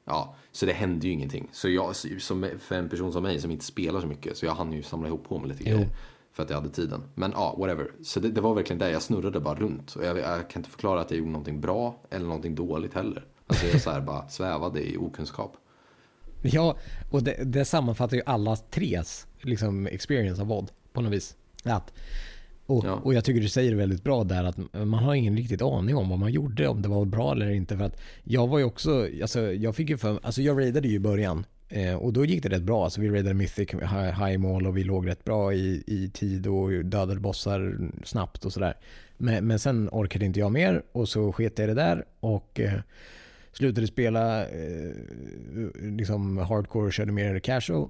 Ja, 0.05 0.37
så 0.53 0.67
det 0.67 0.73
hände 0.73 1.07
ju 1.07 1.13
ingenting. 1.13 1.49
Så 1.53 1.69
jag, 1.69 1.97
som, 1.97 2.51
för 2.61 2.75
en 2.75 2.89
person 2.89 3.13
som 3.13 3.23
mig 3.23 3.41
som 3.41 3.51
inte 3.51 3.65
spelar 3.65 4.01
så 4.01 4.07
mycket, 4.07 4.37
så 4.37 4.47
jag 4.47 4.55
hann 4.55 4.73
ju 4.73 4.83
samla 4.83 5.09
ihop 5.09 5.29
på 5.29 5.39
mig 5.39 5.49
lite 5.49 5.65
grejer. 5.65 5.89
För 6.33 6.43
att 6.43 6.51
jag 6.51 6.57
hade 6.57 6.71
tiden. 6.71 7.03
Men 7.15 7.31
ja, 7.31 7.57
whatever. 7.59 7.91
Så 8.03 8.21
det, 8.21 8.29
det 8.29 8.41
var 8.41 8.55
verkligen 8.55 8.79
där 8.79 8.89
jag 8.89 9.03
snurrade 9.03 9.41
bara 9.41 9.55
runt. 9.55 9.95
Och 9.95 10.05
jag, 10.05 10.19
jag 10.19 10.51
kan 10.51 10.61
inte 10.61 10.71
förklara 10.71 11.01
att 11.01 11.11
jag 11.11 11.19
gjorde 11.19 11.31
någonting 11.31 11.61
bra 11.61 12.01
eller 12.11 12.27
någonting 12.27 12.55
dåligt 12.55 12.95
heller. 12.95 13.27
Alltså 13.47 13.67
jag 13.67 13.81
så 13.81 13.91
här 13.91 14.01
bara 14.01 14.29
svävade 14.29 14.91
i 14.91 14.97
okunskap. 14.97 15.57
Ja, 16.43 16.77
och 17.11 17.23
det, 17.23 17.45
det 17.45 17.65
sammanfattar 17.65 18.17
ju 18.17 18.23
alla 18.27 18.57
tres 18.57 19.27
liksom, 19.41 19.87
experience 19.87 20.43
av 20.43 20.49
VOD 20.49 20.71
på 20.93 21.01
något 21.01 21.13
vis. 21.13 21.37
Att, 21.65 21.93
och, 22.67 22.85
Ja. 22.85 22.93
och 23.05 23.15
jag 23.15 23.25
tycker 23.25 23.41
du 23.41 23.49
säger 23.49 23.71
det 23.71 23.77
väldigt 23.77 24.05
bra 24.05 24.25
där 24.25 24.45
att 24.45 24.57
man 24.73 25.05
har 25.05 25.15
ingen 25.15 25.37
riktigt 25.37 25.63
aning 25.63 25.97
om 25.97 26.09
vad 26.09 26.19
man 26.19 26.33
gjorde, 26.33 26.69
om 26.69 26.83
det 26.83 26.89
var 26.89 27.05
bra 27.05 27.33
eller 27.33 27.51
inte. 27.51 27.77
För 27.77 27.85
att 27.85 28.01
jag 28.25 28.47
var 28.47 28.59
ju 28.59 28.65
också, 28.65 29.09
alltså 29.23 29.53
jag 29.53 29.77
fick 29.77 29.91
ju 29.91 29.97
för 29.97 30.21
alltså 30.23 30.43
jag 30.43 30.59
raidade 30.59 30.89
ju 30.89 30.95
i 30.95 31.01
början. 31.01 31.47
Eh, 31.69 31.95
och 31.95 32.13
då 32.13 32.25
gick 32.25 32.43
det 32.43 32.49
rätt 32.49 32.63
bra. 32.63 32.85
Alltså 32.85 33.01
vi 33.01 33.11
raidade 33.11 33.35
Mythic 33.35 33.69
high, 33.73 34.25
high 34.27 34.39
mål 34.39 34.67
och 34.67 34.77
vi 34.77 34.85
låg 34.85 35.07
rätt 35.07 35.25
bra 35.25 35.55
i, 35.55 35.85
i 35.87 36.11
tid 36.15 36.47
och 36.47 36.71
dödade 36.71 37.21
bossar 37.21 37.79
snabbt 38.05 38.45
och 38.45 38.53
sådär. 38.53 38.75
Men, 39.17 39.47
men 39.47 39.59
sen 39.59 39.89
orkade 39.93 40.25
inte 40.25 40.41
jag 40.41 40.53
mer 40.53 40.83
och 40.93 41.09
så 41.09 41.33
sket 41.33 41.59
jag 41.59 41.69
det 41.69 41.75
där 41.75 42.05
och 42.21 42.61
eh, 42.61 42.73
slutade 43.53 43.87
spela 43.87 44.47
eh, 44.47 44.91
liksom 45.75 46.39
hardcore 46.39 46.87
och 46.87 46.93
körde 46.93 47.13
mer 47.13 47.39
casual. 47.39 47.89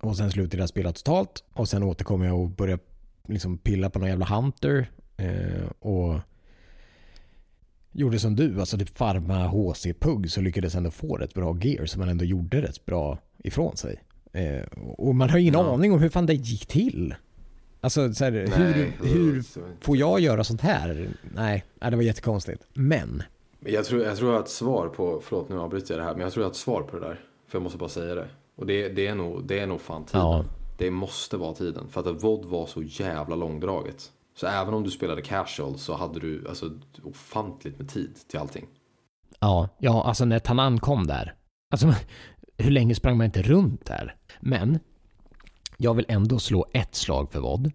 Och 0.00 0.16
sen 0.16 0.30
slutade 0.30 0.62
jag 0.62 0.68
spela 0.68 0.92
totalt. 0.92 1.44
Och 1.52 1.68
sen 1.68 1.82
återkom 1.82 2.22
jag 2.22 2.40
och 2.40 2.50
började 2.50 2.82
liksom 3.30 3.58
pilla 3.58 3.90
på 3.90 3.98
någon 3.98 4.08
jävla 4.08 4.26
hunter. 4.26 4.90
Eh, 5.16 5.70
och 5.78 6.20
gjorde 7.92 8.18
som 8.18 8.36
du, 8.36 8.60
alltså 8.60 8.78
typ 8.78 8.98
farma 8.98 9.46
HC-pugg 9.48 10.26
så 10.30 10.40
lyckades 10.40 10.74
ändå 10.74 10.90
få 10.90 11.16
rätt 11.16 11.34
bra 11.34 11.56
gear 11.62 11.86
så 11.86 11.98
man 11.98 12.08
ändå 12.08 12.24
gjorde 12.24 12.62
rätt 12.62 12.84
bra 12.86 13.18
ifrån 13.38 13.76
sig. 13.76 14.02
Eh, 14.32 14.62
och 14.78 15.14
man 15.14 15.30
har 15.30 15.38
ingen 15.38 15.54
Ja. 15.54 15.74
aning 15.74 15.92
om 15.92 16.00
hur 16.00 16.08
fan 16.08 16.26
det 16.26 16.34
gick 16.34 16.66
till. 16.66 17.14
Alltså 17.80 18.12
så 18.14 18.24
här, 18.24 18.32
hur, 18.32 18.48
Nej, 18.74 18.92
hur 19.02 19.42
så- 19.42 19.60
får 19.80 19.96
jag 19.96 20.20
göra 20.20 20.44
sånt 20.44 20.60
här? 20.60 21.08
Nej, 21.34 21.64
det 21.80 21.96
var 21.96 22.02
jättekonstigt. 22.02 22.62
Men, 22.74 23.22
Men 23.60 23.72
Jag 23.72 23.84
tror, 23.84 24.02
jag 24.02 24.16
tror 24.16 24.30
jag 24.30 24.36
har 24.38 24.42
ett 24.44 24.50
svar 24.50 24.88
på, 24.88 25.20
förlåt 25.24 25.48
nu 25.48 25.58
avbryter 25.58 25.94
jag 25.94 26.00
det 26.00 26.04
här, 26.04 26.12
men 26.12 26.20
jag 26.22 26.32
tror 26.32 26.42
jag 26.42 26.46
har 26.46 26.50
ett 26.50 26.56
svar 26.56 26.82
på 26.82 26.98
det 26.98 27.06
där. 27.06 27.20
För 27.48 27.58
jag 27.58 27.62
måste 27.62 27.78
bara 27.78 27.88
säga 27.88 28.14
det. 28.14 28.28
Och 28.56 28.66
det, 28.66 28.88
det, 28.88 29.06
är, 29.06 29.14
nog, 29.14 29.44
det 29.46 29.58
är 29.60 29.66
nog 29.66 29.80
fan 29.80 30.04
tiden. 30.04 30.20
Ja. 30.20 30.44
Det 30.80 30.90
måste 30.90 31.36
vara 31.36 31.54
tiden. 31.54 31.88
För 31.88 32.00
att 32.00 32.22
VOD 32.22 32.44
var 32.44 32.66
så 32.66 32.82
jävla 32.82 33.36
långdraget. 33.36 34.12
Så 34.34 34.46
även 34.46 34.74
om 34.74 34.82
du 34.82 34.90
spelade 34.90 35.22
casual 35.22 35.78
så 35.78 35.94
hade 35.94 36.20
du 36.20 36.48
alltså 36.48 36.70
ofantligt 37.02 37.78
med 37.78 37.88
tid 37.88 38.18
till 38.28 38.38
allting. 38.38 38.66
Ja, 39.38 39.68
ja, 39.78 40.04
alltså 40.04 40.24
när 40.24 40.38
Tanan 40.38 40.80
kom 40.80 41.06
där. 41.06 41.34
Alltså, 41.72 41.94
hur 42.58 42.70
länge 42.70 42.94
sprang 42.94 43.16
man 43.16 43.24
inte 43.24 43.42
runt 43.42 43.86
där? 43.86 44.16
Men, 44.40 44.78
jag 45.76 45.94
vill 45.94 46.06
ändå 46.08 46.38
slå 46.38 46.66
ett 46.72 46.94
slag 46.94 47.32
för 47.32 47.40
Vod. 47.40 47.72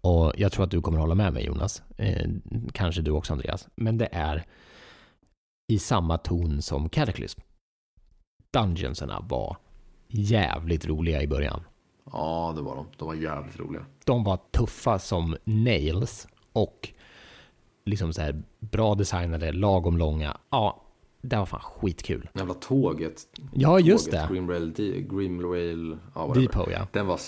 Och 0.00 0.32
jag 0.36 0.52
tror 0.52 0.64
att 0.64 0.70
du 0.70 0.80
kommer 0.80 0.98
hålla 0.98 1.14
med 1.14 1.32
mig 1.32 1.44
Jonas. 1.44 1.82
Eh, 1.98 2.30
kanske 2.72 3.02
du 3.02 3.10
också 3.10 3.32
Andreas. 3.32 3.68
Men 3.74 3.98
det 3.98 4.08
är 4.12 4.46
i 5.72 5.78
samma 5.78 6.18
ton 6.18 6.62
som 6.62 6.88
Cataclysm. 6.88 7.40
Dungeonsarna 8.52 9.20
var 9.20 9.56
jävligt 10.08 10.86
roliga 10.86 11.22
i 11.22 11.28
början. 11.28 11.64
Ja, 12.12 12.52
det 12.56 12.62
var 12.62 12.76
de. 12.76 12.86
De 12.96 13.08
var 13.08 13.14
jävligt 13.14 13.58
roliga. 13.60 13.82
De 14.04 14.24
var 14.24 14.38
tuffa 14.50 14.98
som 14.98 15.36
nails 15.44 16.28
och 16.52 16.88
liksom 17.84 18.12
så 18.12 18.22
här 18.22 18.42
bra 18.58 18.94
designade, 18.94 19.52
lagom 19.52 19.98
långa. 19.98 20.36
Ja, 20.50 20.82
det 21.22 21.36
var 21.36 21.46
fan 21.46 21.60
skitkul. 21.60 22.28
Jävla 22.34 22.54
tåget. 22.54 23.22
Ja, 23.54 23.80
just 23.80 24.10
tåget, 24.10 24.28
det. 24.28 24.34
Grimrail, 24.34 24.72
Grimrail, 25.10 25.96
ja. 26.14 26.32
Depot, 26.34 26.68
ja. 26.70 26.86
Den 26.92 27.06
var, 27.06 27.20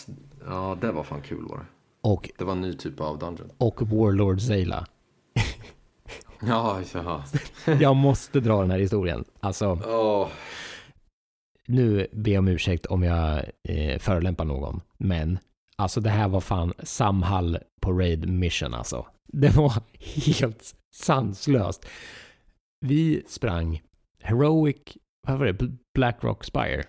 ja, 0.47 0.79
det 0.81 0.93
var 0.93 1.03
fan 1.03 1.23
kul 1.23 1.47
var 1.49 1.57
det. 1.57 1.65
Och, 2.01 2.31
Det 2.39 2.45
var 2.45 2.53
en 2.53 2.61
ny 2.61 2.73
typ 2.73 3.01
av 3.01 3.19
dungeon. 3.19 3.51
och 3.59 3.83
Warlord 3.83 4.41
Zayla. 4.41 4.87
Ja, 6.47 6.81
ja. 6.95 7.25
Jag 7.81 7.97
måste 7.97 8.41
dra 8.41 8.61
den 8.61 8.71
här 8.71 8.79
historien. 8.79 9.25
Alltså, 9.41 9.79
Åh, 9.87 10.29
nu 11.69 12.07
ber 12.13 12.31
jag 12.33 12.39
om 12.39 12.49
ursäkt 12.49 12.87
om 12.87 13.03
jag 13.03 13.45
eh, 13.69 13.99
förolämpar 13.99 14.45
någon, 14.45 14.81
men 14.99 15.39
alltså 15.77 16.01
det 16.01 16.11
här 16.11 16.29
var 16.29 16.41
fan 16.41 16.73
Samhall 16.83 17.59
på 17.81 17.93
Raid 17.93 18.29
Mission 18.29 18.75
alltså. 18.75 19.07
Det 19.33 19.57
var 19.57 19.73
helt 20.27 20.75
sanslöst. 20.95 21.87
Vi 22.87 23.23
sprang 23.29 23.83
Heroic, 24.23 24.77
vad 25.27 25.39
var 25.39 25.47
det, 25.47 25.53
Bl- 25.53 25.77
Black 25.95 26.25
Rock 26.25 26.45
Spire 26.45 26.85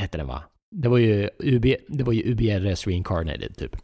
hette 0.00 0.18
den 0.18 0.26
va? 0.26 0.42
Det 0.76 0.88
var 0.88 0.98
ju, 0.98 1.28
UB, 1.38 1.66
det 1.88 2.04
var 2.04 2.12
ju 2.12 2.22
UBRS 2.32 2.86
Reincarnated 2.86 3.56
typ. 3.56 3.76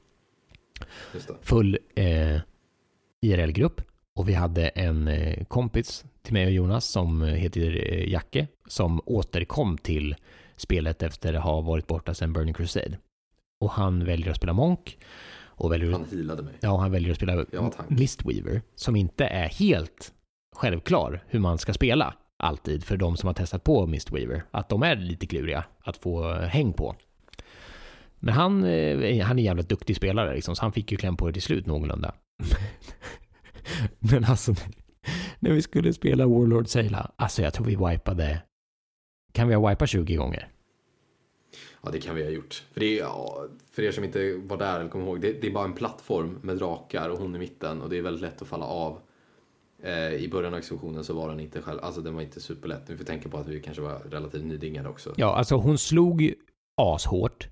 Full 1.42 1.78
eh, 1.94 2.40
IRL-grupp 3.26 3.80
och 4.16 4.28
vi 4.28 4.34
hade 4.34 4.68
en 4.68 5.08
eh, 5.08 5.44
kompis 5.44 6.04
till 6.22 6.32
mig 6.32 6.46
och 6.46 6.52
Jonas 6.52 6.84
som 6.84 7.22
eh, 7.22 7.28
heter 7.28 7.92
eh, 7.92 8.08
Jacke 8.08 8.46
som 8.66 9.00
återkom 9.04 9.78
till 9.78 10.16
spelet 10.56 11.02
efter 11.02 11.34
att 11.34 11.44
ha 11.44 11.60
varit 11.60 11.86
borta 11.86 12.14
sedan 12.14 12.32
Burning 12.32 12.54
Crusade. 12.54 12.98
Och 13.60 13.70
han 13.70 14.04
väljer 14.04 14.30
att 14.30 14.36
spela 14.36 14.52
Monk 14.52 14.98
och 15.38 15.72
väljer, 15.72 15.92
Han 15.92 16.04
healade 16.12 16.42
mig. 16.42 16.54
ja, 16.60 16.76
han 16.76 16.92
väljer 16.92 17.10
att 17.10 17.16
spela. 17.16 17.44
Mistweaver 17.88 18.62
som 18.74 18.96
inte 18.96 19.24
är 19.24 19.48
helt 19.48 20.12
självklar 20.56 21.24
hur 21.26 21.40
man 21.40 21.58
ska 21.58 21.72
spela 21.72 22.14
alltid 22.36 22.84
för 22.84 22.96
de 22.96 23.16
som 23.16 23.26
har 23.26 23.34
testat 23.34 23.64
på 23.64 23.86
Mistweaver. 23.86 24.42
Att 24.50 24.68
de 24.68 24.82
är 24.82 24.96
lite 24.96 25.26
kluriga 25.26 25.64
att 25.80 25.96
få 25.96 26.32
häng 26.32 26.72
på. 26.72 26.96
Men 28.18 28.34
han, 28.34 28.62
han 28.62 28.68
är 28.68 29.30
en 29.30 29.38
jävligt 29.38 29.68
duktig 29.68 29.96
spelare 29.96 30.34
liksom, 30.34 30.56
så 30.56 30.62
han 30.62 30.72
fick 30.72 30.92
ju 30.92 30.98
kläm 30.98 31.16
på 31.16 31.26
det 31.26 31.32
till 31.32 31.42
slut 31.42 31.66
någorlunda. 31.66 32.14
Men 33.98 34.24
alltså, 34.24 34.54
när 35.38 35.52
vi 35.52 35.62
skulle 35.62 35.92
spela 35.92 36.26
Warlord 36.26 36.68
Saila, 36.68 37.10
alltså 37.16 37.42
jag 37.42 37.54
tror 37.54 37.66
vi 37.66 37.76
wipade, 37.76 38.42
kan 39.32 39.48
vi 39.48 39.54
ha 39.54 39.68
wipat 39.68 39.88
20 39.88 40.16
gånger? 40.16 40.48
Ja, 41.82 41.90
det 41.90 42.00
kan 42.00 42.14
vi 42.14 42.24
ha 42.24 42.30
gjort. 42.30 42.64
För, 42.72 42.80
det 42.80 42.86
är, 42.86 42.98
ja, 42.98 43.46
för 43.70 43.82
er 43.82 43.92
som 43.92 44.04
inte 44.04 44.36
var 44.36 44.56
där 44.56 44.80
eller 44.80 44.90
kommer 44.90 45.06
ihåg, 45.06 45.20
det, 45.20 45.32
det 45.40 45.46
är 45.46 45.50
bara 45.50 45.64
en 45.64 45.72
plattform 45.72 46.38
med 46.42 46.56
drakar 46.56 47.08
och 47.10 47.18
hon 47.18 47.36
i 47.36 47.38
mitten 47.38 47.82
och 47.82 47.90
det 47.90 47.98
är 47.98 48.02
väldigt 48.02 48.22
lätt 48.22 48.42
att 48.42 48.48
falla 48.48 48.66
av. 48.66 48.98
Eh, 49.82 50.12
I 50.14 50.28
början 50.28 50.52
av 50.52 50.58
exekutionen 50.58 51.04
så 51.04 51.14
var 51.14 51.28
den 51.28 51.40
inte 51.40 51.62
själv, 51.62 51.80
alltså 51.82 52.00
den 52.00 52.14
var 52.14 52.22
inte 52.22 52.40
superlätt. 52.40 52.82
Vi 52.86 52.96
får 52.96 53.04
tänka 53.04 53.28
på 53.28 53.38
att 53.38 53.48
vi 53.48 53.60
kanske 53.60 53.82
var 53.82 53.98
relativt 54.10 54.44
nydingade 54.44 54.88
också. 54.88 55.14
Ja, 55.16 55.36
alltså 55.36 55.56
hon 55.56 55.78
slog 55.78 56.34
ashårt. 56.76 57.48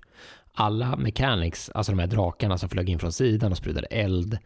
Alla 0.53 0.95
mechanics, 0.95 1.69
alltså 1.69 1.91
de 1.91 1.99
här 1.99 2.07
drakarna 2.07 2.57
som 2.57 2.69
flög 2.69 2.89
in 2.89 2.99
från 2.99 3.11
sidan 3.11 3.51
och 3.51 3.57
sprutade 3.57 3.87
eld, 3.87 4.37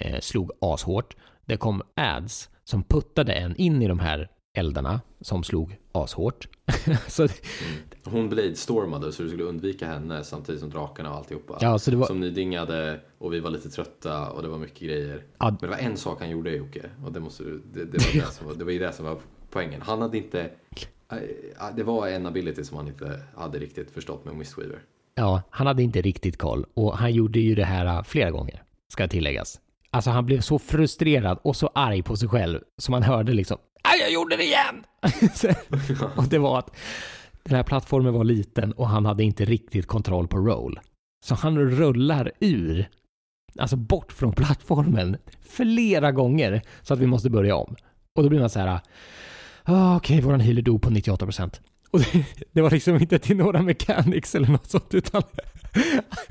eh, 0.00 0.20
slog 0.20 0.50
ashårt. 0.60 1.16
Det 1.46 1.56
kom 1.56 1.82
ads 1.94 2.50
som 2.64 2.82
puttade 2.82 3.32
en 3.32 3.56
in 3.56 3.82
i 3.82 3.88
de 3.88 3.98
här 3.98 4.30
eldarna 4.58 5.00
som 5.20 5.44
slog 5.44 5.76
ashårt. 5.92 6.48
så. 7.08 7.28
Hon 8.04 8.28
bladestormade 8.28 9.12
så 9.12 9.22
du 9.22 9.28
skulle 9.28 9.44
undvika 9.44 9.86
henne 9.86 10.24
samtidigt 10.24 10.60
som 10.60 10.70
drakarna 10.70 11.10
och 11.10 11.16
alltihopa. 11.16 11.58
ja, 11.60 11.78
så 11.78 11.90
det 11.90 11.96
var... 11.96 12.06
Som 12.06 12.20
nydingade 12.20 13.00
och 13.18 13.32
vi 13.32 13.40
var 13.40 13.50
lite 13.50 13.70
trötta 13.70 14.30
och 14.30 14.42
det 14.42 14.48
var 14.48 14.58
mycket 14.58 14.80
grejer. 14.80 15.22
Ja. 15.38 15.46
Men 15.46 15.56
det 15.60 15.66
var 15.66 15.76
en 15.76 15.96
sak 15.96 16.20
han 16.20 16.30
gjorde 16.30 16.50
Jocke 16.50 16.90
och 17.04 17.12
det, 17.12 17.20
måste 17.20 17.44
du, 17.44 17.62
det, 17.72 17.84
det, 17.84 17.98
var 17.98 18.26
det, 18.26 18.32
som 18.32 18.46
var, 18.46 18.54
det 18.54 18.64
var 18.64 18.72
ju 18.72 18.78
det 18.78 18.92
som 18.92 19.04
var 19.04 19.18
poängen. 19.50 19.82
Han 19.82 20.02
hade 20.02 20.18
inte, 20.18 20.50
eh, 21.10 21.18
det 21.76 21.82
var 21.82 22.08
en 22.08 22.26
ability 22.26 22.64
som 22.64 22.76
han 22.76 22.88
inte 22.88 23.20
hade 23.36 23.58
riktigt 23.58 23.90
förstått 23.90 24.24
med 24.24 24.34
Mistweaver. 24.34 24.78
Ja, 25.14 25.42
han 25.50 25.66
hade 25.66 25.82
inte 25.82 26.02
riktigt 26.02 26.38
koll 26.38 26.66
och 26.74 26.98
han 26.98 27.12
gjorde 27.12 27.40
ju 27.40 27.54
det 27.54 27.64
här 27.64 27.86
äh, 27.86 28.02
flera 28.02 28.30
gånger, 28.30 28.62
ska 28.88 29.08
tilläggas. 29.08 29.60
Alltså 29.90 30.10
han 30.10 30.26
blev 30.26 30.40
så 30.40 30.58
frustrerad 30.58 31.38
och 31.42 31.56
så 31.56 31.70
arg 31.74 32.02
på 32.02 32.16
sig 32.16 32.28
själv 32.28 32.60
som 32.78 32.92
man 32.92 33.02
hörde 33.02 33.32
liksom 33.32 33.58
"Aj, 33.82 34.00
jag 34.00 34.12
gjorde 34.12 34.36
det 34.36 34.44
igen! 34.44 34.84
och 36.16 36.24
det 36.24 36.38
var 36.38 36.58
att 36.58 36.76
den 37.42 37.56
här 37.56 37.62
plattformen 37.62 38.12
var 38.14 38.24
liten 38.24 38.72
och 38.72 38.88
han 38.88 39.06
hade 39.06 39.24
inte 39.24 39.44
riktigt 39.44 39.86
kontroll 39.86 40.28
på 40.28 40.38
roll. 40.38 40.80
Så 41.26 41.34
han 41.34 41.58
rullar 41.58 42.32
ur, 42.40 42.88
alltså 43.58 43.76
bort 43.76 44.12
från 44.12 44.32
plattformen 44.32 45.16
flera 45.40 46.12
gånger 46.12 46.62
så 46.82 46.94
att 46.94 47.00
vi 47.00 47.06
måste 47.06 47.30
börja 47.30 47.56
om. 47.56 47.76
Och 48.16 48.22
då 48.22 48.28
blir 48.28 48.40
man 48.40 48.50
så 48.50 48.60
här, 48.60 48.80
ah, 49.64 49.96
okej, 49.96 50.20
våran 50.20 50.40
healer 50.40 50.62
dog 50.62 50.82
på 50.82 50.90
98 50.90 51.26
procent. 51.26 51.60
Och 51.90 52.00
det, 52.00 52.26
det 52.52 52.62
var 52.62 52.70
liksom 52.70 52.94
inte 52.94 53.18
till 53.18 53.36
några 53.36 53.62
mechanics 53.62 54.34
eller 54.34 54.48
något 54.48 54.70
sånt 54.70 54.94
utan 54.94 55.22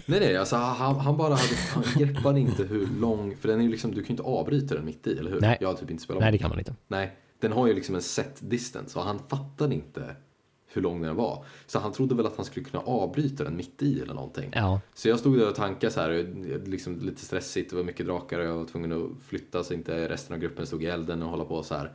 Nej 0.05 0.19
nej, 0.19 0.37
alltså 0.37 0.55
han, 0.55 0.99
han 0.99 1.17
bara 1.17 1.35
hade, 1.35 1.55
han 1.73 1.83
greppade 1.95 2.39
inte 2.39 2.63
hur 2.63 2.87
lång, 2.99 3.37
för 3.37 3.47
den 3.47 3.59
är 3.59 3.63
ju 3.63 3.69
liksom, 3.69 3.91
du 3.91 4.01
kan 4.01 4.07
ju 4.07 4.11
inte 4.11 4.23
avbryta 4.23 4.75
den 4.75 4.85
mitt 4.85 5.07
i, 5.07 5.17
eller 5.17 5.31
hur? 5.31 5.41
Nej. 5.41 5.57
Jag 5.61 5.67
har 5.67 5.75
typ 5.75 5.91
inte 5.91 6.03
spelat 6.03 6.21
Nej, 6.21 6.31
det 6.31 6.37
kan 6.37 6.49
man 6.49 6.59
inte. 6.59 6.75
Nej, 6.87 7.17
den 7.39 7.51
har 7.51 7.67
ju 7.67 7.73
liksom 7.73 7.95
en 7.95 8.01
set 8.01 8.37
distance 8.39 8.99
och 8.99 9.05
han 9.05 9.19
fattade 9.19 9.75
inte 9.75 10.15
hur 10.73 10.81
lång 10.81 11.01
den 11.01 11.15
var. 11.15 11.45
Så 11.67 11.79
han 11.79 11.91
trodde 11.91 12.15
väl 12.15 12.25
att 12.25 12.35
han 12.35 12.45
skulle 12.45 12.65
kunna 12.65 12.83
avbryta 12.83 13.43
den 13.43 13.55
mitt 13.55 13.81
i 13.81 14.01
eller 14.01 14.13
någonting. 14.13 14.51
Ja, 14.55 14.81
Så 14.93 15.09
jag 15.09 15.19
stod 15.19 15.39
där 15.39 15.49
och 15.49 15.55
tankade 15.55 15.93
så 15.93 16.01
här, 16.01 16.33
liksom 16.65 16.99
lite 16.99 17.21
stressigt, 17.21 17.69
det 17.69 17.75
var 17.75 17.83
mycket 17.83 18.05
drakar 18.05 18.39
och 18.39 18.45
jag 18.45 18.55
var 18.55 18.65
tvungen 18.65 18.91
att 18.91 19.23
flytta 19.27 19.63
så 19.63 19.73
inte 19.73 20.09
resten 20.09 20.35
av 20.35 20.41
gruppen 20.41 20.65
stod 20.67 20.83
i 20.83 20.85
elden 20.85 21.23
och 21.23 21.29
hålla 21.29 21.45
på 21.45 21.63
så 21.63 21.75
här. 21.75 21.91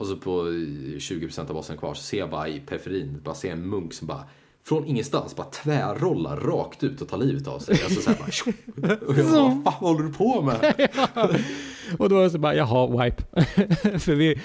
Och 0.00 0.06
så 0.06 0.16
på 0.16 0.30
20% 0.30 1.40
av 1.40 1.54
bossen 1.54 1.76
kvar 1.78 1.94
så 1.94 2.02
ser 2.02 2.18
jag 2.18 2.30
bara 2.30 2.48
i 2.48 2.60
periferin, 2.60 3.20
bara 3.24 3.34
ser 3.34 3.52
en 3.52 3.68
munk 3.68 3.92
som 3.92 4.06
bara 4.06 4.24
från 4.64 4.86
ingenstans 4.86 5.36
bara 5.36 5.46
tvärrollar 5.46 6.36
rakt 6.36 6.82
ut 6.82 7.00
och 7.00 7.08
tar 7.08 7.18
livet 7.18 7.48
av 7.48 7.58
sig. 7.58 7.82
Alltså 7.84 8.00
så 8.00 8.10
här 8.10 8.18
bara, 8.18 8.30
tjo! 8.30 8.52
och 9.06 9.18
jag 9.18 9.30
bara, 9.30 9.42
vad 9.42 9.64
fan 9.64 9.72
håller 9.72 10.02
du 10.04 10.12
på 10.12 10.42
med? 10.42 10.88
och 11.98 12.08
då 12.08 12.16
var 12.16 12.22
det 12.22 12.30
så 12.30 12.38
bara, 12.38 12.54
jaha, 12.54 13.04
wipe. 13.04 13.22
För 13.98 14.14
vi, 14.14 14.40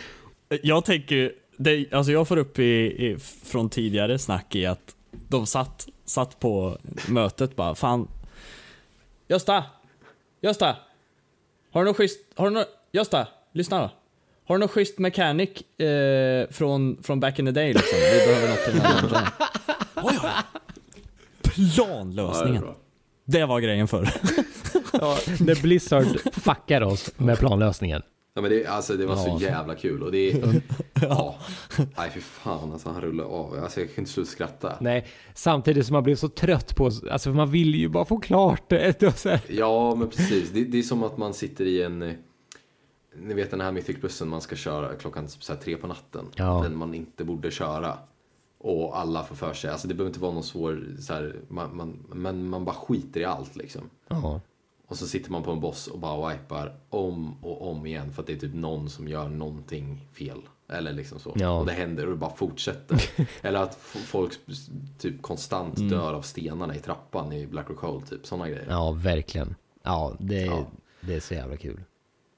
Jag 0.64 0.86
tänker, 0.86 1.34
det, 1.58 1.94
alltså 1.94 2.12
jag 2.12 2.28
får 2.28 2.38
upp 2.38 2.60
i, 2.60 2.64
i, 2.64 3.18
från 3.44 3.70
tidigare 3.70 4.20
snack 4.20 4.56
i 4.56 4.66
att 4.66 4.96
de 5.12 5.46
satt, 5.46 5.88
satt 6.06 6.40
på 6.40 6.78
mötet 7.08 7.56
bara, 7.56 7.76
fan. 7.76 8.08
Gösta! 9.28 9.64
Gösta! 10.42 10.76
Har 11.72 11.84
du 11.84 11.90
något 11.90 11.98
schysst, 11.98 12.20
har 12.36 12.50
du 12.50 12.54
något, 12.54 12.70
Gösta, 12.92 13.28
lyssna 13.52 13.82
då. 13.82 13.92
Har 14.48 14.56
du 14.56 14.60
något 14.60 14.72
schysst 14.72 15.00
mechanic 15.00 15.50
eh, 15.80 16.50
från, 16.52 17.04
från 17.04 17.20
back 17.20 17.40
in 17.40 17.46
the 17.46 17.52
day 17.52 17.74
liksom? 17.74 17.98
Vi 18.00 18.28
behöver 18.28 18.50
något 18.50 18.64
till 18.66 18.74
den 18.74 18.82
här 18.82 19.02
dungeonen. 19.02 19.28
Oj, 19.96 20.20
oj. 20.24 20.30
Ja, 20.34 20.44
det 21.44 21.50
Planlösningen. 21.76 22.64
Det 23.26 23.46
var 23.46 23.60
grejen 23.60 23.88
förr. 23.88 24.10
ja, 24.94 25.18
när 25.40 25.62
Blizzard 25.62 26.06
fuckar 26.34 26.82
oss 26.82 27.12
med 27.18 27.40
planlösningen. 27.40 28.02
Ja, 28.34 28.42
men 28.42 28.52
det, 28.52 28.66
alltså, 28.68 28.94
det 28.94 29.06
var 29.06 29.16
så 29.16 29.38
Ja. 29.42 29.48
jävla 29.48 29.76
kul 29.76 30.04
och 30.04 30.12
det 30.12 30.32
är... 30.32 30.62
ja. 31.02 31.36
Nej 31.98 32.12
fy 32.14 32.20
fan 32.22 32.72
alltså 32.72 32.90
han 32.90 33.02
rullade 33.02 33.30
av. 33.30 33.60
Alltså, 33.64 33.80
jag 33.80 33.88
kunde 33.90 34.02
inte 34.02 34.12
sluta 34.12 34.32
skratta. 34.32 34.78
Nej, 34.82 35.06
samtidigt 35.34 35.86
som 35.86 35.94
man 35.94 36.04
blev 36.04 36.16
så 36.16 36.30
trött 36.30 36.76
på, 36.76 36.92
alltså 37.12 37.30
man 37.30 37.52
vill 37.52 37.76
ju 37.76 37.90
bara 37.90 38.06
få 38.06 38.18
klart 38.20 38.70
det. 38.70 39.02
Ja 39.50 39.96
men 39.96 40.10
precis. 40.10 40.50
Det, 40.50 40.64
det 40.64 40.80
är 40.80 40.84
som 40.84 41.04
att 41.04 41.18
man 41.18 41.34
sitter 41.34 41.66
i 41.66 41.84
en... 41.84 42.14
Ni 43.20 43.34
vet 43.34 43.52
den 43.52 43.62
här 43.62 43.72
Mythic-bussen 43.72 44.28
man 44.30 44.42
ska 44.42 44.56
köra 44.56 44.96
klockan 44.96 45.28
så 45.28 45.54
här 45.54 45.60
tre 45.62 45.78
på 45.78 45.88
natten. 45.88 46.26
Ja. 46.36 46.60
Den 46.64 46.78
man 46.78 46.94
inte 46.94 47.24
borde 47.24 47.52
köra. 47.52 47.98
Och 48.58 49.00
alla 49.00 49.24
får 49.24 49.36
för 49.36 49.54
sig. 49.54 49.70
Alltså 49.72 49.88
det 49.88 49.94
behöver 49.94 50.10
inte 50.10 50.20
vara 50.20 50.32
någon 50.34 50.44
svår 50.44 50.84
så 51.00 51.14
här, 51.14 51.36
man, 51.48 51.76
man, 51.76 52.06
men 52.14 52.50
man 52.50 52.66
bara 52.66 52.76
skiter 52.76 53.20
i 53.20 53.26
allt 53.26 53.56
liksom. 53.56 53.90
ja. 54.08 54.42
Och 54.88 54.98
så 54.98 55.08
sitter 55.08 55.32
man 55.32 55.44
på 55.44 55.52
en 55.52 55.60
boss 55.60 55.88
och 55.88 56.00
bara 56.00 56.30
wipar 56.34 56.76
om 56.90 57.44
och 57.44 57.70
om 57.72 57.86
igen 57.86 58.14
för 58.14 58.22
att 58.22 58.28
det 58.28 58.34
är 58.34 58.38
typ 58.40 58.54
någon 58.54 58.90
som 58.90 59.08
gör 59.08 59.30
någonting 59.30 60.08
fel. 60.14 60.42
Eller 60.70 60.94
liksom 60.94 61.20
så. 61.20 61.34
Ja. 61.36 61.60
Och 61.60 61.66
det 61.66 61.72
händer 61.72 62.06
och 62.06 62.12
det 62.12 62.18
bara 62.18 62.36
fortsätter. 62.36 63.04
Eller 63.42 63.60
att 63.60 63.76
folk 63.76 64.34
typ 64.98 65.22
konstant 65.22 65.78
Mm. 65.78 65.90
dör 65.90 66.14
av 66.14 66.22
stenarna 66.22 66.76
i 66.76 66.80
trappan 66.80 67.34
i 67.34 67.48
Black 67.48 67.70
Rock 67.70 67.80
Hole, 67.80 68.06
typ 68.06 68.26
sådana 68.28 68.50
grejer. 68.50 68.66
ja, 68.70 68.92
verkligen. 68.92 69.56
Ja, 69.84 70.16
det, 70.20 70.42
Ja. 70.46 70.66
det 71.02 71.16
är 71.16 71.20
så 71.20 71.34
jävla 71.34 71.58
kul. 71.58 71.84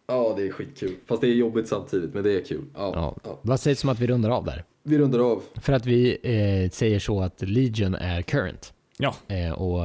Ja, 0.07 0.33
det 0.37 0.47
är 0.47 0.51
skitkul. 0.51 0.95
Fast 1.05 1.21
det 1.21 1.27
är 1.27 1.33
jobbigt 1.33 1.67
samtidigt, 1.67 2.13
men 2.13 2.23
det 2.23 2.31
är 2.41 2.45
kul. 2.45 2.65
Ja, 2.73 2.91
Ja. 2.95 3.15
ja. 3.23 3.39
Vad 3.41 3.59
sägs 3.59 3.83
om 3.83 3.89
att 3.89 3.99
vi 3.99 4.07
rundar 4.07 4.29
av 4.29 4.45
där? 4.45 4.63
Vi 4.83 4.97
rundar 4.97 5.19
av. 5.19 5.43
För 5.55 5.73
att 5.73 5.85
vi 5.85 6.17
eh, 6.23 6.71
säger 6.71 6.99
så 6.99 7.21
att 7.21 7.41
Legion 7.41 7.95
är 7.95 8.21
current. 8.21 8.73
Ja. 8.97 9.15
Eh, 9.27 9.51
och 9.51 9.83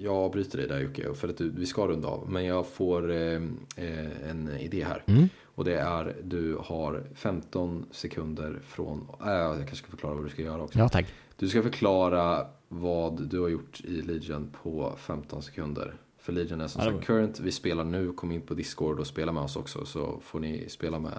Jag 0.00 0.14
avbryter 0.14 0.58
dig 0.58 0.68
där 0.68 0.80
Jocke, 0.80 1.14
för 1.14 1.28
att 1.28 1.36
du, 1.38 1.50
vi 1.50 1.66
ska 1.66 1.86
runda 1.86 2.08
av. 2.08 2.30
Men 2.30 2.44
jag 2.44 2.66
får 2.66 3.10
eh, 3.12 3.34
eh, 3.76 4.30
en 4.30 4.50
idé 4.60 4.84
här. 4.84 5.02
Mm. 5.06 5.28
Och 5.44 5.64
det 5.64 5.78
är, 5.78 6.16
du 6.22 6.56
har 6.60 7.02
15 7.14 7.86
sekunder 7.90 8.58
från, 8.66 9.06
äh, 9.26 9.28
jag 9.32 9.56
kanske 9.56 9.76
ska 9.76 9.86
förklara 9.90 10.14
vad 10.14 10.24
du 10.24 10.30
ska 10.30 10.42
göra 10.42 10.62
också. 10.62 10.78
ja, 10.78 10.88
tack. 10.88 11.06
Du 11.36 11.48
ska 11.48 11.62
förklara 11.62 12.46
vad 12.68 13.28
du 13.30 13.40
har 13.40 13.48
gjort 13.48 13.80
i 13.84 14.02
Legion 14.02 14.50
på 14.62 14.92
15 14.98 15.42
sekunder. 15.42 15.94
För 16.28 16.32
Legion 16.32 16.60
är 16.60 16.66
som 16.68 16.78
det 16.80 16.84
sagt 16.84 16.94
var- 16.94 17.02
current, 17.02 17.40
vi 17.40 17.52
spelar 17.52 17.84
nu, 17.84 18.12
kom 18.12 18.32
in 18.32 18.40
på 18.42 18.54
Discord 18.54 19.00
och 19.00 19.06
spela 19.06 19.32
med 19.32 19.42
oss 19.42 19.56
också 19.56 19.84
så 19.86 20.20
får 20.22 20.40
ni 20.40 20.64
spela 20.68 20.98
med 20.98 21.12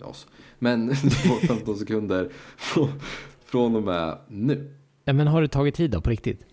eh, 0.00 0.08
oss. 0.08 0.26
Men 0.58 0.86
du 0.86 0.94
får 1.10 1.46
15 1.46 1.76
sekunder 1.76 2.28
från, 2.56 2.88
från 3.44 3.76
och 3.76 3.82
med 3.82 4.18
nu. 4.28 4.74
Ja, 5.04 5.12
men 5.12 5.26
har 5.26 5.42
det 5.42 5.48
tagit 5.48 5.74
tid 5.74 5.90
då, 5.90 6.00
på 6.00 6.10
riktigt? 6.10 6.46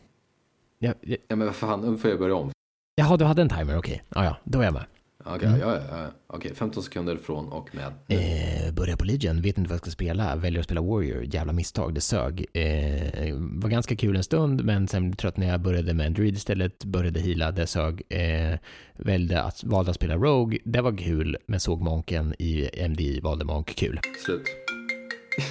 Ja, 0.79 0.93
ja, 1.01 1.17
Ja 1.27 1.35
men 1.35 1.47
vad 1.47 1.55
fan, 1.55 1.81
nu 1.81 1.97
får 1.97 2.09
jag 2.09 2.19
börja 2.19 2.35
om. 2.35 2.51
jaha, 2.95 3.17
du 3.17 3.25
hade 3.25 3.41
en 3.41 3.49
timer, 3.49 3.77
okej. 3.77 4.03
Ja, 4.09 4.25
ja, 4.25 4.37
då 4.43 4.59
är 4.59 4.63
jag 4.63 4.73
med. 4.73 4.85
Okej, 5.25 5.47
Mm. 5.47 5.59
ja, 5.59 5.75
ja, 5.75 5.81
ja. 6.01 6.07
Okej, 6.27 6.55
15 6.55 6.83
sekunder 6.83 7.17
från 7.17 7.47
och 7.51 7.69
med. 7.75 7.93
Eh, 8.07 8.73
börja 8.73 8.97
på 8.97 9.05
Legion, 9.05 9.41
vet 9.41 9.57
inte 9.57 9.69
vad 9.69 9.73
jag 9.75 9.81
ska 9.81 9.91
spela, 9.91 10.35
väljer 10.35 10.59
att 10.59 10.65
spela 10.65 10.81
Warrior, 10.81 11.23
jävla 11.35 11.53
misstag, 11.53 11.93
det 11.93 12.01
sög. 12.01 12.45
Eh, 12.53 13.35
var 13.35 13.69
ganska 13.69 13.95
kul 13.95 14.15
en 14.15 14.23
stund, 14.23 14.63
men 14.65 14.87
sen 14.87 15.13
tröttnade 15.13 15.51
jag, 15.51 15.61
började 15.61 15.93
med 15.93 16.05
en 16.05 16.13
druid 16.13 16.35
istället, 16.35 16.83
började 16.85 17.19
heala, 17.19 17.51
det 17.51 17.67
sög. 17.67 18.01
Eh, 18.09 18.59
valde, 18.97 19.41
att, 19.43 19.63
valde 19.63 19.89
att 19.91 19.95
spela 19.95 20.15
Rogue, 20.15 20.59
det 20.65 20.81
var 20.81 20.97
kul, 20.97 21.37
men 21.45 21.59
såg 21.59 21.81
Monken 21.81 22.33
i 22.39 22.69
MDI, 22.89 23.19
valde 23.19 23.45
Monk, 23.45 23.75
kul. 23.75 23.99
Slut. 24.25 24.43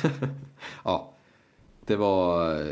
ja, 0.84 1.12
det 1.90 1.96
var 1.96 2.52
eh, 2.60 2.66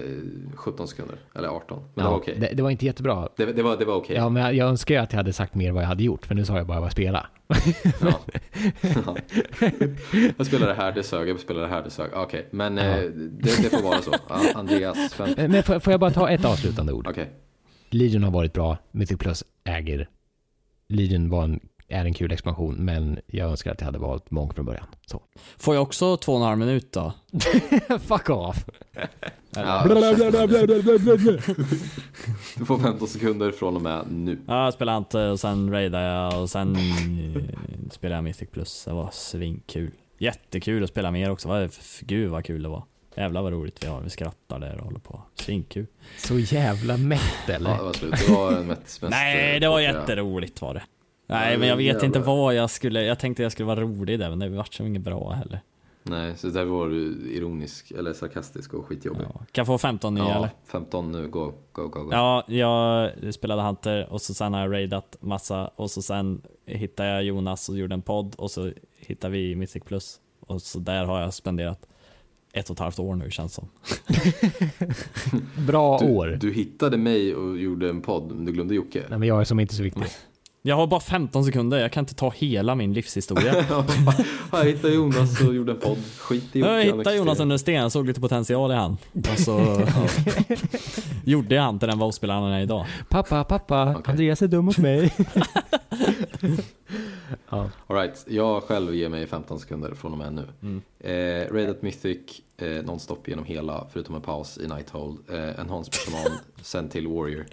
17 0.55 0.89
sekunder, 0.89 1.17
eller 1.35 1.49
18. 1.49 1.83
Men 1.95 2.05
det 2.05 2.11
var 2.11 2.17
okej. 2.17 2.37
det, 2.41 2.51
det 2.55 2.63
var 2.63 2.71
inte 2.71 2.87
jättebra. 2.87 3.29
Det, 3.37 3.45
det 3.45 3.63
var, 3.63 3.77
det 3.77 3.85
var 3.85 3.95
okej. 3.95 4.17
Ja, 4.17 4.29
men 4.29 4.43
jag, 4.43 4.55
jag 4.55 4.69
önskar 4.69 4.95
ju 4.95 5.01
att 5.01 5.13
jag 5.13 5.17
hade 5.17 5.33
sagt 5.33 5.55
mer 5.55 5.73
vad 5.73 5.83
jag 5.83 5.89
hade 5.89 6.03
gjort, 6.03 6.27
för 6.27 6.35
nu 6.35 6.45
sa 6.45 6.57
jag 6.57 6.67
bara 6.67 6.79
vad 6.81 6.87
jag 6.87 6.93
spelade. 6.93 7.27
Ja. 8.01 8.21
Ja. 9.05 9.17
Jag 10.39 10.47
spelar 10.47 10.67
det 10.67 10.75
här, 10.75 10.93
det 10.93 11.03
sög. 11.03 11.29
Jag 11.29 11.41
spelar 11.41 11.61
det 11.61 11.69
här, 11.69 11.83
det 11.83 11.91
sög. 11.91 12.11
Okej, 12.15 12.49
men 12.51 12.79
eh, 12.79 13.01
det, 13.15 13.63
det 13.63 13.71
får 13.71 13.83
vara 13.83 14.03
så. 14.03 14.15
Ja, 14.29 14.41
Andreas, 14.55 15.15
fem... 15.15 15.29
Eh, 15.39 15.49
Men 15.49 15.63
får, 15.63 15.79
får 15.79 15.91
jag 15.93 16.01
bara 16.01 16.11
ta 16.11 16.31
ett 16.31 16.45
avslutande 16.45 16.93
ord? 16.93 17.07
Okej. 17.11 17.31
Legion 17.91 18.23
har 18.23 18.31
varit 18.31 18.53
bra, 18.53 18.79
Mythic 18.91 19.19
Plus 19.19 19.45
äger. 19.65 20.09
Legion 20.89 21.31
var 21.31 21.45
en, 21.45 21.61
är 21.89 22.05
en 22.05 22.15
kul 22.15 22.33
expansion, 22.33 22.75
men 22.75 23.19
jag 23.27 23.51
önskar 23.51 23.73
att 23.73 23.81
jag 23.81 23.87
hade 23.87 23.99
valt 23.99 24.31
Monk 24.31 24.55
från 24.55 24.67
början. 24.67 24.87
Så. 25.07 25.23
Får 25.57 25.75
jag 25.75 25.83
också 25.83 26.17
två 26.17 26.33
och 26.33 26.39
en 26.39 26.45
halv 26.45 26.59
minut 26.59 26.93
då? 26.93 27.13
Fuck 28.01 28.31
off! 28.31 28.65
Ja, 29.51 29.85
du 32.57 32.65
får 32.65 32.79
15 32.79 33.09
sekunder 33.09 33.51
från 33.51 33.77
och 33.77 33.83
med 33.83 34.05
nu. 34.11 34.39
Ja, 34.47 34.65
jag 34.65 34.75
spelade 34.75 34.99
inte 34.99 35.19
och 35.29 35.41
sen 35.41 35.71
raidade 35.73 36.05
jag 36.05 36.43
och 36.43 36.51
sen 36.51 36.77
eh, 36.77 37.43
spelade 37.91 38.17
jag 38.17 38.25
Mythic 38.25 38.51
Plus. 38.51 38.85
Det 38.85 38.93
var 38.93 39.11
svinkul. 39.13 39.91
Jättekul 40.19 40.85
att 40.85 40.91
spela 40.91 41.11
mer 41.11 41.31
också. 41.31 41.69
Gud 42.01 42.31
vad 42.31 42.45
kul 42.45 42.63
det 42.63 42.69
var. 42.69 42.85
Jävlar 43.17 43.43
vad 43.43 43.53
roligt 43.53 43.85
vi 43.85 43.89
har. 43.89 44.01
Vi 44.01 44.11
skrattar 44.11 44.59
där 44.59 44.77
och 44.79 44.85
håller 44.85 44.99
på. 44.99 45.23
Svinkul. 45.35 45.87
Så 46.19 46.39
jävla 46.39 46.97
mätt 46.97 47.21
Ja, 47.49 47.55
eller? 47.55 47.77
det 47.77 47.83
var 47.83 47.93
slut. 47.93 48.15
Det 48.27 48.33
var 48.33 48.53
en 48.53 48.67
mest, 48.67 49.03
mest 49.03 49.11
Nej, 49.11 49.61
det 49.61 49.69
var 49.69 49.81
jätteroligt 49.81 50.63
var 50.63 50.75
det. 50.75 50.83
Nej, 51.29 51.59
men 51.59 51.69
jag 51.69 51.77
vet 51.77 52.03
inte 52.03 52.19
vad 52.19 52.55
jag 52.55 52.71
skulle... 52.71 53.03
Jag 53.05 53.19
tänkte 53.19 53.43
jag 53.43 53.53
skulle 53.53 53.67
vara 53.67 53.81
rolig 53.81 54.19
där, 54.19 54.31
men 54.31 54.39
det 54.39 54.49
vart 54.49 54.75
så 54.75 54.85
inget 54.87 55.03
bra 55.03 55.31
heller. 55.31 55.61
Nej, 56.03 56.37
så 56.37 56.49
där 56.49 56.65
var 56.65 56.89
du 56.89 57.31
ironisk 57.31 57.91
eller 57.91 58.13
sarkastisk 58.13 58.75
och 58.75 58.87
skitjobbig. 58.87 59.25
Ja. 59.25 59.33
Kan 59.33 59.45
jag 59.53 59.67
få 59.67 59.79
15 59.79 60.15
nya 60.15 60.25
Ja, 60.25 60.37
eller? 60.37 60.51
15 60.67 61.13
nu, 61.13 61.29
go, 61.29 61.53
go, 61.73 61.89
go, 61.89 62.03
go. 62.03 62.09
Ja, 62.13 62.45
jag 62.49 63.11
spelade 63.35 63.63
Hunter 63.63 64.13
och 64.13 64.21
så 64.21 64.35
sen 64.35 64.55
har 64.55 64.61
jag 64.61 64.73
raidat 64.73 65.17
massa 65.21 65.69
och 65.69 65.91
så 65.91 66.03
sen 66.03 66.43
hittade 66.67 67.09
jag 67.09 67.23
Jonas 67.25 67.69
och 67.69 67.79
gjorde 67.79 67.95
en 67.95 68.03
podd 68.03 68.35
och 68.39 68.51
så 68.51 68.73
hittade 68.99 69.33
vi 69.33 69.57
Mythic 69.57 69.83
Plus. 69.85 70.21
Och 70.41 70.63
så 70.63 70.79
där 70.79 71.05
har 71.05 71.21
jag 71.21 71.35
spenderat 71.35 71.87
ett 72.53 72.71
och 72.71 72.75
ett 72.77 72.81
halvt 72.81 72.99
år 72.99 73.15
nu 73.15 73.31
känns 73.31 73.55
som. 73.55 73.69
Bra 75.67 75.99
Du, 75.99 76.07
år. 76.13 76.39
du 76.41 76.53
hittade 76.53 76.97
mig 76.97 77.35
och 77.35 77.59
gjorde 77.59 77.89
en 77.91 78.01
podd, 78.03 78.33
men 78.35 78.45
du 78.45 78.53
glömde 78.53 78.75
Jocke. 78.75 79.03
Nej, 79.09 79.19
men 79.19 79.29
jag 79.29 79.41
är 79.41 79.45
som 79.45 79.61
inte 79.61 79.75
så 79.75 79.83
viktig. 79.83 80.05
Jag 80.63 80.77
har 80.77 80.87
bara 80.87 81.01
15 81.01 81.45
sekunder, 81.45 81.79
jag 81.79 81.93
kan 81.93 82.03
inte 82.03 82.15
ta 82.15 82.31
hela 82.31 82.75
min 82.75 82.93
livshistoria. 82.93 83.55
jag 84.53 84.65
hittade 84.65 84.95
Jonas 84.95 85.41
och 85.41 85.55
gjorde 85.55 85.73
en 85.73 85.79
podd. 85.79 85.99
Skit 86.19 86.57
i. 86.57 86.61
Jag 86.61 86.85
hittade. 86.85 87.17
Jonas 87.17 87.41
under 87.41 87.55
en 87.55 87.59
sten, 87.59 87.91
såg 87.91 88.07
lite 88.07 88.21
potential 88.21 88.71
i 88.71 88.75
han. 88.75 88.97
Och 89.33 89.39
så 89.39 89.81
gjorde 91.25 91.55
jag 91.55 91.63
han 91.63 91.79
till 91.79 91.89
den 91.89 91.99
WoW-spelaren 91.99 92.43
han 92.43 92.53
är 92.53 92.61
idag. 92.61 92.87
Pappa, 93.09 93.45
pappa, 93.45 93.95
Okej. 93.99 94.11
Andreas 94.11 94.43
är 94.43 94.49
dum 94.49 94.65
mot 94.65 94.79
mig. 94.79 95.15
ja. 97.51 97.71
Alright, 97.87 98.25
jag 98.29 98.63
själv 98.63 98.95
ger 98.95 99.09
mig 99.09 99.27
15 99.27 99.61
sekunder 99.61 99.95
från 99.95 100.13
och 100.13 100.19
med 100.19 100.33
nu. 100.33 100.45
Mm. 100.63 100.83
Eh, 101.01 101.55
Raidat 101.55 101.83
Mythic, 101.83 102.43
eh, 102.57 102.69
nonstop 102.69 103.29
genom 103.29 103.45
hela, 103.45 103.87
förutom 103.93 104.15
en 104.15 104.23
paus 104.23 104.59
i 104.59 104.69
Nighthold. 104.69 105.19
Eh, 105.31 105.61
en 105.61 105.69
Hans 105.69 105.89
Personal, 105.89 106.39
sen 106.63 106.89
till 106.89 107.09
Warrior. 107.09 107.47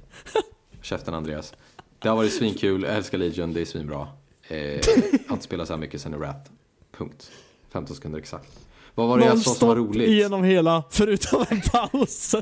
Käften 0.82 1.14
Andreas. 1.14 1.53
Det 1.99 2.09
har 2.09 2.15
varit 2.15 2.34
svinkul, 2.34 2.84
jag 2.84 2.95
älskar 2.95 3.17
Legion, 3.17 3.53
det 3.53 3.61
är 3.61 3.65
svinbra. 3.65 4.07
Eh, 4.47 4.57
jag 4.57 4.81
har 5.27 5.35
inte 5.35 5.43
spelat 5.43 5.67
så 5.67 5.73
här 5.73 5.80
mycket 5.80 6.01
sen 6.01 6.13
i 6.13 6.17
Rat. 6.17 6.49
Punkt. 6.97 7.31
15 7.73 7.95
sekunder 7.95 8.19
exakt. 8.19 8.59
Vad 8.95 9.07
var 9.07 9.17
det 9.17 9.26
jag 9.26 9.39
sa 9.39 9.53
som 9.53 9.67
var 9.67 9.76
roligt? 9.76 10.09
genom 10.09 10.43
hela, 10.43 10.84
förutom 10.89 11.45
en 11.49 11.61
paus. 11.61 12.35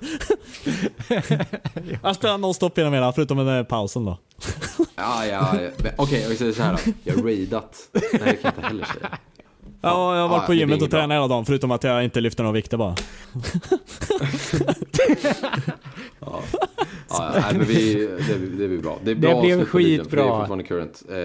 jag 2.03 2.15
spelar 2.15 2.37
nonstop 2.37 2.77
genom 2.77 2.93
hela, 2.93 3.13
förutom 3.13 3.37
den 3.37 3.47
där 3.47 3.63
pausen 3.63 4.05
då. 4.05 4.17
Ja, 4.95 5.25
ja, 5.25 5.59
ja. 5.61 5.89
Okej, 5.97 6.21
jag 6.21 6.37
säger 6.37 6.53
så 6.53 6.63
här 6.63 6.79
då. 6.85 6.91
Jag 7.03 7.15
har 7.15 7.23
raidat. 7.23 7.89
Nej, 7.91 8.01
det 8.11 8.19
kan 8.19 8.37
jag 8.43 8.51
inte 8.51 8.61
heller 8.61 8.85
säga. 8.85 9.17
Ja, 9.83 10.15
jag 10.15 10.21
har 10.21 10.29
varit 10.29 10.41
Ja, 10.41 10.45
på 10.45 10.51
det 10.51 10.57
gymmet 10.57 10.81
och 10.81 10.91
tränat 10.91 11.15
hela 11.15 11.27
dagen, 11.27 11.45
förutom 11.45 11.71
att 11.71 11.83
jag 11.83 12.03
inte 12.03 12.21
lyfter 12.21 12.43
några 12.43 12.53
vikter 12.53 12.77
bara. 12.77 12.95
Ja, 16.19 16.41
ja 17.09 17.31
nej, 17.35 17.57
men 17.57 17.65
vi, 17.67 17.93
det, 18.27 18.33
det 18.57 18.67
blir 18.67 18.81
bra. 18.81 18.97
Det, 19.03 19.11
är 19.11 19.15
Det 19.15 19.21
bra 19.21 19.41
blev 19.41 19.43
Legion, 19.43 19.59
för 19.59 19.65
skitbra. 19.77 20.21
Det 20.23 20.29
är 20.29 20.37
fortfarande 20.37 20.63
current. 20.63 21.03
Eh, 21.09 21.17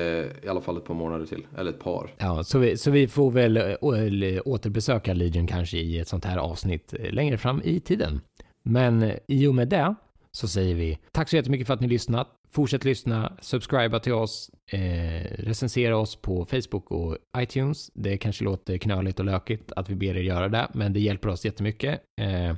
I 0.46 0.48
alla 0.48 0.60
fall 0.60 0.76
ett 0.76 0.84
par 0.84 0.94
månader 0.94 1.26
till. 1.26 1.46
Eller 1.58 1.70
ett 1.70 1.80
par. 1.80 2.10
Ja, 2.18 2.44
så 2.44 2.58
vi, 2.58 2.76
så 2.76 2.90
vi 2.90 3.08
får 3.08 3.30
väl 3.30 3.56
eh, 3.56 3.62
å- 3.80 4.40
återbesöka 4.44 5.14
Legion 5.14 5.46
kanske 5.46 5.76
i 5.78 5.98
ett 5.98 6.08
sånt 6.08 6.24
här 6.24 6.36
avsnitt 6.38 6.94
eh, 7.00 7.12
längre 7.12 7.38
fram 7.38 7.60
i 7.64 7.80
tiden. 7.80 8.20
Men 8.62 9.02
eh, 9.02 9.14
i 9.28 9.46
och 9.46 9.54
med 9.54 9.68
det 9.68 9.94
så 10.32 10.48
säger 10.48 10.74
vi 10.74 10.98
tack 11.12 11.28
så 11.28 11.36
jättemycket 11.36 11.66
för 11.66 11.74
att 11.74 11.80
ni 11.80 11.88
lyssnat. 11.88 12.28
Fortsätt 12.50 12.84
lyssna, 12.84 13.32
subscriba 13.40 14.00
till 14.00 14.12
oss, 14.12 14.50
eh, 14.72 15.22
recensera 15.38 15.96
oss 15.96 16.16
på 16.16 16.46
Facebook 16.46 16.90
och 16.90 17.16
iTunes. 17.36 17.90
Det 17.94 18.18
kanske 18.18 18.44
låter 18.44 18.78
knöligt 18.78 19.18
och 19.18 19.26
lökigt 19.26 19.72
att 19.76 19.90
vi 19.90 19.94
ber 19.94 20.16
er 20.16 20.22
göra 20.22 20.48
det, 20.48 20.68
men 20.74 20.92
det 20.92 21.00
hjälper 21.00 21.28
oss 21.28 21.44
jättemycket. 21.44 22.00
Eh, 22.20 22.54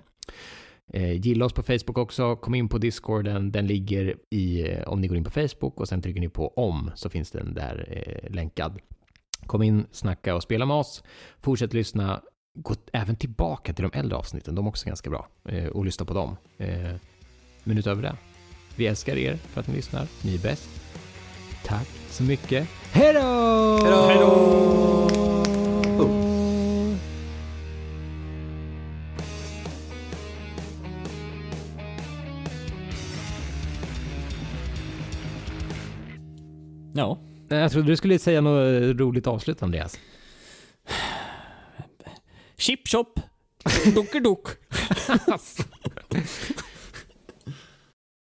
Eh, 0.92 1.12
gilla 1.12 1.44
oss 1.44 1.52
på 1.52 1.62
Facebook 1.62 1.98
också, 1.98 2.36
kom 2.36 2.54
in 2.54 2.68
på 2.68 2.78
Discorden, 2.78 3.52
den 3.52 3.66
ligger 3.66 4.16
i, 4.30 4.70
eh, 4.70 4.88
om 4.88 5.00
ni 5.00 5.08
går 5.08 5.16
in 5.16 5.24
på 5.24 5.30
Facebook 5.30 5.80
och 5.80 5.88
sen 5.88 6.02
trycker 6.02 6.20
ni 6.20 6.28
på 6.28 6.48
om 6.48 6.90
så 6.94 7.10
finns 7.10 7.30
den 7.30 7.54
där 7.54 7.88
eh, 7.90 8.30
länkad. 8.30 8.78
Kom 9.46 9.62
in, 9.62 9.86
snacka 9.92 10.34
och 10.34 10.42
spela 10.42 10.66
med 10.66 10.76
oss. 10.76 11.04
Fortsätt 11.40 11.72
lyssna. 11.72 12.22
Gå 12.54 12.74
även 12.92 13.16
tillbaka 13.16 13.72
till 13.72 13.88
de 13.90 13.98
äldre 13.98 14.16
avsnitten, 14.16 14.54
de 14.54 14.66
är 14.66 14.68
också 14.68 14.86
ganska 14.86 15.10
bra. 15.10 15.28
Eh, 15.48 15.66
och 15.66 15.84
lyssna 15.84 16.06
på 16.06 16.14
dem. 16.14 16.36
Eh, 16.58 16.94
men 17.64 17.78
utöver 17.78 18.02
det, 18.02 18.16
vi 18.80 18.86
älskar 18.86 19.16
er 19.16 19.38
för 19.52 19.60
att 19.60 19.66
ni 19.66 19.74
lyssnar. 19.74 20.06
Ni 20.22 20.34
är 20.34 20.38
bäst. 20.38 20.68
Tack 21.64 21.88
så 22.10 22.22
mycket. 22.22 22.68
Hej 22.92 23.12
då! 23.12 23.20
Hej 23.82 24.18
då! 24.18 25.06
Ja. 36.94 37.18
Jag 37.48 37.72
trodde 37.72 37.88
du 37.88 37.96
skulle 37.96 38.18
säga 38.18 38.40
något 38.40 39.00
roligt 39.00 39.26
avslut, 39.26 39.62
Andreas. 39.62 39.98
Chip 42.56 42.88
chop. 42.88 43.20
Alltså. 45.26 45.62